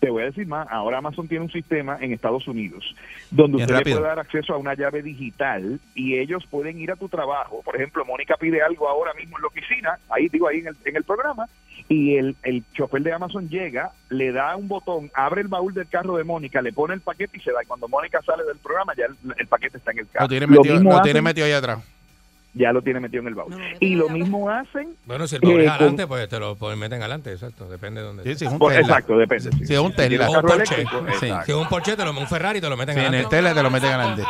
Te 0.00 0.08
voy 0.08 0.22
a 0.22 0.26
decir 0.26 0.46
más, 0.46 0.66
ahora 0.70 0.98
Amazon 0.98 1.28
tiene 1.28 1.44
un 1.44 1.52
sistema 1.52 1.98
en 2.00 2.12
Estados 2.12 2.48
Unidos 2.48 2.94
donde 3.30 3.58
Bien 3.58 3.64
usted 3.66 3.74
rápido. 3.76 3.96
le 3.96 4.00
puede 4.00 4.08
dar 4.08 4.18
acceso 4.18 4.54
a 4.54 4.56
una 4.56 4.74
llave 4.74 5.02
digital 5.02 5.78
y 5.94 6.18
ellos 6.18 6.46
pueden 6.50 6.80
ir 6.80 6.90
a 6.90 6.96
tu 6.96 7.08
trabajo. 7.08 7.60
Por 7.62 7.76
ejemplo, 7.76 8.04
Mónica 8.06 8.36
pide 8.38 8.62
algo 8.62 8.88
ahora 8.88 9.12
mismo 9.14 9.36
en 9.36 9.42
la 9.42 9.48
oficina, 9.48 9.98
ahí 10.08 10.28
digo 10.28 10.48
ahí 10.48 10.60
en 10.60 10.68
el, 10.68 10.76
en 10.86 10.96
el 10.96 11.04
programa, 11.04 11.46
y 11.88 12.16
el, 12.16 12.36
el 12.44 12.62
chofer 12.72 13.02
de 13.02 13.12
Amazon 13.12 13.48
llega, 13.48 13.90
le 14.08 14.32
da 14.32 14.56
un 14.56 14.68
botón, 14.68 15.10
abre 15.12 15.42
el 15.42 15.48
baúl 15.48 15.74
del 15.74 15.88
carro 15.88 16.16
de 16.16 16.24
Mónica, 16.24 16.62
le 16.62 16.72
pone 16.72 16.94
el 16.94 17.00
paquete 17.00 17.36
y 17.36 17.40
se 17.40 17.52
da. 17.52 17.62
Y 17.62 17.66
cuando 17.66 17.88
Mónica 17.88 18.22
sale 18.22 18.44
del 18.44 18.58
programa 18.58 18.94
ya 18.96 19.06
el, 19.06 19.16
el 19.38 19.46
paquete 19.48 19.78
está 19.78 19.90
en 19.92 19.98
el 19.98 20.08
carro. 20.08 20.24
Lo 20.24 20.28
tiene 20.28 20.46
Lo 20.46 20.52
metido, 20.52 20.74
mismo 20.76 20.92
lo 20.92 21.02
tiene 21.02 21.20
metido 21.20 21.46
ahí 21.46 21.52
atrás. 21.52 21.78
Ya 22.54 22.72
lo 22.72 22.82
tiene 22.82 23.00
metido 23.00 23.20
en 23.22 23.28
el 23.28 23.34
baúl. 23.34 23.54
y 23.80 23.94
lo 23.94 24.08
mismo 24.08 24.50
hacen... 24.50 24.96
Bueno, 25.06 25.26
si 25.28 25.36
el 25.36 25.42
eh, 25.44 25.46
es 25.46 25.52
con- 25.64 25.68
adelante, 25.70 26.06
pues 26.06 26.28
te 26.28 26.38
lo 26.40 26.56
pues, 26.56 26.76
meten 26.76 27.00
adelante, 27.00 27.32
exacto. 27.32 27.68
Depende 27.68 28.00
de 28.00 28.06
dónde. 28.06 28.22
Sí, 28.24 28.34
sí, 28.34 28.44
es 28.46 28.52
un 28.52 28.58
Tesla. 28.58 28.80
exacto, 28.80 29.16
depende. 29.18 29.50
sí. 29.52 29.66
Si 29.66 29.74
es 29.74 29.78
un 29.80 29.90
Si 29.90 29.96
Tesla. 29.96 30.28
un 30.28 30.34
carro 30.34 30.48
Un 30.52 30.56
Porsche. 30.58 30.84
Sí. 31.20 31.26
Si 31.46 31.52
es 31.52 31.56
un 31.56 31.68
Porsche, 31.68 31.96
te 31.96 32.04
lo, 32.04 32.10
un 32.10 32.26
Ferrari 32.26 32.60
te 32.60 32.68
lo 32.68 32.76
meten 32.76 32.94
Sí, 32.94 33.00
en 33.00 33.06
adelante. 33.06 33.24
el 33.36 33.40
Tesla 33.42 33.54
te 33.54 33.62
lo 33.62 33.70
meten 33.70 33.88
adelante. 33.90 34.22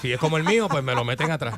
Si 0.00 0.12
es 0.12 0.18
como 0.18 0.36
el 0.36 0.44
mío, 0.44 0.68
pues 0.68 0.84
me 0.84 0.94
lo 0.94 1.04
meten 1.04 1.30
atrás. 1.30 1.54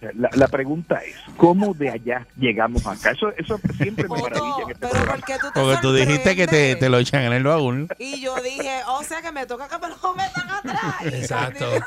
La, 0.00 0.30
la 0.32 0.48
pregunta 0.48 0.96
es, 1.04 1.14
¿cómo 1.36 1.74
de 1.74 1.90
allá 1.90 2.26
llegamos 2.38 2.86
acá? 2.86 3.10
Eso, 3.10 3.30
eso 3.36 3.60
siempre 3.76 4.08
me 4.08 4.20
maravilla 4.20 4.62
en 4.64 4.70
este 4.70 4.88
programa. 4.88 5.12
¿Por 5.12 5.24
qué 5.24 5.34
tú 5.38 5.46
te 5.52 5.60
Porque 5.60 5.76
tú 5.82 5.92
dijiste 5.92 6.36
que 6.36 6.46
te, 6.46 6.76
te 6.76 6.88
lo 6.88 6.98
echan 6.98 7.22
en 7.24 7.34
el 7.34 7.44
baúl. 7.44 7.86
Y 7.98 8.18
yo 8.20 8.34
dije, 8.36 8.80
o 8.88 9.02
sea 9.02 9.20
que 9.20 9.30
me 9.30 9.44
toca 9.44 9.68
que 9.68 9.78
me 9.78 9.88
lo 9.88 10.14
metan 10.14 10.50
atrás. 10.50 10.94
Exacto. 11.12 11.66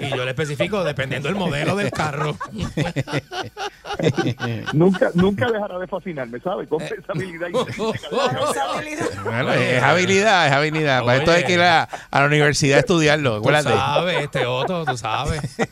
Y 0.00 0.10
yo 0.10 0.24
le 0.24 0.32
especifico 0.32 0.82
dependiendo 0.82 1.28
del 1.28 1.36
modelo 1.36 1.76
del 1.76 1.92
carro. 1.92 2.36
nunca, 4.72 5.10
nunca 5.14 5.50
dejará 5.50 5.78
de 5.78 5.86
fascinarme, 5.86 6.40
¿sabe? 6.40 6.66
Con 6.66 6.82
esa 6.82 6.94
habilidad. 7.08 7.48
Bueno, 9.22 9.52
es 9.52 9.82
habilidad, 9.82 10.48
es 10.48 10.52
habilidad. 10.52 11.04
Para 11.04 11.18
esto 11.18 11.30
hay 11.30 11.44
que 11.44 11.52
ir 11.52 11.60
a, 11.60 11.84
a 11.84 12.20
la 12.20 12.26
universidad 12.26 12.78
a 12.78 12.80
estudiarlo. 12.80 13.34
Tú 13.34 13.48
Acuérdate. 13.48 13.68
sabes, 13.70 14.24
este 14.24 14.46
Otto, 14.46 14.84
tú 14.84 14.96
sabes. 14.96 15.40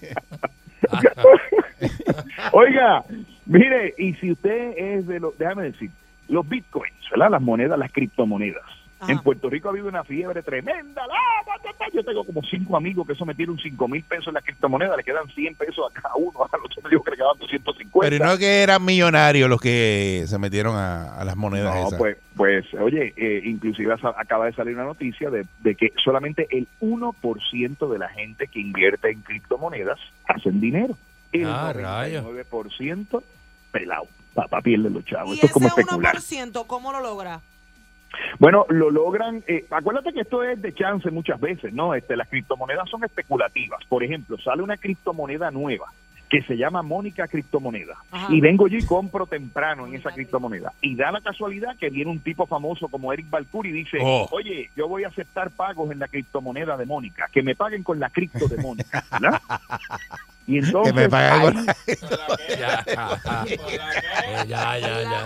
Oiga, 2.52 3.04
mire, 3.46 3.94
y 3.98 4.14
si 4.14 4.32
usted 4.32 4.74
es 4.76 5.06
de 5.06 5.20
los, 5.20 5.36
déjame 5.38 5.64
decir, 5.64 5.90
los 6.28 6.48
bitcoins, 6.48 6.94
¿verdad? 7.10 7.30
Las 7.30 7.42
monedas, 7.42 7.78
las 7.78 7.92
criptomonedas. 7.92 8.62
En 9.08 9.18
Puerto 9.18 9.50
Rico 9.50 9.68
ha 9.68 9.72
habido 9.72 9.88
una 9.88 10.04
fiebre 10.04 10.42
tremenda. 10.42 11.02
Yo 11.92 12.04
tengo 12.04 12.24
como 12.24 12.40
cinco 12.42 12.76
amigos 12.76 13.06
que 13.06 13.14
eso 13.14 13.26
metieron 13.26 13.58
cinco 13.58 13.88
mil 13.88 14.02
pesos 14.04 14.28
en 14.28 14.34
las 14.34 14.44
criptomonedas, 14.44 14.96
le 14.96 15.02
quedan 15.02 15.26
100 15.28 15.56
pesos 15.56 15.84
a 15.90 16.00
cada 16.00 16.14
uno, 16.14 16.32
al 16.52 16.60
otro 16.60 16.82
me 16.82 16.90
dijo 16.90 17.02
que 17.02 17.10
le 17.10 17.16
quedaban 17.16 17.38
250. 17.38 18.08
Pero 18.08 18.24
no 18.24 18.38
que 18.38 18.62
eran 18.62 18.84
millonarios 18.84 19.50
los 19.50 19.60
que 19.60 20.24
se 20.26 20.38
metieron 20.38 20.76
a, 20.76 21.16
a 21.16 21.24
las 21.24 21.36
monedas 21.36 21.74
No, 21.74 21.86
esas. 21.88 21.98
pues, 21.98 22.16
pues, 22.36 22.64
oye, 22.74 23.12
eh, 23.16 23.42
inclusive 23.44 23.92
acaba 24.16 24.46
de 24.46 24.52
salir 24.52 24.74
una 24.74 24.84
noticia 24.84 25.30
de, 25.30 25.44
de 25.60 25.74
que 25.74 25.92
solamente 26.02 26.46
el 26.50 26.68
1% 26.80 27.92
de 27.92 27.98
la 27.98 28.08
gente 28.08 28.46
que 28.46 28.60
invierte 28.60 29.10
en 29.10 29.20
criptomonedas 29.22 29.98
hacen 30.28 30.60
dinero. 30.60 30.96
El 31.32 31.46
Ah, 31.46 31.72
rayos. 31.72 32.24
99% 32.24 33.22
pelado. 33.70 34.06
Papá 34.34 34.60
pierde 34.60 34.90
los 34.90 35.04
chavos. 35.04 35.30
Y 35.36 35.40
Esto 35.44 35.46
es 35.46 35.50
ese 35.50 35.54
como 35.54 35.68
especular. 36.02 36.16
1%, 36.16 36.66
¿cómo 36.66 36.92
lo 36.92 37.00
logra? 37.00 37.40
Bueno, 38.38 38.66
lo 38.68 38.90
logran. 38.90 39.42
eh, 39.46 39.66
acuérdate 39.70 40.12
que 40.12 40.20
esto 40.20 40.42
es 40.42 40.60
de 40.60 40.74
chance 40.74 41.10
muchas 41.10 41.40
veces, 41.40 41.72
¿no? 41.72 41.94
Este, 41.94 42.16
las 42.16 42.28
criptomonedas 42.28 42.88
son 42.90 43.04
especulativas. 43.04 43.82
Por 43.88 44.04
ejemplo, 44.04 44.36
sale 44.38 44.62
una 44.62 44.76
criptomoneda 44.76 45.50
nueva 45.50 45.86
que 46.28 46.42
se 46.44 46.56
llama 46.56 46.80
Mónica 46.82 47.28
Criptomoneda. 47.28 47.94
Ajá. 48.10 48.32
Y 48.32 48.40
vengo 48.40 48.66
yo 48.66 48.78
y 48.78 48.86
compro 48.86 49.26
temprano 49.26 49.86
en 49.86 49.94
esa 49.96 50.10
criptomoneda. 50.12 50.72
Y 50.80 50.96
da 50.96 51.12
la 51.12 51.20
casualidad 51.20 51.76
que 51.76 51.90
viene 51.90 52.10
un 52.10 52.20
tipo 52.20 52.46
famoso 52.46 52.88
como 52.88 53.12
Eric 53.12 53.28
Balcour 53.28 53.66
y 53.66 53.72
dice, 53.72 53.98
Oh. 54.00 54.26
oye, 54.30 54.70
yo 54.74 54.88
voy 54.88 55.04
a 55.04 55.08
aceptar 55.08 55.50
pagos 55.50 55.90
en 55.90 55.98
la 55.98 56.08
criptomoneda 56.08 56.78
de 56.78 56.86
Mónica, 56.86 57.28
que 57.30 57.42
me 57.42 57.54
paguen 57.54 57.82
con 57.82 58.00
la 58.00 58.08
cripto 58.08 58.48
de 58.48 58.56
Mónica, 58.62 59.04
¿verdad? 59.20 59.42
Y 60.46 60.58
entonces... 60.58 60.92
que 60.92 61.00
me 61.00 61.08
paguen 61.08 61.54
con- 61.54 61.66
Ya, 62.58 62.84
Eh, 63.46 64.44
ya, 64.48 64.78
ya, 64.78 65.02
ya. 65.02 65.24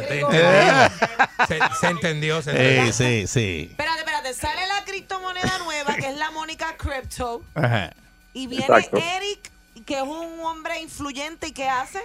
Te. 1.46 1.58
Se, 1.80 1.86
entendió, 1.88 2.42
se 2.42 2.50
entendió. 2.50 2.92
Sí, 2.92 2.92
sí, 2.92 3.26
sí. 3.26 3.66
Espérate, 3.70 3.98
espérate. 4.00 4.34
Sale 4.34 4.66
la 4.66 4.84
criptomoneda 4.84 5.58
nueva, 5.64 5.94
que 5.94 6.08
es 6.08 6.16
la 6.16 6.30
Mónica 6.30 6.76
Crypto. 6.76 7.42
Ajá. 7.54 7.92
Y 8.34 8.46
viene 8.46 8.64
Exacto. 8.66 8.98
Eric, 8.98 9.50
que 9.86 9.96
es 9.96 10.02
un 10.02 10.40
hombre 10.44 10.80
influyente, 10.80 11.48
¿y 11.48 11.52
qué 11.52 11.68
hace? 11.68 12.00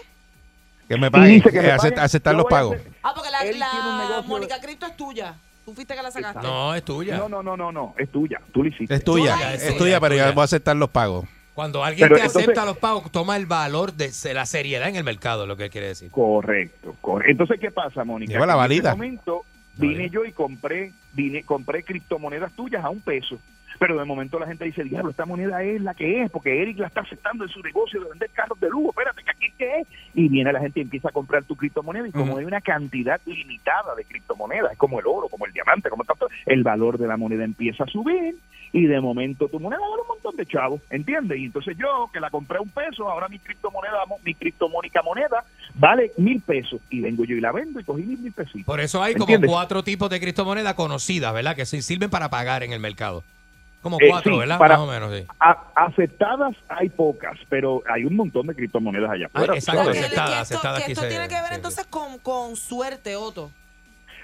Que 0.87 0.97
me 0.97 1.09
paguen, 1.11 1.35
dice 1.35 1.51
que 1.51 1.59
eh, 1.59 1.71
aceptar 1.71 2.35
los 2.35 2.45
pagos. 2.45 2.77
Ah, 3.03 3.13
porque 3.15 3.29
la, 3.29 3.43
la 3.43 4.21
Mónica 4.25 4.59
Crypto 4.61 4.85
es 4.85 4.95
tuya. 4.97 5.35
Tú 5.65 5.73
fuiste 5.73 5.95
que 5.95 6.01
la 6.01 6.11
sacaste. 6.11 6.41
No, 6.41 6.73
es 6.75 6.83
tuya. 6.83 7.17
No, 7.17 7.29
no, 7.29 7.43
no, 7.43 7.55
no, 7.55 7.71
no, 7.71 7.93
es 7.97 8.11
tuya. 8.11 8.41
Tú 8.51 8.63
lo 8.63 8.69
hiciste. 8.69 8.95
Es 8.95 9.03
tuya, 9.03 9.35
Tuya, 9.35 9.53
es 9.53 9.63
es 9.63 9.77
tuya, 9.77 9.99
pero 9.99 10.15
tuya. 10.15 10.27
yo 10.27 10.33
voy 10.33 10.41
a 10.41 10.45
aceptar 10.45 10.75
los 10.75 10.89
pagos. 10.89 11.25
Cuando 11.53 11.83
alguien 11.83 12.05
Pero 12.07 12.15
te 12.15 12.21
entonces- 12.21 12.43
acepta 12.43 12.65
los 12.65 12.77
pagos, 12.77 13.11
toma 13.11 13.35
el 13.35 13.45
valor 13.45 13.93
de 13.93 14.11
se- 14.11 14.33
la 14.33 14.45
seriedad 14.45 14.87
en 14.87 14.95
el 14.95 15.03
mercado, 15.03 15.45
lo 15.45 15.57
que 15.57 15.65
él 15.65 15.69
quiere 15.69 15.87
decir. 15.87 16.09
Correcto, 16.11 16.95
correcto. 17.01 17.31
Entonces, 17.31 17.59
¿qué 17.59 17.71
pasa, 17.71 18.03
Mónica? 18.03 18.33
Lleva 18.33 18.45
la 18.45 18.53
En 18.53 18.59
valida. 18.59 18.89
ese 18.89 18.97
momento 18.97 19.43
vine 19.77 20.09
yo 20.09 20.23
y 20.25 20.31
compré, 20.31 20.91
vine, 21.13 21.43
compré 21.43 21.83
criptomonedas 21.83 22.53
tuyas 22.53 22.83
a 22.83 22.89
un 22.89 23.01
peso. 23.01 23.37
Pero 23.79 23.97
de 23.97 24.05
momento 24.05 24.37
la 24.37 24.45
gente 24.45 24.65
dice, 24.65 24.83
diablo, 24.83 25.09
esta 25.09 25.25
moneda 25.25 25.63
es 25.63 25.81
la 25.81 25.95
que 25.95 26.21
es, 26.21 26.29
porque 26.29 26.61
Eric 26.61 26.77
la 26.77 26.87
está 26.87 27.01
aceptando 27.01 27.45
en 27.45 27.49
su 27.49 27.61
negocio 27.61 27.99
de 28.01 28.09
vender 28.09 28.29
carros 28.29 28.59
de 28.59 28.69
lujo. 28.69 28.89
Espérate, 28.91 29.23
que 29.23 29.31
aquí 29.31 29.53
qué 29.57 29.79
es. 29.81 29.87
Y 30.13 30.27
viene 30.29 30.53
la 30.53 30.59
gente 30.59 30.79
y 30.79 30.83
empieza 30.83 31.09
a 31.09 31.11
comprar 31.11 31.43
tu 31.45 31.55
criptomoneda. 31.55 32.07
Y 32.07 32.11
como 32.11 32.37
hay 32.37 32.45
una 32.45 32.61
cantidad 32.61 33.19
limitada 33.25 33.95
de 33.95 34.05
criptomonedas, 34.05 34.73
es 34.73 34.77
como 34.77 34.99
el 34.99 35.07
oro, 35.07 35.29
como 35.29 35.47
el 35.47 35.53
diamante, 35.53 35.89
como 35.89 36.03
tanto, 36.03 36.27
el 36.45 36.61
valor 36.63 36.99
de 36.99 37.07
la 37.07 37.17
moneda 37.17 37.43
empieza 37.43 37.85
a 37.85 37.87
subir. 37.87 38.35
Y 38.73 38.85
de 38.85 39.01
momento 39.01 39.49
tu 39.49 39.59
moneda 39.59 39.81
vale 39.81 40.01
un 40.01 40.07
montón 40.07 40.35
de 40.37 40.45
chavos, 40.45 40.79
¿entiendes? 40.89 41.37
Y 41.39 41.45
entonces 41.45 41.75
yo, 41.77 42.09
que 42.13 42.19
la 42.21 42.29
compré 42.29 42.57
a 42.57 42.61
un 42.61 42.69
peso, 42.69 43.09
ahora 43.09 43.27
mi 43.27 43.37
criptomoneda, 43.37 43.97
mi 44.23 44.33
criptomónica 44.33 45.01
moneda, 45.01 45.43
vale 45.75 46.13
mil 46.17 46.39
pesos. 46.41 46.79
Y 46.89 47.01
vengo 47.01 47.25
yo 47.25 47.35
y 47.35 47.41
la 47.41 47.51
vendo 47.51 47.79
y 47.81 47.83
cogí 47.83 48.03
mis 48.03 48.19
mil 48.19 48.31
pesitos. 48.31 48.63
Por 48.65 48.79
eso 48.79 49.03
hay 49.03 49.13
como 49.13 49.25
¿Entiendes? 49.25 49.49
cuatro 49.51 49.83
tipos 49.83 50.09
de 50.09 50.21
criptomonedas 50.21 50.73
conocidas, 50.75 51.33
¿verdad? 51.33 51.55
Que 51.55 51.65
se 51.65 51.81
sirven 51.81 52.09
para 52.09 52.29
pagar 52.29 52.63
en 52.63 52.71
el 52.71 52.79
mercado. 52.79 53.23
Como 53.81 53.97
Eh, 53.99 54.05
cuatro, 54.09 54.33
sí, 54.33 54.39
¿verdad? 54.39 54.59
para- 54.59 54.77
Más 54.77 54.87
o 54.87 54.91
menos, 54.91 55.17
sí. 55.17 55.25
A- 55.39 55.65
aceptadas 55.75 56.55
hay 56.69 56.87
pocas, 56.89 57.37
pero 57.49 57.81
hay 57.91 58.05
un 58.05 58.15
montón 58.15 58.45
de 58.47 58.55
criptomonedas 58.55 59.09
allá 59.11 59.25
afuera. 59.25 59.53
Ah, 59.53 59.55
exacto, 59.57 59.83
¿sabes? 59.85 59.95
Que- 59.95 60.01
que 60.01 60.15
aceptada, 60.21 60.77
esto, 60.77 61.01
que 61.01 61.07
tiene 61.09 61.27
que 61.27 61.33
ver 61.35 61.43
sí, 61.43 61.49
sí. 61.49 61.55
entonces 61.55 61.85
con, 61.87 62.19
con 62.19 62.55
suerte, 62.55 63.15
Otto. 63.15 63.51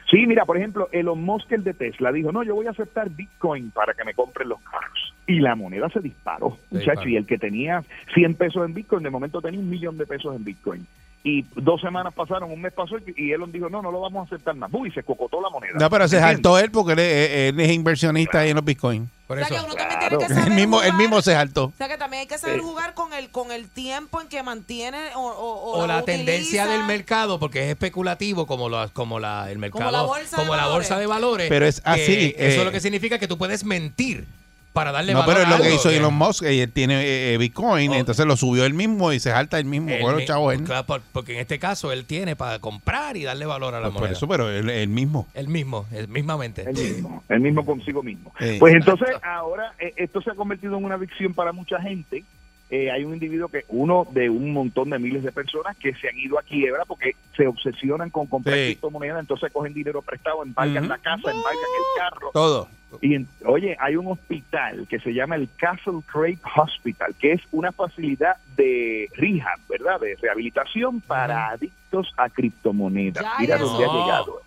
Sí, 0.09 0.25
mira, 0.25 0.45
por 0.45 0.57
ejemplo, 0.57 0.87
Elon 0.91 1.21
Musk, 1.21 1.51
el 1.51 1.63
de 1.63 1.73
Tesla, 1.73 2.11
dijo, 2.13 2.31
no, 2.31 2.41
yo 2.43 2.55
voy 2.55 2.67
a 2.67 2.71
aceptar 2.71 3.09
Bitcoin 3.09 3.71
para 3.71 3.93
que 3.93 4.05
me 4.05 4.13
compren 4.13 4.47
los 4.47 4.61
carros. 4.61 5.13
Y 5.27 5.39
la 5.39 5.55
moneda 5.55 5.89
se 5.89 5.99
disparó, 5.99 6.57
muchacho. 6.71 7.09
Y 7.09 7.17
el 7.17 7.25
que 7.25 7.37
tenía 7.37 7.83
100 8.13 8.35
pesos 8.35 8.65
en 8.65 8.73
Bitcoin, 8.73 9.03
de 9.03 9.09
momento 9.09 9.41
tenía 9.41 9.59
un 9.59 9.69
millón 9.69 9.97
de 9.97 10.05
pesos 10.05 10.33
en 10.33 10.45
Bitcoin. 10.45 10.87
Y 11.29 11.45
dos 11.55 11.81
semanas 11.81 12.13
pasaron, 12.13 12.49
un 12.51 12.61
mes 12.61 12.71
pasó, 12.73 12.95
y 13.17 13.31
Elon 13.33 13.51
dijo, 13.51 13.69
no, 13.69 13.81
no 13.81 13.91
lo 13.91 13.99
vamos 13.99 14.21
a 14.23 14.25
aceptar 14.27 14.55
más. 14.55 14.69
Uy, 14.71 14.91
se 14.91 15.03
cocotó 15.03 15.41
la 15.41 15.49
moneda. 15.49 15.73
No, 15.77 15.89
pero 15.89 16.07
se 16.07 16.19
saltó 16.19 16.57
él 16.57 16.71
porque 16.71 16.93
él 16.93 16.99
es, 16.99 17.29
él 17.53 17.59
es 17.59 17.71
inversionista 17.71 18.39
ahí 18.39 18.49
en 18.51 18.55
los 18.55 18.63
bitcoins. 18.63 19.09
Por 19.27 19.37
O 19.39 19.43
sea 19.45 19.57
eso. 19.57 19.65
que 19.65 19.71
uno 19.71 19.75
también 19.75 19.99
Claro. 19.99 20.17
tiene 20.19 20.27
que 20.29 20.33
saber 20.39 20.47
El 20.51 20.55
mismo, 20.55 20.77
el 20.81 20.91
jugar. 20.91 21.01
mismo 21.01 21.21
se 21.21 21.33
saltó. 21.33 21.65
O 21.65 21.73
sea 21.77 21.89
que 21.89 21.97
también 21.97 22.21
hay 22.21 22.27
que 22.27 22.37
saber 22.37 22.59
Eh. 22.59 22.61
jugar 22.61 22.93
con 22.93 23.13
el 23.13 23.29
con 23.29 23.51
el 23.51 23.67
tiempo 23.67 24.21
en 24.21 24.29
que 24.29 24.41
mantiene 24.41 24.99
o, 25.15 25.19
o, 25.19 25.79
O 25.81 25.87
la 25.87 26.03
tendencia 26.03 26.65
del 26.65 26.83
mercado, 26.85 27.37
porque 27.39 27.63
es 27.65 27.69
especulativo 27.71 28.47
como, 28.47 28.69
la, 28.69 28.87
como 28.93 29.19
la, 29.19 29.51
el 29.51 29.57
mercado, 29.57 29.91
la 29.91 30.03
bolsa 30.03 30.37
de 30.37 30.43
como 30.43 30.55
la 30.55 30.63
valores. 30.67 30.87
bolsa 30.87 30.99
de 30.99 31.05
valores. 31.07 31.49
Pero 31.49 31.65
es 31.65 31.81
así, 31.83 32.33
Eso 32.37 32.61
eh, 32.61 32.65
lo 32.65 32.71
que 32.71 32.79
significa 32.79 33.19
que 33.19 33.27
tú 33.27 33.37
puedes 33.37 33.65
mentir 33.65 34.25
para 34.73 34.91
darle 34.91 35.13
No, 35.13 35.19
valor 35.19 35.35
pero 35.35 35.49
es 35.49 35.57
lo 35.57 35.63
que 35.63 35.73
hizo 35.73 35.89
Elon 35.89 36.13
Musk, 36.13 36.43
eh, 36.43 36.61
él 36.61 36.71
tiene 36.71 37.01
eh, 37.03 37.33
eh, 37.33 37.37
Bitcoin, 37.37 37.91
Oh. 37.91 37.95
entonces 37.95 38.25
lo 38.27 38.37
subió 38.37 38.63
él 38.65 38.73
mismo 38.75 39.11
y 39.11 39.19
se 39.19 39.31
salta 39.31 39.57
él 39.59 39.65
mismo 39.65 39.89
Él 39.89 40.01
con 40.01 40.11
los 40.11 40.21
mi- 40.21 40.27
chavos 40.27 40.53
él. 40.53 40.63
claro, 40.63 40.85
por- 40.85 41.01
porque 41.11 41.33
en 41.33 41.39
este 41.39 41.57
caso 41.57 41.91
él 41.91 42.05
tiene 42.05 42.35
para 42.35 42.59
comprar 42.59 43.17
y 43.17 43.23
darle 43.23 43.45
valor 43.47 43.73
a 43.73 43.79
la 43.79 43.85
Pues 43.87 43.93
por 43.93 44.01
moneda. 44.01 44.17
eso, 44.17 44.27
pero 44.27 44.49
él, 44.51 44.69
él 44.69 44.87
mismo. 44.89 45.27
El 45.33 45.47
mismo, 45.47 45.87
el 45.91 46.07
mismamente. 46.07 46.61
El 46.69 46.73
mismo, 46.75 47.23
el 47.27 47.39
mismo 47.39 47.65
consigo 47.65 48.03
mismo. 48.03 48.31
Sí. 48.39 48.57
Pues 48.59 48.75
entonces 48.75 49.09
ahora 49.23 49.73
eh, 49.79 49.93
esto 49.97 50.21
se 50.21 50.29
ha 50.31 50.35
convertido 50.35 50.77
en 50.77 50.83
una 50.85 50.95
adicción 50.95 51.33
para 51.33 51.51
mucha 51.53 51.81
gente. 51.81 52.23
Eh, 52.69 52.91
hay 52.91 53.05
un 53.05 53.13
individuo 53.13 53.47
que, 53.47 53.63
uno 53.69 54.05
de 54.11 54.29
un 54.29 54.51
montón 54.51 54.89
de 54.89 54.99
miles 54.99 55.23
de 55.23 55.31
personas 55.31 55.77
que 55.77 55.93
se 55.95 56.09
han 56.09 56.17
ido 56.19 56.37
a 56.37 56.43
quiebra 56.43 56.83
porque 56.85 57.15
se 57.37 57.47
obsesionan 57.47 58.09
con 58.09 58.27
comprar 58.27 58.57
Sí. 58.57 58.65
criptomonedas, 58.65 59.21
entonces 59.21 59.51
cogen 59.53 59.73
dinero 59.73 60.01
prestado, 60.01 60.43
embarcan 60.43 60.87
la 60.89 60.97
casa, 60.97 61.31
embarcan 61.31 61.53
el 61.53 62.01
carro. 62.01 62.29
Todo. 62.33 62.67
Y 63.01 63.15
en- 63.15 63.27
oye, 63.45 63.75
hay 63.79 63.95
un 63.95 64.07
hospital 64.07 64.87
que 64.89 64.99
se 64.99 65.13
llama 65.13 65.35
el 65.35 65.49
Castle 65.57 65.99
Craig 66.05 66.39
Hospital, 66.55 67.13
que 67.19 67.33
es 67.33 67.41
una 67.51 67.71
facilidad 67.71 68.37
de 68.55 69.09
rehab, 69.15 69.59
¿verdad? 69.67 69.99
De 69.99 70.15
rehabilitación 70.21 71.01
para 71.01 71.49
adictos 71.49 72.11
a 72.17 72.29
criptomonedas. 72.29 73.23
Ya, 73.23 73.33
Mira 73.39 73.57
dónde 73.57 73.83
ha 73.85 73.87
llegado. 73.87 74.41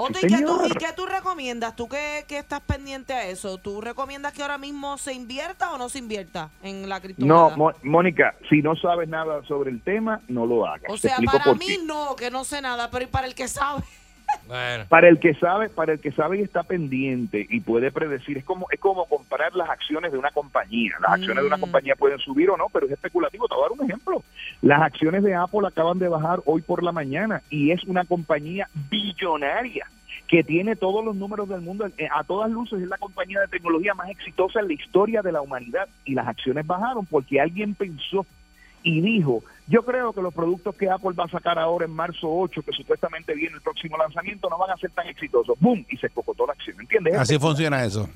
Otto, 0.00 0.16
Sí, 0.20 0.26
¿y, 0.26 0.28
qué 0.28 0.42
tú, 0.44 0.56
señor. 0.60 0.66
¿y 0.68 0.74
qué 0.74 0.92
tú 0.94 1.06
recomiendas? 1.06 1.74
¿Tú 1.74 1.88
que, 1.88 2.24
que 2.28 2.38
estás 2.38 2.60
pendiente 2.60 3.12
a 3.12 3.26
eso? 3.26 3.58
¿Tú 3.58 3.80
recomiendas 3.80 4.32
que 4.32 4.42
ahora 4.42 4.56
mismo 4.56 4.96
se 4.96 5.12
invierta 5.12 5.72
o 5.72 5.78
no 5.78 5.88
se 5.88 5.98
invierta 5.98 6.50
en 6.62 6.88
la 6.88 7.00
criptomoneda? 7.00 7.56
No, 7.56 7.72
Mónica, 7.82 8.36
si 8.48 8.62
no 8.62 8.76
sabes 8.76 9.08
nada 9.08 9.42
sobre 9.48 9.70
el 9.72 9.80
tema, 9.80 10.20
no 10.28 10.46
lo 10.46 10.66
hagas. 10.66 10.84
o 10.88 10.96
sea, 10.96 11.16
para 11.24 11.52
mí 11.54 11.66
qué. 11.66 11.78
no, 11.84 12.14
que 12.14 12.30
no 12.30 12.44
sé 12.44 12.62
nada, 12.62 12.90
pero 12.92 13.04
¿y 13.04 13.08
para 13.08 13.26
el 13.26 13.34
que 13.34 13.48
sabe? 13.48 13.82
Bueno. 14.46 14.84
Para 14.88 15.08
el 15.08 15.18
que 15.20 15.34
sabe, 15.34 15.68
para 15.68 15.92
el 15.92 16.00
que 16.00 16.10
sabe 16.12 16.38
y 16.38 16.42
está 16.42 16.62
pendiente 16.62 17.46
y 17.50 17.60
puede 17.60 17.90
predecir, 17.92 18.38
es 18.38 18.44
como 18.44 18.66
es 18.70 18.80
como 18.80 19.04
comprar 19.06 19.54
las 19.54 19.68
acciones 19.68 20.10
de 20.10 20.16
una 20.18 20.30
compañía. 20.30 20.92
Las 21.00 21.12
acciones 21.12 21.42
de 21.42 21.46
una 21.48 21.58
Mm. 21.58 21.60
compañía 21.60 21.96
pueden 21.96 22.18
subir 22.18 22.48
o 22.48 22.56
no, 22.56 22.66
pero 22.72 22.86
es 22.86 22.92
especulativo. 22.92 23.46
Te 23.46 23.54
voy 23.54 23.64
a 23.64 23.68
dar 23.68 23.78
un 23.78 23.84
ejemplo. 23.84 24.22
Las 24.62 24.80
acciones 24.80 25.22
de 25.22 25.34
Apple 25.34 25.66
acaban 25.66 25.98
de 25.98 26.08
bajar 26.08 26.40
hoy 26.46 26.62
por 26.62 26.82
la 26.82 26.92
mañana 26.92 27.42
y 27.50 27.72
es 27.72 27.84
una 27.84 28.04
compañía 28.04 28.68
billonaria 28.90 29.86
que 30.26 30.42
tiene 30.44 30.76
todos 30.76 31.04
los 31.04 31.16
números 31.16 31.48
del 31.48 31.60
mundo. 31.62 31.86
Eh, 31.96 32.08
A 32.14 32.22
todas 32.24 32.50
luces 32.50 32.80
es 32.82 32.88
la 32.88 32.98
compañía 32.98 33.40
de 33.40 33.48
tecnología 33.48 33.94
más 33.94 34.10
exitosa 34.10 34.60
en 34.60 34.68
la 34.68 34.74
historia 34.74 35.22
de 35.22 35.32
la 35.32 35.40
humanidad 35.42 35.88
y 36.04 36.14
las 36.14 36.26
acciones 36.26 36.66
bajaron 36.66 37.06
porque 37.06 37.40
alguien 37.40 37.74
pensó 37.74 38.26
y 38.82 39.00
dijo, 39.00 39.42
yo 39.66 39.84
creo 39.84 40.12
que 40.12 40.22
los 40.22 40.32
productos 40.32 40.74
que 40.76 40.88
Apple 40.90 41.10
va 41.18 41.24
a 41.24 41.28
sacar 41.28 41.58
ahora 41.58 41.84
en 41.86 41.92
marzo 41.92 42.28
8, 42.30 42.62
que 42.62 42.72
supuestamente 42.72 43.34
viene 43.34 43.54
el 43.56 43.60
próximo 43.62 43.96
lanzamiento, 43.98 44.48
no 44.48 44.56
van 44.58 44.70
a 44.70 44.76
ser 44.76 44.90
tan 44.90 45.06
exitosos. 45.08 45.56
¡Boom! 45.60 45.84
Y 45.90 45.96
se 45.98 46.08
cocotó 46.10 46.46
la 46.46 46.52
acción, 46.54 46.76
¿entiendes? 46.80 47.14
Así 47.16 47.38
funciona 47.38 47.84
eso. 47.84 48.08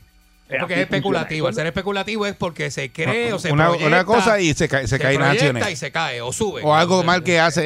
Es 0.48 0.58
porque 0.58 0.74
es 0.74 0.80
especulativo. 0.80 1.46
Al 1.46 1.52
funciona. 1.52 1.64
ser 1.64 1.66
especulativo 1.68 2.26
es 2.26 2.34
porque 2.36 2.70
se 2.70 2.90
cree 2.92 3.32
o 3.32 3.38
se 3.38 3.50
una, 3.52 3.68
proyecta. 3.68 3.86
una 3.88 4.04
cosa 4.04 4.38
y 4.38 4.52
se, 4.52 4.68
cae, 4.68 4.86
se 4.86 4.98
caen 4.98 5.18
las 5.20 5.30
acciones. 5.30 5.70
y 5.70 5.76
se 5.76 5.90
cae 5.90 6.20
o 6.20 6.30
sube. 6.32 6.60
O 6.62 6.74
algo 6.74 7.02
mal 7.04 7.22
que 7.22 7.40
hace 7.40 7.62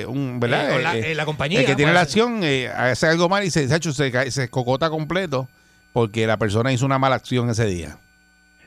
eh, 0.00 0.06
un, 0.06 0.40
¿verdad? 0.40 0.78
Eh, 0.78 0.82
la- 0.82 0.96
Eh, 0.96 1.12
eh, 1.12 1.14
la 1.14 1.26
compañía, 1.26 1.60
El 1.60 1.66
que 1.66 1.76
tiene 1.76 1.92
la 1.92 2.00
acción 2.00 2.40
eh, 2.44 2.68
hace 2.68 3.06
algo 3.08 3.28
mal 3.28 3.44
y 3.44 3.50
se, 3.50 3.68
se, 3.68 4.12
cae- 4.12 4.30
se 4.30 4.48
cocota 4.48 4.88
completo 4.88 5.48
porque 5.92 6.26
la 6.26 6.38
persona 6.38 6.72
hizo 6.72 6.86
una 6.86 6.98
mala 6.98 7.16
acción 7.16 7.50
ese 7.50 7.66
día. 7.66 7.98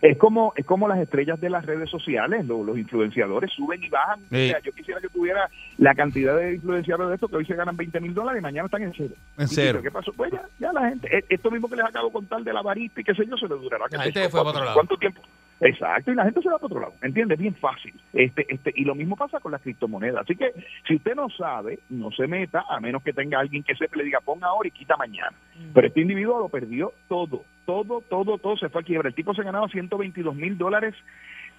Es 0.01 0.17
como, 0.17 0.51
es 0.55 0.65
como 0.65 0.87
las 0.87 0.97
estrellas 0.99 1.39
de 1.39 1.49
las 1.51 1.63
redes 1.65 1.89
sociales, 1.89 2.45
lo- 2.47 2.63
los, 2.63 2.77
influenciadores 2.77 3.51
suben 3.53 3.83
y 3.83 3.89
bajan. 3.89 4.19
Sí. 4.31 4.47
O 4.47 4.49
sea, 4.49 4.59
yo 4.59 4.71
quisiera 4.71 4.99
que 4.99 5.09
tuviera 5.09 5.47
la 5.77 5.93
cantidad 5.93 6.35
de 6.37 6.55
influenciadores 6.55 7.09
de 7.09 7.15
estos 7.15 7.29
que 7.29 7.35
hoy 7.37 7.45
se 7.45 7.55
ganan 7.55 7.77
20 7.77 7.99
mil 7.99 8.13
dólares 8.13 8.39
y 8.39 8.43
mañana 8.43 8.65
están 8.65 8.81
en 8.81 8.93
cero. 8.97 9.13
En 9.37 9.47
cero. 9.47 9.79
¿Qué 9.83 9.91
pasó? 9.91 10.11
Pues 10.13 10.31
ya, 10.31 10.41
ya 10.59 10.73
la 10.73 10.89
gente, 10.89 11.07
eh, 11.15 11.23
esto 11.29 11.51
mismo 11.51 11.69
que 11.69 11.75
les 11.75 11.85
acabo 11.85 12.07
de 12.07 12.13
contar 12.13 12.41
de 12.41 12.51
la 12.53 12.61
varita 12.63 13.01
y 13.01 13.03
qué 13.03 13.13
sé 13.13 13.25
yo, 13.27 13.37
se 13.37 13.47
les 13.47 13.61
durará. 13.61 13.85
qué 13.89 13.97
La 13.97 14.03
gente 14.03 14.21
fue 14.29 14.31
para 14.31 14.43
cuánto- 14.43 14.49
otro 14.49 14.63
lado. 14.65 14.73
¿Cuánto 14.75 14.97
tiempo? 14.97 15.21
Exacto, 15.63 16.11
y 16.11 16.15
la 16.15 16.23
gente 16.23 16.41
se 16.41 16.49
va 16.49 16.55
para 16.57 16.65
otro 16.65 16.79
lado, 16.79 16.93
¿entiendes? 17.03 17.37
Bien 17.37 17.53
fácil. 17.53 17.93
Este, 18.13 18.47
este, 18.51 18.73
y 18.75 18.83
lo 18.83 18.95
mismo 18.95 19.15
pasa 19.15 19.39
con 19.39 19.51
las 19.51 19.61
criptomonedas. 19.61 20.23
Así 20.23 20.35
que 20.35 20.51
si 20.87 20.95
usted 20.95 21.13
no 21.13 21.29
sabe, 21.29 21.77
no 21.91 22.09
se 22.11 22.25
meta, 22.25 22.65
a 22.67 22.79
menos 22.79 23.03
que 23.03 23.13
tenga 23.13 23.39
alguien 23.39 23.61
que 23.61 23.75
sepa 23.75 23.95
y 23.95 23.99
le 23.99 24.05
diga 24.05 24.21
ponga 24.21 24.47
ahora 24.47 24.67
y 24.67 24.71
quita 24.71 24.97
mañana. 24.97 25.37
Pero 25.71 25.85
este 25.85 26.01
individuo 26.01 26.39
lo 26.39 26.49
perdió 26.49 26.93
todo, 27.07 27.45
todo, 27.65 28.01
todo, 28.09 28.37
todo 28.37 28.57
se 28.57 28.69
fue 28.69 28.81
a 28.81 28.83
quiebra. 28.85 29.09
El 29.09 29.15
tipo 29.15 29.33
se 29.33 29.43
ganaba 29.43 29.67
122 29.69 30.35
mil 30.35 30.57
dólares 30.57 30.93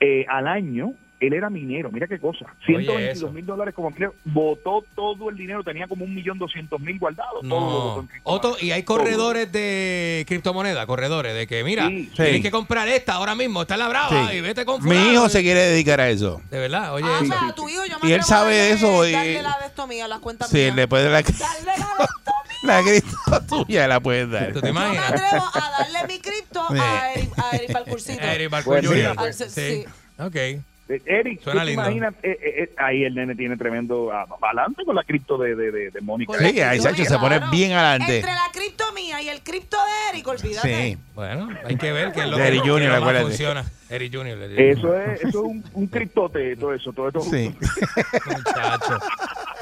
eh, 0.01 0.25
al 0.29 0.47
año. 0.49 0.93
Él 1.21 1.35
era 1.35 1.49
minero, 1.51 1.93
mira 1.93 2.09
qué 2.09 2.19
cosa. 2.19 2.47
Oye, 2.67 2.83
122 2.83 3.17
eso. 3.17 3.31
mil 3.31 3.47
dólares 3.47 3.73
como 3.77 3.91
minero. 3.91 4.13
Botó 4.25 4.85
todo 4.97 5.31
el 5.31 5.37
dinero, 5.37 5.63
tenía 5.63 5.87
como 5.87 6.05
un 6.05 6.13
millón 6.13 6.37
doscientos 6.37 6.81
mil 6.81 6.99
guardados. 6.99 7.43
Todo 7.49 7.61
lo 7.61 7.67
botó 7.67 8.03
No. 8.03 8.09
Otto, 8.25 8.57
y 8.61 8.73
hay 8.73 8.83
corredores 8.83 9.53
de 9.53 10.25
criptomonedas, 10.27 10.85
corredores 10.87 11.33
de 11.37 11.47
que, 11.47 11.63
mira, 11.63 11.87
Sí. 11.87 12.11
tienes 12.17 12.37
Sí. 12.39 12.43
que 12.43 12.51
comprar 12.51 12.89
esta 12.89 13.13
ahora 13.13 13.37
mismo, 13.37 13.63
está 13.63 13.77
la 13.77 13.87
brava, 13.89 14.31
Sí. 14.33 14.39
y 14.39 14.41
vete 14.41 14.65
con 14.65 14.83
Mi 14.85 14.97
hijo 15.13 15.29
se 15.29 15.43
quiere 15.43 15.61
dedicar 15.61 16.01
a 16.01 16.09
eso. 16.11 16.43
De 16.51 16.59
verdad, 16.59 16.93
oye, 16.93 17.07
ah, 17.09 17.21
eso. 17.23 17.33
o 17.33 17.39
sea, 17.39 17.53
tu 17.55 17.69
hijo 17.69 17.85
yo 17.89 17.99
me 18.03 18.09
Y 18.09 18.13
él 18.15 18.25
sabe 18.25 18.73
eso 18.73 19.07
y- 19.07 19.13
Darle 19.13 19.43
la 19.43 19.59
de 19.61 19.67
esto 19.67 19.87
mía, 19.87 20.09
las 20.09 20.19
cuentas 20.19 20.51
Sí, 20.51 20.57
mías. 20.59 20.75
le 20.75 20.89
puede 20.89 21.05
la, 21.05 21.23
Darle 21.23 21.67
la 21.67 21.73
de 21.75 22.05
esto 22.05 22.32
la 22.63 22.83
cripto 22.83 23.17
tuya 23.49 23.89
la 23.89 24.01
puedes 24.01 24.31
dar. 24.31 24.53
¿Tú 24.53 24.61
te 24.61 24.69
Yo 24.69 24.75
me 24.75 24.81
imaginas? 24.81 25.13
atrevo 25.13 25.45
a 25.55 25.71
darle 25.79 26.07
mi 26.09 26.21
cripto 26.21 26.63
a 26.71 27.13
Eric, 27.13 27.31
a 27.39 27.57
Eric 27.57 27.73
para 27.73 27.85
el 27.85 27.91
cursito. 27.91 28.23
Eric 28.23 28.51
Pues 28.65 29.37
sí. 29.37 29.43
Al- 29.45 29.51
sí. 29.51 29.51
Sí. 29.51 29.85
Ok. 30.19 30.37
Eh, 30.89 31.01
Eric, 31.07 31.39
¿tú 31.39 31.45
Suena 31.45 31.61
te 31.61 31.67
lindo. 31.69 31.83
imaginas? 31.83 32.15
Eh, 32.23 32.31
eh, 32.43 32.63
eh, 32.65 32.75
ahí 32.77 33.05
el 33.05 33.15
nene 33.15 33.35
tiene 33.35 33.57
tremendo 33.57 34.11
ah, 34.13 34.27
balance 34.41 34.85
con 34.85 34.95
la 34.97 35.05
cripto 35.05 35.39
de, 35.39 35.55
de, 35.55 35.71
de, 35.71 35.91
de 35.91 36.01
Mónica. 36.01 36.37
Sí, 36.39 36.61
ahí 36.61 36.81
Sacho 36.81 37.05
se 37.05 37.19
pone 37.19 37.37
claro. 37.39 37.51
bien 37.53 37.73
adelante. 37.73 38.17
Entre 38.19 38.33
la 38.33 38.51
cripto 38.53 38.93
mía 38.93 39.23
y 39.23 39.29
el 39.29 39.43
cripto 39.43 39.77
de 39.79 40.11
Eric, 40.11 40.27
olvídate. 40.29 40.93
Sí. 40.93 40.99
Bueno, 41.15 41.49
hay 41.65 41.77
que 41.77 41.93
ver 41.93 42.13
qué 42.13 42.21
es 42.23 42.27
lo 42.27 42.37
De 42.37 42.43
que, 42.43 42.49
Eric 42.49 42.63
Junior, 42.63 42.99
lo 42.99 43.05
más 43.07 43.23
funciona. 43.23 43.65
Eric 43.89 44.15
Junior. 44.15 44.37
Eric 44.39 44.59
Eso 44.79 44.99
es, 44.99 45.21
eso 45.21 45.29
es 45.29 45.35
un, 45.35 45.65
un 45.73 45.87
criptote, 45.87 46.57
todo 46.57 46.75
eso, 46.75 46.93
todo 46.93 47.09
esto. 47.09 47.21
Sí. 47.23 47.55
Muchacho. 48.27 48.99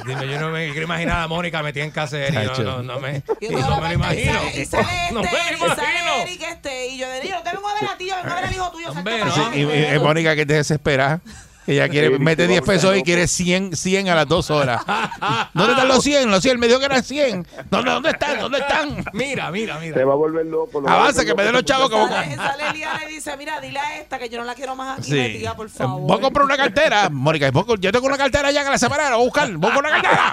Dime, 0.06 0.28
yo 0.28 0.40
no 0.40 0.50
me 0.50 0.66
quiero 0.70 0.82
imaginar 0.84 1.20
a 1.22 1.28
Mónica 1.28 1.62
metida 1.62 1.84
en. 1.84 1.92
Chacho. 1.92 2.62
No, 2.62 2.82
no, 2.82 2.94
no 2.94 3.00
me, 3.00 3.22
Y 3.40 3.48
no 3.48 3.80
me 3.80 3.88
lo 3.88 3.92
imagino. 3.94 4.32
sale- 4.32 4.60
Y 4.60 4.64
sale 4.66 4.82
este, 5.02 5.14
No 5.14 5.22
me 5.22 5.30
lo 5.30 5.36
y 5.36 5.58
sale 5.58 5.74
imagino. 5.74 6.14
Eric 6.22 6.42
este, 6.42 6.86
y 6.88 6.98
yo 6.98 7.06
le 7.08 7.20
digo, 7.20 7.36
te 7.44 7.50
vengo 7.52 7.68
a 7.68 7.74
ver 7.80 7.90
a 7.90 7.96
ti, 7.96 8.06
yo 8.06 8.16
vengo 8.16 8.30
a 8.30 8.34
ver 8.36 8.44
al 8.44 8.52
hijo 8.52 8.70
tuyo. 8.70 8.90
Hombre, 8.90 9.16
exacto, 9.18 9.38
no. 9.40 9.44
para 9.46 9.56
Y, 9.56 9.62
allá. 9.64 9.92
y- 9.92 9.96
y 9.96 9.98
Mónica 9.98 10.36
que 10.36 10.46
te 10.46 10.54
desespera. 10.54 11.20
Ella 11.66 11.88
quiere, 11.88 12.18
mete 12.18 12.44
tú 12.44 12.48
10 12.48 12.60
vas 12.60 12.68
a 12.68 12.72
pesos 12.72 12.96
y 12.96 13.02
quiere 13.02 13.28
100, 13.28 13.76
100 13.76 14.08
a 14.08 14.14
las 14.14 14.26
2 14.26 14.50
horas. 14.50 14.82
¿Dónde 15.54 15.72
están 15.72 15.88
los 15.88 16.02
100? 16.02 16.30
Los 16.30 16.42
100, 16.42 16.58
me 16.58 16.66
dijo 16.66 16.78
que 16.78 16.86
eran 16.86 17.02
100. 17.04 17.46
¿Dónde, 17.70 17.90
dónde 17.90 18.10
están? 18.10 18.38
¿Dónde 18.40 18.58
están? 18.58 19.04
Mira, 19.12 19.50
mira, 19.50 19.78
mira. 19.78 19.96
Se 19.96 20.04
va 20.04 20.12
a 20.14 20.16
volver 20.16 20.46
loco. 20.46 20.80
lo 20.80 20.86
va 20.86 20.92
a 20.92 20.96
Avanza, 21.00 21.24
que 21.24 21.34
me 21.34 21.42
den 21.44 21.52
los 21.52 21.64
chavos 21.64 21.90
como... 21.90 22.08
Sale, 22.08 22.34
sale 22.36 22.72
Liana 22.72 23.00
y 23.08 23.14
dice, 23.14 23.36
mira, 23.36 23.60
dile 23.60 23.78
a 23.78 23.98
esta 23.98 24.18
que 24.18 24.28
yo 24.28 24.38
no 24.38 24.44
la 24.44 24.54
quiero 24.54 24.74
más 24.74 24.98
aquí 24.98 25.10
Sí. 25.10 25.14
metida, 25.16 25.54
por 25.54 25.68
favor. 25.70 26.00
Voy 26.08 26.18
a 26.18 26.20
comprar 26.20 26.44
una 26.44 26.56
cartera, 26.56 27.08
Mónica. 27.10 27.50
Yo 27.78 27.92
tengo 27.92 28.06
una 28.06 28.18
cartera 28.18 28.50
ya 28.50 28.64
que 28.64 28.70
la 28.70 28.78
separaron. 28.78 29.18
Voy 29.18 29.22
a 29.22 29.24
buscar. 29.24 29.50
Voy 29.52 29.70
con 29.72 29.84
una 29.86 29.90
cartera. 30.00 30.32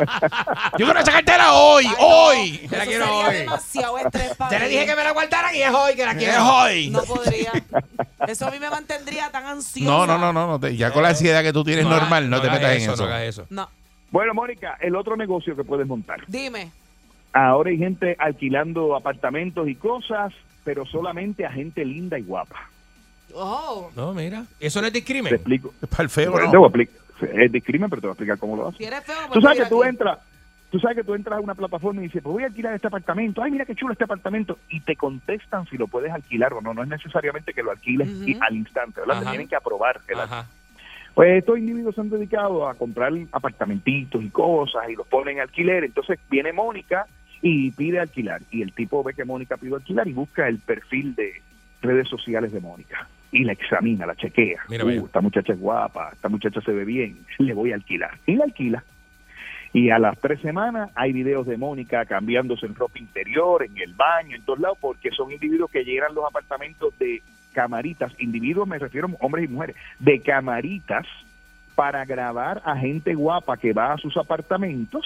Yo 0.78 0.86
quiero 0.86 1.00
esa 1.00 1.12
cartera 1.12 1.54
hoy, 1.54 1.86
Ay, 1.86 1.94
no, 2.00 2.08
hoy. 2.08 2.68
Yo 2.72 2.78
la 2.78 2.86
quiero 2.86 3.06
sería 3.06 3.28
hoy. 3.28 3.36
demasiado 3.38 3.98
estrés 4.00 4.36
para 4.38 4.52
Ya 4.52 4.60
le 4.60 4.70
dije 4.70 4.86
que 4.86 4.96
me 4.96 5.04
la 5.04 5.12
guardaran 5.12 5.56
y 5.56 5.62
es 5.62 5.72
hoy 5.72 5.96
que 5.96 6.06
la 6.06 6.12
Es 6.12 6.18
quiero. 6.18 6.46
hoy. 6.56 6.90
No 6.90 7.04
podría. 7.04 7.52
Eso 8.28 8.48
a 8.48 8.52
mí 8.52 8.60
me 8.60 8.70
mantendría 8.70 9.30
tan 9.30 9.46
ansiosa. 9.46 9.90
No, 9.90 10.06
no, 10.08 10.18
no, 10.18 10.34
no. 10.34 10.48
no 10.48 10.60
te- 10.60 10.76
ya 10.76 10.92
con 10.92 11.04
la 11.04 11.14
ansiedad 11.18 11.44
que 11.44 11.54
tú 11.54 11.64
tienes 11.64 11.86
No 11.86 11.92
normal, 11.92 12.30
no, 12.30 12.42
te 12.42 12.50
metas 12.50 12.72
en 12.76 12.82
eso. 12.90 12.96
No 12.96 13.04
hagas 13.04 13.22
eso. 13.24 13.46
No. 13.50 13.70
Bueno, 14.12 14.34
Mónica, 14.34 14.78
el 14.82 14.96
otro 14.96 15.16
negocio 15.18 15.56
que 15.56 15.64
puedes 15.64 15.86
montar. 15.88 16.22
Dime. 16.28 16.72
Ahora 17.34 17.70
hay 17.70 17.78
gente 17.78 18.16
alquilando 18.20 18.96
apartamentos 18.96 19.68
y 19.68 19.76
cosas, 19.76 20.34
pero 20.64 20.86
solamente 20.86 21.46
a 21.46 21.52
gente 21.52 21.84
linda 21.86 22.18
y 22.18 22.24
guapa. 22.24 22.70
Oh, 23.34 23.92
No, 23.96 24.14
mira. 24.14 24.46
Eso 24.60 24.80
no 24.82 24.88
es 24.88 24.94
Te 24.94 25.00
discrimen. 25.00 25.34
explico. 25.34 25.74
Es 25.82 25.90
para 25.90 26.04
el 26.04 26.10
feo, 26.10 26.32
Bueno, 26.32 26.46
¿no? 26.48 26.52
te 26.52 26.58
voy 26.58 26.66
a 26.66 26.68
explicar. 26.68 27.42
Es 27.44 27.52
discrimen, 27.52 27.90
pero 27.90 28.02
te 28.02 28.08
voy 28.08 28.12
a 28.12 28.14
explicar 28.14 28.38
cómo 28.38 28.56
lo 28.56 28.68
haces. 28.68 28.78
si 28.78 28.84
eres 28.86 29.04
feo, 29.04 29.16
no 29.24 29.28
me 29.28 29.34
Tú 29.34 29.42
sabes 29.42 29.60
que 29.60 29.66
tú 29.66 29.82
aquí. 29.84 29.90
entras, 29.90 30.20
tú 30.72 30.80
sabes 30.80 30.98
que 30.98 31.04
tú 31.04 31.14
entras 31.16 31.38
a 31.38 31.42
una 31.42 31.56
plataforma 31.56 32.00
y 32.02 32.06
dices, 32.06 32.22
pues 32.24 32.32
voy 32.34 32.44
a 32.44 32.48
alquilar 32.48 32.74
este 32.74 32.88
apartamento. 32.88 33.44
Ay, 33.44 33.52
mira 33.52 33.66
qué 33.66 33.76
chulo 33.76 33.92
este 33.92 34.06
apartamento. 34.06 34.58
Y 34.70 34.80
te 34.82 34.96
contestan 34.96 35.66
si 35.68 35.78
lo 35.78 35.88
puedes 35.88 36.12
alquilar 36.12 36.54
o 36.54 36.62
no. 36.62 36.74
No 36.74 36.84
es 36.84 36.90
necesariamente 36.90 37.54
que 37.54 37.62
lo 37.64 37.72
alquiles 37.72 38.08
al 38.40 38.56
instante, 38.56 39.02
¿verdad? 39.02 39.20
Te 39.24 39.30
tienen 39.30 39.48
que 39.48 39.56
aprobar. 39.56 40.00
el 40.08 40.20
Ajá. 40.20 40.46
Pues 41.18 41.40
estos 41.40 41.58
individuos 41.58 41.96
se 41.96 42.02
han 42.02 42.12
dedicado 42.12 42.70
a 42.70 42.76
comprar 42.76 43.12
apartamentitos 43.32 44.24
y 44.24 44.30
cosas 44.30 44.88
y 44.88 44.96
los 44.96 45.08
ponen 45.08 45.38
en 45.38 45.42
alquiler. 45.42 45.84
Entonces 45.84 46.20
viene 46.30 46.54
Mónica 46.54 47.08
y 47.42 47.72
pide 47.72 48.00
alquilar. 48.00 48.44
Y 48.52 48.62
el 48.62 48.72
tipo 48.72 49.04
ve 49.04 49.16
que 49.16 49.26
Mónica 49.26 49.58
pide 49.58 49.74
alquilar 49.74 50.08
y 50.08 50.14
busca 50.14 50.48
el 50.48 50.60
perfil 50.60 51.16
de 51.16 51.42
redes 51.82 52.08
sociales 52.08 52.52
de 52.52 52.60
Mónica. 52.60 53.10
Y 53.32 53.46
la 53.46 53.54
examina, 53.54 54.06
la 54.06 54.14
chequea. 54.14 54.62
Mira, 54.70 54.86
Uh, 54.86 55.08
esta 55.08 55.20
muchacha 55.20 55.54
es 55.54 55.60
guapa, 55.60 56.12
esta 56.14 56.30
muchacha 56.30 56.62
se 56.62 56.72
ve 56.72 56.86
bien, 56.86 57.18
le 57.40 57.56
voy 57.56 57.72
a 57.72 57.76
alquilar. 57.76 58.12
Y 58.28 58.36
la 58.36 58.44
alquila. 58.44 58.84
Y 59.74 59.90
a 59.90 59.98
las 59.98 60.20
tres 60.20 60.40
semanas 60.42 60.92
hay 60.94 61.14
videos 61.14 61.48
de 61.48 61.58
Mónica 61.58 62.06
cambiándose 62.06 62.68
en 62.68 62.76
ropa 62.76 63.00
interior, 63.00 63.64
en 63.64 63.76
el 63.80 63.96
baño, 63.96 64.36
en 64.36 64.44
todos 64.44 64.60
lados, 64.60 64.78
porque 64.80 65.10
son 65.10 65.32
individuos 65.32 65.72
que 65.72 65.84
llenan 65.84 66.14
los 66.14 66.26
apartamentos 66.26 66.96
de 67.00 67.24
camaritas. 67.58 68.12
Individuos, 68.20 68.68
me 68.68 68.78
refiero 68.78 69.08
a 69.08 69.26
hombres 69.26 69.46
y 69.46 69.48
mujeres, 69.48 69.76
de 69.98 70.22
camaritas 70.22 71.08
para 71.74 72.06
grabar 72.06 72.62
a 72.64 72.78
gente 72.78 73.16
guapa 73.16 73.58
que 73.58 73.74
va 73.74 73.94
a 73.94 73.98
sus 73.98 74.16
apartamentos. 74.16 75.04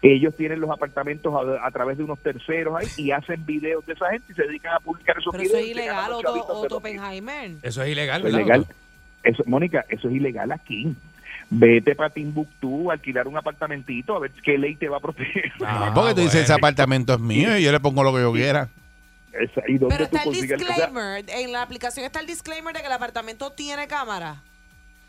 Ellos 0.00 0.34
tienen 0.34 0.60
los 0.60 0.70
apartamentos 0.70 1.34
a, 1.34 1.66
a 1.66 1.70
través 1.70 1.98
de 1.98 2.04
unos 2.04 2.18
terceros 2.20 2.74
ahí 2.74 2.86
y 2.96 3.10
hacen 3.10 3.44
videos 3.44 3.84
de 3.84 3.92
esa 3.92 4.08
gente 4.12 4.32
y 4.32 4.34
se 4.34 4.44
dedican 4.44 4.72
a 4.76 4.80
publicar 4.80 5.18
esos 5.18 5.30
Pero 5.30 5.44
eso 5.44 5.56
videos. 5.58 5.68
es 5.68 5.76
se 5.76 5.84
ganan 5.84 6.04
ilegal, 6.04 6.12
Otto, 6.14 6.78
Otto. 6.78 6.82
Eso 7.62 7.82
es 7.82 7.88
ilegal. 7.90 8.66
Eso, 9.22 9.42
Mónica, 9.44 9.84
eso 9.90 10.08
es 10.08 10.14
ilegal 10.14 10.52
aquí. 10.52 10.96
Vete 11.50 11.94
para 11.94 12.08
Timbuktu, 12.08 12.90
alquilar 12.90 13.28
un 13.28 13.36
apartamentito, 13.36 14.16
a 14.16 14.20
ver 14.20 14.30
qué 14.42 14.56
ley 14.56 14.76
te 14.76 14.88
va 14.88 14.96
a 14.96 15.00
proteger. 15.00 15.52
Ah, 15.66 15.92
porque 15.94 16.14
tú 16.14 16.20
dices, 16.22 16.44
ese 16.44 16.54
apartamento 16.54 17.12
es 17.12 17.20
mío 17.20 17.58
y 17.58 17.62
yo 17.62 17.72
le 17.72 17.80
pongo 17.80 18.02
lo 18.02 18.14
que 18.14 18.22
yo 18.22 18.32
quiera. 18.32 18.68
Esa- 19.32 19.62
¿Y 19.68 19.78
dónde 19.78 19.96
Pero 19.96 20.08
tú 20.08 20.16
está 20.16 20.18
el 20.18 20.24
consigues 20.24 20.62
o 20.62 20.64
sea, 20.64 20.74
disclaimer, 20.76 21.24
en 21.28 21.52
la 21.52 21.62
aplicación 21.62 22.04
está 22.06 22.20
el 22.20 22.26
disclaimer 22.26 22.74
de 22.74 22.80
que 22.80 22.86
el 22.86 22.92
apartamento 22.92 23.52
tiene 23.52 23.86
cámara. 23.86 24.42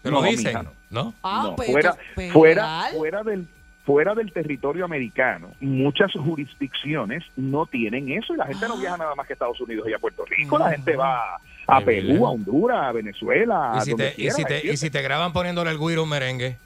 Te 0.04 0.10
lo 0.12 0.22
No, 0.22 0.28
dicen, 0.28 0.48
mija, 0.48 0.64
¿no? 0.64 0.72
no. 0.90 1.14
Ah, 1.24 1.42
No, 1.46 1.56
pues, 1.56 1.72
fuera, 1.72 1.96
pues, 2.16 2.32
fuera, 2.34 2.90
fuera 2.96 3.24
del 3.24 3.48
fuera 3.84 4.14
del 4.14 4.32
territorio 4.32 4.86
americano, 4.86 5.52
muchas 5.60 6.12
jurisdicciones 6.14 7.24
no 7.36 7.66
tienen 7.66 8.12
eso 8.12 8.34
y 8.36 8.38
la 8.38 8.46
gente 8.46 8.68
no 8.68 8.76
Ah. 8.76 8.80
viaja 8.80 8.98
nada 8.98 9.16
más 9.16 9.26
que 9.26 9.34
a 9.34 9.36
Estados 9.36 9.60
Unidos 9.60 9.88
y 9.90 9.94
a 9.94 9.98
Puerto 10.00 10.24
Rico. 10.26 10.60
La 10.60 10.70
gente 10.70 10.96
va 10.96 11.36
a 11.68 11.80
Qué 11.80 11.86
Perú, 11.86 12.08
bien. 12.08 12.18
a 12.24 12.30
Honduras, 12.30 12.84
a 12.86 12.92
Venezuela, 12.92 13.74
Y 13.78 13.82
si, 13.82 13.96
te, 13.96 14.14
y, 14.18 14.30
si 14.32 14.44
te, 14.46 14.54
y 14.54 14.56
¿entiendes? 14.58 14.80
si 14.80 14.90
te 14.92 15.02
graban 15.02 15.34
poniéndole 15.34 15.72
el 15.72 15.80
guiro 15.80 16.02
a 16.02 16.04
un 16.04 16.10
merengue. 16.10 16.58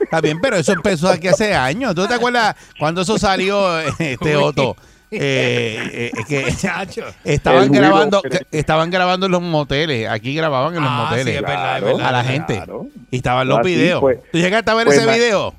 Está 0.00 0.20
bien, 0.20 0.40
pero 0.40 0.56
eso 0.56 0.72
empezó 0.72 1.08
aquí 1.08 1.26
hace 1.28 1.52
años. 1.54 1.94
¿Tú 1.94 2.06
te 2.06 2.14
acuerdas 2.14 2.54
cuando 2.78 3.00
eso 3.02 3.18
salió, 3.18 3.80
este 3.98 4.36
Otto? 4.36 4.76
Eh, 5.20 6.10
eh, 6.14 6.24
que 6.28 6.46
estaban 7.24 7.70
grabando, 7.72 8.22
pero- 8.22 8.46
estaban 8.52 8.90
grabando 8.90 9.26
en 9.26 9.32
los 9.32 9.42
moteles. 9.42 10.08
Aquí 10.08 10.34
grababan 10.34 10.74
en 10.76 10.82
los 10.82 10.90
Ah, 10.90 11.06
sí, 11.08 11.10
moteles 11.16 11.36
es 11.36 11.42
verdad, 11.42 11.76
es 11.76 11.82
Claro, 11.82 11.96
verdad. 11.96 12.08
a 12.08 12.12
la 12.12 12.24
gente. 12.24 12.54
claro. 12.56 12.86
Y 13.10 13.16
estaban 13.16 13.48
los 13.48 13.58
Así, 13.60 13.68
videos. 13.68 14.00
pues- 14.00 14.18
¿Tú 14.32 14.38
llegaste 14.38 14.70
a 14.70 14.74
ver 14.74 14.86
pues 14.86 14.98
ese 14.98 15.06
video? 15.12 15.54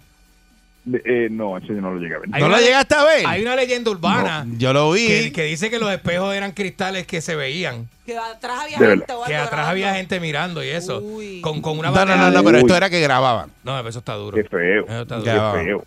Eh, 1.03 1.29
no, 1.31 1.57
ese 1.57 1.67
yo 1.69 1.81
no 1.81 1.91
lo 1.95 1.99
llegué 1.99 2.13
a 2.13 2.19
ver. 2.19 2.29
Hay 2.31 2.41
¿No 2.41 2.45
una 2.47 2.57
lo 2.57 2.61
le- 2.61 2.67
llegaste 2.67 2.93
a 2.93 3.03
ver? 3.03 3.25
Hay 3.25 3.41
una 3.41 3.55
leyenda 3.55 3.89
urbana 3.89 4.43
No, 4.45 4.55
yo 4.59 4.71
lo 4.71 4.91
vi. 4.91 5.07
que, 5.07 5.31
que 5.31 5.43
dice 5.45 5.71
que 5.71 5.79
los 5.79 5.91
espejos 5.91 6.35
eran 6.35 6.51
cristales 6.51 7.07
que 7.07 7.21
se 7.21 7.35
veían. 7.35 7.89
Que 8.05 8.15
atrás 8.15 8.59
había 8.65 8.77
De 8.77 8.85
gente 8.85 9.05
verdad. 9.07 9.17
o 9.17 9.23
Que 9.25 9.33
algo 9.35 9.47
atrás 9.47 9.67
había 9.67 9.85
grabando. 9.87 9.97
gente 9.97 10.19
mirando 10.19 10.63
y 10.63 10.67
eso. 10.69 10.99
Uy. 10.99 11.41
Con, 11.41 11.59
con 11.63 11.79
una 11.79 11.89
No, 11.89 12.05
no, 12.05 12.15
no, 12.15 12.29
no, 12.29 12.43
pero 12.43 12.59
esto 12.59 12.75
era 12.77 12.87
que 12.91 13.01
grababan. 13.01 13.49
No, 13.63 13.79
eso 13.87 13.97
está 13.97 14.13
duro. 14.13 14.37
Qué 14.37 14.43
feo. 14.43 14.83
Eso 14.85 15.01
está 15.01 15.15
Qué 15.23 15.31
duro. 15.31 15.55
Ya. 15.55 15.63
feo. 15.63 15.85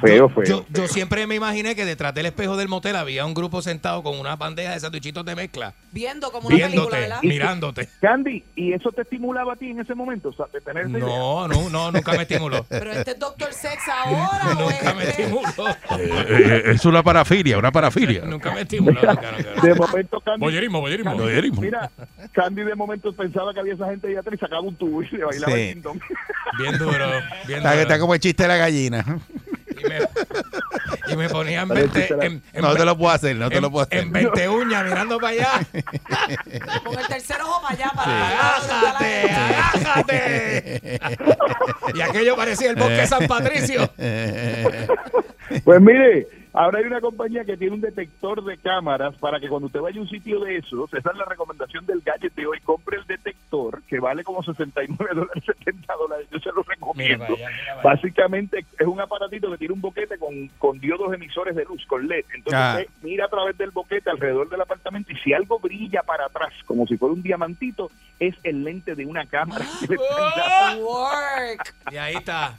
Feo, 0.00 0.28
Yo, 0.28 0.28
feo. 0.34 0.44
yo, 0.44 0.66
yo 0.70 0.88
siempre 0.88 1.26
me 1.26 1.34
imaginé 1.34 1.74
que 1.74 1.84
detrás 1.84 2.14
del 2.14 2.26
espejo 2.26 2.56
del 2.56 2.68
motel 2.68 2.96
había 2.96 3.24
un 3.26 3.34
grupo 3.34 3.62
sentado 3.62 4.02
con 4.02 4.18
una 4.18 4.36
bandeja 4.36 4.72
de 4.72 4.80
sandwichitos 4.80 5.24
de 5.24 5.34
mezcla, 5.34 5.74
Viendo 5.92 6.30
como 6.30 6.48
una 6.48 6.56
película, 6.56 6.70
viéndote, 6.76 7.00
¿verdad? 7.00 7.18
mirándote. 7.22 7.88
Candy, 8.00 8.44
¿y 8.56 8.72
eso 8.72 8.92
te 8.92 9.02
estimulaba 9.02 9.54
a 9.54 9.56
ti 9.56 9.70
en 9.70 9.80
ese 9.80 9.94
momento? 9.94 10.28
O 10.28 10.32
sea, 10.32 10.46
de 10.52 10.60
tener 10.60 10.88
idea? 10.88 11.00
No, 11.00 11.48
no, 11.48 11.68
no, 11.68 11.90
nunca 11.92 12.12
me 12.12 12.22
estimuló. 12.22 12.64
Pero 12.68 12.92
este 12.92 13.10
es 13.12 13.18
Doctor 13.18 13.52
Sex 13.52 13.82
ahora. 13.88 14.56
o 14.56 14.60
nunca 14.70 14.94
me 14.94 15.04
estimuló. 15.04 15.50
Eh, 15.98 16.62
es 16.66 16.84
una 16.84 17.02
parafilia, 17.02 17.58
una 17.58 17.72
parafilia. 17.72 18.22
Nunca 18.24 18.52
me 18.52 18.62
estimuló. 18.62 19.00
Nunca, 19.00 19.32
nunca. 19.32 19.60
De 19.66 19.74
momento, 19.74 20.20
Candy. 20.20 20.40
Boyerismo, 20.40 20.80
boyerismo. 20.80 21.14
Boyerismo. 21.16 21.60
Mira, 21.62 21.90
Candy 22.32 22.62
de 22.62 22.74
momento 22.74 23.12
pensaba 23.12 23.52
que 23.52 23.60
había 23.60 23.74
esa 23.74 23.86
gente 23.86 24.06
ahí 24.08 24.16
atrás 24.16 24.34
y 24.36 24.38
sacaba 24.38 24.60
un 24.62 24.76
tubo 24.76 25.02
y 25.02 25.08
se 25.08 25.18
bailaba 25.18 25.52
Sí. 25.52 25.60
el. 25.60 25.82
Bien 26.58 26.78
duro, 26.78 27.06
bien 27.46 27.58
Está, 27.58 27.70
duro. 27.72 27.82
está 27.82 27.98
como 27.98 28.14
el 28.14 28.20
chiste 28.20 28.42
de 28.44 28.48
la 28.48 28.56
gallina. 28.56 29.04
Y 29.82 29.88
me, 29.88 29.98
y 31.12 31.16
me 31.16 31.28
ponían 31.28 31.68
Parece 31.68 31.88
20, 31.88 32.06
que 32.08 32.16
la- 32.16 32.24
en, 32.26 32.42
en, 32.52 32.62
No 32.62 32.74
te 32.74 32.84
lo 32.84 32.96
puedo 32.98 33.12
hacer, 33.12 33.36
no 33.36 33.48
te 33.48 33.56
en- 33.56 33.62
lo 33.62 33.70
puedo 33.70 33.84
hacer. 33.86 33.98
en 33.98 34.12
20 34.12 34.48
uñas 34.48 34.84
mirando 34.84 35.18
para 35.18 35.32
allá. 35.32 35.50
Con 36.84 36.98
el 36.98 37.06
tercer 37.06 37.40
ojo 37.42 37.62
para 37.62 37.74
allá, 37.74 37.90
para 37.94 38.28
¡Agájate! 38.56 39.30
¡Agájate! 39.30 41.00
y 41.94 42.00
aquello 42.00 42.36
parecía 42.36 42.70
el 42.70 42.76
bosque 42.76 42.94
de 42.94 43.06
San 43.06 43.26
Patricio. 43.26 43.90
Pues 45.64 45.80
mire, 45.80 46.28
ahora 46.52 46.78
hay 46.78 46.84
una 46.84 47.00
compañía 47.00 47.44
que 47.44 47.56
tiene 47.56 47.74
un 47.74 47.80
detector 47.80 48.42
de 48.44 48.56
cámaras 48.58 49.14
para 49.16 49.38
que 49.40 49.48
cuando 49.48 49.66
usted 49.66 49.80
vaya 49.80 49.98
a 49.98 50.02
un 50.02 50.08
sitio 50.08 50.40
de 50.40 50.56
esos, 50.56 50.92
esa 50.94 51.10
es 51.10 51.16
la 51.16 51.24
recomendación 51.24 51.86
del 51.86 52.00
gadget 52.00 52.34
de 52.34 52.46
hoy, 52.46 52.60
compre 52.60 52.98
el 52.98 53.06
detector 53.06 53.82
que 53.88 53.98
vale 54.00 54.22
como 54.24 54.42
69 54.42 55.14
dólares, 55.14 55.44
70 55.44 55.94
dólares, 55.94 56.26
yo 56.30 56.38
se 56.38 56.52
lo 56.52 56.62
recomiendo. 56.62 57.26
mira. 57.28 57.48
Básicamente 57.82 58.64
es 58.78 58.86
un 58.86 59.00
aparatito 59.00 59.50
que 59.50 59.58
tiene 59.58 59.74
un 59.74 59.80
boquete 59.80 60.18
con, 60.18 60.48
con 60.58 60.78
diodos 60.78 61.12
emisores 61.12 61.54
de 61.56 61.64
luz, 61.64 61.84
con 61.86 62.06
LED. 62.06 62.24
Entonces 62.34 62.60
Ah. 62.60 62.76
usted 62.78 62.92
mira 63.02 63.24
a 63.26 63.28
través 63.28 63.56
del 63.58 63.70
boquete 63.70 64.10
alrededor 64.10 64.48
del 64.48 64.60
apartamento 64.60 65.12
y 65.12 65.16
si 65.16 65.32
algo 65.32 65.58
brilla 65.58 66.02
para 66.02 66.26
atrás, 66.26 66.52
como 66.66 66.86
si 66.86 66.96
fuera 66.96 67.14
un 67.14 67.22
diamantito, 67.22 67.90
es 68.18 68.34
el 68.42 68.64
lente 68.64 68.94
de 68.94 69.06
una 69.06 69.24
cámara. 69.26 69.64
que 69.80 69.86
le 69.86 69.94
están 70.02 70.30
dando. 70.36 70.86
Work. 70.86 71.74
Y 71.92 71.96
ahí 71.96 72.14
está. 72.16 72.58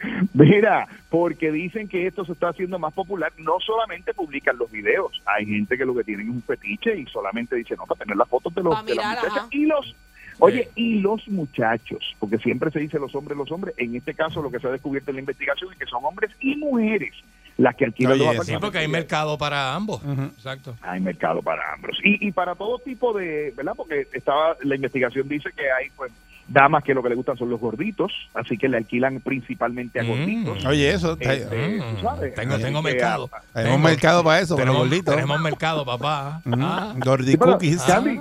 Mira, 0.34 0.88
porque 1.10 1.50
dicen 1.50 1.88
que 1.88 2.06
esto 2.06 2.24
se 2.24 2.32
está 2.32 2.48
haciendo 2.48 2.78
más 2.78 2.92
popular, 2.94 3.32
no 3.38 3.58
solamente 3.60 4.14
publican 4.14 4.58
los 4.58 4.70
videos, 4.70 5.22
hay 5.26 5.46
gente 5.46 5.76
que 5.76 5.84
lo 5.84 5.94
que 5.94 6.04
tienen 6.04 6.28
es 6.28 6.34
un 6.34 6.42
fetiche 6.42 6.96
y 6.96 7.06
solamente 7.06 7.56
dice, 7.56 7.76
no, 7.76 7.86
para 7.86 8.00
tener 8.00 8.16
las 8.16 8.28
fotos 8.28 8.54
de, 8.54 8.62
los, 8.62 8.84
de 8.84 8.94
las 8.94 9.06
muchachas 9.06 9.36
ajá. 9.36 9.48
y 9.50 9.66
los... 9.66 9.94
Oye, 10.40 10.68
y 10.76 11.00
los 11.00 11.26
muchachos, 11.26 12.14
porque 12.20 12.38
siempre 12.38 12.70
se 12.70 12.78
dice 12.78 13.00
los 13.00 13.12
hombres, 13.16 13.36
los 13.36 13.50
hombres, 13.50 13.74
en 13.76 13.96
este 13.96 14.14
caso 14.14 14.40
lo 14.40 14.52
que 14.52 14.60
se 14.60 14.68
ha 14.68 14.70
descubierto 14.70 15.10
en 15.10 15.16
la 15.16 15.20
investigación 15.22 15.72
es 15.72 15.78
que 15.80 15.86
son 15.86 16.04
hombres 16.04 16.30
y 16.38 16.54
mujeres 16.54 17.12
las 17.58 17.74
que 17.74 17.86
alquilan 17.86 18.12
Oye, 18.12 18.34
los 18.34 18.46
sí, 18.46 18.54
porque 18.60 18.78
hay 18.78 18.88
mercado 18.88 19.36
para 19.36 19.74
ambos. 19.74 20.00
Exacto. 20.36 20.76
Hay 20.80 21.00
mercado 21.00 21.42
para 21.42 21.74
ambos. 21.74 21.98
Y, 22.04 22.28
y 22.28 22.30
para 22.30 22.54
todo 22.54 22.78
tipo 22.78 23.12
de, 23.12 23.52
¿verdad? 23.56 23.72
Porque 23.76 24.06
estaba 24.12 24.56
la 24.62 24.76
investigación 24.76 25.28
dice 25.28 25.50
que 25.56 25.64
hay 25.70 25.90
pues 25.96 26.12
damas 26.48 26.82
que 26.82 26.94
lo 26.94 27.02
que 27.02 27.10
le 27.10 27.14
gustan 27.14 27.36
son 27.36 27.50
los 27.50 27.60
gorditos, 27.60 28.10
así 28.34 28.56
que 28.56 28.68
le 28.68 28.78
alquilan 28.78 29.20
principalmente 29.20 30.00
a 30.00 30.02
Mm. 30.02 30.06
gorditos. 30.08 30.64
Oye, 30.64 30.90
eso. 30.90 31.12
está- 31.12 31.34
Este, 31.34 31.78
tú 31.78 32.02
sabes, 32.02 32.34
Tengo, 32.34 32.58
tengo 32.58 32.82
mercado. 32.82 33.28
ah, 33.32 33.40
Tenemos 33.52 33.76
Tengo- 33.76 33.88
mercado 33.88 34.24
para 34.24 34.40
eso, 34.40 34.56
para 34.56 34.66
los 34.66 34.74
Tenemos, 34.74 34.88
gorditos. 34.88 35.14
tenemos 35.14 35.40
mercado, 35.40 35.84
papá. 35.84 36.40
Ujú. 36.44 36.56
Ah. 36.62 36.94
Gordi 36.96 37.32
Sí, 37.32 37.36
pero, 37.36 37.52
cookies. 37.52 37.82
Candy, 37.82 38.20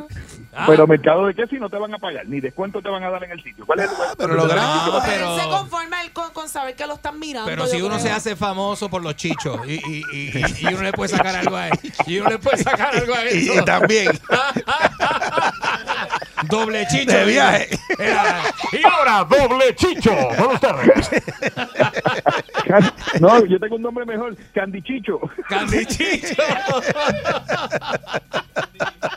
Ah. 0.53 0.65
pero 0.67 0.85
mercado 0.87 1.25
de 1.27 1.33
qué 1.35 1.47
si 1.47 1.55
no 1.57 1.69
te 1.69 1.77
van 1.77 1.93
a 1.93 1.97
pagar, 1.99 2.27
ni 2.27 2.39
descuento 2.41 2.81
te 2.81 2.89
van 2.89 3.03
a 3.03 3.09
dar 3.09 3.23
en 3.23 3.31
el 3.31 3.41
sitio. 3.43 3.65
¿Cuál 3.65 3.79
es 3.79 3.85
el 3.85 3.91
lugar? 3.91 4.09
Ah, 4.11 4.15
pero 4.17 4.33
lo 4.33 4.47
dan 4.47 4.57
el 4.57 4.63
pero- 5.05 5.35
Él 5.35 5.41
se 5.41 5.47
conforma 5.49 6.01
él 6.03 6.11
con, 6.11 6.31
con 6.33 6.49
saber 6.49 6.75
que 6.75 6.85
lo 6.87 6.95
están 6.95 7.19
mirando. 7.19 7.49
Pero 7.49 7.65
si 7.67 7.77
uno 7.81 7.95
creo. 7.95 7.99
se 7.99 8.11
hace 8.11 8.35
famoso 8.35 8.89
por 8.89 9.01
los 9.03 9.15
chichos 9.15 9.59
y, 9.67 9.73
y, 9.75 10.03
y, 10.11 10.31
y- 10.37 10.65
y 10.69 10.73
uno 10.73 10.81
le 10.83 10.91
puede 10.91 11.09
sacar 11.15 11.35
algo 11.35 11.55
a 11.55 11.67
él. 11.69 11.73
Y 12.07 12.19
uno 12.19 12.29
le 12.31 12.39
puede 12.39 12.57
sacar 12.57 12.95
algo 12.95 13.13
a 13.13 13.23
Y 13.31 13.49
eso. 13.49 13.63
también. 13.63 14.07
Doble 16.43 16.85
chicho. 16.87 17.11
De 17.11 17.25
viaje. 17.25 17.69
Era- 17.97 18.41
Y 18.71 18.85
ahora, 18.85 19.23
doble 19.23 19.75
chicho. 19.75 20.11
Con 20.37 20.55
ustedes. 20.55 21.09
No, 23.19 23.43
yo 23.45 23.59
tengo 23.59 23.75
un 23.75 23.81
nombre 23.81 24.05
mejor, 24.05 24.35
Candichicho. 24.53 25.19
Candy 25.49 25.85
Chicho. 25.85 26.43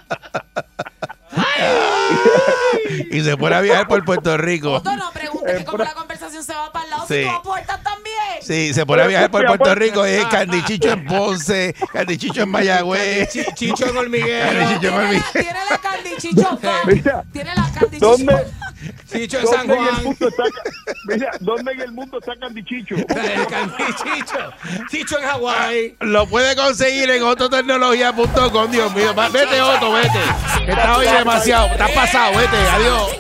Y 3.11 3.21
se 3.23 3.37
pone 3.37 3.57
a 3.57 3.61
viajar 3.61 3.89
por 3.89 4.05
Puerto 4.05 4.37
Rico. 4.37 4.73
Otto, 4.75 4.95
no 4.97 5.11
preguntes 5.13 5.59
que 5.59 5.65
como 5.65 5.85
la 5.85 5.93
conversación 5.95 6.43
se 6.45 6.55
va 6.55 6.73
para 6.73 6.85
el 6.85 6.91
lado, 6.91 7.05
Sí. 7.09 7.15
si 7.15 7.23
tú 7.25 7.31
aportas 7.31 7.83
también. 7.83 8.17
Sí, 8.43 8.73
se 8.75 8.87
pone 8.87 9.03
a 9.03 9.07
viajar 9.07 9.31
por 9.31 9.45
Puerto 9.47 9.75
Rico. 9.75 10.05
Es 10.05 10.25
Candichicho 10.27 10.91
en 10.91 11.05
Ponce, 11.07 11.75
Candichicho 11.93 12.43
en 12.43 12.49
Mayagüez. 12.51 13.29
Chi- 13.31 13.45
Chicho 13.55 13.89
en 13.89 13.97
hormiguero. 13.97 14.51
Candichicho 14.59 14.89
en 14.89 14.95
Hormiguero. 14.95 15.25
Tiene 15.33 15.59
la 15.71 15.79
candichicho 15.79 16.59
Tiene 17.33 17.55
la 17.55 17.71
candichicho 17.73 18.07
¿dónde, 18.07 18.47
Chicho 19.13 19.39
en 19.39 19.47
San 19.47 19.67
dónde 19.67 19.75
en 19.75 19.81
el 19.81 19.95
Juan. 19.95 20.05
mundo 20.05 20.29
está, 20.29 20.43
mira, 21.07 21.31
¿dónde 21.41 21.73
en 21.73 21.81
el 21.81 21.93
mundo 21.93 22.19
está 22.19 22.37
Candichicho? 22.37 22.95
Candy 23.49 23.85
Chicho. 24.91 25.19
En 25.19 25.25
Hawái. 25.27 25.97
Lo 26.01 26.27
puede 26.27 26.57
conseguir 26.57 27.11
en 27.11 27.23
ototecnología.com. 27.23 28.71
Dios 28.71 28.95
mío, 28.95 29.15
vete 29.33 29.61
Otto, 29.61 29.93
vete. 29.93 30.21
Que 30.65 30.71
estás 30.73 30.99
hoy 30.99 31.07
demasiado. 31.07 31.67
Estás 31.67 31.91
pasado, 31.93 32.37
vete. 32.39 32.57
Adiós. 32.57 33.11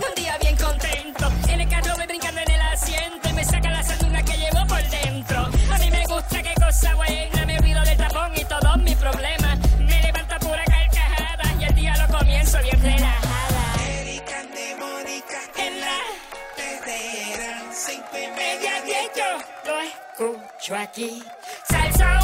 Yo 19.15 19.39
lo 19.65 19.81
escucho 19.81 20.75
aquí. 20.77 21.23
Salsoul. 21.69 22.20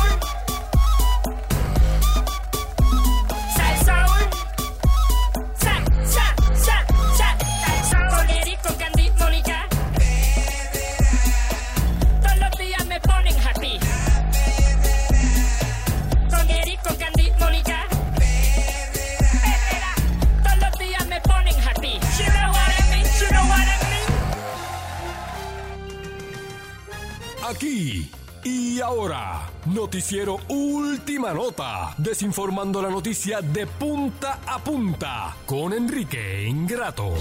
Noticiero 29.96 30.38
Última 30.48 31.32
Nota, 31.32 31.94
desinformando 31.96 32.82
la 32.82 32.90
noticia 32.90 33.40
de 33.40 33.66
punta 33.66 34.40
a 34.46 34.58
punta 34.62 35.34
con 35.46 35.72
Enrique 35.72 36.44
Ingrato. 36.46 37.14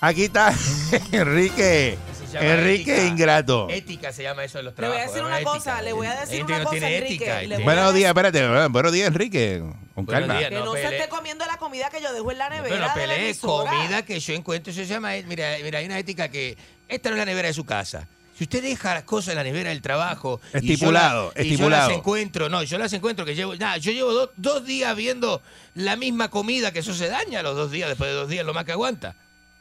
Aquí 0.00 0.24
está 0.24 0.52
Enrique. 1.12 2.05
Enrique 2.42 2.92
ética. 2.92 3.06
Ingrato. 3.06 3.68
Ética 3.70 4.12
se 4.12 4.22
llama 4.22 4.44
eso 4.44 4.58
en 4.58 4.66
los 4.66 4.74
Le 4.78 4.88
voy 4.88 4.96
a 4.96 5.06
trabajos. 5.06 5.14
decir 5.14 5.26
una 5.26 5.36
Ética. 5.36 5.50
cosa, 5.50 5.82
le 5.82 5.92
voy 5.92 6.06
a 6.06 6.20
decir 6.20 6.44
una 6.44 6.58
no 6.58 6.64
cosa, 6.64 6.70
tiene 6.78 6.96
Enrique, 6.96 7.14
ética. 7.24 7.42
le 7.42 7.58
Buenos 7.64 7.94
días, 7.94 8.08
espérate. 8.08 8.68
Buenos 8.68 8.92
días, 8.92 9.08
Enrique. 9.08 9.62
Con 9.94 10.06
calma. 10.06 10.38
días. 10.38 10.50
Que 10.50 10.56
no 10.56 10.72
se 10.74 10.84
esté 10.84 11.08
comiendo 11.08 11.44
la 11.46 11.56
comida 11.56 11.88
que 11.90 12.00
yo 12.02 12.12
dejo 12.12 12.30
en 12.32 12.38
la 12.38 12.48
nevera. 12.50 12.92
Pero 12.94 13.12
de 13.12 13.34
comida 13.40 14.02
que 14.04 14.20
yo 14.20 14.34
encuentro, 14.34 14.70
eso 14.72 14.80
se 14.80 14.86
llama, 14.86 15.12
mira, 15.26 15.56
mira, 15.62 15.78
hay 15.78 15.86
una 15.86 15.98
ética 15.98 16.28
que 16.28 16.56
esta 16.88 17.08
no 17.10 17.16
es 17.16 17.18
la 17.18 17.24
nevera 17.26 17.48
de 17.48 17.54
su 17.54 17.64
casa. 17.64 18.06
Si 18.36 18.44
usted 18.44 18.62
deja 18.62 18.92
las 18.92 19.04
cosas 19.04 19.30
en 19.30 19.36
la 19.36 19.44
nevera 19.44 19.70
del 19.70 19.80
trabajo, 19.80 20.42
y 20.52 20.52
yo 20.52 20.58
Estipulado, 20.74 21.32
la- 21.34 21.42
y 21.42 21.46
yo 21.46 21.52
estipulado. 21.54 21.88
las 21.88 21.96
encuentro, 21.98 22.48
no, 22.50 22.62
yo 22.64 22.76
las 22.76 22.92
encuentro 22.92 23.24
que 23.24 23.34
llevo, 23.34 23.56
nada, 23.56 23.78
yo 23.78 23.92
llevo 23.92 24.12
do- 24.12 24.30
dos 24.36 24.66
días 24.66 24.94
viendo 24.94 25.40
la 25.74 25.96
misma 25.96 26.28
comida, 26.28 26.70
que 26.70 26.80
eso 26.80 26.92
se 26.92 27.08
daña 27.08 27.42
los 27.42 27.56
dos 27.56 27.70
días, 27.70 27.88
después 27.88 28.10
de 28.10 28.14
dos 28.14 28.28
días 28.28 28.44
lo 28.44 28.52
más 28.52 28.66
que 28.66 28.72
aguanta. 28.72 29.14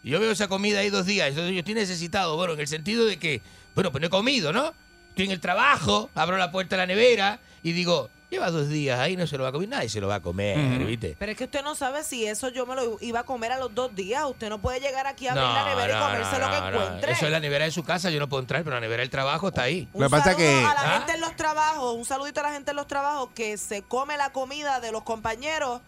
Y 0.05 0.11
yo 0.11 0.19
veo 0.19 0.31
esa 0.31 0.47
comida 0.47 0.79
ahí 0.79 0.89
dos 0.91 1.05
días, 1.07 1.29
entonces 1.29 1.51
yo 1.53 1.59
estoy 1.59 1.73
necesitado, 1.73 2.35
bueno, 2.37 2.53
en 2.53 2.59
el 2.59 2.67
sentido 2.67 3.05
de 3.05 3.17
que, 3.17 3.41
bueno, 3.73 3.91
pues 3.91 3.99
no 4.01 4.07
he 4.07 4.09
comido, 4.11 4.53
¿no? 4.53 4.71
Estoy 5.09 5.25
en 5.25 5.31
el 5.31 5.39
trabajo, 5.39 6.11
abro 6.13 6.37
la 6.37 6.51
puerta 6.51 6.75
de 6.75 6.83
la 6.83 6.85
nevera 6.85 7.39
y 7.63 7.71
digo, 7.71 8.11
lleva 8.29 8.51
dos 8.51 8.69
días 8.69 8.99
ahí, 8.99 9.15
no 9.17 9.25
se 9.25 9.35
lo 9.37 9.43
va 9.43 9.49
a 9.49 9.51
comer, 9.51 9.69
nadie 9.69 9.89
se 9.89 9.99
lo 9.99 10.07
va 10.07 10.15
a 10.15 10.19
comer, 10.19 10.59
Ujú. 10.77 10.85
¿viste? 10.85 11.15
Pero 11.17 11.31
es 11.31 11.37
que 11.39 11.45
usted 11.45 11.63
no 11.63 11.73
sabe 11.73 12.03
si 12.03 12.23
eso 12.25 12.49
yo 12.49 12.67
me 12.67 12.75
lo 12.75 12.97
iba 13.01 13.21
a 13.21 13.23
comer 13.23 13.51
a 13.53 13.57
los 13.57 13.73
dos 13.73 13.95
días. 13.95 14.23
Usted 14.25 14.49
no 14.49 14.59
puede 14.61 14.79
llegar 14.79 15.07
aquí 15.07 15.25
a 15.27 15.31
abrir 15.31 15.43
No, 15.47 15.53
la 15.53 15.65
nevera 15.69 15.93
y 15.93 15.95
no, 15.99 16.05
comerse 16.05 16.31
no, 16.33 16.39
lo 16.39 16.45
que 16.53 16.59
no, 16.59 16.69
no. 16.71 16.83
encuentre. 16.83 17.11
Eso 17.13 17.25
es 17.25 17.31
la 17.31 17.39
nevera 17.39 17.65
de 17.65 17.71
su 17.71 17.83
casa, 17.83 18.09
yo 18.11 18.19
no 18.19 18.29
puedo 18.29 18.41
entrar, 18.41 18.63
pero 18.63 18.75
la 18.75 18.81
nevera 18.81 19.01
del 19.01 19.09
trabajo 19.09 19.47
está 19.47 19.63
ahí. 19.63 19.87
Un 19.93 20.03
que 20.03 20.09
pasa 20.11 20.23
saludo 20.33 20.37
que- 20.37 20.57
a 20.65 20.73
la 20.75 20.81
¿Ah? 20.81 20.97
gente 20.99 21.13
en 21.13 21.21
los 21.21 21.35
trabajos, 21.35 21.95
un 21.95 22.05
saludito 22.05 22.41
a 22.41 22.43
la 22.43 22.51
gente 22.51 22.71
en 22.71 22.77
los 22.77 22.87
trabajos 22.87 23.29
que 23.33 23.57
se 23.57 23.81
come 23.81 24.17
la 24.17 24.31
comida 24.31 24.79
de 24.81 24.91
los 24.91 25.01
compañeros 25.03 25.81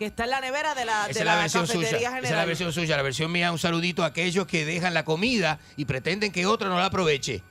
que 0.00 0.06
está 0.06 0.24
en 0.24 0.30
la 0.30 0.40
nevera 0.40 0.74
de 0.74 0.84
la, 0.84 1.06
Esa 1.08 1.18
de 1.20 1.24
la, 1.26 1.34
la 1.36 1.40
versión 1.42 1.66
suya. 1.66 1.80
cafetería 1.82 2.08
Esa 2.08 2.16
es 2.16 2.22
la 2.22 2.28
general. 2.28 2.46
versión 2.48 2.72
suya. 2.72 2.96
La 2.96 3.02
versión 3.02 3.30
mía, 3.30 3.52
un 3.52 3.58
saludito 3.58 4.02
a 4.02 4.06
aquellos 4.06 4.46
que 4.46 4.64
dejan 4.64 4.94
la 4.94 5.04
comida 5.04 5.58
y 5.76 5.84
pretenden 5.84 6.32
que 6.32 6.46
otro 6.46 6.68
no 6.70 6.78
la 6.78 6.86
aproveche. 6.86 7.42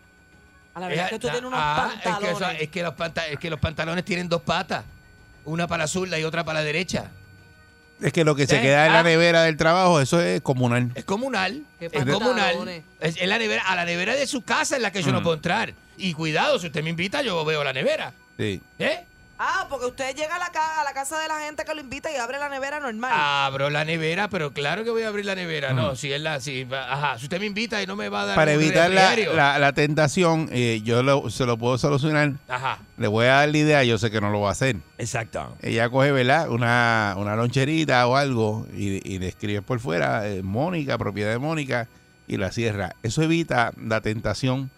A 0.74 0.80
la 0.82 0.88
verdad 0.88 1.06
es 1.06 1.12
que 1.12 1.20
tú 1.20 1.28
Eh, 1.28 1.32
tienes 1.32 1.48
unos 1.48 1.60
ah, 1.62 1.92
es 1.94 2.02
que 2.02 2.10
pantalones. 2.10 2.36
eso- 2.42 2.50
Es 2.64 2.70
que, 2.70 2.84
los 2.84 2.94
panta- 2.96 3.28
es 3.28 3.40
que 3.40 3.50
los 3.52 3.60
pantalones 3.60 4.04
tienen 4.04 4.28
dos 4.28 4.42
patas. 4.42 4.84
Una 5.46 5.68
para 5.68 5.84
la 5.84 5.88
zurda 5.88 6.18
y 6.20 6.24
otra 6.24 6.44
para 6.44 6.60
la 6.60 6.66
derecha. 6.66 7.12
Es 8.02 8.12
que 8.14 8.24
lo 8.24 8.34
que 8.36 8.48
se 8.48 8.58
¿Eh? 8.58 8.62
queda 8.62 8.88
en 8.88 8.94
la 8.94 9.00
Ah. 9.00 9.04
nevera 9.04 9.44
del 9.44 9.56
trabajo, 9.56 10.02
eso 10.02 10.20
es 10.22 10.42
comunal. 10.42 10.92
Es 10.96 11.06
comunal. 11.06 11.64
Es 11.80 11.92
comunal. 11.92 12.84
Es, 13.00 13.16
es 13.18 13.28
la 13.28 13.38
nevera, 13.38 13.62
a 13.68 13.76
la 13.76 13.86
nevera 13.86 14.16
de 14.16 14.26
su 14.26 14.42
casa 14.42 14.76
es 14.76 14.82
la 14.82 14.92
que 14.92 15.04
yo 15.04 15.12
no 15.12 15.20
Mm. 15.20 15.24
puedo 15.24 15.36
entrar. 15.36 15.74
Y 15.98 16.14
cuidado, 16.14 16.58
si 16.60 16.66
usted 16.68 16.82
me 16.82 16.90
invita, 16.90 17.22
yo 17.22 17.46
veo 17.46 17.64
la 17.64 17.74
nevera. 17.74 18.14
Sí. 18.38 18.62
¿Eh? 18.80 19.06
Ah, 19.42 19.68
porque 19.70 19.86
usted 19.86 20.14
llega 20.18 20.36
a 20.36 20.40
la, 20.40 20.50
ca- 20.50 20.82
a 20.82 20.84
la 20.84 20.92
casa 20.92 21.18
de 21.18 21.30
la 21.30 21.40
gente 21.40 21.64
que 21.64 21.74
lo 21.74 21.80
invita 21.80 22.12
y 22.12 22.18
abre 22.18 22.38
la 22.40 22.50
nevera 22.50 22.82
normal. 22.82 23.10
Abro 23.14 23.70
la 23.70 23.86
nevera, 23.86 24.30
pero 24.30 24.52
claro 24.52 24.84
que 24.84 24.90
voy 24.90 25.04
a 25.04 25.08
abrir 25.08 25.24
la 25.26 25.34
nevera. 25.34 25.72
No, 25.72 25.94
Mm. 25.94 25.96
si 25.96 26.12
es 26.12 26.20
la. 26.20 26.42
Si, 26.42 26.68
ajá, 26.70 27.18
si 27.18 27.24
usted 27.24 27.40
me 27.40 27.46
invita 27.46 27.82
y 27.82 27.88
no 27.88 27.96
me 27.96 28.10
va 28.10 28.24
a 28.24 28.26
dar. 28.26 28.36
Para 28.36 28.52
un 28.52 28.62
evitar 28.62 28.90
la, 28.92 29.02
refrigerio. 29.12 29.34
la- 29.38 29.58
la 29.58 29.72
tentación, 29.72 30.50
eh, 30.52 30.82
yo 30.84 31.04
lo- 31.04 31.30
se 31.30 31.46
lo 31.46 31.58
puedo 31.58 31.78
solucionar. 31.78 32.34
Ajá. 32.50 32.80
Le 32.98 33.08
voy 33.08 33.28
a 33.28 33.36
dar 33.36 33.50
la 33.50 33.58
idea, 33.58 33.84
yo 33.86 33.98
sé 33.98 34.12
que 34.12 34.20
no 34.20 34.30
lo 34.30 34.42
va 34.42 34.50
a 34.50 34.52
hacer. 34.52 34.76
Exacto. 34.98 35.56
Ella 35.62 35.90
coge, 35.90 36.12
¿verdad? 36.12 36.50
Una, 36.50 37.16
una 37.18 37.38
loncherita 37.38 38.06
o 38.08 38.18
algo 38.18 38.68
y, 38.76 39.00
y 39.10 39.20
le 39.20 39.30
escribe 39.30 39.62
por 39.62 39.80
fuera, 39.80 40.28
eh, 40.28 40.44
Mónica, 40.44 40.98
propiedad 40.98 41.32
de 41.32 41.40
Mónica, 41.40 41.88
y 42.28 42.36
la 42.36 42.52
cierra. 42.52 42.94
Eso 43.04 43.24
evita 43.24 43.72
la 43.82 44.02
tentación 44.02 44.70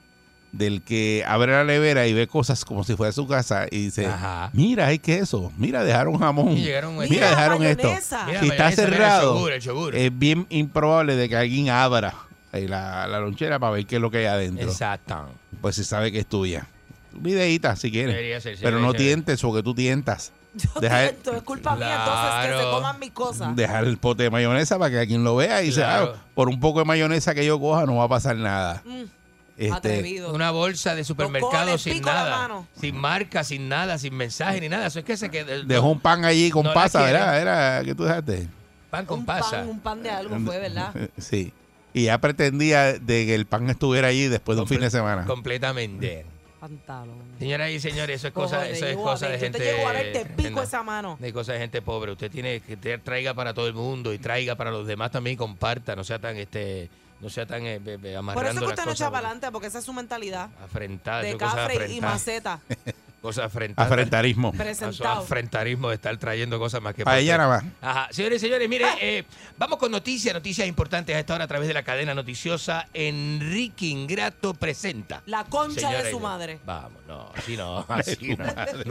del 0.52 0.82
que 0.82 1.23
abre 1.28 1.53
la 1.53 1.64
nevera 1.64 2.07
y 2.07 2.14
ve 2.14 2.28
cosas 2.28 2.65
como 2.65 2.84
si 2.84 2.95
fuera 2.95 3.11
su 3.14 3.26
casa 3.28 3.68
y 3.72 3.86
dice, 3.86 4.06
Ajá. 4.07 4.49
mira, 4.53 4.88
hay 4.88 4.99
queso, 4.99 5.52
mira, 5.57 5.84
dejaron 5.84 6.18
jamón, 6.19 6.49
Y 6.57 6.64
llegaron- 6.65 6.95
mira, 6.98 7.10
Mira, 7.10 7.30
dejaron 7.30 7.64
esto. 7.64 7.84
mayonesa. 7.88 8.26
Mira, 8.26 8.40
si 8.41 8.45
está 8.48 8.64
mayonesa, 8.64 8.82
mira 8.82 8.88
el 8.88 8.94
cerrado, 8.99 9.34
yogur, 9.36 9.52
el 9.53 9.61
yogur. 9.61 9.95
es 9.95 10.19
bien 10.19 10.45
improbable 10.49 11.15
de 11.15 11.30
que 11.30 11.38
alguien 11.38 11.69
abra 11.69 12.14
eh, 12.53 12.68
la, 12.68 13.07
la 13.07 13.19
lonchera 13.22 13.60
para 13.60 13.72
ver 13.73 13.86
qué 13.86 13.95
es 13.95 14.02
lo 14.02 14.11
que 14.11 14.18
hay 14.18 14.26
adentro. 14.26 14.68
Exacto. 14.69 15.30
Pues 15.61 15.76
se 15.76 15.84
sabe 15.86 16.11
que 16.11 16.19
es 16.19 16.26
tuya. 16.28 16.68
Videíta 17.14 17.76
si 17.76 17.91
quieres. 17.91 18.14
Debería 18.15 18.40
ser, 18.41 18.57
pero 18.61 18.80
no 18.80 18.91
ser. 18.91 18.99
tientes 19.02 19.41
porque 19.41 19.64
tú 19.64 19.73
tientas. 19.73 20.32
Yo 20.53 20.82
Deja- 20.82 21.03
siento, 21.03 21.34
es 21.34 21.44
culpa 21.44 21.78
mía 21.78 21.95
entonces 22.03 22.52
que 22.57 22.61
se 22.65 22.69
coman 22.72 22.99
mis 22.99 23.11
cosas. 23.11 23.56
dejar 23.56 23.86
el 23.86 23.98
pote 23.98 24.23
de 24.23 24.30
mayonesa 24.30 24.78
para 24.78 24.91
que 24.91 24.99
alguien 24.99 25.23
lo 25.23 25.38
vea 25.38 25.61
y 25.61 25.68
dice, 25.68 25.80
Claro. 25.80 26.14
ah, 26.18 26.22
por 26.36 26.49
un 26.49 26.60
poco 26.60 26.80
de 26.80 26.86
mayonesa 26.86 27.34
que 27.34 27.45
yo 27.45 27.57
coja 27.57 27.86
no 27.86 27.95
va 27.95 28.03
a 28.03 28.10
pasar 28.10 28.36
nada. 28.36 28.82
Mm, 28.86 29.03
Este, 29.65 29.73
atrevido. 29.77 30.33
Una 30.33 30.51
bolsa 30.51 30.95
de 30.95 31.03
supermercado 31.03 31.77
sin 31.77 32.01
nada. 32.01 32.63
Sin 32.79 32.95
marca, 32.97 33.43
sin 33.43 33.69
nada, 33.69 33.97
sin 33.97 34.15
mensaje 34.15 34.59
ni 34.61 34.69
nada. 34.69 34.88
Eso 34.88 34.99
es 34.99 35.05
que 35.05 35.17
se 35.17 35.29
queda. 35.29 35.63
dejó 35.63 35.88
un 35.89 35.99
pan 35.99 36.25
allí 36.25 36.49
con 36.51 36.63
No 36.65 36.73
pasa. 36.73 37.03
¿verdad? 37.03 37.39
Era 37.41 37.81
que 37.83 37.93
tú 37.95 38.03
dejaste. 38.03 38.47
pan 38.89 39.05
con 39.05 39.19
un 39.19 39.25
pasa. 39.25 39.51
pan, 39.59 39.69
un 39.69 39.79
pan 39.79 40.03
de 40.03 40.09
algo 40.09 40.39
fue, 40.39 40.59
¿verdad? 40.59 40.93
Sí. 41.17 41.53
Y 41.93 42.05
ya 42.05 42.17
pretendía 42.19 42.93
de 42.93 43.25
que 43.25 43.35
el 43.35 43.45
pan 43.45 43.69
estuviera 43.69 44.07
allí 44.07 44.27
después 44.27 44.55
de 44.55 44.61
un 44.61 44.67
Comple- 44.67 44.69
fin 44.75 44.79
de 44.81 44.89
semana. 44.89 45.25
Completamente. 45.25 46.25
Pantalón. 46.59 47.15
Señoras 47.39 47.71
y 47.71 47.79
señores, 47.79 48.17
eso 48.17 48.27
es 48.27 48.33
cosa, 48.33 48.67
eso 48.69 48.85
es 48.85 48.95
cosa 48.95 49.27
de 49.27 49.33
yo 49.33 49.39
te 49.39 49.45
gente. 49.45 49.59
llego 49.59 49.89
a 49.89 49.93
ver, 49.93 50.13
te 50.13 50.25
pico 50.25 50.43
gente- 50.49 50.63
esa 50.63 50.83
mano. 50.83 51.17
De 51.19 51.33
cosas 51.33 51.55
de 51.55 51.59
gente 51.61 51.81
pobre. 51.81 52.11
Usted 52.11 52.29
tiene 52.31 52.59
que 52.61 52.77
te- 52.77 52.97
traiga 52.99 53.33
para 53.33 53.53
todo 53.53 53.67
el 53.67 53.73
mundo 53.73 54.13
y 54.13 54.19
traiga 54.19 54.55
para 54.55 54.69
los 54.71 54.85
demás 54.88 55.11
también 55.11 55.33
y 55.33 55.38
comparta. 55.38 55.95
No 55.95 56.03
sea 56.03 56.19
tan 56.19 56.38
este, 56.38 56.89
no 57.22 57.30
sea 57.30 57.45
tan 57.45 57.65
eh, 57.65 57.80
be- 57.80 57.98
be- 57.98 58.18
Por 58.34 58.45
eso 58.45 58.53
es 58.53 58.60
que 58.60 58.65
usted 58.65 58.85
no 58.85 58.91
echa 58.91 59.11
para 59.11 59.27
adelante, 59.27 59.52
porque 59.52 59.68
esa 59.68 59.80
es 59.80 59.85
su 59.85 59.93
mentalidad. 59.93 60.49
afrentadas, 60.64 61.23
De 61.23 61.38
cafre 61.38 61.91
y 61.91 62.02
maceta. 62.02 62.60
Cosas 63.22 63.45
afrentadas. 63.45 63.91
Afrentarismo. 63.91 64.52
Presentado. 64.52 65.22
Afrentarismo 65.22 65.89
de 65.89 65.95
estar 65.95 66.18
trayendo 66.18 66.57
cosas 66.57 66.81
más 66.81 66.95
que 66.95 67.03
Para 67.03 67.19
ella 67.19 67.38
nada 67.38 67.61
más. 67.61 67.73
Ajá. 67.80 68.07
Señores 68.11 68.41
y 68.41 68.45
señores, 68.48 68.68
mire, 68.68 68.88
eh, 68.99 69.26
vamos 69.60 69.77
con 69.77 69.91
noticias, 69.91 70.34
noticias 70.34 70.68
importantes 70.68 71.15
a 71.15 71.19
esta 71.19 71.35
hora 71.35 71.43
a 71.43 71.48
través 71.48 71.68
de 71.68 71.76
la 71.76 71.84
cadena 71.84 72.15
noticiosa. 72.15 72.88
Enrique 72.95 73.85
Ingrato 73.85 74.56
presenta. 74.56 75.22
La 75.27 75.43
concha 75.43 75.81
Señora 75.81 76.02
de 76.02 76.10
su 76.10 76.19
madre. 76.19 76.60
Vamos, 76.65 76.99
no, 77.07 77.31
así 77.35 77.56
no, 77.56 77.85
así 77.89 78.35
no. 78.35 78.45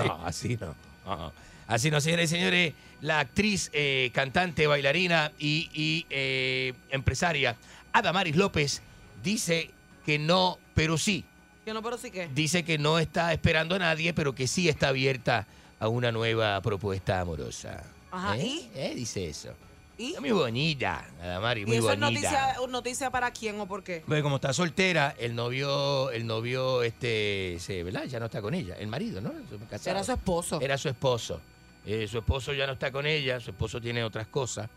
No, 0.05 0.21
así 0.25 0.57
no. 0.61 0.77
Ajá. 1.13 1.33
Así 1.67 1.91
no, 1.91 2.01
señores 2.01 2.31
y 2.31 2.35
señores, 2.37 2.75
la 3.01 3.19
actriz, 3.21 3.69
eh, 3.73 4.11
cantante, 4.15 4.67
bailarina 4.69 5.33
y, 5.41 5.71
y, 5.73 6.07
eh, 6.11 6.73
empresaria 6.91 7.57
Adamaris 7.93 8.37
López 8.37 8.83
dice 9.23 9.71
que 10.05 10.19
no, 10.19 10.59
pero 10.75 10.99
sí. 10.99 11.25
Que 11.65 11.75
no, 11.75 11.83
pero 11.83 11.99
sí 11.99 12.11
que. 12.11 12.29
Dice 12.29 12.65
que 12.65 12.79
no 12.79 12.99
está 12.99 13.33
esperando 13.33 13.75
a 13.75 13.79
nadie, 13.79 14.15
pero 14.15 14.35
que 14.35 14.47
sí 14.47 14.69
está 14.69 14.89
abierta 14.89 15.47
a 15.79 15.89
una 15.89 16.13
nueva 16.13 16.61
propuesta 16.61 17.21
amorosa. 17.21 17.83
Ajá, 18.11 18.37
¿Eh? 18.37 18.45
¿y? 18.47 18.71
¿Eh? 18.75 18.93
Dice 18.95 19.29
eso. 19.29 19.55
¿Y? 19.99 20.15
Muy 20.19 20.31
bonita, 20.31 21.07
Adamaris, 21.21 21.65
¿Y 21.65 21.67
muy 21.67 21.77
eso 21.77 21.93
es 21.93 22.01
bonita. 22.01 22.31
noticia, 22.31 22.67
noticia 22.69 23.11
para 23.11 23.31
quién 23.33 23.61
o 23.61 23.67
por 23.67 23.85
qué? 23.85 24.03
Bueno, 24.07 24.23
como 24.23 24.37
está 24.37 24.55
soltera, 24.55 25.15
el 25.19 25.35
novio, 25.35 26.11
el 26.11 26.27
novio, 26.27 26.83
este, 26.83 27.59
se, 27.61 27.83
¿verdad? 27.83 28.05
Ya 28.05 28.19
no 28.19 28.27
está 28.27 28.41
con 28.41 28.55
ella. 28.55 28.77
El 28.79 28.89
marido, 28.89 29.21
¿no? 29.21 29.31
Casado. 29.69 29.91
Era 29.91 30.05
su 30.05 30.13
esposo. 30.13 30.61
Era 30.63 30.79
su 30.79 30.89
esposo. 30.89 31.41
Eh, 31.85 32.09
su 32.09 32.19
esposo 32.19 32.53
ya 32.55 32.67
no 32.67 32.73
está 32.75 32.91
con 32.91 33.07
ella, 33.07 33.41
su 33.41 33.51
esposo 33.51 33.81
tiene 33.81 34.03
otras 34.03 34.27
cosas. 34.29 34.71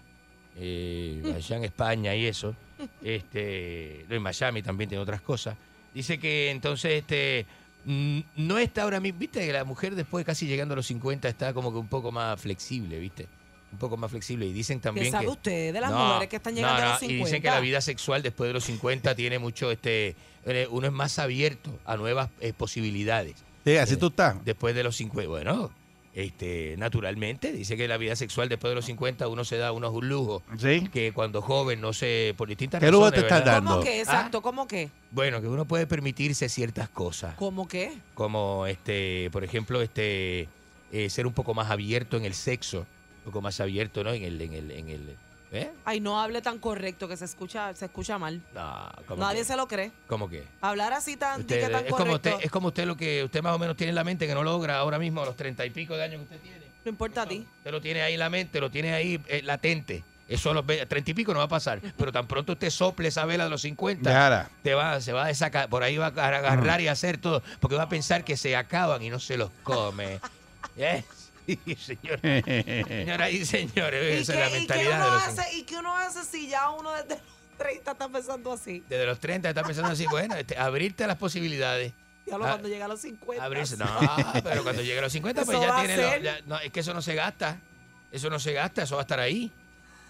Eh, 0.58 1.34
allá 1.36 1.58
en 1.58 1.64
España 1.66 2.16
y 2.16 2.26
eso. 2.26 2.56
Este, 3.02 4.06
en 4.10 4.22
Miami 4.22 4.62
también 4.62 4.90
tiene 4.90 5.02
otras 5.02 5.22
cosas. 5.22 5.56
Dice 5.94 6.20
que 6.20 6.50
entonces 6.50 6.94
este 6.94 7.46
mm, 7.86 8.20
no 8.38 8.58
está 8.58 8.84
ahora 8.84 9.00
mismo, 9.00 9.20
viste 9.20 9.46
que 9.46 9.54
la 9.54 9.64
mujer 9.64 9.96
después 9.96 10.26
casi 10.26 10.48
llegando 10.48 10.74
a 10.74 10.78
los 10.78 10.88
50 10.88 11.28
está 11.30 11.54
como 11.54 11.72
que 11.72 11.78
un 11.78 11.88
poco 11.88 12.12
más 12.12 12.40
flexible, 12.42 13.00
¿viste? 13.00 13.28
Un 13.72 13.78
poco 13.78 13.98
más 13.98 14.12
flexible. 14.12 14.46
Y 14.46 14.54
dicen 14.54 14.80
también 14.80 15.08
¿Qué 15.08 15.12
sabe 15.12 15.26
que 15.26 15.32
usted 15.32 15.74
de 15.74 15.82
las 15.82 15.92
No, 15.92 16.06
mujeres 16.06 16.30
que 16.30 16.36
están 16.36 16.56
llegando 16.56 16.80
no, 16.80 16.86
a 16.86 16.90
los 16.92 17.00
50? 17.00 17.14
Y 17.14 17.26
dicen 17.26 17.42
que 17.42 17.50
la 17.50 17.60
vida 17.60 17.82
sexual 17.82 18.22
después 18.22 18.48
de 18.50 18.54
los 18.54 18.64
50 18.66 19.16
tiene 19.16 19.40
mucho, 19.40 19.72
este, 19.72 20.16
eh, 20.46 20.68
uno 20.70 20.88
es 20.88 20.94
más 20.94 21.20
abierto 21.20 21.80
a 21.86 21.98
nuevas 21.98 22.30
eh, 22.40 22.54
posibilidades. 22.54 23.36
Sí, 23.64 23.78
así 23.78 23.98
tú 23.98 24.08
estás. 24.08 24.44
Después 24.44 24.76
de 24.76 24.84
los 24.84 24.96
50, 24.98 25.30
bueno, 25.30 25.72
este, 26.16 26.76
naturalmente, 26.78 27.52
dice 27.52 27.76
que 27.76 27.88
la 27.88 27.98
vida 27.98 28.16
sexual 28.16 28.48
después 28.48 28.70
de 28.72 28.76
los 28.76 28.86
50 28.86 29.28
uno 29.28 29.44
se 29.44 29.58
da 29.58 29.72
unos 29.72 29.94
lujos 30.04 30.44
Sí. 30.60 30.88
que 30.94 31.12
cuando 31.12 31.42
joven 31.42 31.82
no 31.82 31.92
sé, 31.94 32.36
por 32.38 32.48
distintas 32.48 32.80
¿Qué 32.80 32.92
lujo 32.92 33.06
razones, 33.06 33.20
te 33.22 33.26
estás 33.36 33.46
dando? 33.46 33.72
¿Cómo 33.72 33.84
que? 33.84 33.90
¿Ah? 33.98 34.02
Exacto, 34.02 34.42
¿cómo 34.42 34.68
que? 34.68 34.90
Bueno, 35.12 35.42
que 35.42 35.48
uno 35.48 35.66
puede 35.66 35.88
permitirse 35.88 36.50
ciertas 36.50 36.90
cosas, 36.90 37.36
¿Cómo 37.36 37.68
que? 37.68 37.98
como 38.14 38.68
este, 38.68 39.30
por 39.32 39.44
ejemplo, 39.44 39.82
este, 39.82 40.48
eh, 40.92 41.10
ser 41.10 41.26
un 41.26 41.34
poco 41.34 41.54
más 41.56 41.72
abierto 41.72 42.18
en 42.18 42.26
el 42.26 42.36
sexo, 42.36 42.80
un 42.80 43.24
poco 43.32 43.42
más 43.42 43.60
abierto, 43.60 44.04
¿no? 44.04 44.14
En 44.14 44.24
el, 44.24 44.40
en 44.42 44.54
el, 44.54 44.72
en 44.72 44.90
el, 44.90 45.16
¿eh? 45.54 45.72
Ay, 45.86 46.00
no 46.02 46.20
hable 46.20 46.42
tan 46.42 46.60
correcto 46.60 47.08
que 47.08 47.16
se 47.16 47.26
escucha, 47.26 47.74
se 47.76 47.86
escucha 47.86 48.18
mal. 48.18 48.42
No, 48.54 48.90
¿cómo 49.08 49.22
Nadie 49.24 49.40
que? 49.40 49.46
se 49.46 49.56
lo 49.56 49.68
cree. 49.68 49.92
¿Cómo 50.08 50.30
que? 50.30 50.44
Hablar 50.62 50.92
así 50.94 51.16
tan, 51.16 51.42
Usted- 51.42 51.72
tan 51.72 51.86
es 51.86 51.92
como 51.94 52.14
usted, 52.14 52.34
es 52.42 52.52
como 52.52 52.68
usted 52.70 52.86
lo 52.86 52.98
que 52.98 53.24
usted 53.24 53.42
más 53.42 53.56
o 53.56 53.60
menos 53.60 53.78
tiene 53.78 53.90
en 53.92 53.96
la 53.96 54.04
mente 54.04 54.28
que 54.28 54.34
no 54.34 54.44
logra 54.44 54.78
ahora 54.78 55.00
mismo 55.00 55.22
a 55.22 55.26
los 55.26 55.36
treinta 55.38 55.66
y 55.66 55.70
pico 55.70 55.96
de 55.96 56.04
años 56.04 56.18
que 56.18 56.24
usted 56.36 56.40
tiene. 56.42 56.64
No 56.84 56.90
importa 56.90 57.22
a 57.22 57.26
ti. 57.28 57.46
Usted 57.60 57.72
lo 57.72 57.80
tiene 57.82 58.02
ahí 58.02 58.14
en 58.16 58.20
la 58.20 58.30
mente, 58.30 58.60
lo 58.60 58.70
tiene 58.70 58.94
ahí 58.94 59.22
eh, 59.28 59.42
latente. 59.44 60.04
Eso 60.28 60.52
a 60.52 60.54
los 60.54 60.66
ve- 60.66 60.86
treinta 60.86 61.12
y 61.12 61.14
pico 61.14 61.34
no 61.34 61.40
va 61.40 61.46
a 61.46 61.50
pasar. 61.50 61.80
Pero 61.98 62.12
tan 62.12 62.28
pronto 62.28 62.54
usted 62.54 62.70
sople 62.70 63.10
esa 63.10 63.24
vela 63.26 63.44
de 63.46 63.50
los 63.50 63.62
50, 63.62 64.10
Déjala. 64.10 64.50
te 64.64 64.74
va, 64.74 65.00
se 65.02 65.14
va 65.14 65.28
a 65.28 65.34
sacar, 65.34 65.70
por 65.70 65.84
ahí 65.84 65.98
va 65.98 66.08
a 66.08 66.10
agarrar 66.28 66.82
y 66.82 66.88
hacer 66.88 67.18
todo, 67.20 67.44
porque 67.60 67.76
va 67.78 67.84
a 67.84 67.90
pensar 67.90 68.24
que 68.24 68.36
se 68.38 68.56
acaban 68.56 69.02
y 69.04 69.10
no 69.10 69.20
se 69.20 69.38
los 69.38 69.52
come. 69.64 70.20
¿Eh? 70.78 71.04
Señor. 71.78 72.20
Señoras 72.88 73.32
y 73.32 73.46
señores, 73.46 74.20
¿Y 74.20 74.22
esa 74.22 74.34
qué, 74.34 74.40
es 74.40 74.46
la 74.46 74.48
y 74.48 74.52
qué 74.52 74.58
mentalidad 74.60 75.00
de 75.00 75.06
uno 75.08 75.14
los 75.16 75.24
hace, 75.40 75.56
¿Y 75.58 75.64
qué 75.64 75.78
uno 75.78 75.98
hace 75.98 76.24
si 76.24 76.48
ya 76.48 76.70
uno 76.72 76.92
desde 76.92 77.10
los 77.16 77.20
30 77.58 77.92
está 77.92 78.08
pensando 78.10 78.54
así? 78.54 78.84
Desde 78.90 79.06
los 79.06 79.20
30 79.20 79.50
está 79.50 79.64
pensando 79.64 79.92
así, 79.92 80.06
bueno, 80.08 80.36
este, 80.36 80.58
abrirte 80.58 81.04
a 81.04 81.08
las 81.08 81.18
posibilidades. 81.18 81.94
Ya 82.26 82.38
lo 82.38 82.46
Ah, 82.46 82.52
cuando 82.52 82.70
llega 82.70 82.86
a 82.86 82.88
los 82.88 83.02
50. 83.02 83.44
Abrirse. 83.44 83.76
No, 83.78 83.86
pero 84.44 84.64
cuando 84.64 84.82
llegue 84.82 85.00
a 85.00 85.02
los 85.02 85.12
50, 85.12 85.44
pues 85.44 85.60
ya 85.60 85.80
tiene. 85.80 85.98
lo- 85.98 86.18
ya- 86.20 86.40
no, 86.46 86.58
es 86.60 86.72
que 86.72 86.80
eso 86.80 86.94
no 86.94 87.02
se 87.02 87.16
gasta. 87.16 87.60
Eso 88.12 88.30
no 88.30 88.40
se 88.40 88.54
gasta, 88.54 88.84
eso 88.84 88.96
va 88.96 89.02
a 89.02 89.04
estar 89.04 89.20
ahí. 89.20 89.52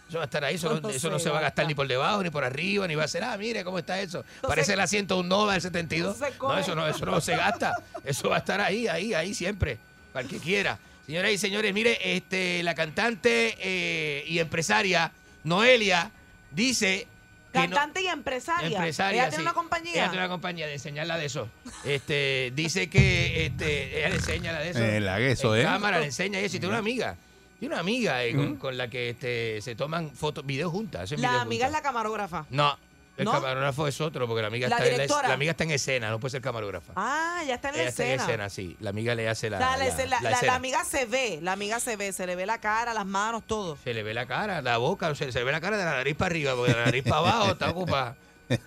Eso 0.10 0.18
va 0.18 0.23
a 0.23 0.26
estar 0.26 0.43
ahí, 0.43 0.55
eso, 0.55 0.69
no, 0.73 0.81
No 0.81 0.89
eso 0.89 1.10
no 1.10 1.18
se 1.18 1.30
va 1.30 1.39
a 1.39 1.41
gastar 1.41 1.64
gasta. 1.64 1.68
ni 1.69 1.73
por 1.76 1.88
debajo, 1.88 2.22
ni 2.22 2.30
por 2.30 2.43
arriba, 2.43 2.85
ni 2.88 2.93
va 2.93 3.05
a 3.05 3.07
ser, 3.07 3.23
ah, 3.23 3.35
mire 3.38 3.64
cómo 3.64 3.80
está 3.80 3.99
eso. 3.99 4.23
Parece 4.41 4.73
el 4.73 4.80
asiento 4.81 5.15
de 5.15 5.22
un 5.22 5.30
Nova 5.30 5.53
del 5.53 5.61
72. 5.61 6.18
No 6.19 6.57
eso 6.57 6.76
no, 6.76 6.85
eso 6.88 7.05
no 7.05 7.19
se 7.22 7.35
gasta. 7.35 7.73
Eso 8.03 8.30
va 8.30 8.35
a 8.35 8.39
estar 8.39 8.60
ahí, 8.61 8.88
ahí, 8.88 9.14
ahí 9.14 9.34
siempre. 9.34 9.80
Para 10.11 10.23
el 10.26 10.30
que 10.30 10.38
quiera. 10.39 10.77
Señoras 11.06 11.32
y 11.32 11.38
señores, 11.38 11.74
mire, 11.74 11.98
este, 12.16 12.64
la 12.64 12.76
cantante 12.76 13.58
eh, 13.60 14.24
y 14.28 14.40
empresaria 14.40 15.12
Noelia 15.44 16.12
dice 16.52 17.08
que 17.52 17.60
no- 17.60 17.76
Cantante 17.76 18.02
y 18.02 18.08
empresaria. 18.08 18.68
Empresaria, 18.78 19.22
Ella 19.24 19.30
tiene 19.30 19.44
sí. 19.44 19.48
una 19.48 19.54
compañía. 19.54 19.94
Ella 19.94 20.10
tiene 20.10 20.18
una 20.26 20.30
compañía 20.30 20.66
de 20.66 20.74
enseñarla 20.74 21.18
de 21.18 21.26
eso. 21.26 21.50
Este, 21.84 22.52
dice 22.56 22.90
que 22.90 23.46
este, 23.46 24.00
ella 24.00 24.10
le 24.10 24.16
enseña 24.16 24.52
la 24.54 24.60
de 24.60 24.70
eso. 24.72 24.80
Eh, 24.80 25.00
la 25.02 25.18
de 25.18 25.32
eso, 25.32 25.56
en 25.56 25.62
¿eh? 25.62 25.66
cámara 25.66 26.00
le 26.00 26.06
enseña 26.06 26.40
eso. 26.40 26.56
Y 26.56 26.60
tiene 26.60 26.70
una 26.70 26.80
amiga. 26.80 27.16
Tiene 27.60 27.76
una 27.76 27.82
amiga 27.82 28.24
eh, 28.24 28.34
con, 28.36 28.54
Mm. 28.54 28.58
con 28.58 28.78
la 28.78 28.90
que 28.90 29.10
este, 29.10 29.62
se 29.62 29.76
toman 29.76 30.12
fotos, 30.16 30.46
videos 30.46 30.72
juntas. 30.72 31.12
La 31.12 31.18
videos 31.18 31.42
amiga 31.42 31.66
es 31.68 31.72
juntas. 31.72 31.72
la 31.72 31.82
camarógrafa. 31.90 32.46
No, 32.50 32.78
el 33.18 33.26
¿No? 33.26 33.31
camarógrafo 33.31 33.88
es 33.88 34.02
otro, 34.02 34.27
porque 34.27 34.41
la 34.41 34.48
amiga, 34.48 34.68
La 34.69 34.77
está, 34.77 34.90
en 35.03 35.07
la, 35.07 35.27
la 35.27 35.34
amiga 35.35 35.52
está 35.52 35.64
en 35.65 35.72
escena, 35.72 36.10
no 36.10 36.19
puede 36.19 36.31
ser 36.31 36.41
camarógrafa. 36.41 36.94
Ah, 36.95 37.44
ya 37.48 37.56
está 37.56 37.69
en 37.69 37.76
la 37.76 37.81
Ella 37.81 37.90
está 37.90 38.03
en 38.06 38.10
escena. 38.11 38.23
escena, 38.48 38.49
sí. 38.49 38.76
La 38.80 38.90
amiga 38.90 39.14
le 39.14 39.30
hace 39.30 39.49
la, 39.49 39.57
O 39.57 39.60
sea, 39.60 39.77
la, 39.77 39.77
la- 39.77 39.85
la- 39.85 40.06
la 40.06 40.06
la- 40.22 40.22
la 40.22 40.31
escena. 40.31 40.56
amiga 40.56 40.84
se 40.84 41.06
ve, 41.06 41.40
la 41.41 41.52
amiga 41.52 41.80
se 41.80 41.95
ve, 41.95 42.11
se 42.11 42.26
le 42.26 42.35
ve 42.35 42.45
la 42.48 42.57
cara, 42.60 42.94
las 42.94 43.06
manos, 43.06 43.44
todo. 43.45 43.77
Se 43.84 43.94
le 43.94 44.02
ve 44.03 44.14
la 44.15 44.26
cara, 44.26 44.61
la 44.61 44.77
boca, 44.77 45.14
se, 45.15 45.31
se 45.31 45.40
le 45.40 45.45
ve 45.45 45.52
la 45.52 45.61
cara 45.61 45.77
de 45.77 45.85
la 45.85 45.91
nariz 45.91 46.15
para 46.15 46.31
arriba, 46.31 46.56
porque 46.56 46.72
de 46.72 46.77
la 46.80 46.85
nariz 46.85 47.03
para 47.03 47.18
abajo 47.18 47.52
está 47.52 47.69
ocupada. 47.69 48.15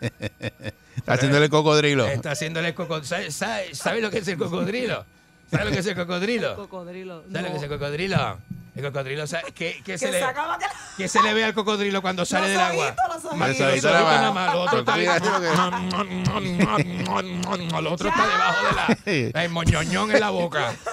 Está 0.97 1.13
haciéndole 1.13 1.49
cocodrilo. 1.49 2.07
Está 2.07 2.33
haciéndole 2.33 2.75
cocodrilo. 2.75 3.07
¿Sabe, 3.07 3.31
sabe, 3.31 3.75
sabe 3.75 4.01
lo 4.01 4.11
que 4.11 4.19
es 4.19 4.29
el 4.29 4.39
cocodrilo? 4.39 5.05
¿Sabe 5.51 5.65
lo 5.67 5.71
que 5.71 5.79
es 5.79 5.87
el 5.87 5.95
cocodrilo? 5.95 6.57
Cocodrilo. 6.69 7.23
¿Sabe 7.31 7.43
lo 7.43 7.51
que 7.51 7.57
es 7.59 7.63
el 7.63 7.69
cocodrilo? 7.69 8.39
El 8.77 8.83
cocodrilo, 8.83 9.27
¿sabe? 9.27 9.53
¿Qué, 9.55 9.81
qué 9.83 9.97
se 9.97 10.05
Que 10.07 10.13
le, 10.13 10.21
sacaba 10.21 10.59
que- 10.59 10.67
qué 10.99 11.09
se 11.09 11.23
le 11.23 11.33
ve 11.33 11.45
al 11.45 11.55
cocodrilo 11.55 12.03
cuando 12.03 12.27
sale 12.27 12.51
del 12.51 12.61
agua? 12.61 12.89
ojitos, 12.89 13.09
los 13.09 13.25
ojitos. 13.33 13.59
Los 13.59 13.69
ojitos 13.71 13.91
nada 13.93 14.33
más. 14.33 14.53
lo 14.55 14.61
otro 14.63 14.79
está 14.81 14.97
mira, 14.97 15.19
Lo 17.81 17.93
otro 17.93 18.09
está 18.11 18.27
debajo 18.27 18.67
de 18.67 18.73
la... 19.33 19.41
El 19.45 19.51
moñoñón 19.51 20.11
en 20.13 20.21
la 20.21 20.29
boca. 20.31 20.75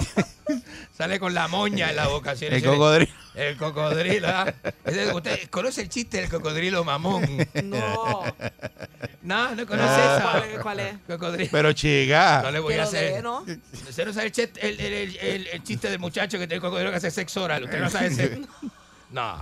Sale 0.98 1.20
con 1.20 1.34
la 1.34 1.48
moña 1.48 1.90
en 1.90 1.96
la 1.96 2.08
boca. 2.08 2.36
¿sí? 2.36 2.46
El 2.46 2.62
¿Sí? 2.62 2.68
cocodrilo. 2.68 3.12
El 3.36 3.58
cocodrilo. 3.58 4.28
¿ah? 4.28 4.54
¿Usted 5.14 5.50
conoce 5.50 5.82
el 5.82 5.90
chiste 5.90 6.18
del 6.22 6.30
cocodrilo 6.30 6.84
mamón? 6.84 7.26
No. 7.64 8.24
No, 9.22 9.56
no 9.56 9.66
conoce 9.66 9.88
Ah. 9.90 10.18
esa. 10.18 10.22
¿Cuál 10.32 10.44
es? 10.50 10.60
¿Cuál 10.60 10.80
es? 10.80 10.96
Cocodrilo. 11.08 11.50
Pero 11.52 11.74
chica. 11.74 12.42
No 12.44 12.52
le 12.52 12.60
voy 12.60 12.74
Que 12.76 12.80
a 12.82 12.84
hacer. 12.84 13.24
¿no? 13.24 13.40
Usted 13.90 14.06
no 14.06 14.14
sabe 14.14 14.28
el, 14.28 14.32
chet- 14.34 14.58
el, 14.62 14.80
el- 14.80 14.94
el- 14.94 15.18
el- 15.18 15.48
el 15.48 15.64
chiste 15.64 15.90
del 15.90 16.00
muchacho 16.00 16.38
que 16.38 16.46
tiene 16.48 16.56
el 16.56 16.62
cocodrilo 16.62 16.92
que 16.92 16.98
hace 16.98 17.12
sexo 17.12 17.44
oral. 17.44 17.64
Usted 17.64 17.80
no 17.80 17.90
sabe 17.90 18.08
ese. 18.08 18.42
No. 19.12 19.40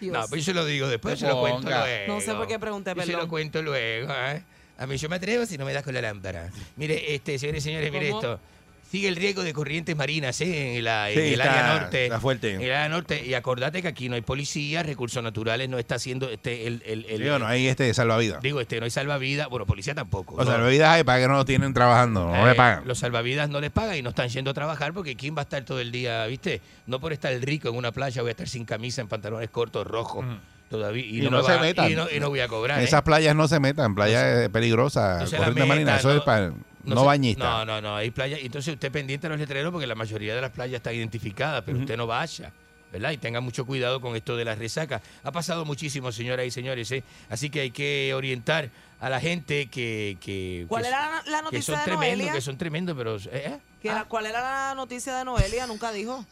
Dios. 0.00 0.12
No, 0.16 0.28
pues 0.28 0.42
yo 0.46 0.52
se 0.52 0.54
lo 0.54 0.64
digo 0.64 0.86
después, 0.86 1.18
se 1.18 1.26
lo 1.26 1.40
cuento 1.40 1.68
luego. 1.68 2.14
No 2.14 2.20
sé 2.20 2.32
por 2.34 2.46
qué 2.46 2.56
pregunté, 2.60 2.90
Yo 2.94 3.00
se 3.00 3.06
perdón. 3.08 3.22
lo 3.22 3.28
cuento 3.28 3.60
luego, 3.62 4.12
¿eh? 4.16 4.42
A 4.78 4.86
mí 4.86 4.96
yo 4.96 5.08
me 5.08 5.16
atrevo 5.16 5.44
si 5.44 5.58
no 5.58 5.64
me 5.64 5.72
das 5.72 5.82
con 5.82 5.92
la 5.92 6.00
lámpara. 6.00 6.48
Mire, 6.76 7.16
este, 7.16 7.36
señores 7.36 7.64
y 7.64 7.68
señores, 7.68 7.90
mire 7.90 8.10
¿Cómo? 8.10 8.20
esto. 8.20 8.40
Sigue 8.90 9.08
el 9.08 9.16
riesgo 9.16 9.42
de 9.42 9.52
corrientes 9.52 9.94
marinas 9.94 10.40
¿eh? 10.40 10.78
en, 10.78 10.84
la, 10.84 11.10
en 11.10 11.14
Sí, 11.18 11.34
el 11.34 11.40
está- 11.40 11.52
área 11.68 11.78
norte. 11.80 12.04
está 12.04 12.20
fuerte. 12.20 12.54
En 12.54 12.62
el 12.62 12.72
área 12.72 12.88
norte. 12.88 13.22
Y 13.26 13.34
acordate 13.34 13.82
que 13.82 13.88
aquí 13.88 14.08
no 14.08 14.14
hay 14.14 14.22
policía, 14.22 14.82
recursos 14.82 15.22
naturales, 15.22 15.68
no 15.68 15.78
está 15.78 15.96
haciendo 15.96 16.30
este, 16.30 16.66
el, 16.66 16.82
el, 16.86 17.04
el- 17.06 17.20
Digo, 17.22 17.38
no 17.38 17.46
hay 17.46 17.66
este 17.66 17.92
salvavidas. 17.92 18.40
Digo, 18.40 18.62
este, 18.62 18.78
no 18.78 18.84
hay 18.84 18.90
salvavidas. 18.90 19.48
Bueno, 19.50 19.66
policía 19.66 19.94
tampoco. 19.94 20.36
Los 20.38 20.46
¿no? 20.46 20.52
salvavidas 20.52 20.88
hay 20.88 21.04
para 21.04 21.20
que 21.20 21.28
no 21.28 21.34
lo 21.34 21.44
tienen 21.44 21.74
trabajando, 21.74 22.28
no 22.28 22.46
Eh, 22.46 22.48
le 22.48 22.54
pagan. 22.54 22.88
Los 22.88 22.98
salvavidas 22.98 23.50
no 23.50 23.60
les 23.60 23.70
pagan 23.70 23.96
y 23.96 24.00
no 24.02 24.08
están 24.08 24.28
yendo 24.30 24.52
a 24.52 24.54
trabajar 24.54 24.94
porque 24.94 25.16
¿quién 25.16 25.36
va 25.36 25.40
a 25.40 25.42
estar 25.42 25.62
todo 25.66 25.80
el 25.80 25.92
día, 25.92 26.24
viste? 26.26 26.62
No 26.86 26.98
por 26.98 27.12
estar 27.12 27.30
rico 27.40 27.68
en 27.68 27.76
una 27.76 27.92
playa 27.92 28.22
voy 28.22 28.30
a 28.30 28.32
estar 28.32 28.48
sin 28.48 28.64
camisa, 28.64 29.02
en 29.02 29.08
pantalones 29.08 29.50
cortos, 29.50 29.86
rojos, 29.86 30.24
todavía. 30.70 31.04
Y, 31.04 31.26
Y 31.26 31.30
no, 31.30 31.42
se 31.42 31.52
va- 31.52 31.60
metan. 31.60 31.92
Y 31.92 31.94
no, 31.94 32.10
y 32.10 32.20
no 32.20 32.30
voy 32.30 32.40
a 32.40 32.48
cobrar. 32.48 32.78
En 32.78 32.84
¿eh? 32.84 32.86
esas 32.88 33.02
playas 33.02 33.36
no 33.36 33.48
se 33.48 33.60
metan, 33.60 33.94
playas 33.94 34.48
peligrosas, 34.48 35.20
No 35.20 35.26
se 35.26 35.38
la 35.38 35.44
corriente 35.44 35.68
marina, 35.68 35.96
eso 35.98 36.16
es 36.16 36.22
para 36.22 36.52
no, 36.94 37.00
se- 37.02 37.06
bañistas. 37.06 37.46
No, 37.48 37.64
no, 37.64 37.80
no, 37.80 37.96
hay 37.96 38.10
playas. 38.10 38.40
Entonces 38.42 38.74
usted 38.74 38.90
pendiente 38.92 39.26
de 39.26 39.30
los 39.30 39.38
letreros 39.40 39.70
porque 39.72 39.86
la 39.86 39.94
mayoría 39.94 40.34
de 40.34 40.40
las 40.40 40.50
playas 40.50 40.76
están 40.76 40.94
identificadas, 40.94 41.62
pero 41.64 41.78
usted 41.78 41.96
no 41.96 42.06
vaya. 42.06 42.52
¿Verdad? 42.90 43.10
Y 43.10 43.18
tenga 43.18 43.42
mucho 43.42 43.66
cuidado 43.66 44.00
con 44.00 44.16
esto 44.16 44.34
de 44.34 44.46
las 44.46 44.56
resacas. 44.58 45.02
Ha 45.22 45.30
pasado 45.30 45.66
muchísimo, 45.66 46.10
señoras 46.10 46.46
y 46.46 46.50
señores, 46.50 46.90
¿eh? 46.92 47.04
Así 47.28 47.50
que 47.50 47.60
hay 47.60 47.70
que 47.70 48.14
orientar 48.14 48.70
a 48.98 49.10
la 49.10 49.20
gente 49.20 49.66
que... 49.66 50.16
que 50.22 50.64
¿Cuál 50.68 50.84
que- 50.84 50.88
era 50.88 51.00
la, 51.10 51.22
la 51.30 51.36
que 51.38 51.44
noticia 51.44 51.62
son 51.74 51.76
de 51.76 51.84
tremendos, 51.84 52.16
Noelia? 52.16 52.32
que 52.32 52.40
son 52.40 52.56
tremendos, 52.56 52.96
pero... 52.96 53.16
¿eh? 53.30 53.58
Que 53.82 53.88
era- 53.88 54.04
¿Cuál 54.04 54.24
era 54.24 54.40
la 54.40 54.74
noticia 54.74 55.14
de 55.18 55.24
Noelia? 55.26 55.66
Nunca 55.66 55.92
dijo. 55.92 56.24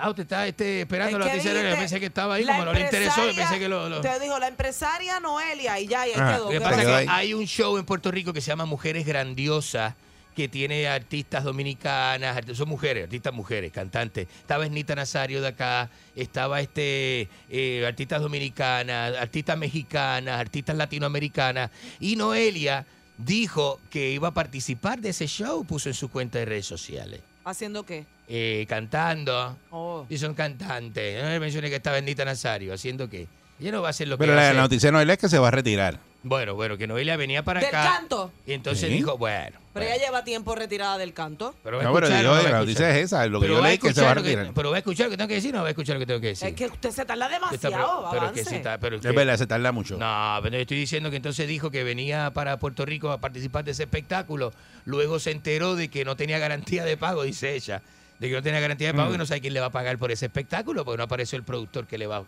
Ah, 0.00 0.10
usted 0.10 0.22
está 0.22 0.46
este, 0.46 0.82
esperando 0.82 1.18
Es 1.18 1.24
la 1.24 1.30
que 1.32 1.36
noticia. 1.38 1.70
Yo 1.70 1.76
pensé 1.76 1.98
que 2.00 2.06
estaba 2.06 2.34
ahí, 2.36 2.44
la 2.44 2.52
como 2.52 2.66
no 2.66 2.72
le 2.72 2.80
interesó, 2.82 3.28
yo 3.28 3.34
pensé 3.34 3.58
que 3.58 3.68
lo... 3.68 3.88
lo- 3.88 4.00
Te 4.00 4.20
dijo 4.20 4.38
la 4.38 4.46
empresaria 4.48 5.18
Noelia 5.18 5.80
y 5.80 5.88
ya, 5.88 6.06
y 6.06 6.10
ahí 6.12 6.16
Ah, 6.20 6.34
quedó. 6.36 6.44
Lo 6.44 6.50
que 6.50 6.58
¿Qué 6.58 6.60
pasa 6.60 6.74
Se 6.76 6.80
es 6.82 6.86
quedó 6.86 6.96
que 6.96 7.02
ahí. 7.02 7.06
hay 7.10 7.34
un 7.34 7.46
show 7.46 7.76
en 7.78 7.84
Puerto 7.84 8.10
Rico 8.12 8.32
que 8.32 8.40
se 8.40 8.46
llama 8.46 8.64
Mujeres 8.64 9.04
Grandiosas, 9.04 9.94
que 10.36 10.46
tiene 10.46 10.86
artistas 10.86 11.42
dominicanas, 11.42 12.36
art- 12.36 12.54
son 12.54 12.68
mujeres, 12.68 13.02
artistas 13.04 13.32
mujeres, 13.34 13.72
cantantes. 13.72 14.28
Estaba 14.38 14.64
Esnita 14.64 14.94
Nazario 14.94 15.40
de 15.42 15.48
acá, 15.48 15.90
estaba 16.14 16.60
este 16.60 17.28
eh, 17.50 17.84
artistas 17.84 18.22
dominicanas, 18.22 19.16
artistas 19.16 19.58
mexicanas, 19.58 20.38
artistas 20.38 20.76
latinoamericanas. 20.76 21.72
Y 21.98 22.14
Noelia 22.14 22.86
dijo 23.16 23.80
que 23.90 24.10
iba 24.12 24.28
a 24.28 24.32
participar 24.34 25.00
de 25.00 25.08
ese 25.08 25.26
show, 25.26 25.64
puso 25.64 25.88
en 25.88 25.94
su 25.96 26.08
cuenta 26.08 26.38
de 26.38 26.44
redes 26.44 26.66
sociales. 26.66 27.20
¿Haciendo 27.44 27.84
qué? 27.84 28.04
Eh, 28.28 28.66
cantando. 28.68 29.56
Oh. 29.70 30.06
Y 30.08 30.18
son 30.18 30.34
cantantes. 30.34 31.22
No 31.22 31.30
le 31.30 31.40
mencioné 31.40 31.70
que 31.70 31.76
estaba 31.76 31.96
Bendita 31.96 32.24
Nazario. 32.24 32.74
¿Haciendo 32.74 33.08
qué? 33.08 33.26
Ella 33.60 33.72
no 33.72 33.82
va 33.82 33.88
a 33.88 33.90
hacer 33.90 34.06
lo 34.08 34.16
que 34.18 34.24
Pero 34.24 34.34
la 34.34 34.50
hace. 34.50 34.58
noticia 34.58 34.92
no 34.92 35.00
es 35.00 35.18
que 35.18 35.28
se 35.28 35.38
va 35.38 35.48
a 35.48 35.50
retirar. 35.50 35.98
Bueno, 36.24 36.56
bueno, 36.56 36.76
que 36.76 36.88
Noelia 36.88 37.16
venía 37.16 37.44
para 37.44 37.60
¿Del 37.60 37.68
acá. 37.68 37.94
canto? 37.96 38.32
Y 38.44 38.52
entonces 38.52 38.88
Sí. 38.88 38.94
dijo, 38.96 39.16
bueno. 39.16 39.56
Pero 39.72 39.86
ella 39.86 40.04
lleva 40.06 40.24
tiempo 40.24 40.56
retirada 40.56 40.98
del 40.98 41.12
canto. 41.14 41.54
Pero 41.62 41.78
a 41.78 41.82
No, 41.84 41.94
pero 41.94 42.08
a 42.08 42.10
la 42.10 42.50
noticia 42.58 42.90
es 42.90 43.04
esa, 43.04 43.24
lo 43.26 43.38
que 43.38 43.44
Pero 43.44 43.54
yo 43.54 43.60
va 43.60 43.66
a 43.66 43.68
leí 43.70 43.78
que 43.78 43.94
se 43.94 44.00
va 44.00 44.08
a 44.08 44.10
escuchar 44.10 44.16
lo 44.16 44.22
que- 44.24 44.28
retirar. 44.36 44.54
Pero 44.54 44.70
va 44.70 44.76
a 44.76 44.78
escuchar 44.80 45.06
lo 45.06 45.10
que 45.12 45.16
tengo 45.16 45.28
que 45.28 45.34
decir, 45.34 45.54
no 45.54 45.60
va 45.62 45.66
a 45.68 45.70
escuchar 45.70 45.94
lo 45.94 46.00
que 46.00 46.06
tengo 46.06 46.20
que 46.20 46.26
decir. 46.28 46.48
Es 46.48 46.54
que 46.54 46.66
usted 46.66 46.90
se 46.90 47.04
tarda 47.04 47.26
Está- 47.26 47.36
demasiado, 47.38 48.08
pero, 48.10 48.32
que 48.32 48.40
está, 48.40 48.78
pero 48.78 48.96
Es 48.96 49.02
que- 49.02 49.12
verdad, 49.12 49.36
se 49.36 49.46
tarda 49.46 49.70
mucho. 49.70 49.96
No, 49.96 50.38
pero 50.42 50.56
yo 50.56 50.62
estoy 50.62 50.78
diciendo 50.78 51.08
que 51.10 51.16
entonces 51.16 51.46
dijo 51.46 51.70
que 51.70 51.84
venía 51.84 52.32
para 52.32 52.58
Puerto 52.58 52.84
Rico 52.84 53.12
a 53.12 53.18
participar 53.18 53.64
de 53.64 53.70
ese 53.70 53.84
espectáculo. 53.84 54.52
Luego 54.86 55.20
se 55.20 55.30
enteró 55.30 55.76
de 55.76 55.88
que 55.88 56.04
no 56.04 56.16
tenía 56.16 56.40
garantía 56.40 56.84
de 56.84 56.96
pago, 56.96 57.22
dice 57.22 57.54
ella. 57.54 57.80
De 58.18 58.28
que 58.28 58.34
no 58.34 58.42
tenía 58.42 58.58
garantía 58.58 58.88
de 58.88 58.94
pago 58.94 59.10
Mm. 59.12 59.14
y 59.14 59.18
no 59.18 59.26
sabe 59.26 59.40
quién 59.40 59.54
le 59.54 59.60
va 59.60 59.66
a 59.66 59.70
pagar 59.70 59.96
por 59.98 60.10
ese 60.10 60.26
espectáculo, 60.26 60.84
porque 60.84 60.98
no 60.98 61.04
apareció 61.04 61.36
el 61.38 61.44
productor 61.44 61.86
que 61.86 61.96
le 61.98 62.08
va 62.08 62.24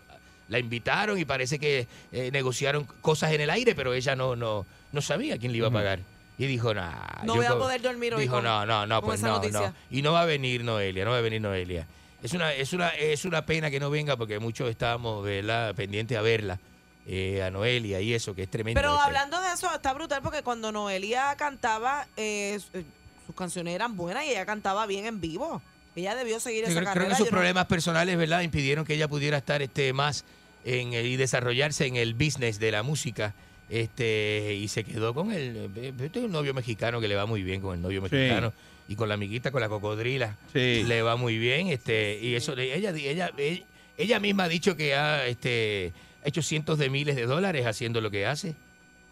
La 0.49 0.59
invitaron 0.59 1.17
y 1.17 1.25
parece 1.25 1.59
que 1.59 1.87
eh, 2.11 2.29
negociaron 2.31 2.85
cosas 3.01 3.31
en 3.31 3.41
el 3.41 3.49
aire, 3.49 3.73
pero 3.73 3.93
ella 3.93 4.15
no, 4.15 4.35
no, 4.35 4.65
no 4.91 5.01
sabía 5.01 5.37
quién 5.37 5.51
le 5.51 5.59
iba 5.59 5.67
a 5.67 5.71
pagar. 5.71 5.99
Y 6.37 6.47
dijo, 6.47 6.73
nah. 6.73 7.23
No 7.23 7.35
voy 7.35 7.45
a 7.45 7.55
poder 7.55 7.81
dormir 7.81 8.15
hoy 8.15 8.21
Dijo, 8.23 8.35
con- 8.35 8.43
no, 8.43 8.65
no, 8.65 8.85
no, 8.85 9.01
pues 9.01 9.21
no, 9.21 9.29
noticia". 9.29 9.59
no. 9.69 9.75
Y 9.89 10.01
no 10.01 10.11
va 10.11 10.21
a 10.21 10.25
venir 10.25 10.63
Noelia, 10.63 11.05
no 11.05 11.11
va 11.11 11.17
a 11.19 11.21
venir 11.21 11.39
Noelia. 11.41 11.85
Es 12.23 12.33
una, 12.33 12.53
es 12.53 12.73
una, 12.73 12.89
es 12.89 13.25
una 13.25 13.45
pena 13.45 13.69
que 13.71 13.79
no 13.79 13.89
venga 13.89 14.17
porque 14.17 14.39
muchos 14.39 14.69
estábamos 14.69 15.23
¿verdad? 15.23 15.73
pendientes 15.75 16.17
a 16.17 16.21
verla, 16.21 16.59
eh, 17.07 17.41
a 17.43 17.49
Noelia 17.51 17.99
y 18.01 18.13
eso, 18.13 18.35
que 18.35 18.43
es 18.43 18.49
tremendo. 18.51 18.79
Pero 18.79 18.93
este. 18.93 19.05
hablando 19.05 19.41
de 19.41 19.53
eso, 19.53 19.73
está 19.73 19.93
brutal 19.93 20.21
porque 20.21 20.43
cuando 20.43 20.71
Noelia 20.71 21.35
cantaba, 21.37 22.07
eh, 22.17 22.59
eh, 22.73 22.83
sus 23.25 23.35
canciones 23.35 23.73
eran 23.73 23.95
buenas 23.95 24.25
y 24.25 24.29
ella 24.31 24.45
cantaba 24.45 24.85
bien 24.85 25.05
en 25.05 25.21
vivo. 25.21 25.61
Ella 25.95 26.15
debió 26.15 26.39
seguir 26.39 26.65
Sí, 26.65 26.71
esa 26.71 26.81
creo, 26.81 26.93
creo 26.93 27.07
que 27.09 27.15
sus 27.15 27.25
no- 27.25 27.31
problemas 27.31 27.65
personales, 27.65 28.17
¿verdad?, 28.17 28.41
impidieron 28.41 28.85
que 28.85 28.93
ella 28.93 29.07
pudiera 29.07 29.37
estar 29.37 29.61
este 29.61 29.91
más 29.93 30.23
en 30.63 30.93
el- 30.93 31.05
y 31.05 31.15
desarrollarse 31.17 31.85
en 31.85 31.95
el 31.97 32.13
business 32.13 32.59
de 32.59 32.71
la 32.71 32.83
música. 32.83 33.33
Este, 33.69 34.53
y 34.59 34.67
se 34.67 34.83
quedó 34.83 35.13
con 35.13 35.31
el. 35.31 35.69
eh, 35.75 35.93
Yo 35.97 36.11
tengo 36.11 36.25
un 36.27 36.31
novio 36.33 36.53
mexicano 36.53 36.99
que 36.99 37.07
le 37.07 37.15
va 37.15 37.25
muy 37.25 37.41
bien 37.41 37.61
con 37.61 37.75
el 37.75 37.81
novio 37.81 38.01
Sí. 38.07 38.13
mexicano. 38.15 38.53
Y 38.87 38.95
con 38.95 39.07
la 39.07 39.15
amiguita, 39.15 39.51
con 39.51 39.61
la 39.61 39.69
cocodrila, 39.69 40.37
Sí. 40.51 40.83
le 40.85 41.01
va 41.01 41.15
muy 41.15 41.37
bien. 41.37 41.67
Este, 41.67 42.19
y 42.21 42.35
eso, 42.35 42.53
ella, 42.57 42.89
ella, 42.89 43.29
ella, 43.37 43.61
ella 43.97 44.19
misma 44.19 44.43
ha 44.43 44.47
dicho 44.49 44.75
que 44.75 44.95
ha 44.95 45.25
este, 45.27 45.93
hecho 46.25 46.41
cientos 46.41 46.77
de 46.79 46.89
miles 46.89 47.15
de 47.15 47.25
dólares 47.25 47.65
haciendo 47.65 48.01
lo 48.01 48.11
que 48.11 48.25
hace. 48.25 48.55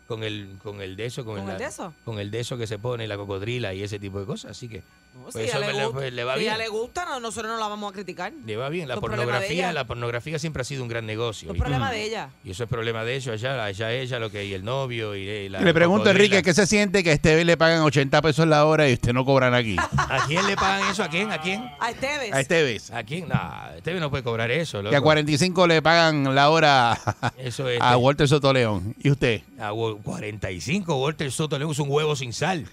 Con 0.08 0.24
el, 0.24 0.58
con 0.62 0.82
el 0.82 0.96
de 0.98 1.06
eso, 1.06 1.24
con, 1.24 1.38
¿Con 1.38 1.48
la- 1.48 1.54
el 1.54 1.60
de 1.60 1.66
eso? 1.66 1.94
con 2.04 2.20
el 2.20 2.32
de 2.32 2.40
eso 2.42 2.58
que 2.58 2.68
se 2.68 2.80
pone, 2.80 3.08
la 3.08 3.16
cocodrila 3.16 3.74
y 3.74 3.84
ese 3.84 4.00
tipo 4.00 4.20
de 4.20 4.26
cosas. 4.26 4.52
Así 4.52 4.68
que. 4.68 4.82
No, 5.16 5.24
pues 5.32 5.36
si 5.36 5.42
eso 5.50 5.58
ella 5.58 5.68
le, 5.68 5.84
gusta, 5.86 6.00
pues 6.00 6.14
le 6.14 6.24
va 6.24 6.34
si 6.36 6.40
bien. 6.40 6.54
ella 6.54 6.64
le 6.64 6.70
gusta, 6.70 7.06
no- 7.06 7.20
nosotros 7.20 7.52
no 7.52 7.58
la 7.60 7.68
vamos 7.68 7.92
a 7.92 7.94
criticar. 7.94 8.32
Le 8.46 8.56
va 8.56 8.70
bien. 8.70 8.88
La 8.88 8.94
es 8.96 9.00
pornografía, 9.00 9.74
la 9.74 9.86
pornografía 9.86 10.40
siempre 10.40 10.62
ha 10.62 10.64
sido 10.64 10.82
un 10.84 10.90
gran 10.90 11.06
negocio. 11.06 11.48
Eso 11.48 11.52
es 11.52 11.54
¿viste? 11.54 11.64
problema 11.66 11.92
de 11.92 12.04
ella. 12.04 12.30
Y 12.44 12.52
eso 12.52 12.64
es 12.64 12.70
problema 12.70 13.04
de 13.04 13.16
ellos, 13.16 13.34
allá, 13.34 13.64
allá 13.66 13.92
ella, 13.92 14.18
lo 14.20 14.32
que 14.32 14.46
y 14.46 14.54
el 14.54 14.64
novio 14.64 15.16
y, 15.16 15.28
y 15.28 15.50
la 15.50 15.60
Le 15.62 15.74
pregunto, 15.74 16.04
cocodrila. 16.06 16.26
Enrique, 16.38 16.44
¿qué 16.44 16.54
se 16.54 16.66
siente 16.66 17.04
que 17.04 17.10
a 17.10 17.14
este 17.14 17.44
le 17.44 17.58
pagan 17.58 17.82
80 17.82 18.22
pesos 18.22 18.48
la 18.48 18.66
hora 18.66 18.90
y 18.90 18.94
usted 18.94 19.12
no 19.14 19.26
cobran 19.26 19.54
aquí? 19.54 19.76
¿A 19.98 20.26
quién 20.28 20.46
le 20.48 20.56
pagan 20.56 20.90
eso? 20.90 21.04
¿A 21.04 21.10
quién? 21.10 21.32
¿A 21.32 21.42
quién? 21.42 21.70
A 21.80 21.90
Esteves. 21.92 22.34
A 22.34 22.40
Esteves. 22.40 22.92
¿A 22.92 23.04
quién? 23.04 23.28
No, 23.28 23.40
Esteves 23.76 24.00
no 24.02 24.10
puede 24.10 24.24
cobrar 24.24 24.50
eso, 24.52 24.78
loco. 24.82 24.92
Que 24.92 24.96
a 24.96 25.02
45 25.02 25.68
le 25.68 25.82
pagan 25.82 26.34
la 26.34 26.50
hora 26.50 26.98
Eso 27.38 27.68
es. 27.70 27.82
a 27.82 27.98
Walter 27.98 28.28
Sotoleón. 28.28 28.96
¿Y 29.00 29.12
usted? 29.12 29.42
A 29.60 29.74
Wa- 29.74 29.98
45, 30.02 30.96
Walter 30.96 31.32
Soto 31.32 31.60
le 31.60 31.66
usa 31.66 31.84
un 31.84 31.92
huevo 31.92 32.16
sin 32.16 32.32
sal. 32.32 32.66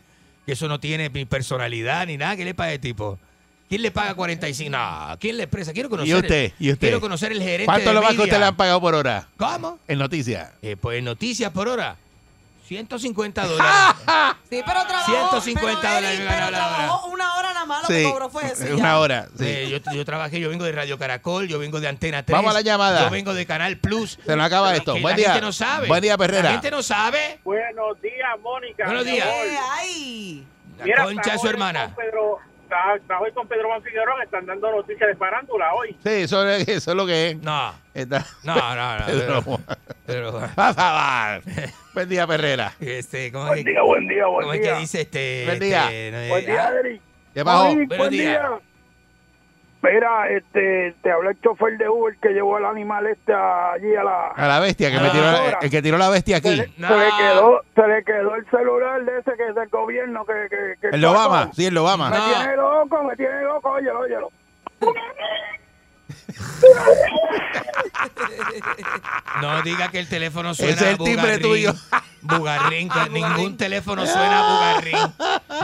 Que 0.46 0.52
eso 0.52 0.68
no 0.68 0.78
tiene 0.80 1.08
ni 1.10 1.24
personalidad 1.24 2.06
ni 2.06 2.16
nada. 2.16 2.36
¿Qué 2.36 2.44
le 2.44 2.54
paga 2.54 2.72
el 2.72 2.80
tipo? 2.80 3.18
¿Quién 3.68 3.82
le 3.82 3.90
paga 3.90 4.14
45? 4.14 4.70
No, 4.70 5.16
¿quién 5.18 5.36
le 5.36 5.42
expresa? 5.42 5.72
Quiero 5.72 5.90
conocer. 5.90 6.08
¿Y 6.08 6.14
usted? 6.14 6.52
¿Y 6.60 6.70
usted? 6.70 6.86
Quiero 6.86 7.00
conocer 7.00 7.32
el 7.32 7.42
gerente 7.42 7.64
¿Cuánto 7.64 7.88
de 7.88 7.94
lo 7.94 8.00
más 8.00 8.10
que 8.12 8.18
media. 8.18 8.24
usted 8.32 8.38
le 8.38 8.44
han 8.46 8.56
pagado 8.56 8.80
por 8.80 8.94
hora? 8.94 9.26
¿Cómo? 9.36 9.80
En 9.88 9.98
noticias. 9.98 10.50
Eh, 10.62 10.76
pues 10.80 11.02
noticias 11.02 11.50
por 11.50 11.66
hora. 11.68 11.96
150 12.68 13.44
dólares. 13.46 13.72
Sí, 14.48 14.60
pero 14.64 14.86
trabajó. 14.86 15.12
150 15.12 15.80
pero, 15.80 15.94
dólares 15.94 16.20
pero 16.28 16.30
la 16.30 16.46
hora. 16.46 16.76
trabajó 16.76 17.08
lo 17.66 17.88
que 17.88 18.02
cobró 18.04 18.30
fue 18.30 18.46
eso. 18.46 18.66
y 18.66 18.72
una 18.72 18.82
ya. 18.82 18.98
hora. 18.98 19.26
sí. 19.38 19.44
Eh, 19.46 19.68
yo, 19.84 19.92
yo 19.92 20.04
trabajé, 20.04 20.40
yo 20.40 20.48
vengo 20.48 20.64
de 20.64 20.72
Radio 20.72 20.98
Caracol, 20.98 21.48
yo 21.48 21.58
vengo 21.58 21.80
de 21.80 21.88
Antena 21.88 22.22
3. 22.24 22.34
Vamos 22.36 22.50
a 22.50 22.54
la 22.54 22.60
llamada. 22.62 23.04
Yo 23.04 23.10
vengo 23.10 23.34
de 23.34 23.46
Canal 23.46 23.76
Plus. 23.78 24.18
Se 24.24 24.36
nos 24.36 24.46
acaba 24.46 24.74
esto. 24.74 24.94
La 24.94 25.00
Buen 25.02 25.16
día. 25.16 25.26
gente 25.32 25.40
no 25.46 25.52
sabe. 25.52 25.88
Buen 25.88 26.00
día, 26.02 26.16
Perrera. 26.16 26.42
La 26.44 26.50
gente 26.52 26.70
no 26.70 26.82
sabe. 26.82 27.40
Buenos 27.44 28.00
días, 28.00 28.40
Mónica. 28.42 28.84
Buenos 28.86 29.04
días. 29.04 29.26
Eh, 29.26 29.56
ay. 29.78 30.46
La 30.78 30.84
Mira, 30.84 31.04
concha 31.04 31.32
de 31.32 31.38
su 31.38 31.48
hermana. 31.48 31.94
Pedro, 31.96 32.38
está, 32.64 32.96
está 32.96 33.18
hoy 33.20 33.32
con 33.32 33.48
Pedro 33.48 33.68
Juan 33.68 33.82
Figueroa, 33.82 34.22
están 34.22 34.44
dando 34.44 34.70
noticias 34.70 35.08
de 35.08 35.16
farándula 35.16 35.72
hoy. 35.74 35.92
Sí, 36.04 36.10
eso 36.10 36.46
es, 36.48 36.68
eso 36.68 36.90
es 36.90 36.96
lo 36.96 37.06
que 37.06 37.30
es. 37.30 37.36
No. 37.38 37.74
Está- 37.94 38.26
No, 38.42 38.54
no, 38.74 38.98
no. 38.98 39.06
Pedro 40.06 40.32
favor. 40.64 41.42
Buen 41.94 42.08
día, 42.08 42.26
Perrera. 42.26 42.74
este, 42.78 43.32
¿cómo 43.32 43.46
Buen 43.46 43.60
es 43.60 43.64
día, 43.64 43.82
buen 43.82 44.06
día, 44.06 44.26
buen 44.26 44.42
¿Cómo 44.42 44.52
es 44.54 44.60
día. 44.60 44.74
que 44.74 44.80
dice 44.80 45.00
este? 45.00 45.44
Buen 45.46 45.58
día. 45.60 45.84
este, 45.84 46.10
no, 46.12 46.28
Buen 46.28 46.44
eh, 46.44 46.46
día, 46.46 46.72
Eric. 46.80 47.02
¿Qué 47.36 47.44
pasó? 47.44 47.64
Buenos 47.66 47.98
buen 47.98 48.10
días. 48.10 48.40
día. 48.40 48.50
Mira, 49.82 50.28
este, 50.30 50.94
te 51.02 51.12
habla 51.12 51.30
el 51.32 51.40
chofer 51.42 51.76
de 51.76 51.86
Uber 51.86 52.16
que 52.16 52.30
llevó 52.30 52.56
al 52.56 52.64
animal 52.64 53.06
este 53.08 53.34
allí 53.34 53.94
a 53.94 54.02
la... 54.02 54.28
A 54.28 54.48
la 54.48 54.58
bestia, 54.60 54.90
que 54.90 54.98
me 54.98 55.10
tiró, 55.10 55.24
la- 55.24 55.58
el 55.60 55.70
que 55.70 55.82
tiró 55.82 55.98
la 55.98 56.08
bestia 56.08 56.38
Se 56.40 56.48
aquí. 56.48 56.56
le, 56.56 56.68
No. 56.78 56.88
se 56.88 56.96
le 56.96 57.10
quedó, 57.18 57.60
se 57.74 57.86
le 57.86 58.04
quedó 58.04 58.34
el 58.36 58.46
celular 58.50 59.04
de 59.04 59.18
ese 59.18 59.32
que 59.36 59.48
es 59.48 59.54
del 59.54 59.68
gobierno 59.68 60.24
que, 60.24 60.32
que, 60.48 60.74
que 60.80 60.96
El 60.96 61.04
Obama. 61.04 61.50
Sí, 61.52 61.66
el 61.66 61.76
Obama. 61.76 62.08
Me 62.08 62.16
No. 62.16 62.24
tiene 62.24 62.56
loco, 62.56 63.02
me 63.04 63.16
tiene 63.16 63.42
loco, 63.42 63.70
óyelo, 63.70 64.00
óyelo. 64.00 64.30
No 69.40 69.62
diga 69.62 69.88
que 69.90 69.98
el 69.98 70.08
teléfono 70.08 70.54
suena 70.54 70.72
Ese 70.72 70.84
es 70.84 70.90
el 70.92 71.04
timbre 71.04 71.38
tuyo. 71.38 71.72
Bugarrín, 72.22 72.88
que 72.88 73.08
ningún 73.10 73.56
teléfono 73.56 74.06
suena 74.06 74.42
bugarrín. 74.42 75.14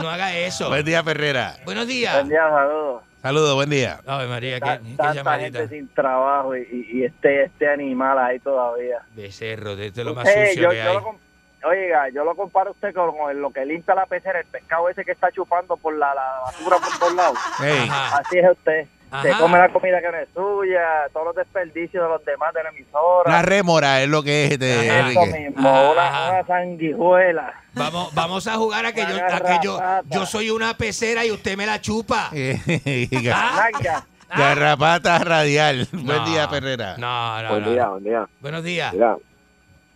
No 0.01 0.09
haga 0.09 0.35
eso. 0.35 0.69
Buen 0.69 0.85
día, 0.85 1.03
Perrera. 1.03 1.55
Buenos 1.65 1.87
días. 1.87 2.27
día, 2.27 2.47
saludos. 2.49 3.03
Saludos, 3.21 3.55
buen 3.55 3.69
día. 3.69 4.01
Ave 4.05 4.27
María, 4.27 4.59
qué, 4.59 4.79
llamadita. 4.97 5.59
gente 5.59 5.67
sin 5.69 5.87
trabajo 5.93 6.57
y, 6.57 6.61
y- 6.91 6.97
y 6.99 7.03
este 7.05 7.45
este 7.45 7.69
animal 7.69 8.19
ahí 8.19 8.37
todavía. 8.39 8.97
Becerro, 9.15 9.77
de 9.77 9.87
este 9.87 10.03
lo 10.03 10.13
más 10.13 10.27
Eh, 10.27 10.47
sucio 10.49 10.63
yo, 10.63 10.69
que 10.71 10.75
yo 10.83 10.89
hay. 10.89 10.95
lo 10.97 11.23
Oiga, 11.65 12.09
yo 12.09 12.25
lo 12.25 12.35
comparo 12.35 12.71
a 12.71 12.73
usted 12.73 12.93
con 12.93 13.41
lo 13.41 13.51
que 13.51 13.65
limpia 13.65 13.95
la 13.95 14.05
pecera, 14.05 14.39
el 14.41 14.45
pescado 14.45 14.89
ese 14.89 15.05
que 15.05 15.13
está 15.13 15.31
chupando 15.31 15.77
por 15.77 15.97
la, 15.97 16.13
la 16.13 16.39
basura 16.43 16.75
por 16.77 16.99
todos 16.99 17.13
lados. 17.15 17.37
Hey. 17.59 17.89
Así 17.89 18.39
es 18.39 18.51
usted. 18.51 18.85
Se 19.21 19.29
Ajá. 19.29 19.39
come 19.39 19.57
la 19.59 19.69
comida 19.71 20.01
que 20.01 20.11
no 20.11 20.17
es 20.17 20.27
suya, 20.33 20.81
todos 21.13 21.27
los 21.27 21.35
desperdicios 21.35 22.03
de 22.03 22.09
los 22.09 22.25
demás 22.25 22.53
de 22.53 22.63
la 22.63 22.69
emisora. 22.69 23.23
Una 23.25 23.41
rémora 23.43 24.01
es 24.01 24.09
lo 24.09 24.23
que 24.23 24.45
es 24.45 24.51
este 24.53 24.89
Ajá. 24.89 25.09
Eso 25.11 25.21
Enrique. 25.21 25.39
mismo, 25.49 25.69
Ajá. 25.69 25.91
una, 25.91 26.29
una 26.31 26.47
sanguijuela. 26.47 27.53
Vamos, 27.75 28.13
vamos 28.15 28.47
a 28.47 28.55
jugar 28.55 28.85
a 28.85 28.91
que, 28.93 29.01
yo, 29.01 29.15
a 29.25 29.39
que 29.39 29.59
yo, 29.63 29.79
yo 30.09 30.25
soy 30.25 30.49
una 30.49 30.75
pecera 30.75 31.25
y 31.25 31.31
usted 31.31 31.55
me 31.57 31.65
la 31.65 31.79
chupa. 31.81 32.29
Ah, 33.33 33.69
Nalga. 33.71 34.05
Garrapata 34.35 35.19
radial. 35.19 35.87
Buen 35.91 36.25
día, 36.25 36.49
Perrera. 36.49 36.95
No, 36.97 37.41
no, 37.43 37.49
Buen 37.49 37.63
no. 37.65 37.71
día, 37.71 37.87
buen 37.89 38.03
día. 38.03 38.27
Buenos 38.41 38.63
días. 38.63 38.91
Mira, 38.93 39.15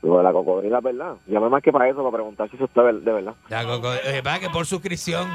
de 0.04 0.24
la 0.24 0.32
cocodrila, 0.32 0.80
¿verdad? 0.80 1.16
Llamé 1.26 1.50
más 1.50 1.64
que 1.64 1.72
para 1.72 1.90
eso, 1.90 1.98
para 2.04 2.12
preguntar 2.12 2.48
si 2.50 2.56
eso 2.56 2.66
está 2.66 2.84
de 2.84 2.94
verdad. 3.12 3.34
La 3.50 3.64
coco- 3.66 3.94
eh, 3.94 4.22
va, 4.22 4.38
que 4.40 4.50
por 4.52 4.66
suscripción. 4.68 5.28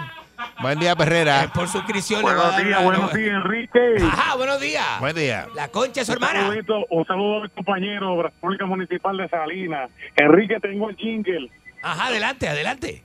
Buen 0.60 0.78
día, 0.78 0.92
eh, 0.92 0.96
Perrera. 0.96 1.50
por 1.54 1.68
suscripción 1.68 2.22
dar 2.24 2.36
una- 2.64 2.80
buenos 2.80 3.12
días, 3.12 3.34
Enrique. 3.44 3.96
Ajá, 4.02 4.36
buenos 4.36 4.60
días. 4.60 5.00
Buen 5.00 5.14
día. 5.16 5.46
La 5.54 5.68
concha 5.68 6.04
su 6.04 6.12
Un 6.12 6.16
hermana. 6.18 6.40
saludito, 6.42 6.86
un 6.90 7.06
saludo 7.06 7.38
a 7.38 7.42
mi 7.42 7.48
compañero 7.50 8.10
de 8.10 8.16
la 8.16 8.22
República 8.24 8.66
Municipal 8.66 9.16
de 9.16 9.28
Salinas. 9.28 9.90
Enrique, 10.16 10.58
tengo 10.60 10.90
el 10.90 10.96
jingle. 10.96 11.50
Ajá, 11.82 12.06
adelante, 12.06 12.48
adelante. 12.48 13.02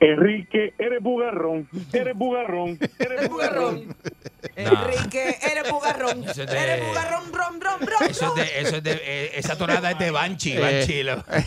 Enrique, 0.00 0.74
eres 0.78 1.02
bugarrón, 1.02 1.68
eres 1.92 2.14
bugarrón, 2.16 2.78
eres 3.00 3.28
bugarrón. 3.28 3.96
Enrique, 4.54 5.36
eres 5.42 5.68
bugarrón. 5.72 6.22
Eso 6.22 6.42
es 6.44 6.50
de- 6.50 6.56
Eres 6.58 6.86
bugarrón, 6.86 7.32
rom, 7.32 7.60
rom, 7.60 7.80
rom. 7.80 8.08
Eso 8.08 8.28
es 8.28 8.34
de, 8.36 8.60
eso 8.60 8.76
es 8.76 8.82
de, 8.84 8.92
eh, 8.92 9.30
esa 9.34 9.58
tonada 9.58 9.90
es 9.90 9.98
de 9.98 10.10
Banchi, 10.12 10.56
Banchi. 10.56 11.00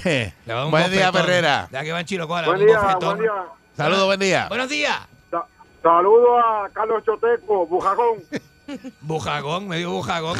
Eh, 0.03 0.33
un 0.47 0.69
buen 0.71 0.91
día. 0.91 1.11
Perrera. 1.13 1.69
Ya 1.71 1.81
que 1.81 1.91
Banchi 1.93 2.17
lo 2.17 2.27
coja, 2.27 2.41
le 2.41 2.47
Buen 2.49 2.65
día, 2.65 2.79
buen 2.99 3.19
día. 3.19 3.31
Saludos, 3.75 4.05
buen 4.05 4.19
día. 4.19 4.47
Buenos 4.49 4.69
días. 4.69 4.97
Sa- 5.29 5.45
Saludo 5.81 6.37
a 6.37 6.69
Carlos 6.73 7.03
Choteco, 7.05 7.65
Bujagón. 7.67 8.19
Bujagón, 9.01 9.67
medio 9.67 9.91
bujagón. 9.91 10.37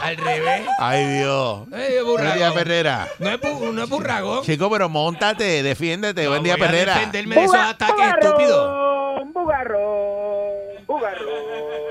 Al 0.00 0.16
revés. 0.16 0.62
Ay, 0.78 1.04
Dios. 1.18 1.68
Buen 1.68 2.34
día, 2.34 2.52
Perrera. 2.52 3.08
No 3.18 3.30
es, 3.30 3.40
bu- 3.40 3.72
no 3.72 3.82
es 3.82 3.88
burragón. 3.90 4.42
Chico, 4.44 4.70
pero 4.70 4.88
montate, 4.88 5.62
defiéndete. 5.62 6.28
Buen 6.28 6.42
día, 6.42 6.54
voy 6.56 6.62
a 6.62 6.66
Perrera. 6.66 6.94
defenderme 6.94 7.34
de 7.36 7.44
esos 7.44 7.56
ataques 7.56 8.06
estúpidos. 8.20 9.24
Bugarrón, 9.32 10.86
bugarrón. 10.86 11.83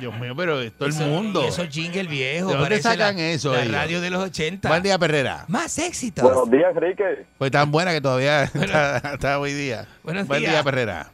Dios 0.00 0.18
mío, 0.18 0.34
pero 0.36 0.60
es 0.60 0.72
todo 0.72 0.88
el 0.88 0.94
Eso- 0.94 1.04
mundo. 1.06 1.42
y 1.42 1.46
Esos 1.46 1.68
jingle 1.68 2.04
viejos. 2.04 2.52
¿De 2.52 2.58
dónde 2.58 2.82
sacan 2.82 3.16
la, 3.16 3.22
eso 3.30 3.52
La 3.52 3.62
ellos? 3.62 3.74
radio 3.74 4.00
de 4.00 4.10
los 4.10 4.22
80. 4.24 4.68
Buen 4.68 4.82
día, 4.82 4.98
Perrera. 4.98 5.44
Más 5.48 5.78
éxitos. 5.78 6.24
Buenos 6.24 6.50
días, 6.50 6.74
Enrique. 6.74 7.26
Pues 7.38 7.50
tan 7.50 7.70
buena 7.70 7.92
que 7.92 8.00
todavía 8.00 8.44
está, 8.54 8.96
está 9.14 9.38
hoy 9.38 9.52
día. 9.52 9.86
Buenos 10.02 10.26
Buen 10.26 10.40
días. 10.40 10.52
día, 10.52 10.64
Perrera. 10.64 11.06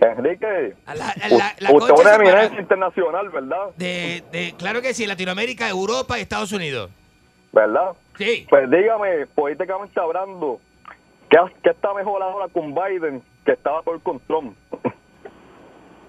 Enrique, 0.00 0.74
A 0.86 0.94
la- 0.94 1.08
a 1.10 1.28
la- 1.28 1.54
la 1.58 1.72
usted 1.72 1.92
es 1.94 2.00
una 2.00 2.14
eminencia 2.14 2.60
internacional, 2.60 3.28
¿verdad? 3.30 3.70
de, 3.76 4.22
de- 4.30 4.54
claro 4.56 4.80
que 4.80 4.94
sí, 4.94 5.06
Latinoamérica, 5.06 5.68
Europa 5.68 6.18
y 6.18 6.22
Estados 6.22 6.52
Unidos. 6.52 6.90
¿Verdad? 7.52 7.92
Sí. 8.16 8.46
Pues 8.48 8.70
dígame, 8.70 9.26
políticamente 9.34 9.98
hablando, 9.98 10.60
¿qué, 11.28 11.38
qué 11.64 11.70
está 11.70 11.92
mejor 11.94 12.22
ahora 12.22 12.46
con 12.52 12.72
Biden 12.74 13.22
que 13.44 13.52
estaba 13.52 13.82
por 13.82 14.00
con 14.02 14.20
Trump? 14.20 14.56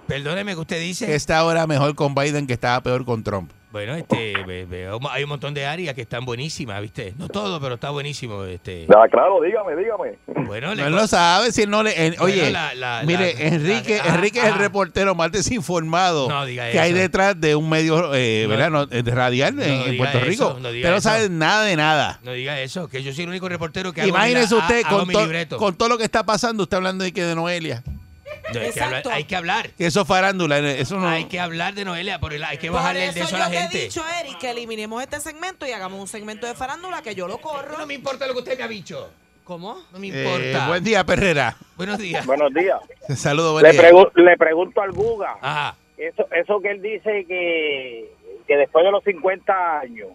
Perdóneme 0.10 0.54
que 0.56 0.60
usted 0.60 0.80
dice. 0.82 1.06
Que 1.06 1.16
está 1.16 1.38
ahora 1.38 1.68
mejor 1.68 1.94
con 1.96 2.16
Biden 2.16 2.48
que 2.48 2.54
estaba 2.54 2.82
peor 2.82 3.06
con 3.06 3.24
Trump. 3.24 3.52
Bueno, 3.72 3.94
este, 3.94 4.34
ve- 4.48 4.66
veo- 4.66 5.00
hay 5.12 5.22
un 5.22 5.30
montón 5.30 5.54
de 5.54 5.68
áreas 5.68 5.94
que 5.94 6.02
están 6.02 6.26
buenísimas, 6.26 6.82
¿viste? 6.82 7.14
No 7.20 7.28
todo, 7.28 7.62
pero 7.62 7.76
está 7.76 7.92
buenísimo. 7.92 8.44
Este. 8.46 8.88
Ah, 8.90 9.06
claro, 9.12 9.40
dígame, 9.44 9.76
dígame. 9.76 10.18
Bueno, 10.48 10.74
No, 10.74 10.88
él 10.88 10.92
no 10.92 11.06
sabe 11.06 11.52
si 11.52 11.62
él 11.62 11.70
no 11.70 11.84
le. 11.84 11.92
en- 12.08 12.16
Bueno, 12.18 12.24
oye, 12.24 12.50
la- 12.50 12.74
la- 12.74 13.04
mire, 13.06 13.36
la- 13.36 13.40
Enrique, 13.42 13.98
la- 14.04 14.16
Enrique 14.16 14.40
es 14.40 14.46
el 14.46 14.56
reportero 14.56 15.14
más 15.14 15.32
desinformado 15.32 16.28
No 16.28 16.46
diga 16.46 16.72
que 16.72 16.80
hay 16.80 16.94
detrás 16.94 17.40
de 17.40 17.56
un 17.56 17.70
medio 17.70 18.16
eh, 18.16 18.46
No- 18.46 18.50
¿verdad? 18.50 18.70
No, 18.72 18.86
de 18.88 19.04
radial 19.12 19.56
no 19.56 19.62
en, 19.62 19.98
Puerto 19.98 20.18
eso, 20.18 20.26
Rico. 20.28 20.48
Usted 20.60 20.90
no 20.90 21.02
sabe 21.02 21.30
nada 21.30 21.64
de 21.66 21.76
nada. 21.76 22.20
No 22.24 22.32
diga 22.32 22.60
eso, 22.60 22.88
que 22.88 23.04
yo 23.04 23.14
soy 23.14 23.26
el 23.26 23.30
único 23.30 23.48
reportero 23.50 23.94
que 23.94 24.02
hago 24.02 24.10
Imagínese 24.10 24.56
mi- 24.56 24.62
usted 24.62 24.82
ha- 24.84 24.88
hago 24.88 24.98
con, 25.00 25.08
mi 25.08 25.14
to- 25.14 25.22
libreto. 25.22 25.58
con 25.58 25.76
todo 25.76 25.90
lo 25.90 26.00
que 26.00 26.06
está 26.06 26.26
pasando, 26.26 26.64
usted 26.64 26.78
hablando 26.78 27.04
de 27.04 27.12
que 27.14 27.24
de 27.24 27.36
Noelia. 27.36 27.84
No, 28.54 28.60
hay, 28.62 28.72
que 28.72 28.82
hablar, 28.82 29.04
hay 29.12 29.24
que 29.26 29.36
hablar. 29.36 29.70
Eso 29.78 30.02
es 30.02 30.08
farándula, 30.08 30.60
eso 30.60 30.98
no. 30.98 31.08
Hay 31.08 31.26
que 31.26 31.40
hablar 31.40 31.74
de 31.74 31.86
Noelia, 31.86 32.20
por 32.20 32.34
el- 32.34 32.44
hay 32.44 32.58
que 32.58 32.68
Por 32.68 32.78
bajarle 32.78 33.08
el 33.08 33.14
de 33.14 33.20
eso 33.22 33.28
eso 33.30 33.36
a 33.36 33.40
yo 33.40 33.46
la 33.46 33.70
te 33.70 33.78
he 33.78 33.82
dicho, 33.84 34.04
Eric, 34.22 34.38
que 34.40 34.50
eliminemos 34.52 35.02
este 35.02 35.20
segmento 35.20 35.66
y 35.68 35.72
hagamos 35.72 36.00
un 36.00 36.08
segmento 36.08 36.48
de 36.48 36.54
farándula 36.56 37.02
que 37.02 37.16
yo 37.16 37.28
lo 37.28 37.38
corro. 37.40 37.78
No 37.78 37.86
me 37.86 37.94
importa 37.94 38.28
lo 38.28 38.34
que 38.34 38.40
usted 38.40 38.58
me 38.58 38.64
ha 38.64 38.68
dicho. 38.68 39.10
¿Cómo? 39.44 39.82
No 39.92 39.98
me 40.00 40.08
Eh, 40.10 40.24
importa. 40.24 40.68
buen 40.68 40.84
día, 40.84 41.04
Perrera. 41.04 41.58
Buenos 41.76 41.98
días. 41.98 42.26
Buenos 42.26 42.54
días. 42.54 42.80
Saludos, 43.20 43.54
buen 43.54 43.64
Le, 43.66 43.72
día. 43.72 43.90
pregu- 43.92 44.12
le 44.16 44.38
pregunto 44.38 44.82
al 44.82 44.92
Guga, 44.92 45.38
Ajá. 45.42 45.76
eso, 45.98 46.28
eso 46.32 46.60
que 46.62 46.70
él 46.72 46.82
dice 46.82 47.26
que, 47.28 48.12
que 48.48 48.58
después 48.58 48.86
de 48.86 48.92
los 48.92 49.04
50 49.04 49.80
años, 49.80 50.10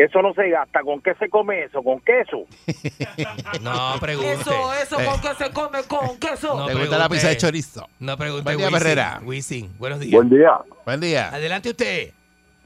que 0.00 0.06
eso 0.06 0.22
no 0.22 0.32
se 0.32 0.48
gasta, 0.48 0.80
¿con 0.82 1.02
qué 1.02 1.14
se 1.16 1.28
come 1.28 1.64
eso? 1.64 1.82
¿Con 1.82 2.00
queso? 2.00 2.44
No 3.60 3.94
pregunte. 4.00 4.32
Eso, 4.32 4.72
eso, 4.74 4.98
Eh. 5.00 5.04
con 5.04 5.20
que 5.20 5.34
se 5.44 5.50
come 5.52 5.82
con 5.86 6.18
queso. 6.18 6.56
No 6.56 6.66
¿Te 6.66 6.74
gusta 6.74 6.96
la 6.98 7.08
pizza 7.08 7.28
de 7.28 7.36
chorizo? 7.36 7.86
No 7.98 8.16
pregunte. 8.16 8.44
Buen 8.44 8.56
día, 8.56 8.66
Wisin. 8.68 8.78
Perrera. 8.78 9.20
Wisin, 9.22 9.70
buenos 9.78 10.00
días. 10.00 10.30
día. 10.30 10.58
Buen 10.86 11.00
día. 11.00 11.28
Adelante 11.28 11.70
usted. 11.70 12.12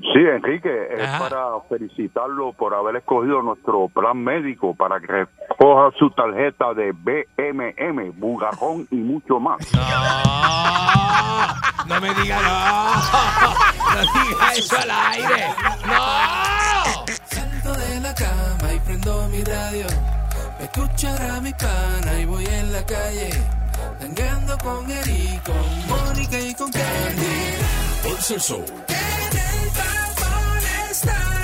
Sí, 0.00 0.18
Enrique, 0.18 0.70
es 0.92 1.02
Ajá. 1.02 1.18
para 1.28 1.60
felicitarlo 1.68 2.52
por 2.52 2.74
haber 2.74 2.96
escogido 2.96 3.42
nuestro 3.42 3.88
plan 3.88 4.18
médico 4.22 4.74
para 4.74 5.00
que 5.00 5.26
coja 5.58 5.96
su 5.98 6.10
tarjeta 6.10 6.74
de 6.74 6.92
BMM, 6.92 8.10
Bugarrón 8.18 8.86
y 8.90 8.96
mucho 8.96 9.38
más. 9.40 9.58
No, 9.72 9.80
no 11.94 12.00
me 12.00 12.14
diga 12.14 12.40
no. 12.42 12.94
No 13.94 14.00
diga 14.00 14.52
eso 14.56 14.76
al 14.76 14.90
aire. 14.90 15.46
No. 15.86 16.83
Mi 19.04 19.44
radio. 19.44 19.86
Me 20.58 20.64
escuchará 20.64 21.38
mi 21.38 21.52
pana 21.52 22.18
y 22.18 22.24
voy 22.24 22.46
en 22.46 22.72
la 22.72 22.82
calle. 22.86 23.28
Tangando 24.00 24.56
con 24.56 24.90
Eric, 24.90 25.42
con 25.42 25.88
Mónica 25.88 26.40
y 26.40 26.54
con 26.54 26.72
Candy. 26.72 27.36
Por 28.02 28.22
ser 28.22 28.40
show. 28.40 28.64
En 28.88 29.36
el 29.36 29.70
tapón 29.72 30.90
están 30.90 31.43